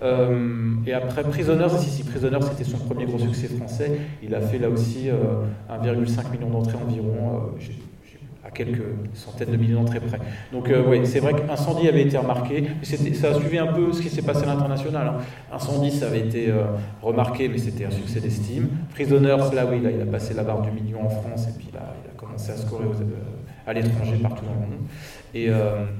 Euh, 0.02 0.76
et 0.86 0.94
après 0.94 1.24
Prisoners, 1.24 1.70
si, 1.80 1.90
si 1.90 2.04
Prisoners 2.04 2.40
c'était 2.44 2.70
son 2.70 2.78
premier 2.78 3.06
gros 3.06 3.18
succès 3.18 3.48
français, 3.48 4.00
il 4.24 4.34
a 4.36 4.42
fait 4.42 4.60
là 4.60 4.70
aussi 4.70 5.10
1,5 5.70 6.32
million 6.32 6.50
d'entrées 6.50 6.78
environ 6.82 7.52
à 8.44 8.52
quelques 8.52 8.82
centaines 9.14 9.52
de 9.52 9.58
millions 9.58 9.82
d'entrées 9.82 10.00
près. 10.00 10.20
Donc 10.52 10.70
euh, 10.70 10.84
oui, 10.88 11.02
c'est 11.06 11.20
vrai 11.20 11.34
qu'Incendie 11.34 11.88
avait 11.88 12.04
été 12.04 12.18
remarqué, 12.18 12.64
mais 12.80 13.14
ça 13.14 13.30
a 13.30 13.34
suivi 13.34 13.58
un 13.58 13.68
peu 13.68 13.92
ce 13.92 14.02
qui 14.02 14.10
s'est 14.10 14.22
passé 14.22 14.44
à 14.44 14.48
l'international. 14.48 15.08
Hein. 15.08 15.18
Incendie, 15.52 15.92
ça 15.92 16.08
avait 16.08 16.22
été 16.22 16.50
euh, 16.50 16.64
remarqué, 17.02 17.50
mais 17.50 17.58
c'était 17.58 17.86
un 17.86 17.92
succès 17.92 18.22
d'estime. 18.22 18.70
Prisoners, 18.94 19.54
là 19.54 19.66
oui, 19.70 19.82
il 19.82 20.02
a 20.02 20.06
passé 20.06 20.34
la 20.34 20.44
barre 20.44 20.62
du 20.62 20.72
million 20.72 21.06
en 21.06 21.10
France, 21.10 21.48
et 21.50 21.58
puis 21.58 21.70
là, 21.74 21.94
il 22.04 22.10
a 22.10 22.14
commencé 22.18 22.52
à 22.52 22.58
scorer 22.58 22.86
euh, 22.86 23.68
à 23.68 23.74
l'étranger 23.74 24.16
partout 24.22 24.46
dans 24.46 24.54
le 24.54 24.60
monde. 24.60 24.86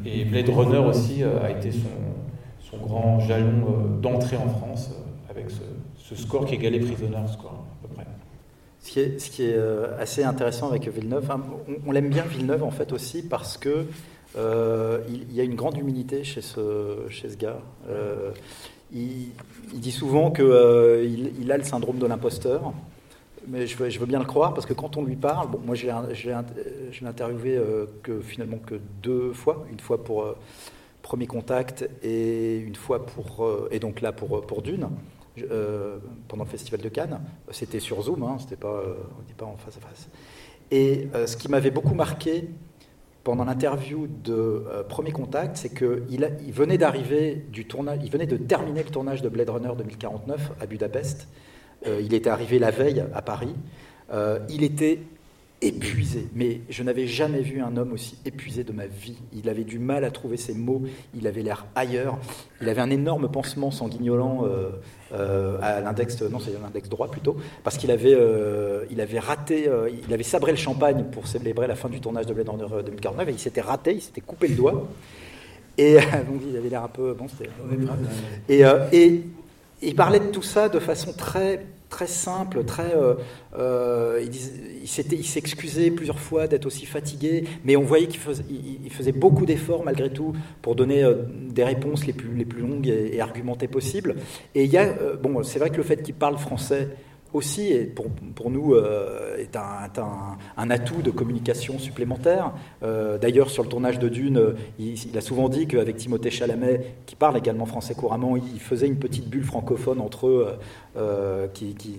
Et, 0.06 0.26
Blade 0.26 0.50
Runner 0.50 0.78
aussi 0.78 1.24
a 1.24 1.52
été 1.52 1.72
son, 1.72 2.78
grand 2.78 3.20
jalon 3.20 3.98
d'entrée 4.02 4.38
en 4.38 4.48
France, 4.48 4.92
avec 5.30 5.50
ce, 5.50 5.62
ce, 5.98 6.16
score 6.16 6.46
qui 6.46 6.56
égalait 6.56 6.80
Prisoners, 6.80 7.36
quoi. 7.40 7.69
Ce 8.82 8.92
qui 9.30 9.44
est, 9.44 9.54
euh, 9.56 9.88
assez 10.00 10.24
intéressant 10.24 10.70
avec 10.70 10.88
Villeneuve, 10.88 11.30
on, 11.86 11.92
l'aime 11.92 12.10
bien 12.10 12.24
Villeneuve 12.24 12.64
en 12.64 12.72
fait 12.72 12.94
aussi 12.94 13.22
parce 13.22 13.58
que 13.58 13.86
euh, 14.38 15.02
il, 15.10 15.34
y 15.34 15.42
a 15.42 15.44
une 15.44 15.56
grande 15.56 15.78
humilité 15.78 16.24
chez 16.24 16.42
ce, 16.42 17.36
gars. 17.38 17.60
Euh, 17.90 18.32
il, 18.94 19.32
dit 19.74 19.92
souvent 19.92 20.32
qu'il 20.32 21.32
il 21.40 21.52
a 21.52 21.58
le 21.58 21.64
syndrome 21.64 22.00
de 22.00 22.08
l'imposteur, 22.08 22.74
mais 23.48 23.68
je 23.68 23.78
veux, 23.78 24.06
bien 24.06 24.20
le 24.20 24.26
croire 24.26 24.54
parce 24.54 24.66
que 24.66 24.74
quand 24.74 24.96
on 24.98 25.04
lui 25.04 25.18
parle, 25.18 25.50
bon, 25.50 25.60
moi 25.66 25.76
je 25.76 25.86
l'ai 25.86 27.08
interviewé 27.08 27.62
finalement 28.22 28.60
que 28.66 28.76
deux 29.04 29.34
fois, 29.34 29.66
une 29.72 29.80
fois 29.80 30.04
pour 30.04 30.36
Premier 31.02 31.28
Contact 31.28 31.90
et 32.02 32.58
une 32.58 32.76
fois 32.76 33.06
pour 33.06 33.46
et 33.72 33.80
donc 33.80 34.00
là 34.00 34.14
pour 34.14 34.62
Dune. 34.62 34.88
Euh, 35.52 35.98
pendant 36.28 36.44
le 36.44 36.50
festival 36.50 36.82
de 36.82 36.90
Cannes. 36.90 37.20
C'était 37.52 37.80
sur 37.80 38.02
Zoom, 38.02 38.24
hein, 38.24 38.38
c'était 38.40 38.56
pas, 38.56 38.68
euh, 38.68 38.96
on 39.20 39.24
dit 39.24 39.34
pas 39.34 39.46
en 39.46 39.58
face 39.58 39.78
à 39.78 39.80
face. 39.80 40.10
Et 40.72 41.08
euh, 41.16 41.28
ce 41.28 41.36
qui 41.38 41.50
m'avait 41.50 41.72
beaucoup 41.72 41.96
marqué 41.96 42.50
pendant 43.24 43.46
l'interview 43.46 44.08
de 44.08 44.64
Premier 44.88 45.12
Contact, 45.12 45.58
c'est 45.58 45.70
qu'il 45.70 46.38
il 46.46 46.54
venait 46.54 46.78
d'arriver 46.78 47.46
du 47.52 47.66
tournage, 47.66 48.00
il 48.04 48.10
venait 48.10 48.26
de 48.26 48.38
terminer 48.38 48.82
le 48.84 48.90
tournage 48.90 49.22
de 49.22 49.30
Blade 49.30 49.50
Runner 49.50 49.72
2049 49.78 50.52
à 50.60 50.66
Budapest. 50.66 51.28
il 51.86 52.14
était 52.14 52.30
arrivé 52.30 52.60
la 52.60 52.72
veille 52.72 53.04
à 53.14 53.22
Paris. 53.22 53.54
il 54.50 54.64
était 54.64 55.02
épuisé. 55.62 56.28
Mais 56.36 56.62
je 56.70 56.84
n'avais 56.84 57.08
jamais 57.08 57.42
vu 57.42 57.62
un 57.62 57.76
homme 57.78 57.92
aussi 57.94 58.18
épuisé 58.26 58.64
de 58.64 58.72
ma 58.72 58.86
vie. 58.88 59.18
Il 59.34 59.50
avait 59.50 59.64
du 59.64 59.80
mal 59.80 60.04
à 60.06 60.12
trouver 60.12 60.38
ses 60.38 60.54
mots, 60.54 60.84
il 61.16 61.28
avait 61.28 61.42
l'air 61.42 61.66
ailleurs. 61.76 62.18
Il 62.62 62.70
avait 62.70 62.82
un 62.82 62.90
énorme 62.90 63.30
pansement 63.30 63.72
sanguignolant 63.72 64.46
euh, 64.46 64.70
euh, 65.14 65.58
à 65.62 65.82
l'index, 65.82 66.22
non 66.22 66.40
c'est 66.40 66.52
l'index 66.62 66.88
droit 66.88 67.10
plutôt, 67.10 67.38
parce 67.64 67.78
qu'il 67.78 67.92
avait, 67.92 68.14
euh, 68.14 68.86
il 68.92 69.02
avait 69.02 69.20
raté, 69.20 69.70
il 70.08 70.14
avait 70.14 70.24
sabré 70.24 70.52
le 70.52 70.58
champagne 70.58 71.06
pour 71.12 71.28
célébrer 71.28 71.68
la 71.68 71.76
fin 71.76 71.90
du 71.90 72.00
tournage 72.00 72.26
de 72.26 72.34
Blade 72.34 72.50
Runner 72.50 72.84
2049 72.86 73.28
et 73.28 73.32
il 73.32 73.40
s'était 73.40 73.62
raté, 73.62 73.96
il 73.96 74.02
s'était 74.02 74.22
coupé 74.22 74.48
le 74.48 74.56
doigt. 74.56 74.88
Et 75.78 75.94
donc 76.28 76.42
il 76.48 76.56
avait 76.56 76.70
l'air 76.70 76.84
un 76.84 76.90
peu, 76.90 77.14
bon 77.14 77.28
c'était. 77.28 77.50
Et, 78.48 78.62
et 78.98 79.24
il 79.82 79.96
parlait 79.96 80.20
de 80.20 80.28
tout 80.28 80.42
ça 80.42 80.70
de 80.70 80.80
façon 80.80 81.14
très 81.14 81.66
très 81.90 82.08
simple, 82.08 82.64
très. 82.64 82.96
Euh, 82.96 83.16
euh, 83.58 84.24
il, 84.24 84.88
s'excusait 85.26 85.92
plusieurs 85.92 86.20
fois 86.20 86.48
d'être 86.48 86.66
aussi 86.66 86.86
fatigué, 86.86 87.46
mais 87.66 87.76
on 87.76 87.84
voyait 87.84 88.08
qu'il 88.08 88.20
faisait, 88.20 88.44
il, 88.50 88.92
faisait 88.92 89.12
beaucoup 89.12 89.46
d'efforts 89.46 89.84
malgré 89.84 90.12
tout 90.12 90.34
pour 90.62 90.76
donner 90.76 91.04
euh, 91.04 91.16
des 91.50 91.64
réponses 91.64 92.06
les 92.06 92.14
plus, 92.14 92.36
les 92.36 92.46
plus 92.46 92.62
longues 92.62 92.88
et, 92.88 93.20
argumentées 93.20 93.68
possibles. 93.68 94.16
Et 94.56 94.64
il 94.64 94.72
y 94.72 94.78
a, 94.78 94.94
bon, 95.22 95.44
c'est 95.44 95.60
vrai 95.60 95.70
que 95.70 95.78
le 95.78 95.84
fait 95.84 96.02
qu'il 96.02 96.16
parle 96.16 96.38
français 96.38 96.90
aussi, 97.34 97.72
et 97.72 97.86
pour, 97.86 98.08
pour 98.36 98.50
nous, 98.50 98.74
euh, 98.74 99.38
est 99.38 99.56
un, 99.56 99.90
un, 100.58 100.70
atout 100.70 101.02
de 101.02 101.12
communication 101.12 101.78
supplémentaire. 101.78 102.54
Euh, 102.84 103.18
d'ailleurs, 103.18 103.50
sur 103.50 103.64
le 103.64 103.70
tournage 103.70 104.00
de 104.00 104.10
Dune, 104.10 104.56
il, 104.80 104.94
il 104.94 105.18
a 105.18 105.22
souvent 105.22 105.50
dit 105.50 105.68
qu'avec 105.68 105.98
Timothée 105.98 106.32
Chalamet, 106.32 106.96
qui 107.06 107.16
parle 107.16 107.38
également 107.38 107.66
français 107.66 107.94
couramment, 107.94 108.36
il 108.36 108.60
faisait 108.60 108.88
une 108.88 108.98
petite 108.98 109.30
bulle 109.30 109.44
francophone 109.44 110.00
entre 110.02 110.28
eux, 110.28 110.48
euh, 110.98 111.48
qui, 111.54 111.76
qui, 111.76 111.98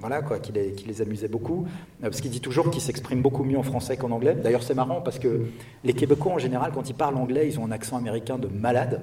voilà, 0.00 0.22
quoi, 0.22 0.38
qui, 0.38 0.52
les, 0.52 0.72
qui 0.72 0.86
les 0.86 1.00
amusait 1.02 1.28
beaucoup. 1.28 1.66
parce 2.00 2.20
qu'il 2.20 2.30
dit 2.30 2.40
toujours 2.40 2.70
qu'il 2.70 2.82
s'exprime 2.82 3.22
beaucoup 3.22 3.44
mieux 3.44 3.58
en 3.58 3.62
français 3.62 3.96
qu'en 3.96 4.10
anglais. 4.10 4.34
D'ailleurs, 4.34 4.62
c'est 4.62 4.74
marrant 4.74 5.00
parce 5.00 5.18
que 5.18 5.42
les 5.84 5.92
Québécois, 5.92 6.32
en 6.32 6.38
général, 6.38 6.72
quand 6.74 6.90
ils 6.90 6.94
parlent 6.94 7.16
anglais, 7.16 7.46
ils 7.48 7.60
ont 7.60 7.64
un 7.64 7.70
accent 7.70 7.96
américain 7.96 8.38
de 8.38 8.48
malade. 8.48 9.02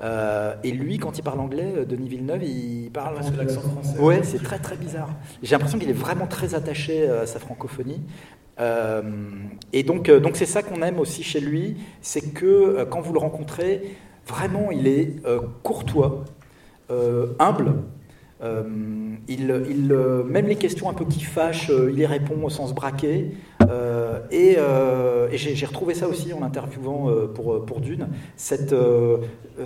Euh, 0.00 0.54
et 0.62 0.70
lui, 0.70 0.98
quand 0.98 1.18
il 1.18 1.22
parle 1.22 1.40
anglais, 1.40 1.72
euh, 1.76 1.84
Denis 1.84 2.08
Villeneuve, 2.08 2.44
il 2.44 2.90
parle. 2.92 3.16
Parce 3.16 3.34
l'accent 3.36 3.60
français. 3.60 3.98
Ouais, 3.98 4.20
c'est 4.22 4.42
très 4.42 4.58
très 4.58 4.76
bizarre. 4.76 5.10
J'ai 5.42 5.54
l'impression 5.54 5.78
qu'il 5.78 5.90
est 5.90 5.94
vraiment 5.94 6.26
très 6.26 6.54
attaché 6.54 7.08
euh, 7.08 7.22
à 7.22 7.26
sa 7.26 7.38
francophonie. 7.38 8.00
et 9.72 9.82
donc, 9.82 10.10
donc 10.10 10.36
c'est 10.36 10.46
ça 10.46 10.62
qu'on 10.62 10.82
aime 10.82 10.98
aussi 10.98 11.22
chez 11.22 11.40
lui, 11.40 11.76
c'est 12.00 12.32
que 12.32 12.84
quand 12.90 13.00
vous 13.00 13.12
le 13.12 13.20
rencontrez, 13.20 13.96
vraiment, 14.26 14.70
il 14.72 14.88
est 14.88 15.22
courtois, 15.62 16.24
humble. 17.38 17.74
Il, 18.42 19.62
il 19.68 19.94
même 20.26 20.46
les 20.46 20.56
questions 20.56 20.88
un 20.88 20.94
peu 20.94 21.04
qui 21.04 21.20
fâchent, 21.20 21.70
il 21.90 21.98
y 21.98 22.06
répond 22.06 22.42
au 22.42 22.50
sens 22.50 22.74
braqué. 22.74 23.32
et, 24.30 24.56
j'ai 25.32 25.66
retrouvé 25.66 25.94
ça 25.94 26.08
aussi 26.08 26.32
en 26.32 26.42
interviewant 26.42 27.10
pour, 27.34 27.64
pour 27.64 27.80
Dune, 27.80 28.08
cette, 28.36 28.74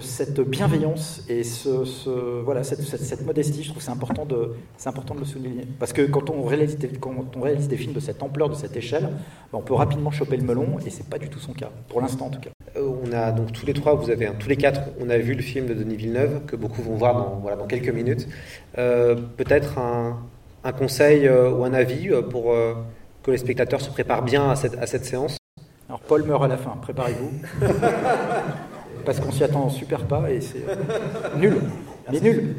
cette 0.01 0.41
bienveillance 0.41 1.25
et 1.29 1.45
ce, 1.45 2.41
voilà, 2.43 2.65
cette, 2.65 2.83
cette, 2.83 3.27
modestie, 3.27 3.63
je 3.63 3.69
trouve 3.69 3.79
que 3.79 3.85
c'est 3.85 3.91
important, 3.91 4.25
de, 4.27 4.55
important 4.87 5.15
de 5.15 5.21
le 5.21 5.27
souligner. 5.27 5.67
Parce 5.79 5.93
que 5.93 6.03
quand 6.03 6.31
on, 6.31 6.43
réalise 6.43 6.79
des, 6.79 6.89
quand 6.89 7.37
on 7.37 7.41
réalise 7.41 7.69
des 7.69 7.77
films 7.77 7.93
de 7.93 8.01
cette 8.01 8.23
ampleur, 8.23 8.49
de 8.49 8.55
cette 8.55 8.77
échelle, 8.77 9.09
ben, 9.53 9.59
on 9.59 9.63
peut 9.63 9.75
rapidement 9.75 10.11
choper 10.11 10.37
le 10.37 10.45
melon, 10.45 10.79
et 10.85 10.91
c'est 10.91 11.09
pas 11.09 11.19
du 11.19 11.29
tout 11.29 11.39
son 11.39 11.53
cas, 11.53 11.71
pour 11.89 12.01
l'instant 12.01 12.27
en 12.27 12.31
tout 12.31 12.41
cas. 12.41 12.51
Euh, 12.77 12.91
on 13.05 13.13
a 13.13 13.33
donc 13.33 13.53
tous 13.53 13.67
les 13.67 13.75
trois, 13.75 13.95
vous 13.95 14.11
avez 14.11 14.31
tous 14.39 14.49
les 14.49 14.57
quatre, 14.57 14.81
on 15.01 15.11
a 15.11 15.19
vu 15.19 15.35
le 15.35 15.43
film 15.43 15.67
de 15.67 15.75
Denis 15.75 15.97
Villeneuve, 15.97 16.45
que 16.47 16.57
beaucoup 16.57 16.83
vont 16.83 16.97
voir 16.97 17.15
dans, 17.15 17.39
voilà, 17.41 17.57
dans 17.57 17.67
quelques 17.67 17.93
minutes. 17.93 18.29
Euh, 18.79 19.17
peut-être 19.37 19.79
un, 19.79 20.19
un, 20.65 20.73
conseil 20.73 21.27
euh, 21.27 21.51
ou 21.51 21.65
un 21.65 21.75
avis 21.75 22.11
pour 22.31 22.55
que 23.23 23.31
les 23.31 23.39
spectateurs 23.39 23.81
se 23.81 23.91
préparent 23.91 24.23
bien 24.23 24.51
à 24.51 24.57
cette, 24.57 24.79
à 24.79 24.87
cette 24.87 25.05
séance 25.05 25.37
Alors 25.89 26.01
Paul 26.01 26.25
meurt 26.25 26.45
à 26.45 26.49
la 26.49 26.57
fin, 26.57 26.77
préparez-vous. 26.81 27.31
parce 29.05 29.21
qu'on 29.21 29.33
s'y 29.33 29.45
attend 29.45 29.69
super 29.69 30.07
pas 30.07 30.31
et 30.31 30.41
c'est 30.41 30.65
euh, 30.69 30.77
nul. 31.37 31.61
Mais 32.11 32.21
nul. 32.21 32.57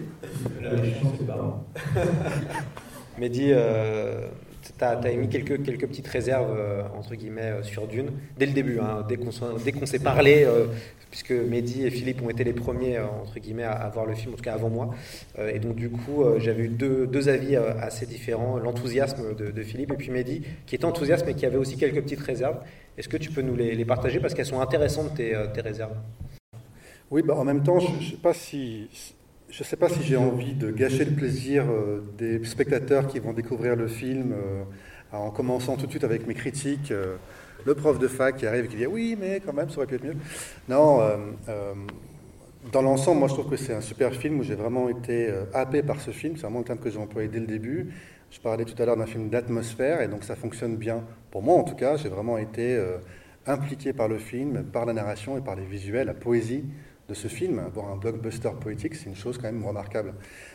Mehdi, 3.17 3.49
euh, 3.51 4.27
tu 4.63 4.83
as, 4.83 5.11
émis 5.11 5.29
quelques, 5.29 5.87
petites 5.87 6.07
réserves, 6.07 6.55
euh, 6.57 6.83
entre 6.97 7.15
guillemets, 7.15 7.41
euh, 7.41 7.63
sur 7.63 7.87
Dune, 7.87 8.11
dès 8.37 8.45
le 8.45 8.53
début, 8.53 8.79
hein, 8.79 9.05
dès 9.07 9.17
qu'on 9.17 9.85
s'est 9.85 9.99
parlé, 9.99 10.43
euh, 10.45 10.65
puisque 11.11 11.31
Mehdi 11.31 11.85
et 11.85 11.89
Philippe 11.89 12.21
ont 12.21 12.29
été 12.29 12.43
les 12.43 12.53
premiers, 12.53 12.99
entre 12.99 13.39
guillemets, 13.39 13.63
à, 13.63 13.89
voir 13.89 14.05
le 14.05 14.15
film, 14.15 14.33
en 14.33 14.37
tout 14.37 14.43
cas 14.43 14.53
avant 14.53 14.69
moi. 14.69 14.95
Et 15.37 15.59
donc, 15.59 15.75
du 15.75 15.89
coup, 15.89 16.23
j'avais 16.39 16.63
eu 16.63 16.69
deux, 16.69 17.29
avis 17.29 17.55
assez 17.55 18.07
différents, 18.07 18.57
l'enthousiasme 18.57 19.35
de, 19.35 19.61
Philippe 19.61 19.91
et 19.91 19.95
puis 19.95 20.09
Mehdi, 20.09 20.41
qui 20.65 20.75
était 20.75 20.85
enthousiaste, 20.85 21.25
mais 21.27 21.35
qui 21.35 21.45
avait 21.45 21.57
aussi 21.57 21.77
quelques 21.77 22.01
petites 22.01 22.21
réserves. 22.21 22.57
Est-ce 22.97 23.09
que 23.09 23.17
tu 23.17 23.29
peux 23.29 23.41
nous 23.41 23.55
les, 23.55 23.85
partager, 23.85 24.19
parce 24.19 24.33
qu'elles 24.33 24.47
sont 24.47 24.59
intéressantes, 24.61 25.13
tes, 25.13 25.35
tes 25.53 25.61
réserves? 25.61 25.95
Oui, 27.11 27.21
bah, 27.21 27.35
en 27.35 27.43
même 27.43 27.61
temps, 27.61 27.79
je 27.79 27.91
ne 27.91 28.01
sais 28.01 28.17
pas 28.17 28.33
si, 28.33 28.89
je 29.53 29.63
sais 29.63 29.75
pas 29.75 29.87
si 29.87 30.01
j'ai 30.01 30.17
envie 30.17 30.55
de 30.55 30.71
gâcher 30.71 31.05
le 31.05 31.11
plaisir 31.11 31.65
euh, 31.69 32.01
des 32.17 32.43
spectateurs 32.43 33.05
qui 33.05 33.19
vont 33.19 33.33
découvrir 33.33 33.75
le 33.75 33.87
film 33.87 34.33
euh, 34.33 34.63
en 35.11 35.29
commençant 35.29 35.77
tout 35.77 35.85
de 35.85 35.91
suite 35.91 36.03
avec 36.03 36.25
mes 36.25 36.33
critiques. 36.33 36.91
euh, 36.91 37.17
le 37.65 37.75
prof 37.75 37.99
de 37.99 38.07
fac 38.07 38.35
qui 38.35 38.47
arrive 38.47 38.65
et 38.65 38.67
qui 38.67 38.75
dit 38.75 38.87
oui, 38.87 39.15
mais 39.17 39.39
quand 39.45 39.53
même, 39.53 39.69
ça 39.69 39.77
aurait 39.77 39.85
pu 39.85 39.95
être 39.95 40.03
mieux. 40.03 40.17
Non, 40.67 40.99
dans 42.73 42.81
l'ensemble, 42.81 43.19
moi 43.19 43.29
je 43.29 43.35
trouve 43.35 43.49
que 43.49 43.55
c'est 43.55 43.73
un 43.73 43.79
super 43.79 44.13
film 44.13 44.39
où 44.39 44.43
j'ai 44.43 44.55
vraiment 44.55 44.89
été 44.89 45.31
happé 45.53 45.81
par 45.81 46.01
ce 46.01 46.11
film. 46.11 46.35
C'est 46.35 46.41
vraiment 46.41 46.59
le 46.59 46.65
terme 46.65 46.79
que 46.79 46.89
j'ai 46.89 46.97
employé 46.97 47.29
dès 47.29 47.39
le 47.39 47.45
début. 47.45 47.93
Je 48.31 48.41
parlais 48.41 48.65
tout 48.65 48.75
à 48.81 48.85
l'heure 48.85 48.97
d'un 48.97 49.05
film 49.05 49.29
d'atmosphère 49.29 50.01
et 50.01 50.09
donc 50.09 50.25
ça 50.25 50.35
fonctionne 50.35 50.75
bien. 50.75 51.05
Pour 51.31 51.41
moi 51.41 51.55
en 51.55 51.63
tout 51.63 51.75
cas, 51.75 51.95
j'ai 51.95 52.09
vraiment 52.09 52.37
été 52.37 52.77
impliqué 53.45 53.93
par 53.93 54.09
le 54.09 54.17
film, 54.17 54.65
par 54.65 54.85
la 54.85 54.91
narration 54.91 55.37
et 55.37 55.41
par 55.41 55.55
les 55.55 55.63
visuels, 55.63 56.07
la 56.07 56.13
poésie 56.13 56.65
de 57.07 57.13
ce 57.13 57.27
film. 57.27 57.59
Avoir 57.59 57.89
un 57.91 57.97
blockbuster 57.97 58.51
poétique, 58.59 58.95
c'est 58.95 59.09
une 59.09 59.15
chose 59.15 59.37
quand 59.37 59.51
même 59.51 59.65
remarquable. 59.65 60.13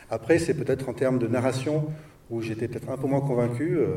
Après, 0.09 0.39
c'est 0.39 0.53
peut-être 0.53 0.89
en 0.89 0.93
termes 0.93 1.19
de 1.19 1.27
narration 1.27 1.87
où 2.29 2.41
j'étais 2.41 2.67
peut-être 2.67 2.89
un 2.89 2.97
peu 2.97 3.07
moins 3.07 3.21
convaincu. 3.21 3.77
euh, 3.77 3.87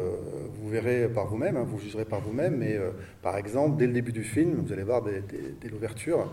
vous 0.55 0.69
verrez 0.69 1.09
par 1.09 1.27
vous-même, 1.27 1.57
hein, 1.57 1.67
vous 1.67 1.79
jugerez 1.79 2.05
par 2.05 2.21
vous-même. 2.21 2.57
Mais 2.57 2.77
euh, 2.77 2.91
par 3.21 3.37
exemple, 3.37 3.77
dès 3.77 3.87
le 3.87 3.93
début 3.93 4.13
du 4.13 4.25
film, 4.25 4.55
vous 4.55 4.73
allez 4.73 4.85
voir 4.85 5.03
dès, 5.03 5.69
l'ouverture, 5.69 6.33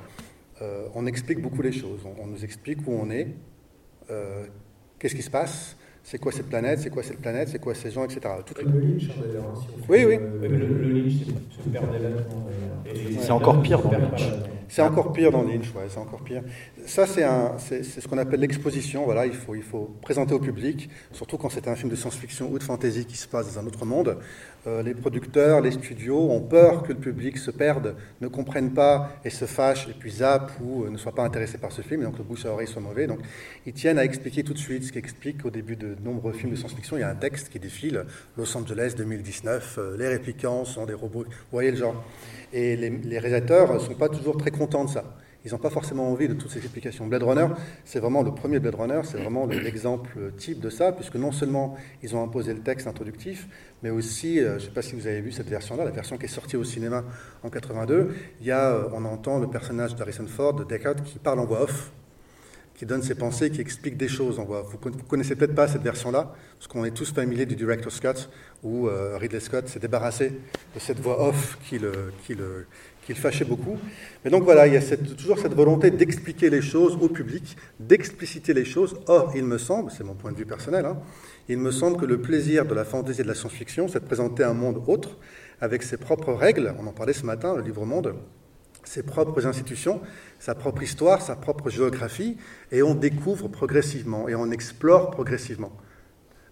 euh, 0.62 0.88
on 0.96 1.06
explique 1.06 1.42
beaucoup 1.42 1.62
les 1.62 1.72
choses. 1.72 2.06
On, 2.22 2.28
nous 2.28 2.44
explique 2.44 2.80
où 2.88 2.92
on 2.92 3.10
est, 3.10 3.28
qu'est-ce 4.98 5.16
qui 5.16 5.22
se 5.22 5.30
passe, 5.30 5.78
c'est 6.04 6.18
quoi 6.18 6.32
cette 6.32 6.48
planète, 6.50 6.80
c'est 6.80 6.90
quoi 6.90 7.04
cette 7.04 7.20
planète, 7.20 7.50
c'est 7.50 7.60
quoi 7.60 7.76
ces 7.76 7.92
gens, 7.92 8.04
etc. 8.06 8.22
Tout- 8.46 8.56
le 8.64 8.80
Lynch, 8.80 9.08
d'ailleurs. 9.08 9.44
hein, 9.56 9.60
si 9.62 9.68
Oui, 9.90 10.06
oui. 10.06 10.18
le, 10.42 10.48
le 10.48 10.90
Lynch, 10.94 11.14
c'est 11.26 11.78
euh, 11.78 13.20
C'est 13.22 13.32
encore 13.32 13.62
pire 13.62 13.82
dans 13.82 13.92
Lynch. 13.92 14.24
C'est 14.72 14.82
encore 14.84 15.12
pire 15.14 15.32
dans 15.32 15.42
Lynch, 15.42 15.74
ouais, 15.76 15.84
c'est 15.90 15.98
encore 16.00 16.22
pire. 16.22 16.44
Ça, 16.86 17.08
c'est 17.08 17.24
un- 17.24 17.54
c'est 17.58 17.84
c'est 17.84 18.02
ce 18.02 18.08
qu'on 18.08 18.18
appelle 18.20 18.40
l'exposition. 18.40 19.04
Voilà, 19.04 19.26
il 19.26 19.34
faut, 19.34 19.56
il 19.56 19.64
faut 19.64 19.90
présenter 20.02 20.34
au 20.34 20.40
public, 20.40 20.90
surtout 21.12 21.38
quand 21.38 21.50
c'est 21.50 21.68
un 21.68 21.76
film 21.76 21.90
de 21.90 21.96
science-fiction 21.96 22.50
ou 22.52 22.58
de 22.60 22.64
fantasy 22.64 23.06
qui 23.06 23.18
se 23.18 23.28
passe 23.28 23.54
dans 23.56 23.62
un 23.62 23.66
autre 23.68 23.86
monde. 23.86 24.18
Euh, 24.68 24.84
les 24.84 24.94
producteurs, 24.94 25.62
les 25.62 25.72
studios 25.72 26.32
ont 26.32 26.42
peur 26.42 26.84
que 26.84 26.90
le 26.92 27.00
public 27.00 27.38
se 27.38 27.50
perde, 27.50 27.96
ne 28.20 28.28
comprenne 28.28 28.74
pas 28.74 29.14
et 29.24 29.30
se 29.30 29.46
fâche, 29.46 29.88
et 29.88 29.94
puis 29.94 30.12
zappe 30.12 30.52
ou 30.62 30.84
euh, 30.84 30.90
ne 30.90 30.98
soit 30.98 31.16
pas 31.16 31.24
intéressé 31.24 31.58
par 31.58 31.72
ce 31.72 31.82
film, 31.82 32.02
et 32.02 32.04
donc 32.04 32.18
le 32.18 32.26
bouche 32.26 32.46
à 32.46 32.52
oreille 32.52 32.68
soit 32.68 32.82
mauvais. 32.82 33.08
Donc, 33.08 33.20
ils 33.66 33.74
tiennent 33.74 33.98
à 33.98 34.04
expliquer 34.04 34.44
tout 34.44 34.54
de 34.54 34.58
suite, 34.58 34.84
ce 34.84 34.92
qui 34.92 34.98
explique 34.98 35.44
qu'au 35.44 35.50
début 35.50 35.78
de 35.78 35.96
nombreux 36.04 36.34
films 36.34 36.52
de 36.52 36.58
science-fiction, 36.58 36.98
il 36.98 37.02
y 37.02 37.04
a 37.04 37.10
un 37.10 37.16
texte 37.16 37.50
qui 37.50 37.60
défile 37.60 38.06
Los 38.38 38.56
Angeles 38.58 38.96
2019, 38.98 39.78
euh, 39.78 39.98
les 39.98 40.10
réplicants 40.10 40.66
sont 40.66 40.86
des 40.86 40.94
robots. 40.94 41.24
Vous 41.24 41.36
voyez 41.52 41.72
le 41.72 41.78
genre. 41.78 42.04
Et 42.52 42.76
les, 42.76 42.90
les 42.90 43.20
réalisateurs 43.20 43.74
ne 43.74 43.80
sont 43.80 43.94
pas 43.94 44.10
toujours 44.10 44.36
très 44.36 44.52
contents 44.52 44.84
de 44.84 44.90
ça. 44.90 45.06
Ils 45.46 45.52
n'ont 45.54 45.58
pas 45.58 45.70
forcément 45.70 46.12
envie 46.12 46.28
de 46.28 46.34
toutes 46.34 46.52
ces 46.52 46.60
explications. 46.60 47.08
Blade 47.08 47.24
Runner, 47.24 47.48
c'est 47.86 48.00
vraiment 48.00 48.24
le 48.24 48.34
premier 48.34 48.60
Blade 48.60 48.76
Runner, 48.76 49.02
c'est 49.06 49.18
vraiment 49.20 49.46
le- 49.46 49.58
l'exemple 49.60 50.32
type 50.38 50.60
de 50.60 50.70
ça, 50.70 50.92
puisque 50.92 51.16
non 51.16 51.32
seulement 51.32 51.78
ils 52.04 52.14
ont 52.16 52.22
imposé 52.24 52.54
le 52.54 52.60
texte 52.60 52.88
introductif, 52.88 53.48
mais 53.82 53.90
aussi, 53.90 54.40
euh, 54.40 54.52
je 54.52 54.54
ne 54.56 54.60
sais 54.68 54.74
pas 54.74 54.82
si 54.82 54.96
vous 54.96 55.08
avez 55.08 55.22
vu 55.22 55.32
cette 55.32 55.48
version-là, 55.48 55.86
la 55.86 55.92
version 55.92 56.18
qui 56.18 56.26
est 56.26 56.28
sortie 56.28 56.58
au 56.58 56.64
cinéma 56.66 57.06
en 57.44 57.50
82, 57.50 58.14
il 58.42 58.48
y 58.48 58.52
a, 58.52 58.72
euh, 58.72 58.90
on 58.94 59.06
entend 59.06 59.40
le 59.40 59.48
personnage 59.48 59.96
d'Harrison 59.96 60.28
Ford, 60.28 60.54
de 60.54 60.66
Deckard, 60.66 60.96
qui 61.04 61.20
parle 61.20 61.40
en 61.40 61.46
voix 61.46 61.62
off, 61.64 61.92
qui 62.76 62.86
donne 62.86 63.02
ses 63.02 63.16
pensées, 63.16 63.50
qui 63.50 63.60
explique 63.60 63.98
des 63.98 64.08
choses 64.08 64.40
en 64.40 64.46
voix 64.46 64.62
off. 64.62 64.76
Vous 64.82 64.90
ne 64.90 64.96
connaissez 65.04 65.36
peut-être 65.36 65.54
pas 65.56 65.68
cette 65.68 65.82
version-là, 65.82 66.34
parce 66.58 66.68
qu'on 66.68 66.86
est 66.86 66.92
tous 66.92 67.12
familiers 67.14 67.46
du 67.46 67.56
director 67.58 67.92
Scott, 67.92 68.30
où 68.64 68.88
euh, 68.88 69.18
Ridley 69.18 69.40
Scott 69.42 69.68
s'est 69.68 69.80
débarrassé 69.80 70.30
de 70.30 70.80
cette 70.80 71.00
voix 71.00 71.22
off 71.28 71.58
qui 71.68 71.78
le, 71.80 72.12
qui 73.14 73.20
fâchait 73.20 73.46
beaucoup. 73.46 73.78
Mais 74.24 74.32
donc 74.32 74.44
voilà, 74.44 74.68
il 74.68 74.74
y 74.74 74.78
a 74.78 74.98
toujours 75.18 75.40
cette 75.40 75.54
volonté 75.54 75.90
d'expliquer 75.90 76.50
les 76.50 76.62
choses 76.62 76.98
au 77.02 77.10
public, 77.10 77.58
d'expliciter 77.80 78.54
les 78.54 78.66
choses. 78.66 78.96
Or, 79.08 79.32
il 79.36 79.44
me 79.44 79.58
semble, 79.58 79.92
c'est 79.92 80.04
mon 80.04 80.14
point 80.14 80.32
de 80.32 80.38
vue 80.38 80.46
personnel, 80.46 80.86
hein, 80.86 80.98
il 81.48 81.58
me 81.58 81.72
semble 81.72 81.98
que 81.98 82.06
le 82.06 82.22
plaisir 82.22 82.66
de 82.66 82.76
la 82.76 82.86
fantaisie 82.86 83.22
et 83.22 83.24
de 83.24 83.28
la 83.28 83.36
science-fiction, 83.36 83.88
c'est 83.88 84.02
de 84.02 84.06
présenter 84.06 84.44
un 84.44 84.54
monde 84.54 84.84
autre, 84.88 85.18
avec 85.62 85.84
ses 85.84 85.98
propres 85.98 86.34
règles. 86.34 86.74
On 86.80 86.88
en 86.88 86.92
parlait 86.92 87.14
ce 87.14 87.26
matin, 87.26 87.56
le 87.56 87.62
livre 87.62 87.86
monde 87.86 88.16
ses 88.86 89.04
propres 89.04 89.46
institutions, 89.46 90.02
sa 90.40 90.56
propre 90.56 90.82
histoire, 90.82 91.22
sa 91.22 91.36
propre 91.36 91.70
géographie, 91.70 92.38
et 92.72 92.82
on 92.82 92.96
découvre 92.96 93.48
progressivement 93.48 94.28
et 94.28 94.36
on 94.36 94.50
explore 94.50 95.12
progressivement. 95.12 95.72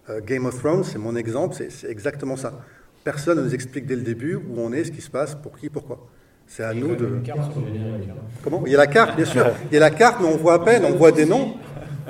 Euh, 0.08 0.20
Game 0.20 0.46
of 0.46 0.56
Thrones, 0.58 0.84
c'est 0.84 0.98
mon 0.98 1.16
exemple, 1.16 1.56
c'est 1.56 1.90
exactement 1.90 2.36
ça. 2.36 2.64
Personne 3.02 3.38
ne 3.38 3.44
nous 3.44 3.54
explique 3.54 3.86
dès 3.86 3.96
le 3.96 4.02
début 4.02 4.36
où 4.36 4.58
on 4.58 4.72
est, 4.72 4.84
ce 4.84 4.92
qui 4.92 5.00
se 5.00 5.10
passe, 5.10 5.34
pour 5.34 5.58
qui, 5.58 5.68
pourquoi. 5.68 6.06
C'est 6.48 6.64
à 6.64 6.74
nous 6.74 6.96
de. 6.96 7.06
hein. 7.28 8.14
Comment? 8.42 8.62
Il 8.66 8.72
y 8.72 8.74
a 8.74 8.78
la 8.78 8.86
carte, 8.86 9.14
bien 9.16 9.24
sûr. 9.24 9.46
Il 9.70 9.74
y 9.74 9.76
a 9.76 9.80
la 9.80 9.90
carte, 9.90 10.18
mais 10.20 10.26
on 10.26 10.36
voit 10.36 10.54
à 10.54 10.58
peine, 10.58 10.84
on 10.84 10.96
voit 10.96 11.12
des 11.12 11.26
noms. 11.26 11.54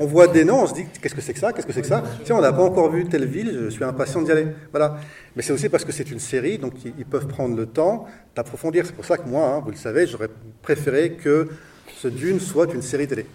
On 0.01 0.07
voit 0.07 0.29
des 0.29 0.45
noms, 0.45 0.63
on 0.63 0.67
se 0.69 0.75
dit 0.75 0.85
qu'est-ce 1.03 1.15
que 1.15 1.21
c'est 1.21 1.33
que 1.35 1.41
ça? 1.41 1.53
Qu'est-ce 1.53 1.67
que 1.67 1.73
c'est 1.73 1.81
que 1.83 1.87
ça? 1.89 2.05
Sais, 2.25 2.33
on 2.33 2.41
n'a 2.41 2.53
pas 2.53 2.63
encore 2.63 2.89
vu 2.89 3.05
telle 3.07 3.25
ville, 3.27 3.63
je 3.65 3.69
suis 3.69 3.83
impatient 3.83 4.23
d'y 4.23 4.31
aller. 4.31 4.47
Voilà. 4.71 4.97
Mais 5.35 5.43
c'est 5.43 5.53
aussi 5.53 5.69
parce 5.69 5.85
que 5.85 5.91
c'est 5.91 6.09
une 6.13 6.21
série, 6.21 6.57
donc 6.57 6.75
ils 6.85 6.93
ils 6.99 7.05
peuvent 7.05 7.27
prendre 7.27 7.57
le 7.57 7.67
temps 7.67 8.07
d'approfondir. 8.37 8.87
C'est 8.87 8.95
pour 8.95 9.05
ça 9.05 9.19
que 9.19 9.29
moi, 9.29 9.45
hein, 9.49 9.61
vous 9.65 9.73
le 9.73 9.77
savez, 9.77 10.07
j'aurais 10.07 10.29
préféré 10.63 11.15
que 11.15 11.49
ce 11.97 12.07
Dune 12.07 12.39
soit 12.39 12.73
une 12.73 12.83
série 12.83 13.09
télé. 13.09 13.27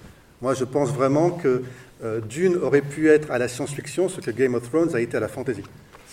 Moi, 0.41 0.53
je 0.53 0.63
pense 0.63 0.89
vraiment 0.93 1.31
que 1.31 1.63
euh, 2.01 2.21
Dune 2.21 2.55
aurait 2.61 2.81
pu 2.81 3.09
être 3.09 3.29
à 3.29 3.37
la 3.37 3.49
science-fiction 3.49 4.07
ce 4.07 4.21
que 4.21 4.31
Game 4.31 4.55
of 4.55 4.69
Thrones 4.69 4.95
a 4.95 5.01
été 5.01 5.17
à 5.17 5.19
la 5.19 5.27
fantasy. 5.27 5.63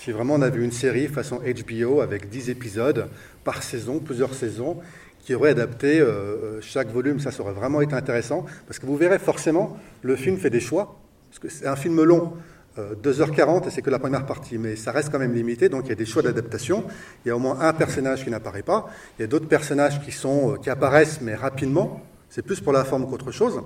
Si 0.02 0.12
vraiment 0.12 0.36
on 0.36 0.40
avait 0.40 0.64
une 0.64 0.72
série 0.72 1.08
façon 1.08 1.40
HBO 1.40 2.00
avec 2.00 2.30
10 2.30 2.48
épisodes 2.48 3.08
par 3.44 3.62
saison, 3.62 3.98
plusieurs 3.98 4.32
saisons, 4.32 4.78
qui 5.18 5.34
aurait 5.34 5.50
adapté 5.50 6.00
euh, 6.00 6.58
chaque 6.62 6.88
volume, 6.88 7.20
ça, 7.20 7.30
ça 7.30 7.42
aurait 7.42 7.52
vraiment 7.52 7.82
été 7.82 7.92
intéressant. 7.92 8.46
Parce 8.66 8.78
que 8.78 8.86
vous 8.86 8.96
verrez 8.96 9.18
forcément, 9.18 9.76
le 10.00 10.16
film 10.16 10.38
fait 10.38 10.48
des 10.48 10.60
choix. 10.60 10.98
Parce 11.28 11.38
que 11.38 11.50
c'est 11.50 11.66
un 11.66 11.76
film 11.76 12.02
long, 12.02 12.32
euh, 12.78 12.94
2h40, 12.94 13.66
et 13.66 13.70
c'est 13.70 13.82
que 13.82 13.90
la 13.90 13.98
première 13.98 14.24
partie, 14.24 14.56
mais 14.56 14.74
ça 14.74 14.90
reste 14.90 15.10
quand 15.10 15.18
même 15.18 15.34
limité, 15.34 15.68
donc 15.68 15.82
il 15.84 15.88
y 15.90 15.92
a 15.92 15.96
des 15.96 16.06
choix 16.06 16.22
d'adaptation. 16.22 16.82
Il 17.26 17.28
y 17.28 17.30
a 17.30 17.36
au 17.36 17.38
moins 17.38 17.60
un 17.60 17.74
personnage 17.74 18.24
qui 18.24 18.30
n'apparaît 18.30 18.62
pas. 18.62 18.88
Il 19.18 19.22
y 19.22 19.24
a 19.26 19.28
d'autres 19.28 19.48
personnages 19.48 20.00
qui, 20.02 20.12
sont, 20.12 20.54
euh, 20.54 20.56
qui 20.56 20.70
apparaissent, 20.70 21.20
mais 21.20 21.34
rapidement. 21.34 22.00
C'est 22.30 22.40
plus 22.40 22.60
pour 22.60 22.72
la 22.72 22.84
forme 22.84 23.06
qu'autre 23.06 23.32
chose. 23.32 23.60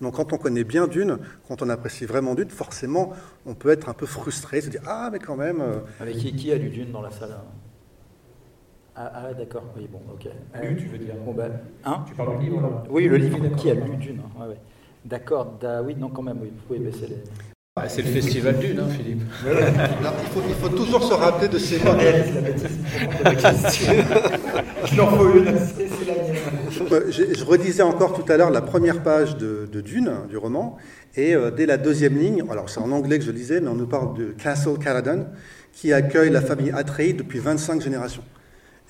Donc 0.00 0.14
quand 0.14 0.32
on 0.32 0.38
connaît 0.38 0.64
bien 0.64 0.86
Dune, 0.86 1.18
quand 1.48 1.62
on 1.62 1.68
apprécie 1.68 2.04
vraiment 2.04 2.34
Dune, 2.34 2.50
forcément, 2.50 3.12
on 3.46 3.54
peut 3.54 3.70
être 3.70 3.88
un 3.88 3.94
peu 3.94 4.06
frustré, 4.06 4.60
se 4.60 4.68
dire 4.70 4.82
Ah, 4.86 5.08
mais 5.12 5.18
quand 5.18 5.36
même. 5.36 5.60
euh, 5.60 5.78
Avec 6.00 6.16
qui, 6.18 6.34
qui 6.34 6.52
a 6.52 6.56
lu 6.56 6.68
Dune 6.68 6.92
dans 6.92 7.02
la 7.02 7.10
salle 7.10 7.30
hein? 7.32 7.44
Ah, 8.98 9.12
ah, 9.14 9.34
d'accord, 9.34 9.64
oui, 9.76 9.86
bon, 9.92 10.00
ok. 10.14 10.26
Lu, 10.62 10.76
tu 10.76 10.86
veux 10.86 10.96
dire? 10.98 11.14
Bon, 11.24 11.32
ben, 11.34 11.52
hein? 11.84 12.02
Tu 12.08 12.14
parles 12.14 12.38
du 12.38 12.44
livre, 12.46 12.62
là? 12.62 12.82
Oui, 12.88 13.06
le 13.06 13.16
livre, 13.18 13.36
qui 13.56 13.70
a 13.70 13.74
lu 13.74 13.96
Dune 13.96 14.20
hein, 14.24 14.40
ouais, 14.40 14.48
ouais. 14.48 14.56
D'accord, 15.04 15.52
da- 15.60 15.82
oui, 15.82 15.94
non, 15.94 16.08
quand 16.08 16.22
même, 16.22 16.38
oui, 16.40 16.50
vous 16.54 16.62
pouvez 16.66 16.78
baisser 16.78 17.06
les... 17.08 17.16
Ah, 17.78 17.90
c'est 17.90 18.00
le 18.00 18.08
festival 18.08 18.58
d'une, 18.58 18.78
hein, 18.80 18.88
Philippe. 18.88 19.20
Là, 19.44 20.14
il, 20.22 20.26
faut, 20.30 20.40
il 20.48 20.54
faut 20.54 20.70
toujours 20.70 21.02
se 21.04 21.12
rappeler 21.12 21.48
de 21.48 21.58
ces 21.58 21.78
mots. 21.84 21.90
Il 24.92 25.00
en 25.00 25.06
faut 25.08 25.28
une, 25.34 25.58
Euh, 26.92 27.10
Je, 27.10 27.44
redisais 27.44 27.82
encore 27.82 28.12
tout 28.12 28.30
à 28.30 28.36
l'heure 28.36 28.50
la 28.50 28.62
première 28.62 29.02
page 29.02 29.36
de, 29.36 29.80
Dune, 29.80 30.12
du 30.28 30.36
roman, 30.36 30.76
et 31.16 31.34
euh, 31.34 31.50
dès 31.50 31.66
la 31.66 31.76
deuxième 31.76 32.16
ligne, 32.18 32.44
alors 32.50 32.68
c'est 32.68 32.80
en 32.80 32.92
anglais 32.92 33.18
que 33.18 33.24
je 33.24 33.30
lisais, 33.30 33.60
mais 33.60 33.68
on 33.68 33.74
nous 33.74 33.86
parle 33.86 34.16
de 34.16 34.34
Castle 34.42 34.78
Caladan, 34.78 35.26
qui 35.72 35.92
accueille 35.92 36.30
la 36.30 36.40
famille 36.40 36.70
Atreides 36.70 37.16
depuis 37.16 37.38
25 37.38 37.80
générations. 37.80 38.24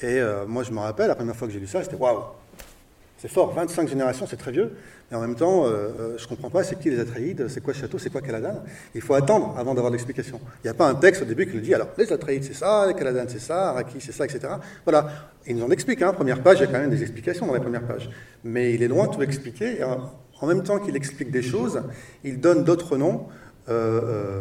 Et 0.01 0.20
euh, 0.20 0.47
moi, 0.47 0.62
je 0.62 0.72
me 0.72 0.78
rappelle, 0.78 1.09
la 1.09 1.14
première 1.14 1.34
fois 1.34 1.49
que 1.49 1.55
j'ai 1.55 1.61
lu 1.61 1.66
ça, 1.66 1.82
c'était 1.82 1.97
waouh, 1.97 2.22
c'est 3.27 3.33
fort, 3.33 3.53
25 3.53 3.89
générations, 3.89 4.24
c'est 4.24 4.37
très 4.37 4.53
vieux, 4.53 4.70
mais 5.11 5.16
en 5.16 5.20
même 5.20 5.35
temps, 5.35 5.66
euh, 5.66 5.68
euh, 5.68 6.14
je 6.16 6.22
ne 6.22 6.29
comprends 6.29 6.49
pas, 6.49 6.62
c'est 6.62 6.79
qui 6.79 6.91
les 6.91 7.01
Atreides, 7.01 7.49
c'est 7.49 7.61
quoi 7.61 7.74
château, 7.74 7.99
c'est 7.99 8.09
quoi 8.09 8.20
Caladan 8.20 8.62
Il 8.95 9.01
faut 9.01 9.14
attendre 9.14 9.57
avant 9.59 9.74
d'avoir 9.74 9.91
l'explication. 9.91 10.41
Il 10.62 10.68
n'y 10.68 10.70
a 10.70 10.74
pas 10.74 10.87
un 10.87 10.95
texte 10.95 11.22
au 11.22 11.24
début 11.24 11.45
qui 11.45 11.57
nous 11.57 11.61
dit, 11.61 11.74
alors, 11.74 11.89
les 11.99 12.12
Atreides, 12.12 12.45
c'est 12.45 12.55
ça, 12.55 12.87
les 12.87 12.95
Caladan, 12.95 13.24
c'est 13.27 13.41
ça, 13.41 13.70
Araki, 13.70 13.97
c'est 13.99 14.12
ça, 14.12 14.27
etc. 14.27 14.47
Voilà, 14.85 15.09
il 15.45 15.57
nous 15.57 15.64
en 15.64 15.70
explique, 15.70 16.03
hein, 16.03 16.12
première 16.12 16.41
page, 16.41 16.59
il 16.59 16.61
y 16.61 16.64
a 16.64 16.66
quand 16.68 16.79
même 16.79 16.91
des 16.91 17.03
explications 17.03 17.49
dans 17.49 17.55
la 17.55 17.59
première 17.59 17.83
page. 17.83 18.11
Mais 18.45 18.74
il 18.74 18.83
est 18.85 18.89
loin 18.89 19.09
de 19.09 19.14
tout 19.14 19.22
expliquer, 19.22 19.79
en 19.83 20.47
même 20.47 20.62
temps 20.62 20.79
qu'il 20.79 20.95
explique 20.95 21.33
des 21.33 21.43
choses, 21.43 21.83
il 22.22 22.41
donne 22.41 22.62
d'autres 22.62 22.97
noms 22.97 23.27
euh, 23.68 24.41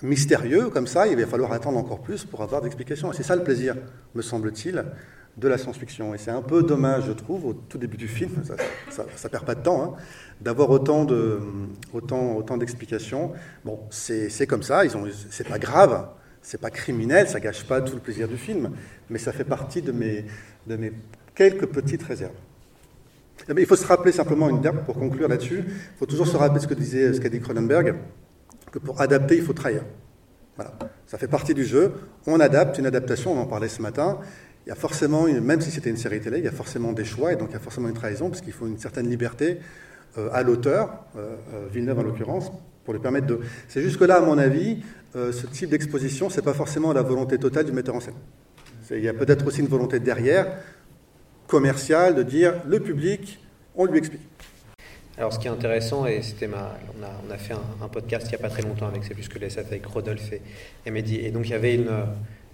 mystérieux, 0.00 0.70
comme 0.70 0.86
ça, 0.86 1.08
il 1.08 1.16
va 1.18 1.26
falloir 1.26 1.52
attendre 1.52 1.76
encore 1.76 2.00
plus 2.00 2.24
pour 2.24 2.40
avoir 2.40 2.62
d'explications. 2.62 3.12
Et 3.12 3.16
c'est 3.16 3.22
ça 3.22 3.36
le 3.36 3.42
plaisir, 3.42 3.76
me 4.14 4.22
semble-t-il, 4.22 4.82
de 5.36 5.48
la 5.48 5.58
science-fiction. 5.58 6.14
Et 6.14 6.18
c'est 6.18 6.30
un 6.30 6.42
peu 6.42 6.62
dommage, 6.62 7.04
je 7.06 7.12
trouve, 7.12 7.46
au 7.46 7.54
tout 7.54 7.78
début 7.78 7.96
du 7.96 8.08
film, 8.08 8.30
ça 8.90 9.04
ne 9.04 9.28
perd 9.28 9.44
pas 9.44 9.54
de 9.54 9.62
temps, 9.62 9.82
hein, 9.82 10.02
d'avoir 10.40 10.70
autant, 10.70 11.04
de, 11.04 11.40
autant, 11.92 12.36
autant 12.36 12.56
d'explications. 12.56 13.32
Bon, 13.64 13.80
c'est 13.90 14.46
comme 14.46 14.62
ça, 14.62 14.82
c'est 15.30 15.48
pas 15.48 15.58
grave, 15.58 16.08
c'est 16.42 16.60
pas 16.60 16.70
criminel, 16.70 17.28
ça 17.28 17.40
gâche 17.40 17.64
pas 17.64 17.80
tout 17.80 17.94
le 17.94 18.00
plaisir 18.00 18.28
du 18.28 18.36
film, 18.36 18.70
mais 19.08 19.18
ça 19.18 19.32
fait 19.32 19.44
partie 19.44 19.82
de 19.82 19.92
mes, 19.92 20.26
de 20.66 20.76
mes 20.76 20.92
quelques 21.34 21.66
petites 21.66 22.02
réserves. 22.02 22.32
Eh 23.48 23.60
il 23.60 23.66
faut 23.66 23.76
se 23.76 23.86
rappeler 23.86 24.12
simplement 24.12 24.48
une 24.48 24.60
dernière, 24.60 24.84
pour 24.84 24.96
conclure 24.96 25.28
là-dessus, 25.28 25.64
il 25.66 25.98
faut 25.98 26.06
toujours 26.06 26.28
se 26.28 26.36
rappeler 26.36 26.60
ce 26.60 26.68
que 26.68 26.74
disait, 26.74 27.12
ce 27.12 27.20
qu'a 27.20 27.28
dit 27.28 27.40
Cronenberg, 27.40 27.96
que 28.70 28.78
pour 28.78 29.00
adapter, 29.00 29.36
il 29.36 29.42
faut 29.42 29.52
trahir. 29.52 29.82
Voilà. 30.56 30.72
Ça 31.06 31.18
fait 31.18 31.28
partie 31.28 31.54
du 31.54 31.64
jeu. 31.64 31.92
On 32.26 32.40
adapte 32.40 32.78
une 32.78 32.86
adaptation, 32.86 33.32
on 33.32 33.40
en 33.40 33.46
parlait 33.46 33.68
ce 33.68 33.80
matin. 33.82 34.18
Il 34.66 34.68
y 34.68 34.72
a 34.72 34.76
forcément, 34.76 35.24
même 35.24 35.60
si 35.60 35.70
c'était 35.70 35.90
une 35.90 35.96
série 35.96 36.20
télé, 36.20 36.38
il 36.38 36.44
y 36.44 36.48
a 36.48 36.52
forcément 36.52 36.92
des 36.92 37.04
choix 37.04 37.32
et 37.32 37.36
donc 37.36 37.48
il 37.50 37.54
y 37.54 37.56
a 37.56 37.60
forcément 37.60 37.88
une 37.88 37.94
trahison 37.94 38.28
parce 38.28 38.40
qu'il 38.40 38.52
faut 38.52 38.66
une 38.66 38.78
certaine 38.78 39.08
liberté 39.08 39.58
euh, 40.18 40.28
à 40.32 40.42
l'auteur, 40.42 41.06
euh, 41.16 41.36
euh, 41.54 41.68
Villeneuve 41.72 42.00
en 42.00 42.02
l'occurrence, 42.02 42.52
pour 42.84 42.92
lui 42.92 43.00
permettre 43.00 43.26
de. 43.26 43.40
C'est 43.68 43.80
jusque-là, 43.80 44.16
à 44.16 44.20
mon 44.20 44.36
avis, 44.36 44.82
ce 45.14 45.46
type 45.46 45.70
d'exposition, 45.70 46.30
c'est 46.30 46.42
pas 46.42 46.54
forcément 46.54 46.92
la 46.92 47.02
volonté 47.02 47.38
totale 47.38 47.66
du 47.66 47.72
metteur 47.72 47.94
en 47.94 48.00
scène. 48.00 48.14
Il 48.90 49.02
y 49.02 49.08
a 49.08 49.14
peut-être 49.14 49.46
aussi 49.46 49.60
une 49.60 49.68
volonté 49.68 50.00
derrière, 50.00 50.46
commerciale, 51.46 52.14
de 52.14 52.22
dire 52.22 52.54
le 52.66 52.80
public, 52.80 53.38
on 53.76 53.84
lui 53.84 53.98
explique. 53.98 54.22
Alors, 55.16 55.32
ce 55.32 55.38
qui 55.38 55.46
est 55.46 55.50
intéressant, 55.50 56.06
et 56.06 56.22
c'était 56.22 56.46
ma, 56.46 56.76
on 56.98 57.30
a, 57.30 57.36
fait 57.36 57.54
un, 57.54 57.88
podcast 57.88 58.26
il 58.26 58.30
n'y 58.30 58.34
a 58.36 58.38
pas 58.38 58.48
très 58.48 58.62
longtemps 58.62 58.88
avec 58.88 59.04
C'est 59.04 59.14
plus 59.14 59.28
que 59.28 59.38
l'ESF 59.38 59.66
avec 59.66 59.86
Rodolphe 59.86 60.32
et, 60.84 60.90
Mehdi. 60.90 61.16
Et 61.16 61.30
donc, 61.30 61.46
il 61.46 61.50
y 61.50 61.54
avait 61.54 61.74
une. 61.74 61.90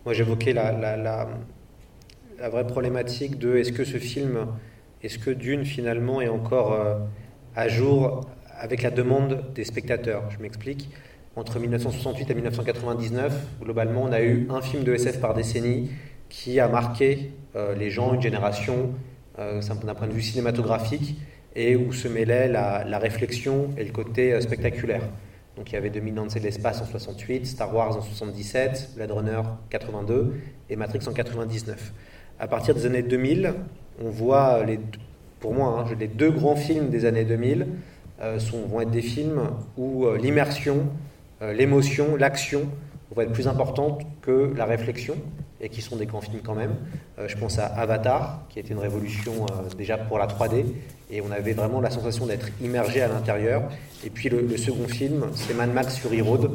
Moi, 0.04 0.14
j'évoquais 0.14 0.52
la, 0.52 0.72
la, 0.72 1.28
vraie 2.48 2.66
problématique 2.66 3.38
de 3.38 3.56
est-ce 3.56 3.72
que 3.72 3.84
ce 3.84 3.98
film, 3.98 4.46
est-ce 5.02 5.18
que 5.18 5.30
Dune, 5.30 5.64
finalement, 5.64 6.20
est 6.20 6.28
encore 6.28 6.72
euh, 6.72 6.94
à 7.56 7.68
jour 7.68 8.28
avec 8.58 8.82
la 8.82 8.90
demande 8.90 9.44
des 9.54 9.64
spectateurs? 9.64 10.30
Je 10.30 10.38
m'explique. 10.40 10.90
Entre 11.36 11.58
1968 11.60 12.30
et 12.30 12.34
1999, 12.34 13.32
globalement, 13.62 14.04
on 14.04 14.12
a 14.12 14.20
eu 14.20 14.46
un 14.50 14.60
film 14.60 14.82
de 14.84 14.94
SF 14.94 15.20
par 15.20 15.34
décennie 15.34 15.90
qui 16.28 16.60
a 16.60 16.68
marqué 16.68 17.32
euh, 17.56 17.74
les 17.74 17.90
gens, 17.90 18.14
une 18.14 18.22
génération, 18.22 18.94
euh, 19.38 19.60
d'un 19.84 19.94
point 19.94 20.08
de 20.08 20.12
vue 20.12 20.22
cinématographique 20.22 21.16
et 21.54 21.76
où 21.76 21.92
se 21.92 22.08
mêlait 22.08 22.48
la, 22.48 22.98
réflexion 22.98 23.70
et 23.76 23.84
le 23.84 23.92
côté 23.92 24.32
euh, 24.32 24.40
spectaculaire. 24.40 25.02
Donc 25.56 25.70
il 25.70 25.74
y 25.74 25.76
avait 25.76 25.90
2000 25.90 26.18
ans 26.18 26.26
de 26.26 26.38
l'espace 26.40 26.80
en 26.82 26.84
68, 26.84 27.46
Star 27.46 27.74
Wars 27.74 27.96
en 27.96 28.00
77, 28.00 28.90
Blade 28.96 29.10
Runner 29.10 29.40
82 29.70 30.34
et 30.70 30.76
Matrix 30.76 31.06
en 31.08 31.12
99. 31.12 31.92
À 32.38 32.46
partir 32.46 32.74
des 32.74 32.86
années 32.86 33.02
2000, 33.02 33.54
on 34.04 34.10
voit 34.10 34.64
les, 34.64 34.78
pour 35.40 35.54
moi, 35.54 35.84
hein, 35.86 35.94
les 35.98 36.08
deux 36.08 36.30
grands 36.30 36.56
films 36.56 36.88
des 36.90 37.04
années 37.04 37.24
2000 37.24 37.66
euh, 38.20 38.38
sont, 38.38 38.62
vont 38.66 38.80
être 38.80 38.90
des 38.90 39.02
films 39.02 39.42
où 39.76 40.06
euh, 40.06 40.16
l'immersion, 40.18 40.86
l'émotion, 41.40 42.16
l'action 42.16 42.62
vont 43.14 43.22
être 43.22 43.32
plus 43.32 43.46
importantes 43.46 44.02
que 44.22 44.52
la 44.56 44.64
réflexion 44.64 45.14
et 45.60 45.68
qui 45.68 45.82
sont 45.82 45.96
des 45.96 46.06
grands 46.06 46.20
films 46.20 46.40
quand 46.44 46.54
même. 46.54 46.74
je 47.26 47.36
pense 47.36 47.58
à 47.58 47.66
Avatar, 47.66 48.44
qui 48.48 48.58
a 48.58 48.62
été 48.62 48.72
une 48.72 48.80
révolution 48.80 49.46
déjà 49.76 49.98
pour 49.98 50.18
la 50.18 50.26
3D, 50.26 50.64
et 51.10 51.20
on 51.20 51.30
avait 51.30 51.52
vraiment 51.52 51.80
la 51.80 51.90
sensation 51.90 52.26
d'être 52.26 52.48
immergé 52.62 53.02
à 53.02 53.08
l'intérieur. 53.08 53.62
Et 54.04 54.10
puis 54.10 54.28
le, 54.28 54.56
second 54.56 54.86
film, 54.88 55.26
c'est 55.34 55.54
Mad 55.54 55.72
Max 55.72 55.96
Fury 55.96 56.20
Road, 56.20 56.50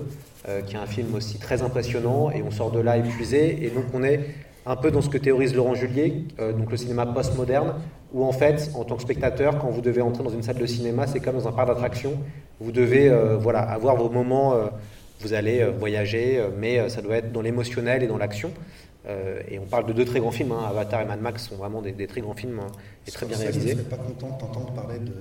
euh, 0.48 0.62
qui 0.62 0.76
est 0.76 0.80
un 0.80 0.86
film 0.86 1.14
aussi 1.16 1.38
très 1.38 1.62
impressionnant, 1.62 2.32
et 2.32 2.44
on 2.44 2.52
sort 2.52 2.72
de 2.72 2.80
là 2.80 2.98
épuisé, 2.98 3.66
et 3.66 3.70
donc 3.70 3.86
on 3.94 4.04
est 4.04 4.20
un 4.66 4.76
peu 4.76 4.92
dans 4.92 5.02
ce 5.02 5.10
que 5.10 5.18
théorise 5.18 5.56
Laurent 5.56 5.76
Julier, 5.76 6.26
euh, 6.40 6.54
donc 6.54 6.72
le 6.72 6.78
cinéma 6.78 7.06
postmoderne, 7.06 7.74
où 8.14 8.24
en 8.24 8.32
fait, 8.32 8.72
en 8.76 8.84
tant 8.84 8.96
que 8.96 9.02
spectateur, 9.02 9.60
quand 9.60 9.70
vous 9.70 9.82
devez 9.82 10.02
entrer 10.02 10.24
dans 10.24 10.30
une 10.30 10.44
salle 10.44 10.58
de 10.58 10.66
cinéma, 10.66 11.08
c'est 11.08 11.20
comme 11.20 11.36
dans 11.36 11.48
un 11.48 11.52
parc 11.52 11.68
d'attractions, 11.68 12.14
vous 12.60 12.72
devez 12.72 13.10
euh, 13.10 13.38
voilà, 13.38 13.60
avoir 13.60 13.96
vos 13.96 14.10
moments, 14.10 14.54
vous 15.20 15.34
allez 15.34 15.66
voyager, 15.80 16.42
mais 16.58 16.90
ça 16.90 17.02
doit 17.02 17.18
être 17.18 17.32
dans 17.32 17.42
l'émotionnel 17.42 18.04
et 18.04 18.08
dans 18.08 18.18
l'action. 18.18 18.52
Euh, 19.06 19.42
et 19.50 19.60
on 19.60 19.66
parle 19.66 19.86
de 19.86 19.92
deux 19.92 20.06
très 20.06 20.20
grands 20.20 20.32
films, 20.32 20.54
hein. 20.54 20.66
Avatar 20.70 21.02
et 21.02 21.06
Mad 21.06 21.20
Max 21.20 21.50
sont 21.50 21.58
vraiment 21.58 21.82
des, 21.82 22.08
très 22.08 22.22
grands 22.22 22.34
films 22.34 22.60
hein, 22.60 22.72
et 23.06 23.12
très 23.12 23.26
bien 23.26 23.38
réalisés. 23.38 23.72
Je 23.72 23.76
ne 23.76 23.82
pas 23.82 23.98
content 23.98 24.38
d'entendre 24.40 24.72
parler 24.72 25.00
de 25.00 25.12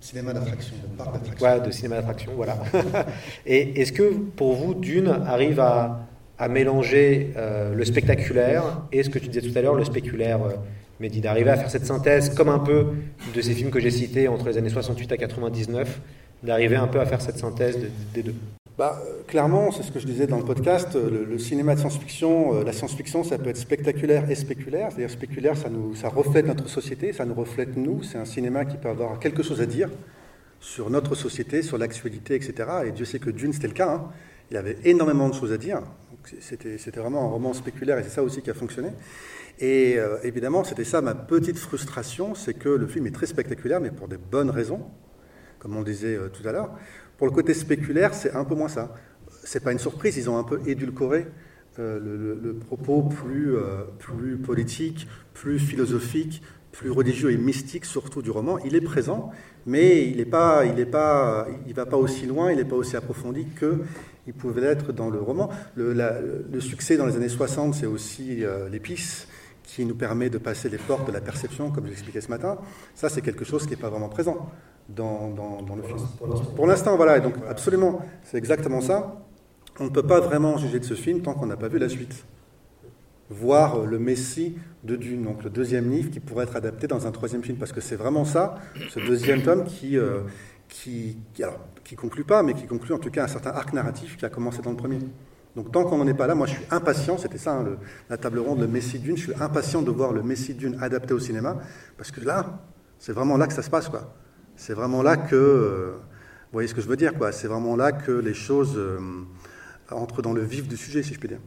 cinéma 0.00 0.34
d'attraction, 0.34 0.74
de 0.82 0.96
parc 0.96 1.14
d'attraction. 1.14 1.46
Ouais, 1.46 1.60
de 1.60 1.70
cinéma 1.70 1.96
d'attraction, 1.96 2.32
voilà. 2.36 2.58
et 3.46 3.80
est-ce 3.80 3.92
que 3.92 4.12
pour 4.12 4.54
vous, 4.54 4.74
Dune 4.74 5.08
arrive 5.26 5.58
à, 5.58 6.06
à 6.40 6.48
mélanger 6.48 7.32
euh, 7.36 7.74
le 7.74 7.84
spectaculaire 7.84 8.82
et 8.92 9.02
ce 9.02 9.10
que 9.10 9.18
tu 9.18 9.28
disais 9.28 9.46
tout 9.46 9.56
à 9.56 9.60
l'heure, 9.60 9.74
le 9.74 9.84
spéculaire 9.84 10.42
euh, 10.42 10.54
Mehdi, 10.98 11.20
d'arriver 11.20 11.50
à 11.50 11.56
faire 11.56 11.70
cette 11.70 11.84
synthèse 11.84 12.34
comme 12.34 12.48
un 12.48 12.58
peu 12.58 12.86
de 13.34 13.40
ces 13.42 13.52
films 13.52 13.70
que 13.70 13.78
j'ai 13.78 13.90
cités 13.90 14.26
entre 14.26 14.48
les 14.48 14.56
années 14.56 14.70
68 14.70 15.12
à 15.12 15.16
99, 15.18 16.00
d'arriver 16.42 16.76
un 16.76 16.86
peu 16.86 16.98
à 16.98 17.04
faire 17.04 17.20
cette 17.20 17.36
synthèse 17.36 17.78
des 18.14 18.22
deux 18.22 18.34
bah, 18.78 19.02
euh, 19.04 19.22
clairement, 19.26 19.70
c'est 19.72 19.82
ce 19.82 19.92
que 19.92 19.98
je 19.98 20.06
disais 20.06 20.26
dans 20.26 20.38
le 20.38 20.44
podcast, 20.44 20.96
euh, 20.96 21.26
le, 21.28 21.38
cinéma 21.38 21.74
de 21.74 21.80
science-fiction, 21.80 22.64
la 22.64 22.72
science-fiction, 22.72 23.22
ça 23.24 23.36
peut 23.36 23.50
être 23.50 23.58
spectaculaire 23.58 24.30
et 24.30 24.34
spéculaire. 24.34 24.88
C'est-à-dire 24.90 25.10
spéculaire, 25.10 25.54
ça, 25.54 25.68
nous, 25.68 25.94
ça 25.94 26.08
reflète 26.08 26.46
notre 26.46 26.66
société, 26.66 27.12
ça 27.12 27.26
nous 27.26 27.34
reflète 27.34 27.76
nous. 27.76 28.02
C'est 28.02 28.16
un 28.16 28.24
cinéma 28.24 28.64
qui 28.64 28.78
peut 28.78 28.88
avoir 28.88 29.18
quelque 29.18 29.42
chose 29.42 29.60
à 29.60 29.66
dire 29.66 29.90
sur 30.60 30.88
notre 30.88 31.14
société, 31.14 31.60
sur 31.60 31.76
l'actualité, 31.76 32.34
etc. 32.36 32.54
Et 32.86 32.92
Dieu 32.92 33.04
sait 33.04 33.18
que 33.18 33.28
Dune, 33.28 33.52
c'était 33.52 33.68
le 33.68 33.74
cas. 33.74 33.92
Hein. 33.92 34.10
Il 34.50 34.56
avait 34.56 34.78
énormément 34.84 35.28
de 35.28 35.34
choses 35.34 35.52
à 35.52 35.58
dire. 35.58 35.82
C'était, 36.40 37.00
vraiment 37.00 37.24
un 37.24 37.28
roman 37.28 37.52
spéculaire 37.52 37.98
et 37.98 38.02
c'est 38.02 38.10
ça 38.10 38.22
aussi 38.22 38.42
qui 38.42 38.50
a 38.50 38.54
fonctionné. 38.54 38.90
Et 39.58 39.98
évidemment, 40.22 40.64
c'était 40.64 40.84
ça 40.84 41.02
ma 41.02 41.14
petite 41.14 41.58
frustration, 41.58 42.34
c'est 42.34 42.54
que 42.54 42.68
le 42.68 42.86
film 42.86 43.06
est 43.06 43.10
très 43.10 43.26
spectaculaire, 43.26 43.80
mais 43.80 43.90
pour 43.90 44.08
des 44.08 44.16
bonnes 44.16 44.48
raisons, 44.48 44.86
comme 45.58 45.76
on 45.76 45.82
disait 45.82 46.18
tout 46.32 46.46
à 46.48 46.52
l'heure. 46.52 46.70
Pour 47.18 47.26
le 47.26 47.32
côté 47.34 47.52
spéculaire, 47.52 48.14
c'est 48.14 48.32
un 48.32 48.44
peu 48.44 48.54
moins 48.54 48.68
ça. 48.68 48.94
C'est 49.44 49.62
pas 49.62 49.72
une 49.72 49.78
surprise, 49.78 50.16
ils 50.16 50.30
ont 50.30 50.38
un 50.38 50.44
peu 50.44 50.60
édulcoré 50.66 51.26
euh, 51.78 52.00
le, 52.42 52.54
propos 52.54 53.02
plus, 53.02 53.56
euh, 53.56 53.84
plus 53.98 54.36
politique, 54.36 55.06
plus 55.34 55.58
philosophique, 55.58 56.42
plus 56.72 56.90
religieux 56.90 57.30
et 57.30 57.36
mystique 57.36 57.84
surtout 57.84 58.22
du 58.22 58.30
roman. 58.30 58.58
Il 58.64 58.74
est 58.74 58.80
présent, 58.80 59.30
mais 59.66 60.04
il 60.08 60.16
ne 60.16 60.24
pas, 60.24 60.64
il 60.64 60.86
pas, 60.86 61.46
il 61.66 61.74
va 61.74 61.86
pas 61.86 61.96
aussi 61.96 62.26
loin, 62.26 62.50
il 62.50 62.58
n'est 62.58 62.64
pas 62.64 62.76
aussi 62.76 62.96
approfondi 62.96 63.46
que 63.54 63.80
il 64.30 64.34
pouvait 64.34 64.60
l'être 64.60 64.92
dans 64.92 65.10
le 65.10 65.20
roman. 65.20 65.50
Le, 65.74 65.92
le, 65.92 66.60
succès 66.60 66.96
dans 66.96 67.04
les 67.04 67.16
années 67.16 67.28
60, 67.28 67.74
c'est 67.74 67.86
aussi 67.86 68.44
euh, 68.44 68.68
l'épice 68.68 69.26
qui 69.64 69.84
nous 69.84 69.96
permet 69.96 70.30
de 70.30 70.38
passer 70.38 70.68
les 70.68 70.78
portes 70.78 71.08
de 71.08 71.12
la 71.12 71.20
perception, 71.20 71.72
comme 71.72 71.84
je 71.86 71.90
l'expliquais 71.90 72.20
ce 72.20 72.28
matin. 72.28 72.58
Ça, 72.94 73.08
c'est 73.08 73.22
quelque 73.22 73.44
chose 73.44 73.64
qui 73.64 73.70
n'est 73.70 73.76
pas 73.76 73.90
vraiment 73.90 74.08
présent 74.08 74.48
dans, 74.88 75.30
dans, 75.30 75.74
le 75.74 75.82
film. 75.82 75.98
Pour 76.54 76.66
l'instant, 76.68 76.96
voilà, 76.96 77.18
et 77.18 77.20
donc 77.20 77.34
absolument, 77.48 78.02
c'est 78.22 78.38
exactement 78.38 78.80
ça. 78.80 79.20
On 79.80 79.84
ne 79.84 79.90
peut 79.90 80.06
pas 80.06 80.20
vraiment 80.20 80.58
juger 80.58 80.78
de 80.78 80.84
ce 80.84 80.94
film 80.94 81.22
tant 81.22 81.34
qu'on 81.34 81.46
n'a 81.46 81.56
pas 81.56 81.68
vu 81.68 81.78
la 81.78 81.88
suite. 81.88 82.24
Voir 83.30 83.84
le 83.84 83.98
Messie 83.98 84.56
de 84.84 84.94
Dune, 84.94 85.24
donc 85.24 85.42
le 85.42 85.50
deuxième 85.50 85.90
livre 85.90 86.10
qui 86.10 86.20
pourrait 86.20 86.44
être 86.44 86.56
adapté 86.56 86.86
dans 86.86 87.08
un 87.08 87.10
troisième 87.10 87.42
film, 87.42 87.58
parce 87.58 87.72
que 87.72 87.80
c'est 87.80 87.96
vraiment 87.96 88.24
ça, 88.24 88.56
ce 88.90 89.00
deuxième 89.00 89.42
tome 89.42 89.64
qui, 89.64 89.96
euh, 89.96 90.20
qui, 90.70 91.18
qui, 91.84 91.96
conclut 91.96 92.24
pas, 92.24 92.42
mais 92.42 92.54
qui 92.54 92.66
conclut 92.66 92.94
en 92.94 92.98
tout 92.98 93.10
cas 93.10 93.24
un 93.24 93.28
certain 93.28 93.50
arc 93.50 93.72
narratif 93.72 94.16
qui 94.16 94.24
a 94.24 94.30
commencé 94.30 94.62
dans 94.62 94.70
le 94.70 94.76
premier. 94.76 94.98
Donc 95.56 95.72
tant 95.72 95.84
qu'on 95.84 95.98
n'en 95.98 96.06
est 96.06 96.14
pas 96.14 96.28
là, 96.28 96.34
moi 96.34 96.46
je 96.46 96.54
suis 96.54 96.64
impatient, 96.70 97.18
c'était 97.18 97.38
ça 97.38 97.58
hein, 97.58 97.76
la 98.08 98.16
table 98.16 98.38
ronde, 98.38 98.60
le 98.60 98.68
Messie 98.68 99.00
Dune, 99.00 99.16
je 99.16 99.24
suis 99.24 99.34
impatient 99.40 99.82
de 99.82 99.90
voir 99.90 100.12
le 100.12 100.22
Messie 100.22 100.54
Dune 100.54 100.78
adapté 100.80 101.12
au 101.12 101.18
cinéma, 101.18 101.58
parce 101.98 102.12
que 102.12 102.20
là, 102.20 102.60
c'est 102.98 103.12
vraiment 103.12 103.36
là 103.36 103.48
que 103.48 103.52
ça 103.52 103.62
se 103.62 103.70
passe, 103.70 103.88
quoi. 103.88 104.14
C'est 104.56 104.74
vraiment 104.74 105.02
là 105.02 105.16
que, 105.16 105.34
euh, 105.34 105.92
vous 105.96 106.52
voyez 106.52 106.68
ce 106.68 106.74
que 106.74 106.80
je 106.80 106.88
veux 106.88 106.96
dire, 106.96 107.14
quoi. 107.14 107.32
C'est 107.32 107.48
vraiment 107.48 107.74
là 107.74 107.90
que 107.90 108.12
les 108.12 108.34
choses 108.34 108.74
euh, 108.76 108.98
entrent 109.90 110.22
dans 110.22 110.32
le 110.32 110.42
vif 110.42 110.68
du 110.68 110.76
sujet, 110.76 111.02
si 111.02 111.14
je 111.14 111.18
puis 111.18 111.28
dire. 111.28 111.40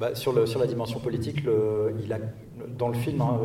Bah, 0.00 0.14
sur, 0.14 0.32
la 0.32 0.66
dimension 0.66 1.00
politique, 1.00 1.44
il 2.02 2.12
a, 2.12 2.18
dans 2.78 2.88
le 2.88 2.94
film, 2.94 3.20
hein, 3.20 3.38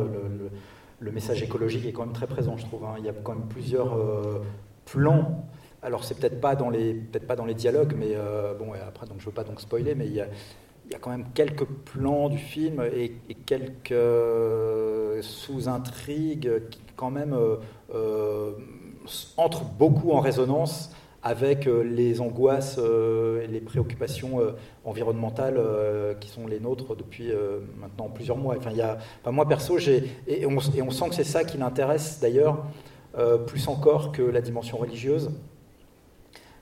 message 1.00 1.42
écologique 1.42 1.86
est 1.86 1.92
quand 1.92 2.04
même 2.04 2.14
très 2.14 2.26
présent, 2.26 2.56
je 2.56 2.66
trouve. 2.66 2.84
Hein. 2.84 2.96
Il 2.98 3.04
y 3.04 3.08
a 3.08 3.12
quand 3.12 3.34
même 3.34 3.48
plusieurs 3.48 3.94
euh, 3.94 4.42
plans. 4.84 5.44
Alors 5.82 6.04
c'est 6.04 6.18
peut-être 6.18 6.40
pas 6.40 6.56
dans 6.56 6.70
les 6.70 6.94
peut-être 6.94 7.26
pas 7.26 7.36
dans 7.36 7.44
les 7.44 7.54
dialogues, 7.54 7.94
mais 7.96 8.16
bon, 8.58 8.74
et 8.74 8.80
après 8.80 9.06
donc 9.06 9.20
je 9.20 9.26
veux 9.26 9.32
pas 9.32 9.44
donc 9.44 9.60
spoiler, 9.60 9.94
mais 9.94 10.06
il 10.06 10.12
y 10.14 10.20
a, 10.20 10.26
il 10.86 10.92
y 10.92 10.94
a 10.96 10.98
quand 10.98 11.10
même 11.10 11.26
quelques 11.34 11.64
plans 11.64 12.28
du 12.28 12.38
film 12.38 12.82
et, 12.92 13.12
quelques 13.46 13.94
sous-intrigues 15.22 16.62
qui 16.70 16.80
quand 16.98 17.10
même 17.10 17.32
euh, 17.32 17.56
euh, 17.94 18.52
entrent 19.36 19.64
beaucoup 19.64 20.10
en 20.10 20.20
résonance 20.20 20.90
avec 21.28 21.66
euh, 21.66 21.82
les 21.82 22.20
angoisses 22.20 22.78
et 22.78 23.46
les 23.46 23.60
préoccupations 23.60 24.40
environnementales 24.84 25.60
qui 26.20 26.28
sont 26.28 26.46
les 26.46 26.58
nôtres 26.58 26.96
depuis 26.96 27.30
maintenant 27.78 28.08
plusieurs 28.08 28.36
mois. 28.36 28.56
Enfin, 28.56 29.30
moi 29.30 29.46
perso, 29.46 29.78
j'ai, 29.78 30.10
et 30.26 30.46
on, 30.46 30.60
sent 30.60 31.08
que 31.08 31.14
c'est 31.14 31.24
ça 31.24 31.44
qui 31.44 31.58
l'intéresse 31.58 32.18
d'ailleurs, 32.20 32.64
plus 33.46 33.68
encore 33.68 34.12
que 34.12 34.22
la 34.22 34.40
dimension 34.40 34.78
religieuse. 34.78 35.30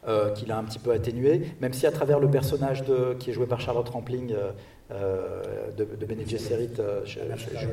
Euh, 0.09 0.31
qu'il 0.31 0.53
a 0.53 0.57
un 0.57 0.63
petit 0.63 0.79
peu 0.79 0.93
atténué, 0.93 1.43
même 1.61 1.73
si 1.73 1.85
à 1.85 1.91
travers 1.91 2.21
le 2.21 2.31
personnage 2.31 2.85
qui 3.19 3.31
est 3.31 3.33
joué 3.33 3.47
par 3.47 3.61
Charlotte 3.61 3.89
Rampling, 3.89 4.33
euh, 4.33 4.53
euh, 4.93 5.71
de, 5.77 5.85
de 5.85 6.07
Bene 6.07 6.27
Gesserit, 6.27 6.71
je- 7.05 7.19
je- 7.19 7.67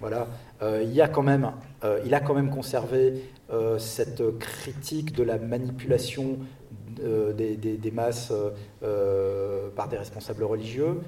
voilà, 0.00 0.26
euh, 0.62 0.82
il, 0.84 0.92
y 0.92 1.00
a 1.00 1.08
quand 1.08 1.22
même, 1.22 1.52
euh, 1.84 2.00
il 2.04 2.12
a 2.14 2.20
quand 2.20 2.34
même 2.34 2.50
conservé 2.50 3.14
cette 3.78 4.22
critique 4.38 5.14
de 5.14 5.22
la 5.22 5.38
manipulation 5.38 6.38
des, 7.00 7.56
des- 7.56 7.78
des 7.78 7.90
masses 7.90 8.30
par 9.74 9.88
des 9.88 9.96
responsables 9.96 10.44
religieux. 10.44 11.00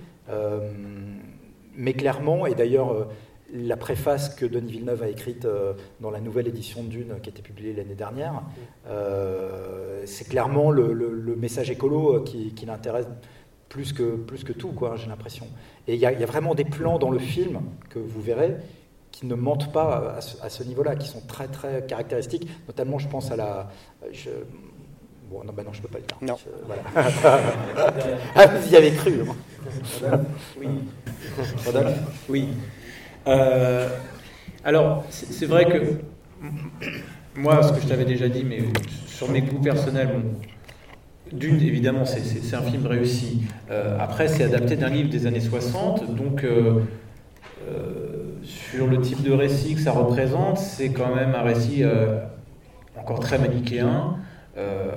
Mais 1.76 1.92
clairement, 1.92 2.46
et 2.46 2.54
d'ailleurs, 2.54 3.08
la 3.52 3.76
préface 3.76 4.34
que 4.34 4.46
Denis 4.46 4.72
Villeneuve 4.72 5.02
a 5.02 5.08
écrite 5.08 5.46
dans 6.00 6.10
la 6.10 6.20
nouvelle 6.20 6.48
édition 6.48 6.82
de 6.82 6.88
Dune 6.88 7.14
qui 7.22 7.28
a 7.28 7.32
été 7.32 7.42
publiée 7.42 7.72
l'année 7.74 7.94
dernière, 7.94 8.42
euh, 8.88 10.02
c'est 10.06 10.28
clairement 10.28 10.70
le, 10.70 10.92
le- 10.92 11.12
le 11.12 11.36
message 11.36 11.70
écolo 11.70 12.22
qui, 12.22 12.54
qui 12.54 12.64
l'intéresse 12.66 13.06
plus 13.70 13.92
que, 13.94 14.16
plus 14.16 14.44
que 14.44 14.52
tout, 14.52 14.72
quoi, 14.72 14.96
j'ai 14.96 15.06
l'impression. 15.08 15.46
Et 15.88 15.94
il 15.94 16.00
y, 16.00 16.04
a- 16.04 16.12
il 16.12 16.20
y 16.20 16.22
a 16.22 16.26
vraiment 16.26 16.54
des 16.54 16.64
plans 16.66 16.98
dans 16.98 17.10
le 17.10 17.18
film 17.20 17.60
que 17.88 17.98
vous 17.98 18.20
verrez 18.20 18.56
qui 19.12 19.26
ne 19.26 19.34
mentent 19.34 19.72
pas 19.72 20.16
à 20.42 20.48
ce, 20.50 20.62
niveau-là, 20.64 20.96
qui 20.96 21.08
sont 21.08 21.20
très 21.26 21.46
très 21.48 21.84
caractéristiques. 21.86 22.48
Notamment, 22.68 22.98
je 22.98 23.08
pense 23.08 23.30
à 23.32 23.36
la. 23.36 23.70
je- 24.12 24.30
Bon, 25.30 25.44
non, 25.44 25.52
bah 25.52 25.62
non, 25.64 25.72
je 25.72 25.80
peux 25.80 25.86
pas 25.88 25.98
le 25.98 26.04
dire. 26.04 26.16
Non. 26.20 26.36
Je- 26.36 26.66
voilà. 26.66 26.82
ah, 28.34 28.46
vous 28.48 28.72
y 28.72 28.76
avez 28.76 28.90
cru. 28.90 29.20
hein. 30.02 30.20
Oui. 30.58 30.66
Rodolphe 31.64 31.98
Oui. 32.28 32.48
Euh, 33.28 33.88
alors, 34.64 35.04
c'est 35.10 35.32
c'est 35.32 35.46
vrai 35.46 35.66
que 35.66 36.00
moi, 37.36 37.62
ce 37.62 37.72
que 37.72 37.80
je 37.80 37.86
t'avais 37.86 38.04
déjà 38.04 38.28
dit, 38.28 38.42
mais 38.44 38.60
sur 39.06 39.30
mes 39.30 39.42
goûts 39.42 39.60
personnels, 39.60 40.08
bon, 40.08 40.22
d'une, 41.32 41.60
évidemment, 41.60 42.04
c'est- 42.04 42.54
un 42.54 42.62
film 42.62 42.86
réussi. 42.86 43.42
Euh, 43.70 43.96
après, 44.00 44.28
c'est 44.28 44.44
adapté 44.44 44.76
d'un 44.76 44.88
livre 44.88 45.08
des 45.08 45.26
années 45.26 45.40
60, 45.40 46.14
donc 46.14 46.42
euh, 46.44 46.80
euh, 47.68 48.34
sur 48.42 48.86
le 48.86 49.00
type 49.00 49.22
de 49.22 49.32
récit 49.32 49.74
que 49.74 49.80
ça 49.80 49.92
représente, 49.92 50.58
c'est 50.58 50.88
quand 50.90 51.14
même 51.14 51.34
un 51.34 51.42
récit 51.42 51.84
encore 52.98 53.20
très 53.20 53.38
manichéen. 53.38 54.16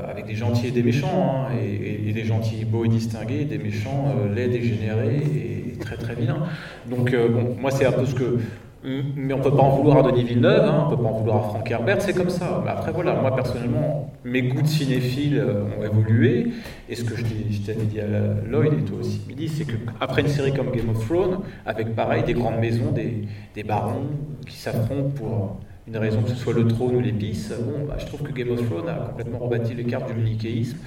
avec 0.10 0.26
des 0.26 0.36
gentils 0.36 0.68
et 0.68 0.72
des 0.72 0.84
méchants, 0.84 1.46
hein, 1.48 1.56
et, 1.56 2.12
des 2.12 2.26
gentils 2.26 2.66
beaux 2.66 2.84
et 2.84 2.90
distingués, 2.90 3.42
et 3.42 3.46
des 3.46 3.58
méchants 3.58 4.14
laids, 4.36 4.50
dégénérés 4.50 5.16
et, 5.16 5.74
et 5.74 5.78
très 5.80 5.96
très 5.96 6.16
vilains. 6.16 6.44
Donc 6.90 7.16
bon, 7.16 7.56
moi 7.62 7.72
c'est 7.72 7.86
un 7.86 7.94
peu 7.94 8.06
ce 8.06 8.14
que... 8.14 8.40
Mais 8.84 9.34
on 9.34 9.40
peut 9.40 9.56
pas 9.56 9.62
en 9.62 9.78
vouloir 9.78 10.00
à 10.00 10.12
Denis 10.12 10.26
Villeneuve, 10.26 10.66
hein, 10.66 10.86
on 10.88 10.96
peut 10.96 11.02
pas 11.02 11.10
en 11.10 11.18
vouloir 11.20 11.38
à 11.38 11.42
Frank 11.50 11.72
Herbert, 11.72 12.02
c'est 12.02 12.14
comme 12.14 12.30
ça. 12.30 12.62
Mais 12.66 12.72
après 12.72 12.92
voilà, 12.92 13.16
moi 13.16 13.34
personnellement, 13.34 14.12
mes 14.26 14.42
goûts 14.42 14.62
de 14.62 14.68
cinéphile 14.68 15.38
euh, 15.38 15.64
ont 15.80 15.84
évolué, 15.84 16.48
et 16.90 16.96
ce 16.96 17.04
que 17.06 17.16
je 17.16 17.24
t'avais 17.66 17.86
dit 17.86 18.02
à 18.02 18.08
Lloyd 18.46 18.74
et 18.74 18.84
toi 18.84 18.98
aussi 19.00 19.22
Midi, 19.28 19.48
c'est 19.48 19.66
qu'après 19.66 20.22
une 20.22 20.28
série 20.28 20.54
comme 20.54 20.72
Game 20.72 20.90
of 20.90 21.06
Thrones, 21.08 21.40
avec 21.66 21.96
pareil 21.96 22.24
des 22.24 22.34
grandes 22.34 22.60
maisons, 22.60 22.92
des, 22.92 23.28
des 23.56 23.64
barons 23.64 24.10
qui 24.46 24.58
s'affrontent 24.58 25.12
pour 25.16 25.60
une 25.88 25.98
raison 25.98 26.22
que 26.22 26.30
ce 26.30 26.36
soit 26.36 26.54
le 26.54 26.68
trône 26.68 26.96
ou 26.96 27.00
l'épice, 27.00 27.54
bon, 27.62 27.86
bah, 27.88 27.96
je 27.98 28.06
trouve 28.06 28.22
que 28.24 28.32
Game 28.32 28.52
of 28.52 28.66
Thrones 28.70 28.90
a 28.90 28.96
complètement 28.96 29.40
rebâti 29.40 29.74
les 29.74 29.84
cartes 29.86 30.08
du 30.08 30.14
manichéisme. 30.14 30.78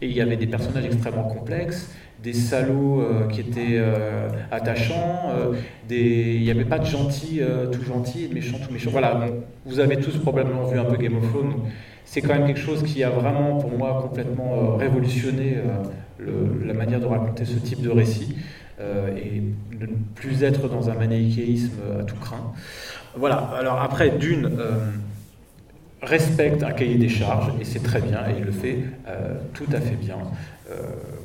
Et 0.00 0.06
il 0.06 0.12
y 0.12 0.20
avait 0.20 0.36
des 0.36 0.46
personnages 0.46 0.84
extrêmement 0.84 1.24
complexes, 1.24 1.92
des 2.22 2.32
salauds 2.32 3.00
euh, 3.00 3.26
qui 3.28 3.40
étaient 3.40 3.76
euh, 3.76 4.28
attachants, 4.50 5.30
euh, 5.30 5.54
il 5.90 6.42
n'y 6.42 6.50
avait 6.50 6.64
pas 6.64 6.78
de 6.78 6.84
gentils 6.84 7.40
tout 7.72 7.82
gentils 7.84 8.24
et 8.24 8.28
de 8.28 8.34
méchants 8.34 8.58
tout 8.58 8.72
méchants. 8.72 8.90
Voilà, 8.90 9.26
vous 9.64 9.80
avez 9.80 9.98
tous 9.98 10.16
probablement 10.18 10.64
vu 10.64 10.78
un 10.78 10.84
peu 10.84 10.96
Game 10.96 11.16
of 11.16 11.28
Thrones. 11.30 11.54
C'est 12.04 12.20
quand 12.20 12.34
même 12.34 12.46
quelque 12.46 12.60
chose 12.60 12.82
qui 12.82 13.02
a 13.02 13.10
vraiment, 13.10 13.56
pour 13.56 13.70
moi, 13.70 14.00
complètement 14.02 14.76
révolutionné 14.76 15.56
la 16.18 16.74
manière 16.74 17.00
de 17.00 17.06
raconter 17.06 17.44
ce 17.44 17.58
type 17.58 17.82
de 17.82 17.90
récit 17.90 18.36
et 18.80 19.42
de 19.76 19.86
ne 19.86 19.96
plus 20.14 20.42
être 20.42 20.68
dans 20.68 20.90
un 20.90 20.94
manichéisme 20.94 21.78
à 22.00 22.04
tout 22.04 22.16
craint. 22.16 22.52
Voilà, 23.16 23.36
alors 23.58 23.80
après, 23.80 24.10
d'une, 24.10 24.50
respecte 26.02 26.62
un 26.62 26.72
cahier 26.72 26.96
des 26.96 27.08
charges, 27.08 27.52
et 27.60 27.64
c'est 27.64 27.82
très 27.82 28.00
bien, 28.00 28.20
et 28.28 28.38
il 28.38 28.44
le 28.44 28.52
fait 28.52 28.78
tout 29.54 29.68
à 29.72 29.80
fait 29.80 29.96
bien. 29.96 30.18
Euh, 30.70 30.74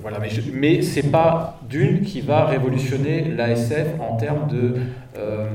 voilà, 0.02 0.20
mais, 0.20 0.30
je- 0.30 0.52
mais 0.54 0.82
c'est 0.82 1.12
pas 1.12 1.60
d'une 1.70 2.02
qui 2.02 2.22
va 2.22 2.46
révolutionner 2.46 3.26
l'ASF 3.26 3.88
en 4.00 4.16
termes 4.16 4.48
de, 4.48 4.76
euh, 5.18 5.48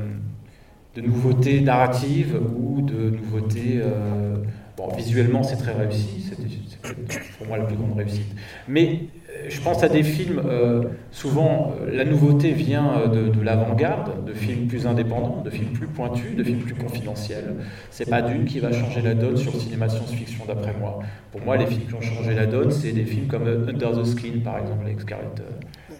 de 0.95 1.01
nouveautés 1.01 1.61
narratives 1.61 2.39
ou 2.55 2.81
de 2.81 3.09
nouveautés. 3.09 3.79
euh, 3.81 4.35
bon, 4.77 4.89
visuellement, 4.95 5.41
c'est 5.43 5.57
très 5.57 5.73
réussi, 5.73 6.23
c'est 6.29 7.37
pour 7.37 7.47
moi 7.47 7.57
la 7.57 7.65
plus 7.65 7.75
grande 7.75 7.97
réussite. 7.97 8.31
Mais 8.67 9.01
je 9.49 9.61
pense 9.61 9.83
à 9.83 9.89
des 9.89 10.03
films, 10.03 10.41
euh, 10.45 10.83
souvent 11.11 11.73
euh, 11.81 11.95
la 11.95 12.05
nouveauté 12.05 12.51
vient 12.51 12.91
euh, 12.97 13.07
de, 13.07 13.29
de 13.29 13.41
l'avant-garde, 13.41 14.25
de 14.25 14.33
films 14.33 14.67
plus 14.67 14.87
indépendants, 14.87 15.41
de 15.43 15.49
films 15.49 15.73
plus 15.73 15.87
pointus, 15.87 16.35
de 16.35 16.43
films 16.43 16.59
plus 16.59 16.75
confidentiels. 16.75 17.55
C'est 17.91 18.09
pas 18.09 18.21
d'une 18.21 18.45
qui 18.45 18.59
va 18.59 18.71
changer 18.71 19.01
la 19.01 19.13
donne 19.13 19.37
sur 19.37 19.53
le 19.53 19.59
cinéma 19.59 19.87
de 19.87 19.91
science-fiction, 19.91 20.45
d'après 20.47 20.73
moi. 20.79 20.99
Pour 21.31 21.41
moi, 21.41 21.57
les 21.57 21.65
films 21.65 21.87
qui 21.87 21.93
ont 21.93 22.01
changé 22.01 22.33
la 22.33 22.45
donne, 22.45 22.71
c'est 22.71 22.91
des 22.91 23.05
films 23.05 23.27
comme 23.27 23.47
Under 23.47 23.91
the 23.91 24.05
Skin, 24.05 24.39
par 24.43 24.59
exemple, 24.59 24.85
avec 24.85 25.01
Scarlett 25.01 25.41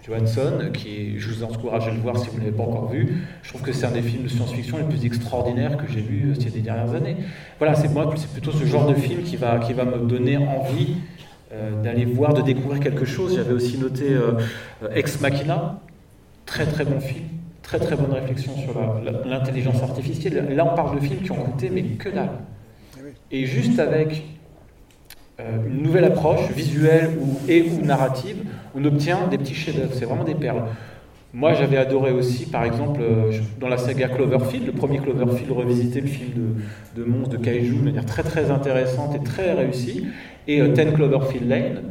Johansson, 0.06 0.72
qui 0.74 1.20
je 1.20 1.30
vous 1.30 1.44
encourage 1.44 1.88
à 1.88 1.92
le 1.92 2.00
voir 2.00 2.18
si 2.18 2.30
vous 2.30 2.38
ne 2.38 2.46
l'avez 2.46 2.56
pas 2.56 2.64
encore 2.64 2.90
vu. 2.90 3.26
Je 3.44 3.50
trouve 3.50 3.62
que 3.62 3.72
c'est 3.72 3.86
un 3.86 3.92
des 3.92 4.02
films 4.02 4.24
de 4.24 4.30
science-fiction 4.30 4.78
les 4.78 4.84
plus 4.84 5.06
extraordinaires 5.06 5.78
que 5.78 5.92
j'ai 5.92 6.00
euh, 6.00 6.34
ces 6.36 6.62
dernières 6.62 6.96
années. 6.96 7.18
Voilà, 7.58 7.76
c'est 7.76 7.90
plutôt 8.32 8.52
ce 8.52 8.66
genre 8.66 8.88
de 8.88 8.96
film 8.96 9.24
qui 9.24 9.36
va, 9.36 9.60
qui 9.60 9.74
va 9.74 9.86
me 9.86 9.98
donner 10.08 10.38
envie 10.38 10.96
euh, 11.52 11.82
d'aller 11.82 12.06
voir, 12.06 12.34
de 12.34 12.42
découvrir 12.42 12.80
quelque 12.80 13.06
chose. 13.06 13.36
J'avais 13.36 13.54
aussi 13.54 13.78
noté 13.78 14.10
euh, 14.12 14.34
Ex 14.94 15.20
Machina, 15.20 15.80
très 16.46 16.66
très 16.66 16.86
bon 16.86 17.00
film, 17.00 17.26
très 17.64 17.80
très 17.80 17.96
bonne 17.96 18.12
réflexion 18.12 18.56
sur 18.56 18.74
l'intelligence 19.26 19.82
artificielle. 19.82 20.54
Là, 20.56 20.72
on 20.72 20.76
parle 20.76 21.00
de 21.00 21.06
films 21.06 21.22
qui 21.22 21.32
ont 21.32 21.36
coûté, 21.36 21.70
mais 21.70 21.84
que 21.84 22.10
dalle. 22.10 22.30
Et 23.32 23.46
juste 23.46 23.80
avec 23.80 24.24
euh, 25.40 25.58
une 25.68 25.84
nouvelle 25.84 26.06
approche 26.06 26.52
visuelle 26.52 27.18
ou, 27.20 27.40
et 27.48 27.64
ou 27.64 27.86
narrative, 27.86 28.38
on 28.76 28.84
obtient 28.86 29.28
des 29.28 29.38
petits 29.38 29.56
chefs-d'œuvre. 29.56 29.94
C'est 29.94 30.06
vraiment 30.06 30.26
des 30.26 30.36
perles. 30.36 30.64
Moi, 31.32 31.54
j'avais 31.54 31.78
adoré 31.78 32.12
aussi, 32.12 32.48
par 32.48 32.64
exemple, 32.64 33.02
euh, 33.04 33.32
dans 33.60 33.68
la 33.68 33.78
saga 33.78 34.08
Cloverfield, 34.08 34.66
le 34.66 34.72
premier 34.72 34.98
Cloverfield 34.98 35.52
revisité, 35.52 36.02
le 36.02 36.08
film 36.08 36.30
de, 36.36 37.02
de 37.02 37.06
monstres, 37.08 37.38
de 37.38 37.44
kaiju, 37.44 37.76
de 37.76 37.84
manière 37.84 38.06
très 38.06 38.24
très 38.24 38.50
intéressante 38.50 39.16
et 39.16 39.24
très 39.24 39.54
réussie, 39.54 40.08
et 40.48 40.60
euh, 40.60 40.74
Ten 40.74 40.92
Cloverfield 40.92 41.48
Lane, 41.48 41.82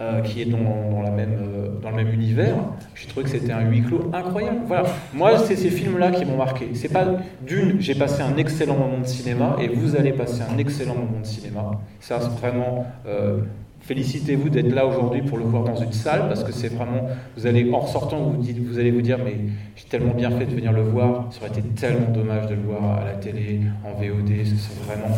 euh, 0.00 0.22
qui 0.22 0.40
est 0.40 0.46
dans, 0.46 0.58
le 0.58 1.92
même 1.94 2.08
univers. 2.10 2.56
J'ai 2.94 3.06
trouvé 3.06 3.24
que 3.24 3.30
c'était 3.30 3.52
un 3.52 3.68
huis 3.68 3.82
clos 3.82 4.10
incroyable. 4.14 4.60
Voilà, 4.66 4.84
moi, 5.12 5.38
c'est 5.38 5.56
ces 5.56 5.70
films-là 5.70 6.10
qui 6.10 6.24
m'ont 6.24 6.38
marqué. 6.38 6.70
C'est 6.72 6.92
pas 6.92 7.06
d'une, 7.46 7.78
j'ai 7.80 7.94
passé 7.94 8.22
un 8.22 8.36
excellent 8.38 8.78
moment 8.78 9.00
de 9.00 9.06
cinéma, 9.06 9.56
et 9.60 9.68
vous 9.68 9.94
allez 9.94 10.12
passer 10.12 10.40
un 10.42 10.56
excellent 10.56 10.94
moment 10.94 11.20
de 11.20 11.26
cinéma. 11.26 11.72
Ça, 12.00 12.18
c'est 12.18 12.40
vraiment. 12.40 12.86
Félicitez-vous 13.86 14.48
d'être 14.48 14.74
là 14.74 14.84
aujourd'hui 14.84 15.22
pour 15.22 15.38
le 15.38 15.44
voir 15.44 15.62
dans 15.62 15.76
une 15.76 15.92
salle 15.92 16.26
parce 16.26 16.42
que 16.42 16.50
c'est 16.50 16.74
vraiment, 16.74 17.08
vous 17.36 17.46
allez 17.46 17.72
en 17.72 17.78
ressortant, 17.78 18.18
vous, 18.18 18.78
allez 18.80 18.90
vous 18.90 19.00
dire 19.00 19.18
mais 19.24 19.36
j'ai 19.76 19.84
tellement 19.84 20.12
bien 20.12 20.28
fait 20.32 20.46
de 20.46 20.56
venir 20.56 20.72
le 20.72 20.82
voir, 20.82 21.28
ça 21.30 21.38
aurait 21.42 21.56
été 21.56 21.62
tellement 21.68 22.10
dommage 22.10 22.48
de 22.48 22.56
le 22.56 22.62
voir 22.62 22.98
à 22.98 23.04
la 23.04 23.12
télé, 23.12 23.60
en 23.84 23.92
VOD, 23.92 24.32
c'est 24.44 24.84
vraiment. 24.84 25.14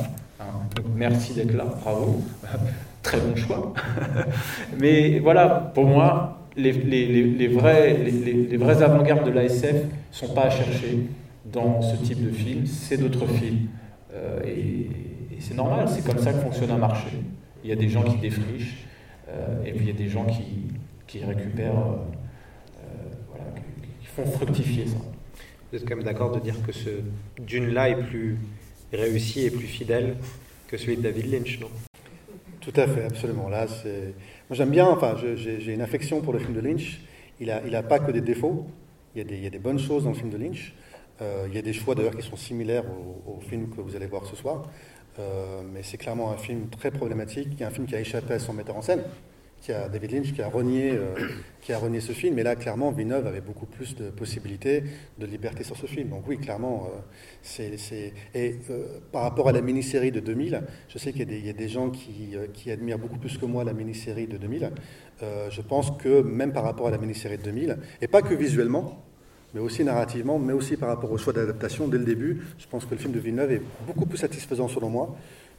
merci 0.95 1.33
d'être 1.33 1.57
là, 1.57 1.65
bravo, 1.83 2.23
très 3.03 3.17
bon 3.17 3.35
choix. 3.37 3.73
mais 4.79 5.19
voilà, 5.19 5.73
pour 5.75 5.87
moi, 5.87 6.39
les, 6.55 6.73
les, 6.73 7.49
vrais, 7.49 8.83
avant-gardes 8.83 9.25
de 9.25 9.31
l'ASF 9.31 9.77
sont 10.11 10.35
pas 10.35 10.43
à 10.43 10.51
chercher 10.51 11.07
dans 11.51 11.81
ce 11.81 11.97
type 12.05 12.23
de 12.23 12.31
film, 12.31 12.67
c'est 12.67 12.99
d'autres 12.99 13.27
films. 13.29 13.69
Euh, 14.13 14.41
et 14.45 14.91
c'est 15.41 15.57
normal, 15.57 15.87
c'est 15.89 16.05
comme 16.05 16.19
ça 16.19 16.35
que 16.35 16.41
fonctionne 16.41 16.71
un 16.71 16.77
marché. 16.77 17.09
Il 17.69 17.73
y 17.73 17.75
a 17.75 17.77
des 17.77 17.91
gens 17.91 18.03
qui 18.03 18.17
défrichent, 18.17 18.87
euh, 19.29 19.63
et 19.63 19.73
puis 19.73 19.81
il 19.81 19.87
y 19.89 19.91
a 19.91 19.93
des 19.93 20.09
gens 20.09 20.25
qui, 20.25 20.73
qui 21.07 21.23
récupèrent, 21.23 21.79
euh, 21.79 21.97
euh, 22.79 22.87
voilà, 23.29 23.45
qui, 23.57 23.91
qui 24.01 24.07
font 24.07 24.25
fructifier 24.25 24.87
ça. 24.87 24.97
Vous 25.71 25.77
êtes 25.77 25.87
quand 25.87 25.95
même 25.95 26.07
d'accord 26.07 26.33
de 26.33 26.41
dire 26.41 26.55
que 26.67 26.73
ce 26.73 26.89
Dune-là 27.39 27.91
est 27.91 28.03
plus 28.05 28.39
réussi 28.91 29.43
et 29.43 29.51
plus 29.51 29.67
fidèle 29.67 30.17
que 30.67 30.79
celui 30.79 30.97
de 30.97 31.03
David 31.03 31.31
Lynch, 31.31 31.61
non? 31.61 31.69
Tout 32.63 32.73
à 32.75 32.87
fait, 32.87 33.05
absolument. 33.05 33.51
Là, 33.51 33.67
c'est. 33.67 34.15
Moi, 34.49 34.57
j'aime 34.57 34.71
bien. 34.71 34.89
Enfin, 34.89 35.15
j'ai 35.19 35.37
j'ai 35.37 35.75
une 35.75 35.83
affection 35.83 36.23
pour 36.23 36.33
le 36.33 36.39
film 36.39 36.55
de 36.55 36.61
Lynch. 36.61 37.03
Il 37.39 37.51
a, 37.51 37.61
il 37.67 37.77
a 37.77 37.83
pas 37.83 37.99
que 37.99 38.13
des 38.13 38.23
défauts. 38.23 38.67
Il 39.15 39.19
y 39.19 39.21
a 39.21 39.25
des, 39.25 39.37
il 39.37 39.45
y 39.45 39.47
a 39.47 39.51
des 39.51 39.59
bonnes 39.59 39.79
choses 39.79 40.05
dans 40.05 40.13
le 40.13 40.17
film 40.17 40.31
de 40.31 40.39
Lynch. 40.39 40.73
Euh, 41.21 41.47
il 41.49 41.55
y 41.55 41.59
a 41.59 41.63
des 41.63 41.75
choix 41.75 41.95
d'ailleurs 41.95 42.17
qui 42.17 42.27
sont 42.27 42.37
similaires 42.37 42.85
au, 42.87 43.33
au 43.33 43.41
film 43.41 43.69
que 43.69 43.83
vous 43.83 43.95
allez 43.95 44.07
voir 44.07 44.25
ce 44.25 44.37
soir. 44.37 44.63
Euh, 45.19 45.63
mais 45.73 45.83
c'est 45.83 45.97
clairement 45.97 46.31
un 46.31 46.37
film 46.37 46.69
très 46.69 46.91
problématique, 46.91 47.61
un 47.63 47.71
film 47.71 47.87
qui 47.87 47.97
a 47.97 48.01
échappé 48.01 48.35
à 48.35 48.39
son 48.39 48.53
metteur 48.53 48.77
en 48.77 48.83
scène, 48.83 49.03
qui 49.61 49.73
a 49.73 49.89
David 49.89 50.13
Lynch 50.13 50.33
qui 50.33 50.43
a 50.43 50.49
renié, 50.49 50.93
euh, 50.93 51.15
qui 51.61 51.73
a 51.73 51.79
renié 51.79 52.01
ce 52.01 52.13
film. 52.13 52.39
Et 52.39 52.43
là, 52.43 52.57
clairement, 52.57 52.91
Villeneuve 52.91 53.27
avait 53.27 53.41
beaucoup 53.41 53.67
plus 53.67 53.95
de 53.97 54.11
possibilités, 54.11 54.85
de 55.19 55.27
liberté 55.27 55.65
sur 55.65 55.77
ce 55.77 55.87
film. 55.87 56.09
Donc 56.11 56.27
oui, 56.27 56.39
clairement, 56.39 56.89
euh, 56.93 56.99
c'est. 57.43 58.13
Et 58.35 58.57
par 59.13 59.23
rapport 59.23 59.49
à 59.49 59.53
la 59.53 59.61
mini-série 59.61 60.13
de 60.13 60.21
2000, 60.21 60.63
je 60.89 60.99
sais 60.99 61.13
qu'il 61.13 61.47
y 61.47 61.51
a 61.51 61.53
des, 61.53 61.69
gens 61.69 61.91
qui, 61.91 62.71
admirent 62.71 62.99
beaucoup 62.99 63.19
plus 63.19 63.37
que 63.39 63.47
moi 63.47 63.65
la 63.65 63.73
mini-série 63.73 64.27
de 64.27 64.37
2000. 64.37 64.71
Euh, 65.23 65.51
je 65.51 65.61
pense 65.61 65.91
que 65.99 66.23
même 66.23 66.53
par 66.53 66.63
rapport 66.63 66.87
à 66.89 66.91
la 66.91 66.99
mini-série 66.99 67.39
de 67.39 67.43
2000, 67.43 67.79
et 68.01 68.07
pas 68.07 68.23
que 68.23 68.35
visuellement, 68.35 69.05
mais 69.55 69.61
aussi 69.61 69.85
narrativement, 69.85 70.39
mais 70.39 70.53
aussi 70.53 70.77
par 70.77 70.89
rapport 70.89 71.11
au 71.11 71.19
choix 71.19 71.33
d'adaptation, 71.33 71.89
dès 71.89 71.99
le 71.99 72.05
début, 72.05 72.43
je 72.59 72.67
pense 72.67 72.85
que 72.85 72.91
le 72.93 73.01
film 73.01 73.13
de 73.13 73.19
Villeneuve 73.19 73.53
est 73.53 73.63
beaucoup 73.87 74.07
plus 74.07 74.19
satisfaisant 74.19 74.69
selon 74.69 74.91
moi 74.91 75.17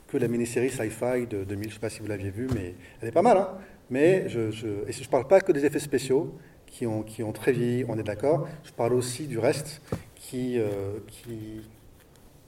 que 0.07 0.17
la 0.17 0.27
mini-série 0.27 0.69
sci-fi 0.69 1.27
de 1.29 1.43
2000. 1.43 1.47
Je 1.49 1.67
ne 1.67 1.73
sais 1.73 1.79
pas 1.79 1.89
si 1.89 1.99
vous 1.99 2.07
l'aviez 2.07 2.31
vue, 2.31 2.47
mais 2.53 2.75
elle 3.01 3.09
est 3.09 3.11
pas 3.11 3.21
mal. 3.21 3.37
Hein 3.37 3.49
mais 3.89 4.29
je 4.29 4.39
ne 4.39 5.07
parle 5.09 5.27
pas 5.27 5.41
que 5.41 5.51
des 5.51 5.65
effets 5.65 5.79
spéciaux 5.79 6.33
qui 6.67 6.85
ont, 6.85 7.03
très 7.33 7.51
vieilli, 7.51 7.85
on 7.87 7.97
est 7.97 8.03
d'accord. 8.03 8.47
Je 8.63 8.71
parle 8.71 8.93
aussi 8.93 9.25
du 9.27 9.39
reste 9.39 9.81
qui, 10.15 10.59
euh, 10.59 10.99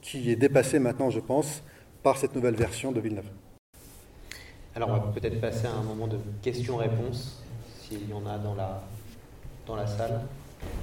qui, 0.00 0.30
est 0.30 0.36
dépassé 0.36 0.78
maintenant, 0.78 1.10
je 1.10 1.20
pense, 1.20 1.62
par 2.02 2.16
cette 2.16 2.34
nouvelle 2.34 2.54
version 2.54 2.92
de 2.92 3.00
Villeneuve. 3.00 3.28
Alors 4.74 4.88
on 4.88 4.92
va 4.92 5.12
peut-être 5.12 5.40
passer 5.40 5.66
à 5.66 5.72
un 5.72 5.82
moment 5.82 6.06
de 6.06 6.18
questions-réponses, 6.40 7.42
s'il 7.80 8.08
y 8.08 8.12
en 8.12 8.24
a 8.26 8.38
dans 8.38 9.76
la 9.76 9.86
salle. 9.86 10.20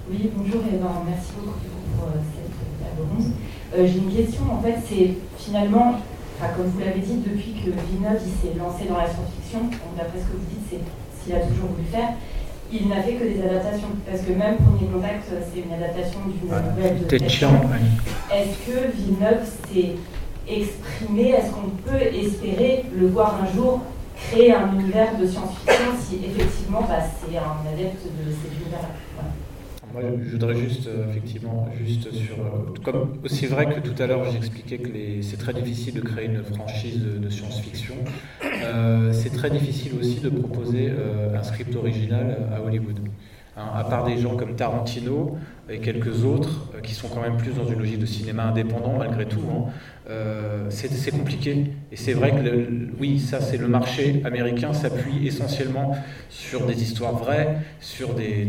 Oui, 0.09 0.31
bonjour 0.35 0.61
et 0.65 0.77
ben, 0.77 1.05
merci 1.05 1.29
beaucoup 1.37 1.69
pour 1.93 2.07
euh, 2.09 2.17
cette 2.33 2.49
table 2.81 3.05
ronde. 3.05 3.29
Euh, 3.77 3.85
J'ai 3.85 3.99
une 3.99 4.09
question, 4.09 4.41
en 4.51 4.59
fait, 4.61 4.75
c'est 4.89 5.13
finalement, 5.37 6.01
enfin, 6.35 6.49
comme 6.57 6.65
vous 6.67 6.79
l'avez 6.79 6.99
dit, 7.01 7.21
depuis 7.21 7.53
que 7.53 7.69
Villeneuve 7.69 8.17
il 8.25 8.33
s'est 8.41 8.57
lancé 8.57 8.89
dans 8.89 8.97
la 8.97 9.05
science-fiction, 9.05 9.69
d'après 9.95 10.17
ce 10.17 10.25
que 10.25 10.37
vous 10.37 10.49
dites, 10.49 10.65
c'est 10.69 10.81
ce 10.81 11.25
qu'il 11.25 11.35
a 11.35 11.45
toujours 11.45 11.69
voulu 11.77 11.85
faire, 11.91 12.17
il 12.73 12.87
n'a 12.87 13.03
fait 13.03 13.13
que 13.13 13.23
des 13.23 13.41
adaptations. 13.41 13.93
Parce 14.09 14.21
que 14.25 14.31
même 14.33 14.57
Premier 14.57 14.89
Contact, 14.89 15.29
c'est 15.29 15.61
une 15.61 15.73
adaptation 15.73 16.19
d'une 16.25 16.49
nouvelle 16.49 16.99
de. 17.05 17.07
Est-ce 18.33 18.57
que 18.65 18.97
Villeneuve 18.97 19.45
s'est 19.45 19.93
exprimé? 20.47 21.29
Est-ce 21.37 21.51
qu'on 21.51 21.69
peut 21.85 22.01
espérer 22.01 22.85
le 22.97 23.07
voir 23.09 23.41
un 23.43 23.55
jour 23.55 23.81
créer 24.27 24.53
un 24.53 24.73
univers 24.73 25.17
de 25.17 25.25
science-fiction 25.25 25.93
si 25.99 26.15
effectivement 26.25 26.81
bah, 26.81 26.99
c'est 27.01 27.37
un 27.37 27.71
adepte 27.71 28.03
de 28.05 28.31
cet 28.31 28.51
univers-là. 28.59 28.89
Moi, 29.93 30.03
je 30.23 30.31
voudrais 30.31 30.55
juste, 30.55 30.87
euh, 30.87 31.09
effectivement, 31.09 31.67
juste 31.83 32.11
sur. 32.11 32.39
euh, 32.39 32.73
comme 32.83 33.17
aussi 33.23 33.47
vrai 33.47 33.65
que 33.73 33.79
tout 33.79 34.01
à 34.01 34.07
l'heure, 34.07 34.29
j'expliquais 34.31 34.77
que 34.77 35.21
c'est 35.21 35.37
très 35.37 35.53
difficile 35.53 35.95
de 35.95 36.01
créer 36.01 36.25
une 36.25 36.43
franchise 36.43 37.01
de, 37.03 37.29
science-fiction. 37.29 37.95
euh, 38.43 39.13
c'est 39.13 39.31
très 39.31 39.49
difficile 39.49 39.93
aussi 39.99 40.19
de 40.19 40.29
proposer 40.29 40.91
un 41.35 41.43
script 41.43 41.75
original 41.75 42.37
à 42.53 42.61
Hollywood. 42.61 42.99
Hein, 43.59 43.71
à 43.75 43.83
part 43.83 44.05
des 44.05 44.17
gens 44.17 44.37
comme 44.37 44.55
Tarantino 44.55 45.37
et 45.69 45.79
quelques 45.79 46.23
autres 46.23 46.69
euh, 46.73 46.79
qui 46.79 46.93
sont 46.93 47.09
quand 47.09 47.21
même 47.21 47.35
plus 47.35 47.51
dans 47.51 47.67
une 47.67 47.79
logique 47.79 47.99
de 47.99 48.05
cinéma 48.05 48.43
indépendant 48.43 48.97
malgré 48.97 49.25
tout, 49.25 49.43
hein, 49.51 49.65
euh, 50.09 50.67
c'est 50.69 51.11
compliqué. 51.11 51.65
Et 51.91 51.97
c'est 51.97 52.13
vrai 52.13 52.31
que, 52.31 52.67
oui, 52.97 53.19
ça 53.19 53.41
c'est 53.41 53.57
le 53.57 53.67
marché 53.67 54.21
américain 54.23 54.71
s'appuie 54.71 55.27
essentiellement 55.27 55.97
sur 56.29 56.65
des 56.65 56.81
histoires 56.81 57.15
vraies, 57.15 57.57
sur 57.81 58.13
des, 58.13 58.45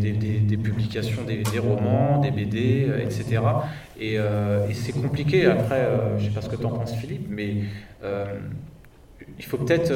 publications, 0.63 1.23
des, 1.25 1.59
romans, 1.59 2.21
des 2.21 2.31
BD, 2.31 2.89
etc. 3.03 3.43
Et, 3.99 4.15
euh, 4.17 4.69
et 4.69 4.75
c'est 4.75 4.93
compliqué. 4.93 5.47
Après, 5.47 5.89
je 6.19 6.25
ne 6.25 6.29
sais 6.29 6.35
pas 6.35 6.41
ce 6.41 6.49
que 6.49 6.57
tu 6.57 6.65
en 6.65 6.71
penses, 6.71 6.95
Philippe, 6.95 7.27
mais 7.29 7.57
il 9.39 9.45
faut 9.45 9.59
peut-être. 9.59 9.93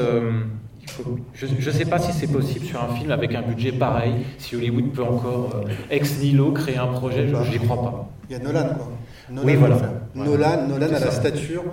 Je 1.35 1.47
ne 1.47 1.73
sais 1.73 1.85
pas 1.85 1.99
si 1.99 2.13
c'est 2.13 2.27
possible 2.27 2.65
sur 2.67 2.83
un 2.83 2.95
film 2.95 3.11
avec 3.11 3.35
un 3.35 3.43
budget 3.43 3.73
pareil, 3.73 4.15
si 4.39 4.57
Hollywood 4.57 4.93
peut 4.93 5.03
encore 5.03 5.51
euh, 5.57 5.69
ex 5.91 6.19
nihilo 6.19 6.53
créer 6.53 6.77
un 6.77 6.89
projet, 6.89 7.29
je 7.29 7.51
n'y 7.51 7.59
crois 7.65 7.83
pas. 7.83 8.09
Il 8.29 8.33
y 8.33 8.37
a 8.37 8.39
Nolan, 8.39 8.75
quoi. 8.75 8.93
Nolan, 9.31 9.47
Oui, 9.47 9.55
voilà. 9.57 9.77
Nolan, 10.15 10.69
Nolan 10.69 10.87
a 10.95 10.99
la 10.99 11.11
stature 11.11 11.65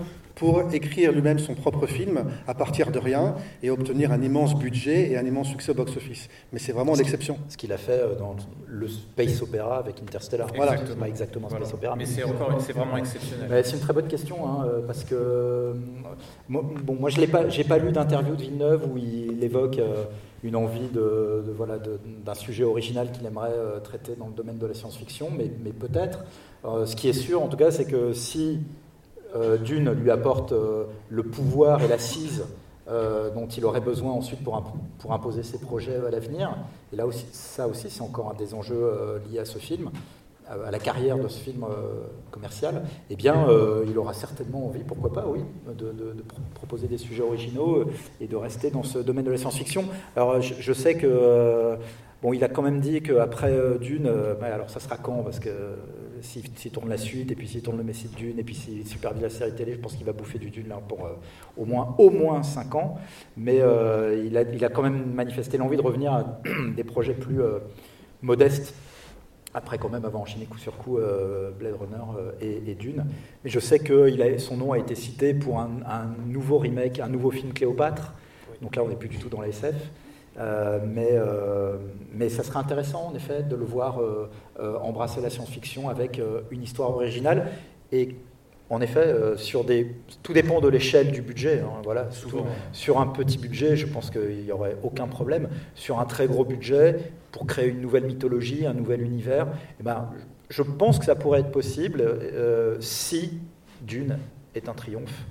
pour 0.41 0.73
écrire 0.73 1.11
lui-même 1.11 1.37
son 1.37 1.53
propre 1.53 1.85
film 1.85 2.23
à 2.47 2.55
partir 2.55 2.89
de 2.89 2.97
rien 2.97 3.35
et 3.61 3.69
obtenir 3.69 4.11
un 4.11 4.19
immense 4.23 4.55
budget 4.55 5.11
et 5.11 5.15
un 5.15 5.23
immense 5.23 5.49
succès 5.49 5.69
au 5.71 5.75
box-office. 5.75 6.29
Mais 6.51 6.57
c'est 6.57 6.71
vraiment 6.71 6.95
l'exception. 6.95 7.37
Ce 7.47 7.57
qu'il 7.57 7.71
a 7.71 7.77
fait 7.77 7.91
euh, 8.01 8.15
dans 8.17 8.35
le 8.67 8.87
space 8.87 9.39
opéra 9.43 9.77
avec 9.77 10.01
Interstellar. 10.01 10.47
Voilà, 10.55 10.77
c'est 10.77 10.97
pas 10.97 11.07
exactement 11.07 11.47
Voilà. 11.47 11.65
space 11.65 11.75
opéra. 11.75 11.95
Mais 11.95 12.07
c'est 12.07 12.23
encore- 12.23 12.59
c'est 12.59 12.73
vraiment 12.73 12.97
exceptionnel. 12.97 13.63
C'est 13.63 13.73
une 13.75 13.81
très 13.81 13.93
bonne 13.93 14.07
question, 14.07 14.37
hein, 14.47 14.65
euh, 14.65 14.81
parce 14.87 15.03
que 15.03 15.13
euh, 15.13 15.73
moi, 16.49 16.63
bon, 16.83 16.95
moi 16.99 17.11
je 17.11 17.19
l'ai 17.21 17.27
pas, 17.27 17.47
j'ai 17.49 17.63
pas 17.63 17.77
lu 17.77 17.91
d'interview 17.91 18.35
de 18.35 18.41
Villeneuve 18.41 18.89
où 18.91 18.97
il 18.97 19.43
évoque 19.43 19.77
euh, 19.77 20.05
une 20.43 20.55
envie 20.55 20.87
de, 20.91 21.43
de- 21.45 21.53
voilà 21.55 21.77
de- 21.77 21.99
d'un 22.25 22.33
sujet 22.33 22.63
original 22.63 23.11
qu'il 23.11 23.27
aimerait 23.27 23.51
euh, 23.53 23.79
traiter 23.79 24.13
dans 24.17 24.25
le 24.25 24.33
domaine 24.33 24.57
de 24.57 24.65
la 24.65 24.73
science-fiction, 24.73 25.27
mais, 25.37 25.51
mais 25.63 25.69
peut-être. 25.71 26.23
Euh, 26.65 26.87
ce 26.87 26.95
qui 26.95 27.09
est 27.09 27.13
sûr, 27.13 27.43
en 27.43 27.47
tout 27.47 27.57
cas, 27.57 27.69
c'est 27.69 27.85
que 27.85 28.11
si 28.13 28.59
euh, 29.35 29.57
Dune 29.57 29.91
lui 29.91 30.11
apporte 30.11 30.51
euh, 30.51 30.85
le 31.09 31.23
pouvoir 31.23 31.81
et 31.83 31.87
l'assise 31.87 32.43
euh, 32.89 33.29
dont 33.29 33.47
il 33.47 33.63
aurait 33.65 33.79
besoin 33.81 34.11
ensuite 34.11 34.43
pour, 34.43 34.55
imp- 34.57 34.73
pour 34.99 35.13
imposer 35.13 35.43
ses 35.43 35.59
projets 35.59 35.95
à 36.05 36.09
l'avenir. 36.09 36.55
Et 36.91 36.95
là 36.95 37.05
aussi, 37.05 37.25
ça 37.31 37.67
aussi, 37.67 37.89
c'est 37.89 38.01
encore 38.01 38.29
un 38.31 38.33
des 38.37 38.53
enjeux 38.53 39.21
liés 39.29 39.39
à 39.39 39.45
ce 39.45 39.59
film, 39.59 39.89
à 40.49 40.69
la 40.71 40.79
carrière 40.79 41.17
de 41.17 41.29
ce 41.29 41.39
film 41.39 41.63
commercial. 42.31 42.81
Eh 43.09 43.15
bien, 43.15 43.47
il 43.87 43.97
aura 43.97 44.13
certainement 44.13 44.65
envie, 44.65 44.83
pourquoi 44.83 45.13
pas, 45.13 45.25
oui, 45.25 45.39
de, 45.67 45.85
de- 45.91 46.13
de 46.13 46.21
pro- 46.27 46.41
proposer 46.55 46.87
des 46.87 46.97
sujets 46.97 47.23
originaux 47.23 47.85
et 48.19 48.27
de 48.27 48.35
rester 48.35 48.69
dans 48.71 48.83
ce 48.83 48.99
domaine 48.99 49.23
de 49.23 49.31
la 49.31 49.37
science-fiction. 49.37 49.85
Alors, 50.17 50.41
je, 50.41 50.55
je 50.59 50.73
sais 50.73 50.95
que 50.95 51.77
Bon, 52.21 52.33
il 52.33 52.43
a 52.43 52.49
quand 52.49 52.61
même 52.61 52.81
dit 52.81 53.01
qu'après 53.01 53.51
Dune, 53.79 54.07
alors 54.43 54.69
ça 54.69 54.79
sera 54.79 54.95
quand? 54.97 55.23
Parce 55.23 55.39
que 55.39 55.49
s'il 56.21 56.43
s'il 56.55 56.71
tourne 56.71 56.89
la 56.89 56.97
suite, 56.97 57.31
et 57.31 57.35
puis 57.35 57.47
s'il 57.47 57.61
tourne 57.61 57.77
le 57.77 57.83
Messie 57.83 58.07
de 58.07 58.15
Dune, 58.15 58.39
et 58.39 58.43
puis 58.43 58.55
s'il 58.55 58.85
supervise 58.87 59.23
la 59.23 59.29
série 59.29 59.53
télé, 59.53 59.73
je 59.73 59.79
pense 59.79 59.95
qu'il 59.95 60.05
va 60.05 60.13
bouffer 60.13 60.39
du 60.39 60.49
Dune 60.49 60.69
là 60.69 60.79
pour 60.87 61.05
euh, 61.05 61.13
au 61.57 61.65
moins 61.65 61.95
au 61.97 62.09
moins 62.09 62.43
5 62.43 62.75
ans. 62.75 62.97
Mais 63.37 63.59
euh, 63.61 64.23
il, 64.25 64.37
a, 64.37 64.41
il 64.41 64.63
a 64.63 64.69
quand 64.69 64.83
même 64.83 65.11
manifesté 65.13 65.57
l'envie 65.57 65.77
de 65.77 65.81
revenir 65.81 66.13
à 66.13 66.41
des 66.75 66.83
projets 66.83 67.13
plus 67.13 67.41
euh, 67.41 67.59
modestes. 68.21 68.73
Après, 69.53 69.77
quand 69.77 69.89
même, 69.89 70.05
avoir 70.05 70.21
enchaîné 70.21 70.45
coup 70.45 70.57
sur 70.57 70.77
coup 70.77 70.97
Blade 71.59 71.75
Runner 71.75 72.31
et, 72.39 72.71
et 72.71 72.73
Dune. 72.73 73.03
Mais 73.43 73.49
je 73.49 73.59
sais 73.59 73.79
que 73.79 74.09
il 74.09 74.21
a, 74.21 74.39
son 74.39 74.55
nom 74.55 74.71
a 74.71 74.79
été 74.79 74.95
cité 74.95 75.33
pour 75.33 75.59
un, 75.59 75.71
un 75.85 76.05
nouveau 76.25 76.57
remake, 76.57 77.01
un 77.01 77.09
nouveau 77.09 77.31
film 77.31 77.51
Cléopâtre. 77.51 78.13
Donc 78.61 78.77
là, 78.77 78.83
on 78.83 78.87
n'est 78.87 78.95
plus 78.95 79.09
du 79.09 79.17
tout 79.17 79.27
dans 79.27 79.41
la 79.41 79.49
SF. 79.49 79.75
Euh, 80.39 80.79
mais, 80.85 81.09
euh, 81.11 81.77
mais 82.13 82.29
ça 82.29 82.43
serait 82.43 82.59
intéressant, 82.59 83.09
en 83.11 83.15
effet, 83.15 83.43
de 83.43 83.55
le 83.55 83.65
voir 83.65 83.99
euh, 83.99 84.29
embrasser 84.81 85.21
la 85.21 85.29
science-fiction 85.29 85.89
avec 85.89 86.21
une 86.51 86.63
histoire 86.63 86.91
originale. 86.91 87.47
Et 87.91 88.15
en 88.69 88.79
effet, 88.79 89.13
sur 89.35 89.65
des, 89.65 89.95
tout 90.23 90.31
dépend 90.31 90.61
de 90.61 90.69
l'échelle 90.69 91.11
du 91.11 91.21
budget. 91.21 91.59
hein, 91.59 91.81
voilà, 91.83 92.09
Souvent. 92.11 92.45
sur 92.71 93.01
un 93.01 93.07
petit 93.07 93.37
budget, 93.37 93.75
je 93.75 93.85
pense 93.85 94.09
qu'il 94.09 94.43
n'y 94.45 94.51
aurait 94.51 94.77
aucun 94.81 95.07
problème. 95.07 95.49
Sur 95.75 95.99
un 95.99 96.05
très 96.05 96.27
gros 96.27 96.45
budget, 96.45 96.97
pour 97.31 97.45
créer 97.45 97.67
une 97.67 97.81
nouvelle 97.81 98.05
mythologie, 98.05 98.65
un 98.65 98.73
nouvel 98.73 99.01
univers, 99.01 99.47
eh 99.79 99.83
ben, 99.83 100.09
je 100.51 100.61
pense 100.63 100.99
que 100.99 101.05
ça 101.05 101.15
pourrait 101.15 101.39
être 101.39 101.51
possible 101.51 102.01
euh, 102.01 102.77
si 102.81 103.39
Dune 103.81 104.19
est 104.53 104.69
un 104.69 104.73
triomphe 104.73 105.25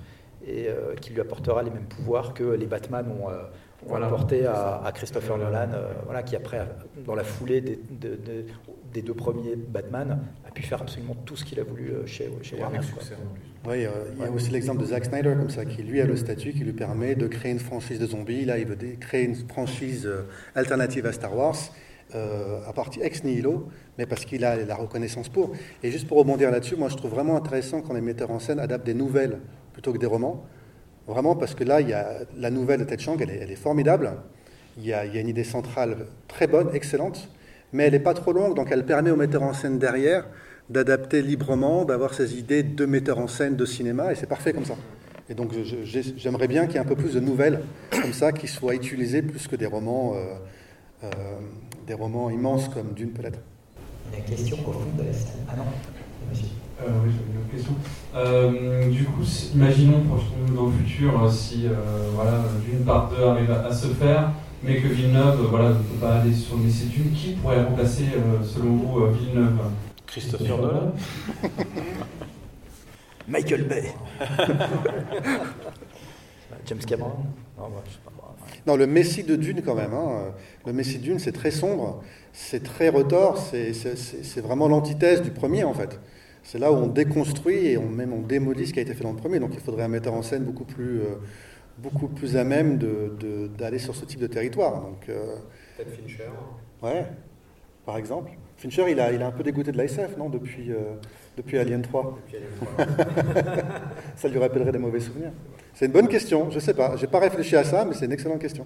et 0.45 0.67
euh, 0.67 0.95
qui 0.99 1.13
lui 1.13 1.21
apportera 1.21 1.61
les 1.61 1.69
mêmes 1.69 1.85
pouvoirs 1.85 2.33
que 2.33 2.43
les 2.43 2.65
Batman 2.65 3.05
ont, 3.07 3.29
euh, 3.29 3.33
ont 3.33 3.70
Voilà. 3.87 4.05
apporté 4.07 4.45
à, 4.45 4.81
à 4.83 4.91
Christopher 4.91 5.37
Nolan, 5.37 5.69
euh, 5.73 5.91
voilà, 6.05 6.23
qui 6.23 6.35
après, 6.35 6.59
dans 7.05 7.15
la 7.15 7.23
foulée 7.23 7.61
des, 7.61 7.79
de- 7.89 8.15
de- 8.15 8.45
des 8.93 9.01
deux 9.01 9.13
premiers 9.13 9.55
Batman, 9.55 10.19
a 10.47 10.51
pu 10.51 10.63
faire 10.63 10.81
absolument 10.81 11.15
tout 11.25 11.35
ce 11.37 11.45
qu'il 11.45 11.59
a 11.59 11.63
voulu 11.63 11.89
euh, 11.91 12.05
chez, 12.05 12.29
chez 12.41 12.57
Warner. 12.57 12.79
Oui, 13.67 13.85
il 14.17 14.21
y 14.21 14.25
a 14.25 14.31
aussi 14.31 14.51
l'exemple 14.51 14.81
de 14.81 14.85
Zack 14.87 15.05
Snyder, 15.05 15.33
comme 15.37 15.49
ça, 15.49 15.65
qui 15.65 15.81
lui 15.83 16.01
a 16.01 16.05
le 16.05 16.15
statut 16.17 16.51
qui 16.51 16.59
lui 16.63 16.73
permet 16.73 17.15
de 17.15 17.27
créer 17.27 17.51
une 17.51 17.59
franchise 17.59 17.99
de 17.99 18.05
zombies. 18.05 18.43
Là, 18.45 18.57
il 18.57 18.65
veut 18.67 18.77
créer 18.99 19.23
une 19.23 19.35
franchise 19.35 20.05
euh, 20.05 20.23
alternative 20.55 21.05
à 21.05 21.13
Star 21.13 21.35
Wars, 21.37 21.55
euh, 22.13 22.59
à 22.67 22.73
partir 22.73 23.03
ex 23.03 23.23
nihilo, 23.23 23.69
mais 23.97 24.05
parce 24.05 24.25
qu'il 24.25 24.43
a 24.43 24.57
la 24.57 24.75
reconnaissance 24.75 25.29
pour. 25.29 25.51
Et 25.83 25.89
juste 25.91 26.07
pour 26.07 26.17
rebondir 26.17 26.51
là-dessus, 26.51 26.75
moi, 26.75 26.89
je 26.89 26.97
trouve 26.97 27.11
vraiment 27.11 27.37
intéressant 27.37 27.81
quand 27.81 27.93
les 27.93 28.01
metteurs 28.01 28.31
en 28.31 28.39
scène 28.39 28.59
adaptent 28.59 28.85
des 28.85 28.93
nouvelles 28.93 29.39
plutôt 29.73 29.93
que 29.93 29.97
des 29.97 30.05
romans. 30.07 30.43
Vraiment, 31.07 31.35
parce 31.35 31.55
que 31.55 31.63
là, 31.63 31.81
il 31.81 31.89
y 31.89 31.93
a 31.93 32.19
la 32.37 32.49
nouvelle 32.49 32.81
de 32.81 32.85
Ted 32.85 33.01
Chiang, 33.01 33.17
elle 33.19 33.51
est, 33.51 33.55
formidable. 33.55 34.11
Il 34.77 34.85
y, 34.85 34.93
a, 34.93 35.05
une 35.05 35.27
idée 35.27 35.43
centrale 35.43 36.05
très 36.27 36.47
bonne, 36.47 36.69
excellente, 36.73 37.29
mais 37.73 37.85
elle 37.85 37.93
n'est 37.93 37.99
pas 37.99 38.13
trop 38.13 38.31
longue, 38.31 38.55
donc 38.55 38.69
elle 38.71 38.85
permet 38.85 39.11
aux 39.11 39.15
metteurs 39.15 39.43
en 39.43 39.53
scène 39.53 39.79
derrière 39.79 40.25
d'adapter 40.69 41.21
librement, 41.21 41.83
d'avoir 41.83 42.13
ces 42.13 42.37
idées 42.37 42.63
de 42.63 42.85
metteurs 42.85 43.19
en 43.19 43.27
scène 43.27 43.55
de 43.55 43.65
cinéma, 43.65 44.11
et 44.11 44.15
c'est 44.15 44.27
parfait 44.27 44.53
comme 44.53 44.65
ça. 44.65 44.75
Et 45.29 45.33
donc 45.33 45.51
j'aimerais 46.17 46.47
bien 46.47 46.65
qu'il 46.65 46.75
y 46.75 46.77
ait 46.77 46.81
un 46.81 46.85
peu 46.85 46.95
plus 46.95 47.13
de 47.13 47.19
nouvelles 47.19 47.61
comme 47.89 48.13
ça 48.13 48.31
qui 48.31 48.47
soient 48.47 48.75
utilisées 48.75 49.21
plus 49.21 49.47
que 49.47 49.55
des 49.55 49.65
romans, 49.65 50.13
euh, 50.15 50.35
euh, 51.03 51.09
des 51.87 51.93
romans 51.93 52.29
immenses 52.29 52.69
comme 52.69 52.93
Dune 52.93 53.11
peut-être. 53.11 53.39
Une 54.13 54.23
question 54.23 54.57
au 54.67 54.71
fond 54.71 54.79
de 54.97 55.03
la. 55.03 55.09
Ah 55.49 55.55
non, 55.55 55.63
monsieur. 56.29 56.47
Euh, 56.81 56.87
oui, 57.03 57.11
j'avais 57.11 57.31
une 57.31 57.37
autre 57.39 57.51
question. 57.51 57.73
Euh, 58.15 58.89
du 58.89 59.03
coup, 59.03 59.23
imaginons, 59.53 60.01
projetons-nous 60.01 60.55
dans 60.55 60.65
le 60.65 60.71
futur, 60.71 61.23
euh, 61.23 61.29
si 61.29 61.67
euh, 61.67 62.09
voilà, 62.13 62.43
d'une 62.65 62.83
part 62.83 63.09
2 63.09 63.23
arrive 63.23 63.51
à, 63.51 63.67
à 63.67 63.73
se 63.73 63.87
faire, 63.87 64.31
mais 64.63 64.77
que 64.77 64.87
Villeneuve 64.87 65.47
voilà, 65.49 65.69
ne 65.69 65.73
peut 65.75 65.99
pas 65.99 66.15
aller 66.15 66.33
sur 66.33 66.57
le 66.57 66.63
Messie 66.63 66.87
Dune, 66.87 67.11
qui 67.13 67.33
pourrait 67.33 67.63
remplacer, 67.63 68.05
selon 68.43 68.77
vous, 68.77 69.05
Villeneuve? 69.13 69.59
Christopher 70.07 70.57
Nolan 70.57 70.93
Michael 73.27 73.63
Bay. 73.63 73.93
James 76.65 76.79
Cameron 76.79 77.13
non, 77.57 77.69
bah, 77.69 77.83
je 77.85 77.91
sais 77.91 77.99
pas. 78.03 78.11
non, 78.65 78.75
le 78.75 78.87
Messie 78.87 79.23
de 79.23 79.35
Dune 79.35 79.61
quand 79.63 79.75
même. 79.75 79.93
Hein. 79.93 80.33
Le 80.65 80.73
Messie 80.73 80.97
de 80.97 81.03
Dune, 81.03 81.19
c'est 81.19 81.31
très 81.31 81.51
sombre, 81.51 82.01
c'est 82.33 82.63
très 82.63 82.89
retors, 82.89 83.37
c'est 83.37 84.41
vraiment 84.41 84.67
l'antithèse 84.67 85.21
du 85.21 85.29
premier 85.29 85.63
en 85.63 85.73
fait. 85.73 85.99
C'est 86.43 86.57
là 86.59 86.71
où 86.71 86.75
on 86.75 86.87
déconstruit 86.87 87.67
et 87.67 87.77
on, 87.77 87.87
même 87.87 88.13
on 88.13 88.21
démolit 88.21 88.67
ce 88.67 88.73
qui 88.73 88.79
a 88.79 88.81
été 88.81 88.93
fait 88.93 89.03
dans 89.03 89.11
le 89.11 89.17
premier. 89.17 89.39
Donc 89.39 89.51
il 89.53 89.59
faudrait 89.59 89.83
un 89.83 89.87
metteur 89.89 90.13
en 90.13 90.21
scène 90.21 90.43
beaucoup 90.43 90.65
plus, 90.65 91.01
euh, 91.01 91.15
beaucoup 91.77 92.07
plus 92.07 92.37
à 92.37 92.43
même 92.43 92.79
d'aller 93.57 93.79
sur 93.79 93.95
ce 93.95 94.05
type 94.05 94.19
de 94.19 94.27
territoire. 94.27 94.81
Donc, 94.81 95.09
euh, 95.09 95.35
Peut-être 95.77 95.91
Fincher 95.91 96.29
Ouais, 96.81 97.05
par 97.85 97.97
exemple. 97.97 98.31
Fincher, 98.57 98.85
il 98.89 98.99
a, 98.99 99.11
il 99.11 99.21
a 99.23 99.27
un 99.27 99.31
peu 99.31 99.43
dégoûté 99.43 99.71
de 99.71 99.81
l'ISF, 99.81 100.17
non 100.17 100.29
Depuis, 100.29 100.71
euh, 100.71 100.93
depuis 101.35 101.57
Alien 101.57 101.81
3. 101.81 102.19
ça 104.15 104.27
lui 104.27 104.37
rappellerait 104.37 104.71
des 104.71 104.77
mauvais 104.77 104.99
souvenirs. 104.99 105.31
C'est 105.73 105.87
une 105.87 105.91
bonne 105.91 106.07
question, 106.07 106.49
je 106.51 106.55
ne 106.55 106.59
sais 106.59 106.73
pas. 106.73 106.95
Je 106.95 107.01
n'ai 107.01 107.11
pas 107.11 107.19
réfléchi 107.19 107.55
à 107.55 107.63
ça, 107.63 107.85
mais 107.85 107.95
c'est 107.95 108.05
une 108.05 108.11
excellente 108.11 108.39
question. 108.39 108.65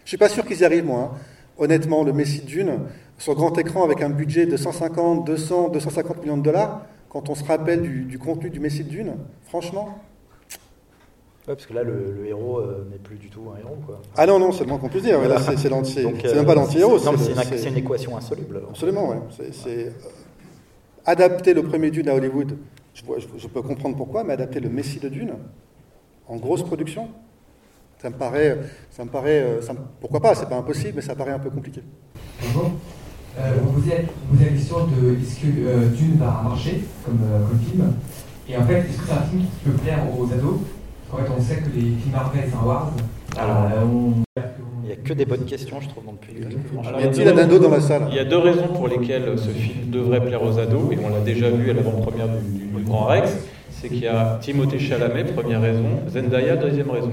Je 0.00 0.04
ne 0.04 0.08
suis 0.08 0.18
pas 0.18 0.28
sûr 0.28 0.44
qu'ils 0.44 0.60
y 0.60 0.64
arrivent, 0.64 0.84
moi. 0.84 1.12
Hein. 1.14 1.18
Honnêtement, 1.56 2.04
le 2.04 2.12
Messie 2.12 2.42
Dune, 2.42 2.80
sur 3.16 3.34
grand 3.34 3.56
écran, 3.58 3.84
avec 3.84 4.02
un 4.02 4.10
budget 4.10 4.46
de 4.46 4.56
150, 4.56 5.26
200, 5.26 5.68
250 5.70 6.22
millions 6.22 6.38
de 6.38 6.42
dollars, 6.42 6.86
quand 7.10 7.28
on 7.28 7.34
se 7.34 7.44
rappelle 7.44 7.82
du, 7.82 8.18
contenu 8.18 8.50
du 8.50 8.60
Messie 8.60 8.84
Dune, 8.84 9.16
franchement. 9.44 9.98
Ouais, 11.48 11.54
parce 11.54 11.66
que 11.66 11.74
là, 11.74 11.82
le, 11.82 12.24
héros 12.26 12.60
euh, 12.60 12.86
n'est 12.90 12.98
plus 12.98 13.16
du 13.16 13.28
tout 13.28 13.42
un 13.54 13.58
héros. 13.58 13.78
Quoi. 13.84 14.00
Ah 14.16 14.26
non, 14.26 14.38
non, 14.38 14.52
c'est 14.52 14.62
le 14.62 14.68
moins 14.68 14.78
qu'on 14.78 14.88
puisse 14.88 15.02
dire. 15.02 15.18
c'est 15.44 15.66
euh, 15.66 16.34
même 16.36 16.46
pas 16.46 16.54
l'anti-héros. 16.54 16.98
C'est 16.98 17.68
une, 17.68 17.76
équation 17.76 18.16
insoluble. 18.16 18.62
Absolument, 18.68 19.10
oui. 19.10 19.44
C'est 19.50 19.86
euh, 19.86 19.90
adapter 21.04 21.52
le 21.52 21.64
premier 21.64 21.90
Dune 21.90 22.08
à 22.08 22.14
Hollywood. 22.14 22.56
Je, 22.94 23.02
je, 23.38 23.48
peux 23.48 23.62
comprendre 23.62 23.96
pourquoi, 23.96 24.22
mais 24.22 24.34
adapter 24.34 24.60
le 24.60 24.68
Messie 24.68 25.00
de 25.00 25.08
Dune 25.08 25.34
en 26.28 26.36
grosse 26.36 26.62
production, 26.62 27.08
ça 28.00 28.10
me 28.10 28.14
paraît, 28.16 28.58
ça 28.90 29.04
me 29.04 29.10
paraît, 29.10 29.58
ça 29.62 29.74
pourquoi 30.00 30.20
pas, 30.20 30.34
c'est 30.34 30.48
pas 30.48 30.56
impossible, 30.56 30.92
mais 30.96 31.02
ça 31.02 31.14
paraît 31.14 31.32
un 31.32 31.38
peu 31.38 31.50
compliqué. 31.50 31.82
Euh, 33.38 33.52
vous 33.62 33.80
posez, 33.80 34.06
la 34.38 34.46
question 34.46 34.86
de 34.86 35.16
est-ce 35.22 35.40
que 35.40 35.46
euh, 35.46 35.88
Dune 35.96 36.16
va 36.18 36.42
marcher 36.44 36.82
comme, 37.04 37.20
euh, 37.22 37.46
comme, 37.48 37.58
film 37.60 37.92
Et 38.48 38.56
en 38.56 38.64
fait, 38.64 38.80
est-ce 38.80 38.98
que 38.98 39.06
c'est 39.06 39.12
un 39.12 39.22
film 39.22 39.42
qui 39.42 39.70
peut 39.70 39.76
plaire 39.82 39.98
aux 40.18 40.24
ados 40.24 40.60
En 41.12 41.16
fait, 41.16 41.32
on 41.36 41.40
sait 41.40 41.56
que 41.56 41.68
les 41.74 41.80
films 41.80 42.12
Marvel 42.12 42.44
et 42.44 42.66
Wars, 42.66 42.92
alors, 43.38 43.68
il 44.36 44.86
n'y 44.86 44.92
a 44.92 44.96
que 44.96 45.12
des 45.12 45.24
bonnes 45.24 45.44
questions, 45.44 45.80
je 45.80 45.88
trouve, 45.88 46.04
dans 46.04 46.12
le 46.12 46.18
public. 46.18 46.58
y 47.00 47.04
a-t-il 47.04 47.28
un 47.28 47.38
ado 47.38 47.58
dans 47.60 47.70
la 47.70 47.80
salle 47.80 48.08
Il 48.10 48.16
y 48.16 48.18
a 48.18 48.24
deux 48.24 48.38
raisons 48.38 48.68
pour 48.68 48.88
lesquelles 48.88 49.38
ce 49.38 49.50
film 49.50 49.90
devrait 49.90 50.20
plaire 50.20 50.42
aux 50.42 50.58
ados, 50.58 50.92
et 50.92 50.98
on 51.04 51.10
l'a 51.10 51.20
déjà 51.20 51.48
vu 51.48 51.70
à 51.70 51.74
l'avant-première 51.74 52.26
du, 52.26 52.58
du, 52.58 52.82
Grand 52.82 53.04
Rex. 53.04 53.36
C'est 53.70 53.88
qu'il 53.88 54.02
y 54.02 54.08
a 54.08 54.38
Timothée 54.40 54.80
Chalamet, 54.80 55.24
première 55.24 55.60
raison, 55.60 55.84
Zendaya, 56.08 56.56
deuxième 56.56 56.90
raison. 56.90 57.12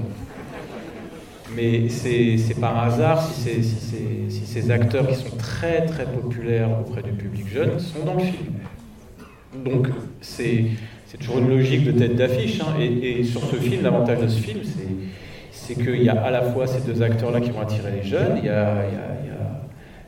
Mais 1.56 1.88
c'est 1.88 2.60
par 2.60 2.78
hasard 2.84 3.22
si, 3.22 3.62
si, 3.62 4.30
ces 4.30 4.70
acteurs 4.70 5.08
qui 5.08 5.14
sont 5.14 5.36
très 5.36 5.86
très 5.86 6.04
populaires 6.04 6.68
auprès 6.80 7.02
du 7.02 7.12
public 7.12 7.48
jeune 7.48 7.78
sont 7.78 8.04
dans 8.04 8.14
le 8.14 8.20
film. 8.20 8.52
Donc 9.64 9.88
c'est 10.20 10.66
toujours 11.18 11.38
une 11.38 11.48
logique 11.48 11.84
de 11.84 11.92
tête 11.92 12.16
d'affiche. 12.16 12.60
Hein. 12.60 12.78
Et, 12.80 13.24
sur 13.24 13.42
ce 13.42 13.56
film, 13.56 13.82
l'avantage 13.82 14.20
de 14.20 14.28
ce 14.28 14.40
film, 14.40 14.60
c'est 15.50 15.74
qu'il 15.74 16.02
y 16.02 16.08
a 16.08 16.20
à 16.20 16.30
la 16.30 16.42
fois 16.42 16.66
ces 16.66 16.80
deux 16.80 17.02
acteurs-là 17.02 17.40
qui 17.40 17.50
vont 17.50 17.60
attirer 17.60 17.92
les 17.92 18.02
jeunes, 18.02 18.38
il 18.38 18.46
y 18.46 18.50
a, 18.50 18.84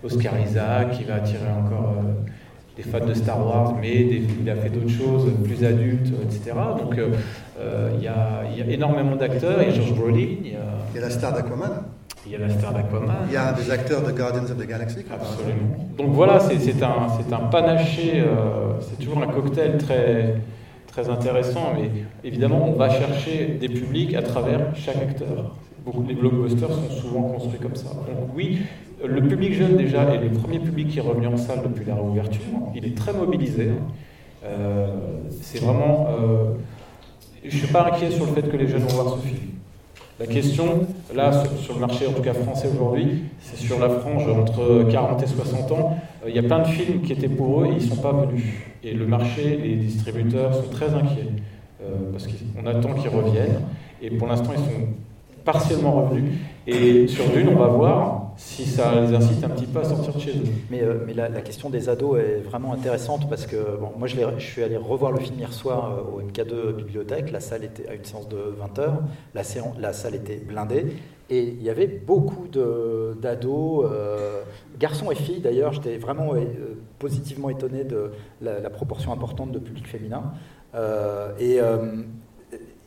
Oscar 0.03 0.33
Isaac 0.41 0.93
qui 0.93 1.05
va 1.05 1.17
attirer 1.17 1.51
encore 1.51 1.97
euh, 1.99 2.31
des 2.83 2.89
fans 2.89 3.05
de 3.05 3.15
Star 3.15 3.39
Wars, 3.47 3.75
mais 3.81 4.23
il 4.41 4.49
a 4.49 4.57
fait 4.57 4.71
d'autres 4.71 4.89
choses 4.89 5.31
plus 5.45 5.65
adultes, 5.65 6.13
etc. 6.23 6.57
Donc 6.79 6.97
euh, 6.99 7.09
euh, 7.59 7.91
il, 7.97 8.03
y 8.03 8.09
a, 8.09 8.43
il, 8.51 8.59
y 8.59 8.63
a, 8.63 8.73
énormément 8.73 9.17
d'acteurs, 9.17 9.63
il 9.63 9.69
y 9.69 9.73
a 9.73 9.75
George 9.75 9.95
Brolin, 9.95 10.37
il 10.45 10.53
y 10.53 10.57
a, 10.57 10.61
il 10.91 10.97
y 10.97 10.99
a 10.99 11.03
la 11.03 11.11
star 11.11 11.33
d'Aquaman. 11.33 11.85
Il 12.27 12.33
y 12.33 12.37
a 12.37 12.39
la 12.39 12.51
star 12.51 12.73
d'Aquaman. 12.73 13.27
Il 13.29 13.35
y 13.35 13.37
a 13.37 13.53
des 13.53 13.71
acteurs 13.71 14.03
de 14.03 14.13
Guardians 14.13 14.45
of 14.45 14.57
the 14.57 14.67
Galaxy. 14.67 15.05
Absolument. 15.13 15.89
Donc 15.97 16.11
voilà, 16.13 16.39
c'est 16.41 16.83
un, 16.83 17.35
un 17.35 17.47
panaché, 17.49 18.21
euh, 18.21 18.81
c'est 18.81 18.99
toujours 18.99 19.23
un 19.23 19.27
cocktail 19.27 19.79
très, 19.79 20.37
très 20.87 21.09
intéressant, 21.09 21.73
mais 21.75 21.91
évidemment, 22.25 22.69
on 22.69 22.77
va 22.77 22.91
chercher 22.91 23.59
des 23.61 23.69
publics 23.69 24.15
à 24.15 24.23
travers 24.23 24.75
chaque 24.75 24.97
acteur. 24.97 25.57
Beaucoup 25.85 26.03
des 26.03 26.15
blockbusters 26.15 26.69
sont 26.69 26.91
souvent 26.91 27.23
construits 27.23 27.59
comme 27.59 27.75
ça. 27.77 27.89
Donc 27.89 28.31
oui, 28.35 28.59
le 29.07 29.23
public 29.23 29.55
jeune 29.55 29.77
déjà 29.77 30.03
est 30.15 30.19
le 30.19 30.31
premier 30.31 30.59
public 30.59 30.89
qui 30.89 30.99
est 30.99 31.03
revenu 31.03 31.27
en 31.27 31.37
salle 31.37 31.61
depuis 31.63 31.85
la 31.87 31.95
réouverture. 31.95 32.41
Il 32.75 32.85
est 32.85 32.97
très 32.97 33.13
mobilisé. 33.13 33.71
Euh, 34.45 34.89
c'est 35.43 35.61
vraiment... 35.61 36.09
Euh, 36.11 36.51
je 37.45 37.55
ne 37.55 37.61
suis 37.61 37.73
pas 37.73 37.87
inquiet 37.87 38.11
sur 38.11 38.27
le 38.27 38.33
fait 38.33 38.43
que 38.43 38.57
les 38.57 38.69
jeunes 38.69 38.83
vont 38.83 39.03
voir 39.03 39.17
ce 39.17 39.27
film. 39.27 39.41
La 40.19 40.27
question, 40.27 40.87
là, 41.15 41.33
sur, 41.59 41.75
le 41.75 41.81
marché, 41.81 42.07
en 42.07 42.13
tout 42.13 42.21
cas 42.21 42.35
français 42.35 42.69
aujourd'hui, 42.75 43.23
c'est 43.41 43.57
sur 43.57 43.79
la 43.79 43.89
frange 43.89 44.29
entre 44.29 44.87
40 44.91 45.23
et 45.23 45.27
60 45.27 45.73
ans. 45.73 45.97
Euh, 46.25 46.29
il 46.29 46.37
y 46.37 46.39
a 46.39 46.43
plein 46.43 46.59
de 46.59 46.67
films 46.67 47.01
qui 47.01 47.13
étaient 47.13 47.29
pour 47.29 47.63
eux 47.63 47.67
et 47.67 47.71
ils 47.71 47.75
ne 47.77 47.81
sont 47.95 48.03
pas 48.03 48.13
venus. 48.13 48.45
Et 48.85 48.93
le 48.93 49.07
marché, 49.07 49.59
les 49.63 49.77
distributeurs 49.77 50.55
sont 50.55 50.69
très 50.71 50.93
inquiets 50.93 51.29
parce 52.13 52.27
qu'on 52.27 52.67
attend 52.67 52.93
qu'ils 52.93 53.09
reviennent. 53.09 53.63
Et 54.03 54.11
pour 54.11 54.29
l'instant, 54.29 54.51
ils 54.53 54.63
sont 54.63 54.89
partiellement 55.45 55.93
revenus. 55.93 56.35
Et 56.67 57.09
sur 57.09 57.25
Dune, 57.31 57.49
on 57.49 57.59
va 57.59 57.67
voir 57.69 58.20
si 58.41 58.65
ça 58.65 58.99
les 58.99 59.15
incite 59.15 59.45
un 59.45 59.51
petit 59.51 59.67
peu 59.67 59.81
à 59.81 59.85
sortir 59.85 60.15
de 60.15 60.19
chez 60.19 60.31
eux. 60.31 60.45
Mais, 60.71 60.81
euh, 60.83 61.05
la, 61.15 61.43
question 61.43 61.69
des 61.69 61.91
ados 61.91 62.19
est 62.19 62.41
vraiment 62.41 62.73
intéressante 62.73 63.29
parce 63.29 63.47
que 63.47 63.77
bon, 63.79 63.93
moi 63.99 64.09
je, 64.09 64.17
suis 64.39 64.63
allé 64.63 64.79
revoir 64.79 65.13
le 65.13 65.21
film 65.21 65.39
hier 65.39 65.53
soir 65.53 65.93
euh, 65.93 66.17
au 66.17 66.23
MK2 66.23 66.75
Bibliothèque. 66.75 67.31
La 67.33 67.41
salle 67.41 67.65
était 67.65 67.87
à 67.89 67.95
une 67.95 68.05
séance 68.05 68.29
de 68.29 68.37
20h. 68.37 68.95
La, 69.35 69.43
la 69.79 69.93
salle 69.93 70.15
était 70.15 70.37
blindée. 70.37 70.87
Et 71.29 71.43
il 71.43 71.63
y 71.63 71.71
avait 71.71 71.87
beaucoup 71.87 72.49
d'ados, 72.49 73.87
euh, 73.93 74.43
garçons 74.79 75.11
et 75.11 75.15
filles 75.15 75.41
d'ailleurs. 75.41 75.75
J'étais 75.75 75.99
vraiment 75.99 76.33
positivement 76.99 77.51
étonné 77.51 77.85
de 77.85 78.11
la, 78.41 78.59
la, 78.59 78.71
proportion 78.71 79.13
importante 79.13 79.53
de 79.53 79.59
public 79.59 79.87
féminin. 79.87 80.33
et 81.39 81.61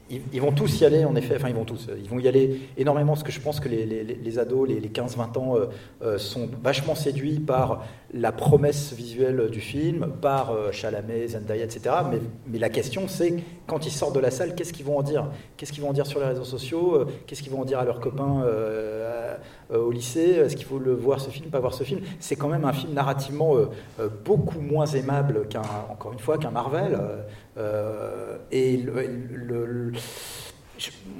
ils, 0.09 0.41
vont 0.41 0.51
tous 0.51 0.81
y 0.81 0.85
aller, 0.85 1.05
en 1.05 1.15
effet, 1.15 1.35
enfin 1.37 1.49
ils 1.49 1.55
vont 1.55 1.65
tous, 1.65 1.87
ils 1.97 2.09
vont 2.09 2.19
y 2.19 2.27
aller 2.27 2.61
énormément, 2.77 3.13
parce 3.13 3.23
que 3.23 3.31
je 3.31 3.39
pense 3.39 3.59
que 3.59 3.69
les, 3.69 4.39
ados, 4.39 4.67
les, 4.67 4.89
15-20 4.89 5.37
ans, 5.37 5.55
euh, 5.55 5.65
euh, 6.01 6.17
sont 6.17 6.49
vachement 6.61 6.95
séduits 6.95 7.39
par 7.39 7.85
la 8.13 8.31
promesse 8.31 8.93
visuelle 8.93 9.49
du 9.49 9.59
film, 9.59 10.13
par 10.21 10.51
euh, 10.51 10.71
Chalamet, 10.71 11.29
Zendaya, 11.29 11.63
etc. 11.63 11.95
Mais, 12.11 12.19
mais 12.47 12.59
la 12.59 12.69
question, 12.69 13.07
c'est 13.07 13.43
quand 13.67 13.85
ils 13.85 13.91
sortent 13.91 14.15
de 14.15 14.19
la 14.19 14.31
salle, 14.31 14.55
qu'est-ce 14.55 14.73
qu'ils 14.73 14.85
vont 14.85 14.97
en 14.97 15.03
dire? 15.03 15.29
Qu'est-ce 15.57 15.71
qu'ils 15.73 15.81
vont 15.83 15.89
en 15.89 15.93
dire 15.93 16.05
sur 16.05 16.19
les 16.19 16.27
réseaux 16.27 16.43
sociaux? 16.43 17.05
Qu'est-ce 17.25 17.41
qu'ils 17.41 17.51
vont 17.51 17.61
en 17.61 17.65
dire 17.65 17.79
à 17.79 17.85
leurs 17.85 17.99
copains 17.99 18.45
au 19.73 19.89
lycée? 19.89 20.31
Est-ce 20.31 20.55
qu'il 20.55 20.65
faut 20.65 20.79
le 20.79 20.93
voir 20.93 21.21
ce 21.21 21.29
film, 21.29 21.49
pas 21.49 21.59
voir 21.59 21.73
ce 21.73 21.83
film? 21.83 22.01
C'est 22.19 22.35
quand 22.35 22.49
même 22.49 22.65
un 22.65 22.73
film 22.73 22.93
narrativement 22.93 23.55
beaucoup 24.25 24.59
moins 24.59 24.85
aimable 24.85 25.47
qu'un, 25.47 25.61
encore 25.89 26.13
une 26.13 26.19
fois, 26.19 26.37
qu'un 26.37 26.51
Marvel. 26.51 26.99
et 28.51 28.85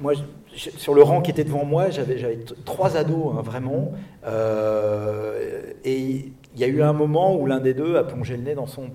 moi, 0.00 0.12
sur 0.56 0.94
le 0.94 1.02
rang 1.02 1.20
qui 1.20 1.30
était 1.30 1.44
devant 1.44 1.64
moi, 1.64 1.90
j'avais 1.90 2.38
trois 2.64 2.96
ados, 2.96 3.34
hein, 3.36 3.42
vraiment. 3.42 3.92
Euh, 4.26 5.62
et 5.84 6.32
il 6.54 6.60
y 6.60 6.64
a 6.64 6.68
eu 6.68 6.82
un 6.82 6.92
moment 6.92 7.36
où 7.36 7.46
l'un 7.46 7.60
des 7.60 7.74
deux 7.74 7.96
a 7.96 8.04
plongé 8.04 8.36
le 8.36 8.42
nez 8.42 8.54
dans 8.54 8.66
son, 8.66 8.90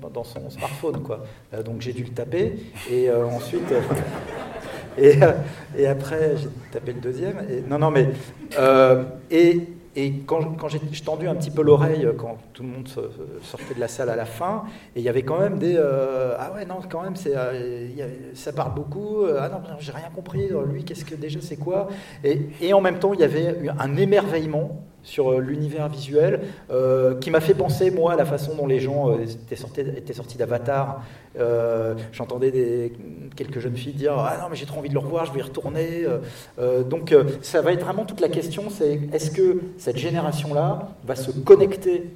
smartphone. 0.50 1.02
Quoi. 1.04 1.24
Euh, 1.54 1.64
donc 1.64 1.82
j'ai 1.82 1.94
dû 1.94 2.04
le 2.04 2.10
taper. 2.10 2.56
Et 2.90 3.10
euh, 3.10 3.26
ensuite. 3.26 3.72
et, 4.98 5.16
et, 5.78 5.88
après, 5.88 6.38
j'ai 6.38 6.50
tapé 6.72 6.94
le 6.94 7.02
deuxième. 7.02 7.38
Et, 7.50 7.62
non, 7.68 7.80
non, 7.80 7.92
mais. 7.92 8.10
et 9.32 9.68
et 9.96 10.14
quand, 10.26 10.68
j'ai 10.68 10.80
tendu 11.04 11.28
un 11.28 11.36
petit 11.36 11.50
peu 11.50 11.64
l'oreille, 11.64 12.06
euh, 12.06 12.14
quand 12.16 12.38
tout 12.54 12.64
le 12.64 12.70
monde 12.70 12.88
sortait 13.42 13.74
de 13.74 13.80
la 13.80 13.88
salle 13.88 14.10
à 14.10 14.16
la 14.16 14.26
fin, 14.26 14.64
et 14.96 15.00
il 15.00 15.04
y 15.04 15.10
avait 15.10 15.24
quand 15.24 15.40
même 15.40 15.58
des 15.58 15.76
euh, 15.78 16.36
ah 16.38 16.54
ouais 16.54 16.66
non 16.66 16.76
quand 16.90 17.02
même 17.02 17.16
c'est 17.16 17.34
euh, 17.36 17.88
ça 18.34 18.54
parle 18.54 18.76
beaucoup 18.76 19.26
ah 19.38 19.50
non 19.50 19.62
j'ai 19.80 19.92
rien 19.92 20.10
compris 20.16 20.50
lui 20.72 20.84
qu'est-ce 20.84 21.04
que 21.04 21.16
déjà 21.16 21.40
c'est 21.42 21.58
quoi 21.58 21.88
et, 22.24 22.40
et, 22.62 22.74
en 22.74 22.82
même 22.82 23.00
temps 23.00 23.14
il 23.14 23.20
y 23.20 23.24
avait 23.24 23.56
un 23.78 23.98
émerveillement 23.98 24.84
sur 25.04 25.40
l'univers 25.40 25.88
visuel 25.90 26.42
qui 27.22 27.32
m'a 27.32 27.40
fait 27.40 27.54
penser 27.54 27.92
moi 27.92 28.14
à 28.14 28.16
la 28.16 28.26
façon 28.26 28.56
dont 28.56 28.68
les 28.68 28.80
gens 28.80 29.18
étaient 29.20 29.56
sortis, 29.56 29.82
étaient 29.82 30.14
sortis 30.14 30.38
d'Avatar 30.38 31.02
euh, 31.38 31.94
j'entendais 32.12 32.92
quelques 33.36 33.60
jeunes 33.60 33.76
filles 33.76 33.94
dire 33.94 34.14
Ah 34.18 34.38
non, 34.42 34.48
mais 34.50 34.56
j'ai 34.56 34.66
trop 34.66 34.80
envie 34.80 34.90
de 34.90 34.94
le 34.94 35.00
revoir, 35.00 35.26
je 35.26 35.34
vais 35.34 35.40
y 35.40 35.44
retourner. 35.44 36.04
Euh, 36.04 36.18
euh, 36.60 36.84
donc, 36.84 37.16
ça 37.42 37.62
va 37.62 37.72
être 37.74 37.84
vraiment 37.84 38.06
toute 38.06 38.22
la 38.22 38.30
question 38.30 38.70
c'est 38.70 39.00
est-ce 39.14 39.32
que 39.32 39.62
cette 39.78 39.98
génération-là 39.98 40.90
va 41.06 41.16
se 41.16 41.32
connecter 41.32 42.10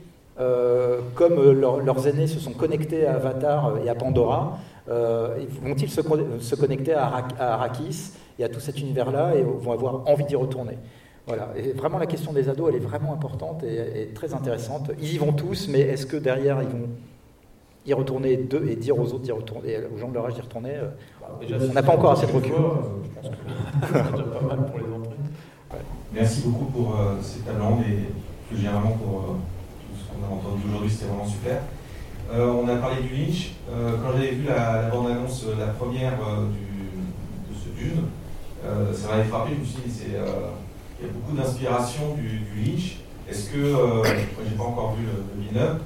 comme 1.15 1.51
leurs 1.51 2.07
aînés 2.07 2.25
se 2.25 2.39
sont 2.39 2.53
connectés 2.53 3.05
à 3.05 3.15
Avatar 3.15 3.75
et 3.85 3.89
à 3.89 3.95
Pandora 3.95 4.57
Vont-ils 4.87 5.89
se, 5.89 6.55
connecter 6.55 6.93
à, 6.93 7.23
Arrakis 7.39 8.13
et 8.39 8.43
à 8.43 8.49
tout 8.49 8.59
cet 8.59 8.79
univers-là 8.79 9.35
et 9.35 9.43
vont 9.43 9.71
avoir 9.71 10.09
envie 10.09 10.25
d'y 10.25 10.35
retourner? 10.35 10.77
Voilà, 11.25 11.49
et 11.55 11.71
vraiment 11.71 11.99
la 11.99 12.05
question 12.05 12.33
des 12.33 12.49
ados, 12.49 12.69
elle 12.69 12.75
est 12.75 12.85
vraiment 12.85 13.13
importante 13.13 13.63
et, 13.63 14.01
et 14.01 14.05
très 14.07 14.33
intéressante. 14.33 14.91
Ils 14.99 15.13
y 15.13 15.17
vont 15.17 15.31
tous, 15.31 15.69
mais 15.69 15.79
est-ce 15.79 16.05
que 16.05 16.17
derrière 16.17 16.61
ils 16.61 16.67
vont 16.67 16.89
y 17.85 17.93
retourner 17.93 18.35
deux 18.37 18.67
et 18.69 18.75
dire 18.75 18.97
aux 18.99 19.05
autres 19.13 19.19
d'y 19.23 19.31
retourner, 19.31 19.77
aux 19.93 19.97
gens 19.97 20.09
de 20.09 20.13
leur 20.15 20.25
âge 20.25 20.33
d'y 20.35 20.41
retourner 20.41 20.71
euh, 20.75 20.89
Déjà, 21.39 21.57
On 21.69 21.73
n'a 21.73 21.83
pas 21.83 21.93
encore 21.95 22.11
assez 22.11 22.27
de 22.27 22.31
recul. 22.31 22.51
fois, 22.51 22.83
Je 23.03 23.09
pense 23.21 23.31
que 23.31 23.37
c'est 23.87 24.11
déjà 24.11 24.23
pas 24.23 24.41
mal 24.55 24.65
pour 24.65 24.77
les 24.79 24.85
entrées. 24.93 25.15
Merci 26.13 26.41
beaucoup 26.45 26.65
pour 26.65 26.99
euh, 26.99 27.15
cette 27.21 27.45
table 27.45 27.61
ronde 27.61 27.81
et 27.81 28.09
plus 28.49 28.57
généralement 28.57 28.91
pour 28.91 29.17
euh, 29.19 29.23
tout 29.33 29.97
ce 29.99 30.03
qu'on 30.09 30.23
a 30.25 30.35
entendu 30.37 30.63
aujourd'hui, 30.69 30.89
c'était 30.91 31.05
vraiment 31.05 31.25
super. 31.25 31.57
Euh, 32.33 32.51
on 32.51 32.67
a 32.67 32.75
parlé 32.75 33.01
du 33.01 33.15
Lynch. 33.15 33.53
Euh, 33.71 33.91
quand 34.03 34.11
j'avais 34.17 34.31
vu 34.31 34.45
la, 34.45 34.83
la 34.83 34.89
bande-annonce, 34.89 35.45
la 35.57 35.67
première 35.67 36.13
euh, 36.27 36.47
du- 36.47 37.53
de 37.53 37.57
ce 37.57 37.69
Dune, 37.79 38.03
euh, 38.65 38.93
ça 38.93 39.09
m'avait 39.09 39.23
frappé. 39.23 39.51
Je 39.55 39.59
me 39.61 39.65
suis 39.65 39.81
dit, 39.85 39.91
c'est, 39.91 40.15
euh, 40.15 40.49
il 41.03 41.07
y 41.07 41.09
a 41.09 41.13
beaucoup 41.13 41.35
d'inspiration 41.35 42.15
du, 42.15 42.39
du 42.39 42.71
Lynch. 42.71 42.97
Est-ce 43.29 43.49
que, 43.49 43.57
euh, 43.57 44.03
j'ai 44.49 44.55
pas 44.55 44.63
encore 44.63 44.95
vu 44.95 45.05
le, 45.05 45.11
le 45.35 45.41
Villeneuve, 45.43 45.79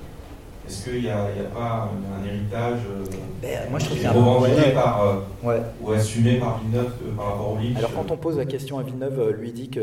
est-ce 0.68 0.90
qu'il 0.90 1.02
n'y 1.02 1.10
a, 1.10 1.16
pas 1.54 1.90
un, 1.90 2.22
un 2.22 2.26
héritage 2.28 2.80
euh, 2.92 3.06
Ben, 3.42 3.70
moi, 3.70 3.80
je 3.80 3.86
qui 3.88 4.00
est 4.00 4.06
un- 4.06 4.12
revendiqué 4.12 4.72
par, 4.74 5.02
euh, 5.02 5.16
Ouais. 5.42 5.62
ou 5.82 5.92
assumé 5.92 6.36
par 6.40 6.60
Villeneuve 6.60 6.92
euh, 7.06 7.16
par 7.16 7.26
rapport 7.28 7.54
au 7.54 7.56
Lynch? 7.58 7.78
Alors 7.78 7.94
quand 7.94 8.12
on 8.12 8.18
pose 8.18 8.38
la 8.38 8.46
question 8.46 8.78
à 8.78 8.84
Villeneuve, 8.84 9.20
euh, 9.20 9.32
lui 9.32 9.52
dit 9.54 9.70
que 9.70 9.82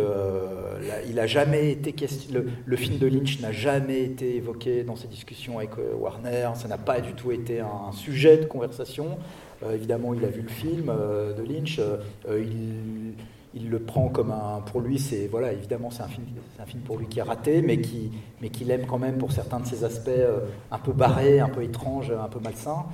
il 1.08 1.18
a 1.18 1.26
jamais 1.26 1.70
été 1.70 1.92
question, 1.92 2.34
le, 2.34 2.46
le 2.66 2.76
film 2.76 2.98
de 2.98 3.06
Lynch 3.06 3.40
n'a 3.40 3.52
jamais 3.52 4.02
été 4.02 4.36
évoqué 4.36 4.82
dans 4.84 4.96
ses 4.96 5.08
discussions 5.08 5.58
avec 5.58 5.70
Warner, 5.98 6.50
ça 6.54 6.68
n'a 6.68 6.76
pas 6.76 7.00
du 7.00 7.14
tout 7.14 7.32
été 7.32 7.60
un, 7.60 7.92
sujet 7.92 8.36
de 8.36 8.44
conversation. 8.44 9.16
Évidemment, 9.72 10.12
il 10.12 10.22
a 10.24 10.28
vu 10.28 10.42
le 10.42 10.48
film 10.48 10.92
de 10.92 11.42
Lynch, 11.42 11.80
il, 12.28 13.14
il 13.54 13.70
le 13.70 13.78
prend 13.78 14.08
comme 14.08 14.32
un, 14.32 14.60
pour 14.66 14.80
lui, 14.80 14.98
c'est 14.98 15.28
voilà, 15.28 15.52
évidemment, 15.52 15.90
c'est 15.90 16.02
un 16.02 16.08
film, 16.08 16.26
un 16.58 16.66
film 16.66 16.82
pour 16.82 16.98
lui 16.98 17.06
qui 17.06 17.20
est 17.20 17.22
raté, 17.22 17.62
mais 17.62 17.80
qui, 17.80 18.10
mais 18.42 18.48
qu'il 18.48 18.70
aime 18.70 18.86
quand 18.86 18.98
même 18.98 19.16
pour 19.16 19.32
certains 19.32 19.60
de 19.60 19.66
ses 19.66 19.84
aspects 19.84 20.08
euh, 20.08 20.40
un 20.72 20.78
peu 20.78 20.92
barrés, 20.92 21.38
un 21.40 21.48
peu 21.48 21.62
étranges, 21.62 22.10
un 22.10 22.28
peu 22.28 22.40
malsains. 22.40 22.84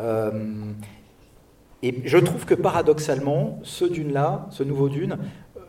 Euh, 0.00 0.72
et 1.82 2.02
je 2.04 2.18
trouve 2.18 2.44
que 2.44 2.54
paradoxalement, 2.54 3.58
ce 3.62 3.86
Dune-là, 3.86 4.46
ce 4.50 4.62
nouveau 4.62 4.88
Dune, 4.88 5.16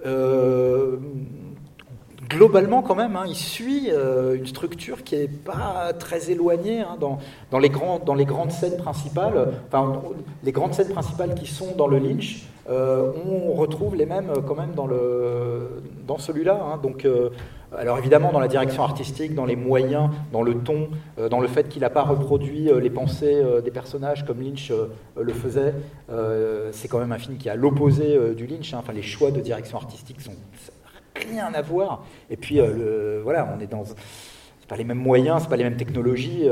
euh, 0.05 0.97
globalement 2.29 2.81
quand 2.81 2.95
même, 2.95 3.15
hein, 3.15 3.23
il 3.27 3.35
suit 3.35 3.89
une 3.89 4.45
structure 4.45 5.03
qui 5.03 5.15
n'est 5.15 5.27
pas 5.27 5.93
très 5.93 6.29
éloignée 6.31 6.81
hein, 6.81 6.97
dans, 6.99 7.17
dans, 7.49 7.59
les 7.59 7.69
grands, 7.69 7.99
dans 7.99 8.13
les 8.13 8.25
grandes 8.25 8.51
scènes 8.51 8.77
principales. 8.77 9.53
Enfin, 9.67 10.01
les 10.43 10.51
grandes 10.51 10.73
scènes 10.73 10.89
principales 10.89 11.33
qui 11.33 11.47
sont 11.47 11.75
dans 11.75 11.87
le 11.87 11.97
Lynch, 11.97 12.47
euh, 12.69 13.11
on 13.25 13.53
retrouve 13.53 13.95
les 13.95 14.05
mêmes 14.05 14.29
euh, 14.29 14.41
quand 14.41 14.55
même 14.55 14.71
dans, 14.73 16.17
celui-là. 16.17 16.61
hein. 16.63 16.79
donc, 16.81 17.03
euh, 17.03 17.29
alors 17.77 17.97
évidemment 17.97 18.31
dans 18.31 18.39
la 18.39 18.47
direction 18.47 18.83
artistique, 18.83 19.35
dans 19.35 19.45
les 19.45 19.55
moyens, 19.55 20.09
dans 20.31 20.43
le 20.43 20.55
ton, 20.59 20.89
dans 21.29 21.39
le 21.39 21.47
fait 21.47 21.67
qu'il 21.67 21.81
n'a 21.81 21.89
pas 21.89 22.03
reproduit 22.03 22.69
les 22.79 22.89
pensées 22.91 23.43
des 23.63 23.71
personnages 23.71 24.25
comme 24.25 24.41
Lynch 24.41 24.71
le 25.19 25.33
faisait, 25.33 25.73
c'est 26.71 26.87
quand 26.87 26.99
même 26.99 27.11
un 27.11 27.17
film 27.17 27.37
qui 27.37 27.47
est 27.47 27.51
à 27.51 27.55
l'opposé 27.55 28.35
du 28.35 28.45
Lynch. 28.45 28.75
hein. 28.75 28.77
Enfin, 28.79 28.93
les 28.93 29.01
choix 29.01 29.31
de 29.31 29.39
direction 29.39 29.77
artistique 29.77 30.21
sont 30.21 30.35
rien 31.15 31.51
à 31.51 31.63
voir. 31.63 32.03
Et 32.29 32.37
puis 32.37 32.59
voilà, 33.23 33.55
on 33.57 33.59
est 33.59 33.65
dans 33.65 33.85
c'est 33.85 34.69
pas 34.69 34.77
les 34.77 34.83
mêmes 34.83 34.99
moyens, 34.99 35.41
c'est 35.41 35.49
pas 35.49 35.57
les 35.57 35.63
mêmes 35.63 35.77
technologies, 35.77 36.47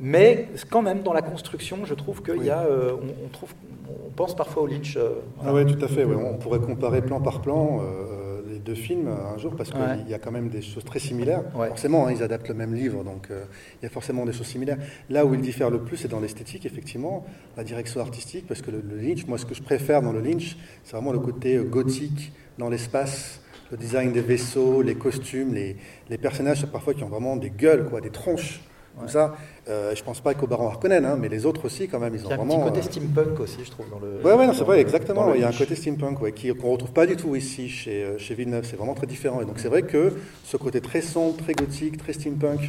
mais 0.00 0.48
quand 0.70 0.82
même 0.82 1.02
dans 1.02 1.12
la 1.12 1.22
construction, 1.22 1.78
je 1.84 1.94
trouve 1.94 2.22
qu'il 2.22 2.44
y 2.44 2.50
a, 2.50 2.62
euh, 2.62 2.92
on, 2.94 3.26
on 3.26 3.28
trouve, 3.28 3.52
on 3.88 4.10
pense 4.10 4.34
parfois 4.36 4.62
au 4.62 4.66
Lynch. 4.66 4.96
euh, 4.96 5.14
Ah 5.44 5.52
ouais, 5.52 5.64
tout 5.64 5.82
à 5.84 5.88
fait. 5.88 6.04
ouais. 6.04 6.14
On 6.14 6.36
pourrait 6.38 6.60
comparer 6.60 7.02
plan 7.02 7.20
par 7.20 7.40
plan 7.42 7.80
euh, 7.82 8.40
les 8.48 8.58
deux 8.58 8.74
films 8.74 9.08
un 9.08 9.38
jour 9.38 9.54
parce 9.56 9.70
qu'il 9.70 9.80
Ouais. 9.80 9.98
y 10.08 10.14
a 10.14 10.18
quand 10.18 10.30
même 10.30 10.48
des 10.48 10.62
choses 10.62 10.84
très 10.84 10.98
similaires. 10.98 11.42
Ouais. 11.54 11.68
Forcément, 11.68 12.06
hein, 12.06 12.12
ils 12.12 12.22
adaptent 12.22 12.48
le 12.48 12.54
même 12.54 12.74
livre, 12.74 13.02
donc 13.04 13.28
euh, 13.30 13.44
il 13.80 13.84
y 13.84 13.86
a 13.86 13.90
forcément 13.90 14.24
des 14.26 14.32
choses 14.32 14.46
similaires. 14.46 14.78
Là 15.08 15.24
où 15.26 15.34
ils 15.34 15.40
diffèrent 15.40 15.70
le 15.70 15.80
plus, 15.80 15.96
c'est 15.96 16.08
dans 16.08 16.20
l'esthétique, 16.20 16.66
effectivement, 16.66 17.24
la 17.56 17.64
direction 17.64 18.00
artistique, 18.00 18.46
parce 18.46 18.62
que 18.62 18.70
le, 18.70 18.82
le 18.88 18.96
Lynch, 19.00 19.26
moi, 19.26 19.38
ce 19.38 19.46
que 19.46 19.54
je 19.54 19.62
préfère 19.62 20.02
dans 20.02 20.12
le 20.12 20.20
Lynch, 20.20 20.56
c'est 20.84 20.92
vraiment 20.96 21.12
le 21.12 21.18
côté 21.20 21.56
euh, 21.56 21.64
gothique 21.64 22.32
dans 22.58 22.68
l'espace, 22.68 23.40
le 23.70 23.76
design 23.76 24.12
des 24.12 24.20
vaisseaux, 24.20 24.82
les 24.82 24.94
costumes, 24.96 25.54
les, 25.54 25.76
les 26.08 26.18
personnages 26.18 26.66
parfois 26.66 26.92
qui 26.94 27.04
ont 27.04 27.08
vraiment 27.08 27.36
des 27.36 27.50
gueules, 27.50 27.86
quoi, 27.88 28.00
des 28.00 28.10
tronches. 28.10 28.60
Comme 28.98 29.08
ça, 29.08 29.34
euh, 29.68 29.94
je 29.94 30.02
pense 30.02 30.20
pas 30.20 30.34
qu'au 30.34 30.46
baron 30.46 30.66
Harkonnen, 30.68 31.04
hein, 31.06 31.16
mais 31.18 31.28
les 31.28 31.46
autres 31.46 31.64
aussi, 31.64 31.88
quand 31.88 31.98
même, 32.00 32.14
ils 32.14 32.20
Il 32.20 32.26
ont 32.26 32.30
y 32.30 32.32
a 32.32 32.34
un 32.34 32.38
vraiment. 32.38 32.58
petit 32.58 32.64
côté 32.70 32.78
euh, 32.80 32.90
steampunk 32.90 33.40
aussi, 33.40 33.58
je 33.64 33.70
trouve, 33.70 33.88
dans 33.88 33.98
le. 33.98 34.20
Ouais, 34.22 34.34
ouais, 34.34 34.46
non, 34.46 34.52
c'est 34.52 34.64
vrai, 34.64 34.80
exactement. 34.80 35.32
Il 35.34 35.40
y 35.40 35.44
a 35.44 35.48
un 35.48 35.52
côté 35.52 35.74
steampunk 35.74 36.20
ouais, 36.20 36.32
qu'on 36.32 36.66
ne 36.66 36.72
retrouve 36.72 36.92
pas 36.92 37.06
du 37.06 37.16
tout 37.16 37.34
ici 37.36 37.68
chez, 37.68 38.02
euh, 38.02 38.18
chez 38.18 38.34
Villeneuve. 38.34 38.66
C'est 38.68 38.76
vraiment 38.76 38.94
très 38.94 39.06
différent. 39.06 39.40
Et 39.40 39.44
donc, 39.46 39.58
c'est 39.58 39.68
vrai 39.68 39.82
que 39.82 40.12
ce 40.44 40.56
côté 40.56 40.80
très 40.80 41.00
sombre, 41.00 41.36
très 41.36 41.54
gothique, 41.54 41.96
très 41.96 42.12
steampunk, 42.12 42.60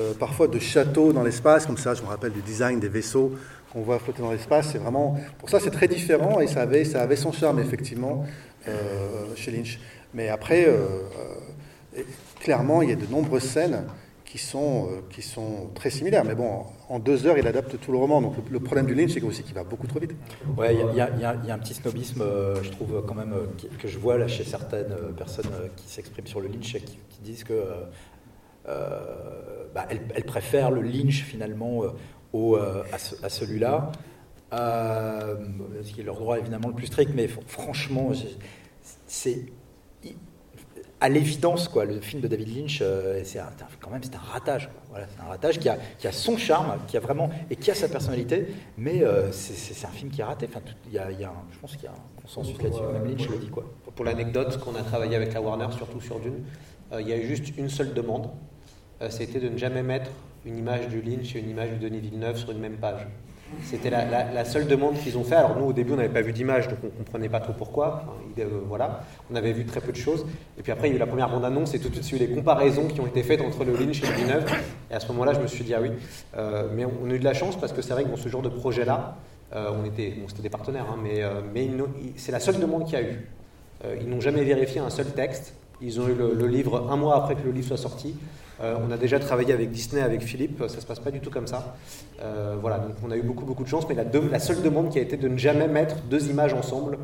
euh, 0.00 0.12
parfois 0.18 0.48
de 0.48 0.58
châteaux 0.58 1.12
dans 1.12 1.22
l'espace, 1.22 1.66
comme 1.66 1.78
ça, 1.78 1.94
je 1.94 2.02
me 2.02 2.08
rappelle 2.08 2.32
du 2.32 2.42
design 2.42 2.80
des 2.80 2.88
vaisseaux 2.88 3.32
qu'on 3.72 3.82
voit 3.82 3.98
flotter 4.00 4.22
dans 4.22 4.32
l'espace. 4.32 4.70
C'est 4.72 4.78
vraiment. 4.78 5.16
Pour 5.38 5.50
ça, 5.50 5.60
c'est 5.60 5.70
très 5.70 5.88
différent 5.88 6.40
et 6.40 6.46
ça 6.48 6.62
avait, 6.62 6.84
ça 6.84 7.02
avait 7.02 7.16
son 7.16 7.30
charme, 7.32 7.60
effectivement, 7.60 8.24
euh, 8.66 8.72
chez 9.36 9.52
Lynch. 9.52 9.78
Mais 10.14 10.30
après, 10.30 10.66
clairement, 12.40 12.80
il 12.82 12.88
y 12.88 12.92
a 12.92 12.96
de 12.96 13.06
nombreuses 13.10 13.42
scènes 13.42 13.84
qui 14.36 14.42
sont, 14.42 14.88
euh, 14.90 15.00
qui 15.08 15.22
sont 15.22 15.70
très 15.74 15.88
similaires. 15.88 16.24
Mais 16.24 16.34
bon, 16.34 16.64
en 16.90 16.98
deux 16.98 17.26
heures, 17.26 17.38
il 17.38 17.46
adapte 17.46 17.80
tout 17.80 17.90
le 17.90 17.96
roman. 17.96 18.20
Donc, 18.20 18.34
le, 18.50 18.60
problème 18.60 18.84
du 18.86 18.94
Lynch, 18.94 19.12
c'est 19.12 19.22
aussi 19.22 19.42
qu'il 19.42 19.54
va 19.54 19.64
beaucoup 19.64 19.86
trop 19.86 19.98
vite. 19.98 20.14
Ouais, 20.58 20.74
il 20.74 20.80
y 20.80 20.94
y, 20.94 20.98
y 20.98 21.24
a- 21.50 21.54
un 21.54 21.58
petit 21.58 21.72
snobisme, 21.72 22.20
euh, 22.20 22.62
je 22.62 22.70
trouve, 22.70 23.02
quand 23.06 23.14
même, 23.14 23.32
euh, 23.32 23.46
que 23.78 23.88
je 23.88 23.98
vois 23.98 24.18
là 24.18 24.28
chez 24.28 24.44
certaines 24.44 24.94
personnes 25.16 25.50
qui 25.76 25.88
s'expriment 25.88 26.26
sur 26.26 26.40
le 26.40 26.48
Lynch, 26.48 26.74
et 26.74 26.80
qui, 26.80 26.98
disent 27.22 27.44
que 27.44 27.62
bah, 29.74 29.86
elles, 29.88 30.24
préfèrent 30.24 30.70
le 30.70 30.82
Lynch 30.82 31.22
finalement 31.22 31.82
au, 32.34 32.56
à, 32.56 32.96
à 33.22 33.28
celui-là. 33.30 33.90
Ce 34.52 35.92
qui 35.92 36.00
est 36.02 36.04
leur 36.04 36.16
droit 36.16 36.38
évidemment 36.38 36.68
le 36.68 36.74
plus 36.74 36.88
strict, 36.88 37.12
mais 37.14 37.26
fr- 37.26 37.40
franchement, 37.46 38.12
c'est 39.06 39.46
à 41.00 41.08
l'évidence 41.08 41.68
quoi. 41.68 41.84
Le 41.84 42.00
film 42.00 42.22
de 42.22 42.28
David 42.28 42.56
Lynch, 42.56 42.78
euh, 42.82 43.20
c'est 43.24 43.38
un- 43.38 43.50
quand 43.80 43.90
même 43.90 44.02
c'est 44.02 44.14
un 44.14 44.18
ratage. 44.18 44.68
quoi. 44.68 44.82
Voilà, 44.90 45.06
c'est 45.14 45.20
un 45.22 45.28
ratage 45.28 45.58
qui 45.58 45.68
a, 45.68 45.76
qui 45.98 46.06
a 46.08 46.12
son 46.12 46.36
charme, 46.36 46.78
qui 46.88 46.96
a 46.96 47.00
vraiment 47.00 47.30
et 47.50 47.56
qui 47.56 47.70
a 47.70 47.74
sa 47.74 47.88
personnalité, 47.88 48.46
mais 48.78 49.02
euh, 49.02 49.30
c'est- 49.32 49.84
un 49.84 49.90
film 49.90 50.10
qui 50.10 50.20
est 50.20 50.24
raté. 50.24 50.46
Enfin, 50.48 50.60
il 50.86 50.92
y 50.94 50.98
a, 50.98 51.10
il 51.10 51.20
y 51.20 51.24
a 51.24 51.28
un- 51.28 51.44
je 51.52 51.58
pense 51.58 51.72
qu'il 51.76 51.84
y 51.84 51.88
a 51.88 51.90
un 51.92 52.20
consensus 52.22 52.56
là-dessus. 52.62 52.80
Même 52.92 53.04
Lynch 53.06 53.28
le 53.28 53.36
dit 53.38 53.48
quoi. 53.48 53.64
Pour 53.94 54.04
l'anecdote, 54.04 54.58
qu'on 54.58 54.74
a 54.74 54.82
travaillé 54.82 55.16
avec 55.16 55.32
la 55.34 55.40
Warner, 55.42 55.66
surtout 55.76 56.00
sur 56.00 56.18
Dune, 56.20 56.44
euh, 56.92 57.00
il 57.02 57.08
y 57.08 57.12
a 57.12 57.16
eu 57.18 57.26
juste 57.26 57.56
une 57.58 57.68
seule 57.68 57.92
demande. 57.94 58.30
C'était 59.10 59.40
de 59.40 59.50
ne 59.50 59.58
jamais 59.58 59.82
mettre 59.82 60.10
une 60.46 60.56
image 60.56 60.88
du 60.88 61.02
Lynch 61.02 61.36
et 61.36 61.40
une 61.40 61.50
image 61.50 61.70
du 61.72 61.76
Denis 61.78 62.00
Villeneuve 62.00 62.38
sur 62.38 62.50
une 62.50 62.58
même 62.60 62.78
page. 62.78 63.06
C'était 63.62 63.90
la, 63.90 64.44
seule 64.44 64.66
demande 64.66 64.98
qu'ils 64.98 65.16
ont 65.16 65.24
fait. 65.24 65.36
Alors 65.36 65.56
nous, 65.56 65.66
au 65.66 65.72
début, 65.72 65.92
on 65.92 65.96
n'avait 65.96 66.08
pas 66.08 66.20
vu 66.20 66.32
d'image, 66.32 66.68
donc 66.68 66.78
on 66.82 66.86
ne 66.86 66.90
comprenait 66.90 67.28
pas 67.28 67.40
trop 67.40 67.52
pourquoi. 67.52 68.04
Euh, 68.38 68.44
voilà, 68.66 69.04
on 69.30 69.36
avait 69.36 69.52
vu 69.52 69.64
très 69.64 69.80
peu 69.80 69.92
de 69.92 69.96
choses. 69.96 70.26
Et 70.58 70.62
puis 70.62 70.72
après, 70.72 70.88
il 70.88 70.90
y 70.90 70.94
a 70.94 70.96
eu 70.96 71.00
la 71.00 71.06
première 71.06 71.28
bande-annonce 71.28 71.74
et 71.74 71.78
tout 71.78 71.88
de 71.88 71.94
suite, 71.94 72.10
il 72.12 72.18
y 72.18 72.22
a 72.22 72.24
eu 72.24 72.28
les 72.28 72.34
comparaisons 72.34 72.86
qui 72.86 73.00
ont 73.00 73.06
été 73.06 73.22
faites 73.22 73.40
entre 73.40 73.64
le 73.64 73.76
Lynch 73.76 74.02
et 74.02 74.06
le 74.06 74.12
Villeneuve. 74.12 74.44
Et 74.90 74.94
à 74.94 75.00
ce 75.00 75.08
moment-là, 75.08 75.34
je 75.34 75.40
me 75.40 75.46
suis 75.46 75.64
dit, 75.64 75.74
ah 75.74 75.80
oui. 75.80 75.90
Euh, 76.36 76.68
mais 76.74 76.84
on 76.84 77.10
a 77.10 77.14
eu 77.14 77.18
de 77.18 77.24
la 77.24 77.34
chance 77.34 77.56
parce 77.58 77.72
que 77.72 77.82
c'est 77.82 77.92
vrai 77.92 78.04
que 78.04 78.10
dans 78.10 78.16
ce 78.16 78.28
genre 78.28 78.42
de 78.42 78.48
projet-là, 78.48 79.16
euh, 79.54 79.70
on 79.80 79.84
était, 79.84 80.10
bon, 80.10 80.28
c'était 80.28 80.42
des 80.42 80.50
partenaires, 80.50 80.86
hein, 80.90 80.98
mais, 81.02 81.22
mais 81.54 81.68
c'est 82.16 82.32
la 82.32 82.40
seule 82.40 82.58
demande 82.58 82.84
qu'il 82.84 82.94
y 82.94 83.02
a 83.02 83.02
eu. 83.02 83.28
Ils 84.00 84.08
n'ont 84.08 84.20
jamais 84.20 84.42
vérifié 84.42 84.80
un 84.80 84.90
seul 84.90 85.06
texte. 85.06 85.54
Ils 85.80 86.00
ont 86.00 86.08
eu 86.08 86.14
le 86.14 86.46
livre 86.46 86.90
un 86.90 86.96
mois 86.96 87.16
après 87.16 87.36
que 87.36 87.42
le 87.44 87.52
livre 87.52 87.68
soit 87.68 87.76
sorti. 87.76 88.16
Euh, 88.62 88.76
on 88.86 88.90
a 88.90 88.96
déjà 88.96 89.18
travaillé 89.18 89.52
avec 89.52 89.70
Disney, 89.70 90.00
avec 90.02 90.22
Philippe. 90.22 90.62
Ça 90.68 90.80
se 90.80 90.86
passe 90.86 91.00
pas 91.00 91.10
du 91.10 91.20
tout 91.20 91.30
comme 91.30 91.46
ça. 91.46 91.76
Euh, 92.22 92.56
voilà, 92.60 92.78
donc 92.78 92.92
on 93.06 93.10
a 93.10 93.16
eu 93.16 93.22
beaucoup 93.22 93.44
beaucoup 93.44 93.64
de 93.64 93.68
chance. 93.68 93.86
Mais 93.88 93.94
la, 93.94 94.38
seule 94.38 94.62
demande 94.62 94.90
qui 94.90 94.98
a 94.98 95.02
été 95.02 95.16
de 95.16 95.28
ne 95.28 95.36
jamais 95.36 95.68
mettre 95.68 95.96
deux 96.10 96.28
images 96.30 96.54
ensemble 96.54 96.98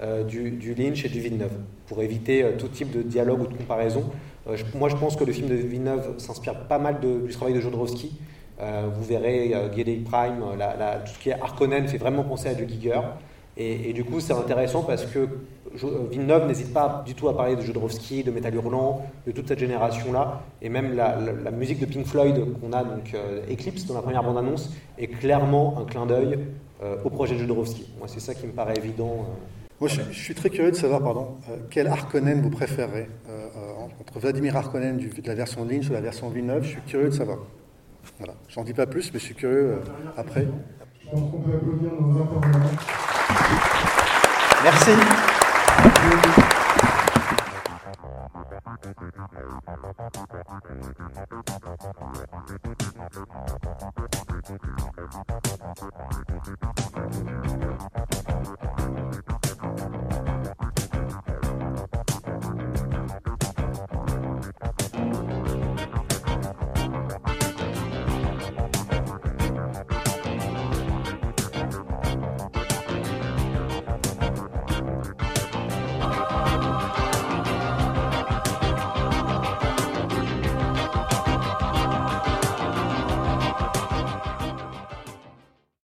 euh, 0.00 0.22
du, 0.24 0.74
Lynch 0.74 1.04
et 1.04 1.08
du 1.08 1.20
Villeneuve 1.20 1.52
pour 1.86 2.02
éviter 2.02 2.44
tout 2.58 2.68
type 2.68 2.90
de 2.90 3.02
dialogue 3.02 3.40
ou 3.42 3.46
de 3.46 3.54
comparaison. 3.56 4.04
Moi, 4.74 4.88
je 4.88 4.96
pense 4.96 5.16
que 5.16 5.24
le 5.24 5.32
film 5.32 5.48
de 5.48 5.54
Villeneuve 5.54 6.18
s'inspire 6.18 6.54
pas 6.66 6.78
mal 6.78 7.00
de- 7.00 7.26
du 7.26 7.32
travail 7.34 7.54
de 7.54 7.60
Jodorowsky. 7.60 8.18
Vous 8.58 9.04
verrez 9.04 9.54
Gilead 9.74 10.04
Prime, 10.04 10.42
la- 10.58 11.00
tout 11.04 11.12
ce 11.12 11.18
qui 11.18 11.28
est 11.30 11.34
Harkonnen 11.40 11.86
fait 11.86 11.98
vraiment 11.98 12.24
penser 12.24 12.48
à 12.48 12.54
du 12.54 12.66
Giger. 12.66 13.00
Et, 13.60 13.92
du 13.92 14.04
coup, 14.04 14.20
c'est 14.20 14.32
intéressant 14.32 14.84
parce 14.84 15.04
que 15.04 15.18
euh, 15.18 16.06
Villeneuve 16.08 16.46
n'hésite 16.46 16.72
pas 16.72 17.02
du 17.04 17.14
tout 17.14 17.28
à 17.28 17.36
parler 17.36 17.56
de 17.56 17.60
Jodorowsky, 17.60 18.22
de 18.22 18.30
Metal 18.30 18.54
Hurlant, 18.54 19.04
de 19.26 19.32
toute 19.32 19.48
cette 19.48 19.58
génération-là. 19.58 20.42
Et 20.62 20.68
même 20.68 20.94
la, 20.94 21.50
musique 21.50 21.80
de 21.80 21.86
Pink 21.86 22.06
Floyd 22.06 22.36
qu'on 22.60 22.72
a, 22.72 22.84
donc 22.84 23.12
euh, 23.14 23.42
Eclipse, 23.50 23.84
dans 23.86 23.94
la 23.94 24.02
première 24.02 24.22
bande-annonce, 24.22 24.70
est 24.96 25.08
clairement 25.08 25.76
un 25.80 25.86
clin 25.86 26.06
d'œil 26.06 26.38
euh, 26.84 26.96
au 27.04 27.10
projet 27.10 27.34
de 27.34 27.40
Jodorowsky. 27.40 27.88
Moi, 27.98 28.06
c'est 28.06 28.20
ça 28.20 28.32
qui 28.32 28.46
me 28.46 28.52
paraît 28.52 28.76
évident. 28.76 29.26
euh. 29.28 29.70
Moi, 29.80 29.90
je, 29.90 30.02
suis 30.12 30.36
très 30.36 30.50
curieux 30.50 30.70
de 30.70 30.76
savoir, 30.76 31.02
pardon, 31.02 31.34
quel 31.70 31.88
Harkonnen 31.88 32.40
vous 32.40 32.50
préférez 32.50 33.08
entre 34.02 34.18
Vladimir 34.18 34.56
Harkonnen 34.56 34.96
de 34.98 35.26
la 35.26 35.34
version 35.34 35.64
Lynch 35.64 35.88
ou 35.88 35.92
la 35.92 36.00
version 36.00 36.28
Villeneuve. 36.30 36.64
Je 36.64 36.68
suis 36.70 36.80
curieux 36.82 37.10
de 37.10 37.14
savoir. 37.14 37.38
Voilà. 38.18 38.34
J'en 38.48 38.64
dis 38.64 38.74
pas 38.74 38.86
plus, 38.86 39.12
mais 39.12 39.20
je 39.20 39.24
suis 39.24 39.36
curieux 39.36 39.78
après. 40.16 40.46
Je 41.10 41.16
pense 41.16 41.30
peut 41.40 41.54
applaudir 41.54 41.90
nos 41.98 42.20
intervenants. 42.20 42.68
Merci. 44.62 44.90